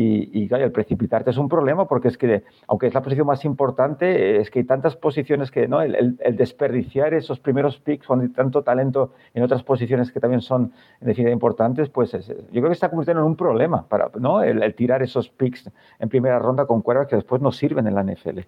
[0.00, 3.26] y, y claro, el precipitarte es un problema porque es que, aunque es la posición
[3.26, 5.82] más importante, es que hay tantas posiciones que, ¿no?
[5.82, 10.20] El, el, el desperdiciar esos primeros picks cuando hay tanto talento en otras posiciones que
[10.20, 13.88] también son, en definitiva, importantes, pues es, yo creo que está convirtiendo en un problema,
[13.88, 14.40] para, ¿no?
[14.40, 15.68] El, el tirar esos picks
[15.98, 18.38] en primera ronda con cuerdas que después no sirven en la NFL.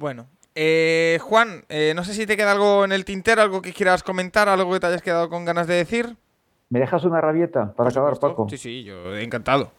[0.00, 3.72] Bueno, eh, Juan, eh, no sé si te queda algo en el tintero, algo que
[3.72, 6.16] quieras comentar, algo que te hayas quedado con ganas de decir.
[6.70, 8.36] ¿Me dejas una rabieta para Por acabar, supuesto.
[8.36, 8.48] Paco?
[8.48, 9.70] Sí, sí, yo encantado.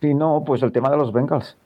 [0.00, 1.56] Sí, no, pues el tema de los Bengals.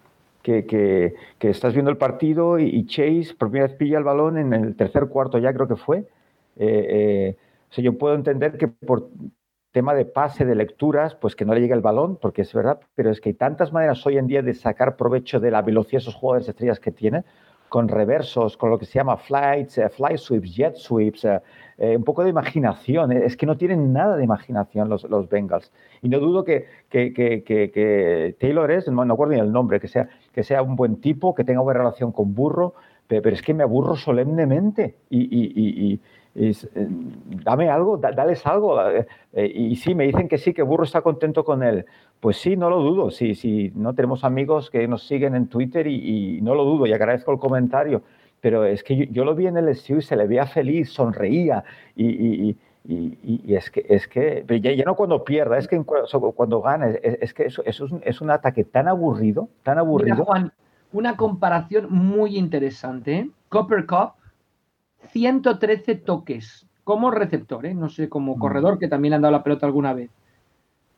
[0.43, 1.15] Que, que,
[1.49, 5.07] estás viendo el partido y, Chase por primera vez pilla el balón en el tercer
[5.07, 6.07] cuarto ya creo que fue.
[6.57, 7.37] Eh,
[7.77, 9.09] eh, yo puedo entender que por
[9.73, 12.79] tema de pase, de lecturas, pues que no le llegue el balón, porque es verdad,
[12.95, 15.99] pero es que hay tantas maneras hoy en día de sacar provecho de la velocidad
[15.99, 17.25] de esos jugadores estrellas que tienen,
[17.69, 21.27] con reversos, con lo que se llama flights, eh, fly sweeps, jet sweeps,
[21.79, 23.13] eh, eh, un poco de imaginación.
[23.13, 25.73] Es que no tienen nada de imaginación los, los Bengals.
[26.03, 29.81] Y no dudo que, que, que, que Taylor es, no, no acuerdo ni el nombre,
[29.81, 32.75] que sea, que sea un buen tipo, que tenga buena relación con Burro,
[33.07, 34.97] pero, pero es que me aburro solemnemente.
[35.11, 36.01] Y, y, y,
[36.37, 36.53] y
[37.45, 38.77] dame algo, dales algo.
[39.33, 41.87] y sí, me dicen que sí, que Burro está contento con él.
[42.21, 43.11] Pues sí, no lo dudo.
[43.11, 46.87] Sí, sí, no tenemos amigos que nos siguen en Twitter y, y no lo dudo
[46.87, 48.03] y agradezco el comentario
[48.45, 50.93] pero es que yo, yo, lo vi en el SU y se le veía feliz,
[50.93, 51.65] sonreía
[51.97, 55.83] y, y, y, y es que, es que ya, ya, no cuando pierda, es que
[55.83, 59.79] cuando, gana, es, es, que eso, eso es, un, es, un, ataque tan aburrido, tan
[59.79, 60.17] aburrido.
[60.17, 60.53] Mira, Juan,
[60.93, 63.15] una comparación muy interesante.
[63.15, 63.31] ¿eh?
[63.49, 64.13] Copper Cup,
[65.13, 67.73] 113 toques como receptor, ¿eh?
[67.73, 70.11] no sé, como corredor, que también le han dado la pelota alguna vez.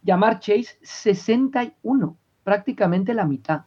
[0.03, 3.67] Llamar Chase, 61, prácticamente la mitad.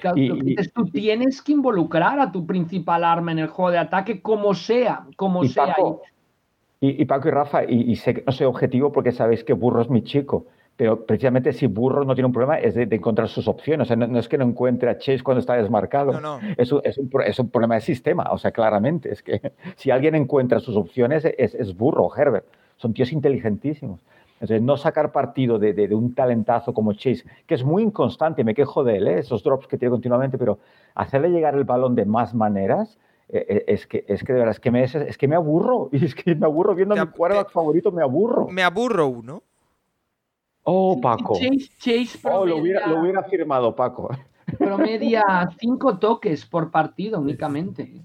[0.00, 3.78] Claro, y, dices, tú tienes que involucrar a tu principal arma en el juego de
[3.78, 5.66] ataque, como sea, como y sea.
[5.66, 6.02] Paco,
[6.80, 9.82] y, y, Paco y Rafa, y, sé que no soy objetivo porque sabéis que Burro
[9.82, 13.28] es mi chico, pero precisamente si Burro no tiene un problema es de, de encontrar
[13.28, 13.86] sus opciones.
[13.86, 16.12] O sea, no, no, es que no encuentre a Chase cuando está desmarcado.
[16.12, 16.40] No, no.
[16.56, 18.24] Es, un, es, un, es, un, problema de sistema.
[18.32, 19.12] O sea, claramente.
[19.12, 22.46] Es que si alguien encuentra sus opciones es, es Burro o Herbert.
[22.78, 24.00] Son tíos inteligentísimos.
[24.42, 28.42] Entonces, no sacar partido de, de, de, un talentazo como Chase, que es muy inconstante,
[28.42, 29.18] me quejo de él, ¿eh?
[29.20, 30.58] esos drops que tiene continuamente, pero
[30.96, 32.98] hacerle llegar el balón de más maneras,
[33.28, 35.90] eh, es, que, es que de verdad, es que me, es, es que me aburro,
[35.92, 38.48] y es que me aburro viendo a mi quarterback favorito, me aburro.
[38.48, 39.44] Me aburro uno.
[40.64, 41.34] Oh, Paco.
[41.34, 44.10] Chase, Chase oh, lo hubiera, lo hubiera firmado, Paco.
[44.58, 48.02] Promedia cinco toques por partido únicamente.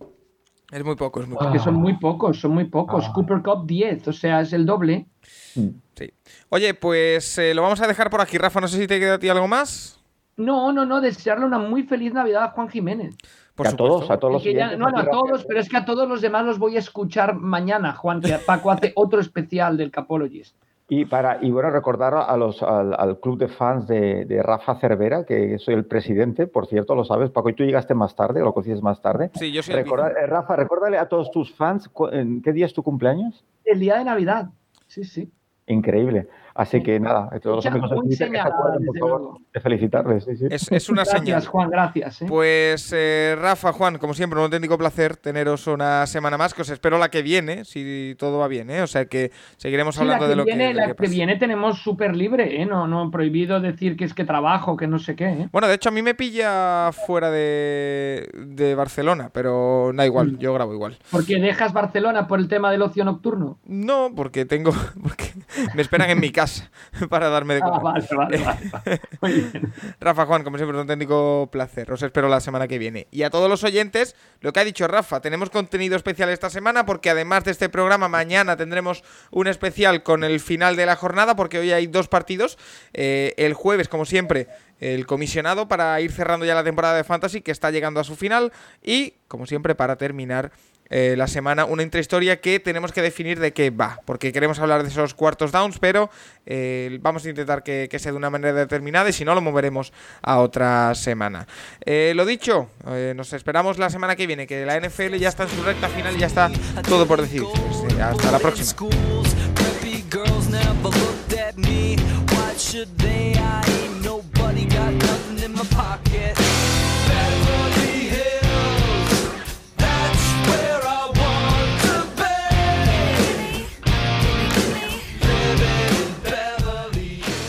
[0.72, 1.52] Es muy poco, es muy poco.
[1.52, 3.06] Que son muy pocos, son muy pocos.
[3.08, 3.14] Ah.
[3.14, 5.08] Cooper Cup 10, o sea, es el doble.
[5.22, 6.14] Sí.
[6.50, 8.60] Oye, pues eh, lo vamos a dejar por aquí, Rafa.
[8.60, 10.00] No sé si te queda a ti algo más.
[10.36, 11.00] No, no, no.
[11.00, 13.16] Desearle una muy feliz Navidad a Juan Jiménez.
[13.56, 15.86] Por a todos, a todos los ya, No, no, a todos, pero es que a
[15.86, 19.90] todos los demás los voy a escuchar mañana, Juan, que Paco hace otro especial del
[19.90, 20.56] Capologist.
[20.90, 24.75] Y, para, y bueno, recordar a los, al, al, club de fans de, de, Rafa
[24.80, 28.40] Cervera, que soy el presidente, por cierto, lo sabes, Paco, y tú llegaste más tarde,
[28.40, 29.30] lo conocías más tarde.
[29.33, 32.83] Sí, yo soy eh, Rafa, recuérdale a todos tus fans, ¿en qué día es tu
[32.83, 33.43] cumpleaños?
[33.66, 34.51] El día de Navidad,
[34.88, 35.30] sí, sí.
[35.66, 36.30] Increíble.
[36.58, 38.27] Así que nada, a todos los amigos de
[38.84, 40.24] por favor, de felicitarles.
[40.24, 40.45] Sí, sí.
[40.50, 41.45] Es, es, una gracias, señal.
[41.45, 42.24] Juan, gracias.
[42.24, 42.26] ¿eh?
[42.27, 46.69] Pues eh, Rafa, Juan, como siempre, un auténtico placer teneros una semana más, que os
[46.72, 48.82] espero la que viene, si todo va bien, ¿eh?
[48.82, 50.74] O sea que seguiremos sí, hablando que de lo viene, que.
[50.74, 52.66] La que, viene tenemos súper libre, ¿eh?
[52.66, 55.26] No, no prohibido decir que es que trabajo, que no sé qué.
[55.26, 55.50] ¿eh?
[55.52, 60.38] Bueno, de hecho, a mí me pilla fuera de, de Barcelona, pero da igual, mm.
[60.40, 60.98] yo grabo igual.
[61.11, 63.60] ¿Porque dejas Barcelona por el tema del ocio nocturno?
[63.64, 64.72] No, porque tengo.
[65.03, 65.34] Porque
[65.76, 66.47] me esperan en mi casa
[67.09, 67.80] para darme de comer.
[67.80, 68.38] Ah, vale, vale,
[68.72, 69.01] vale.
[69.22, 69.74] Muy bien.
[70.00, 71.92] Rafa, Juan, como siempre, un auténtico placer.
[71.92, 73.08] Os espero la semana que viene.
[73.11, 76.85] Y a todos los oyentes, lo que ha dicho Rafa, tenemos contenido especial esta semana
[76.85, 81.35] porque además de este programa, mañana tendremos un especial con el final de la jornada
[81.35, 82.58] porque hoy hay dos partidos.
[82.93, 84.48] Eh, el jueves, como siempre,
[84.80, 88.16] el comisionado para ir cerrando ya la temporada de Fantasy que está llegando a su
[88.16, 88.51] final
[88.84, 90.51] y, como siempre, para terminar
[90.90, 94.83] eh, la semana una intrahistoria que tenemos que definir de qué va, porque queremos hablar
[94.83, 96.09] de esos cuartos downs, pero
[96.45, 99.41] eh, vamos a intentar que, que, sea de una manera determinada y si no lo
[99.41, 99.91] moveremos
[100.22, 101.48] a otra semana.
[101.85, 102.69] Eh, lo dicho,
[103.16, 106.16] nos esperamos la semana que viene, que la NFL ya está en su recta final
[106.16, 106.51] y ya está
[106.88, 107.48] todo por decidir.
[107.82, 108.74] Pues, hasta la próxima.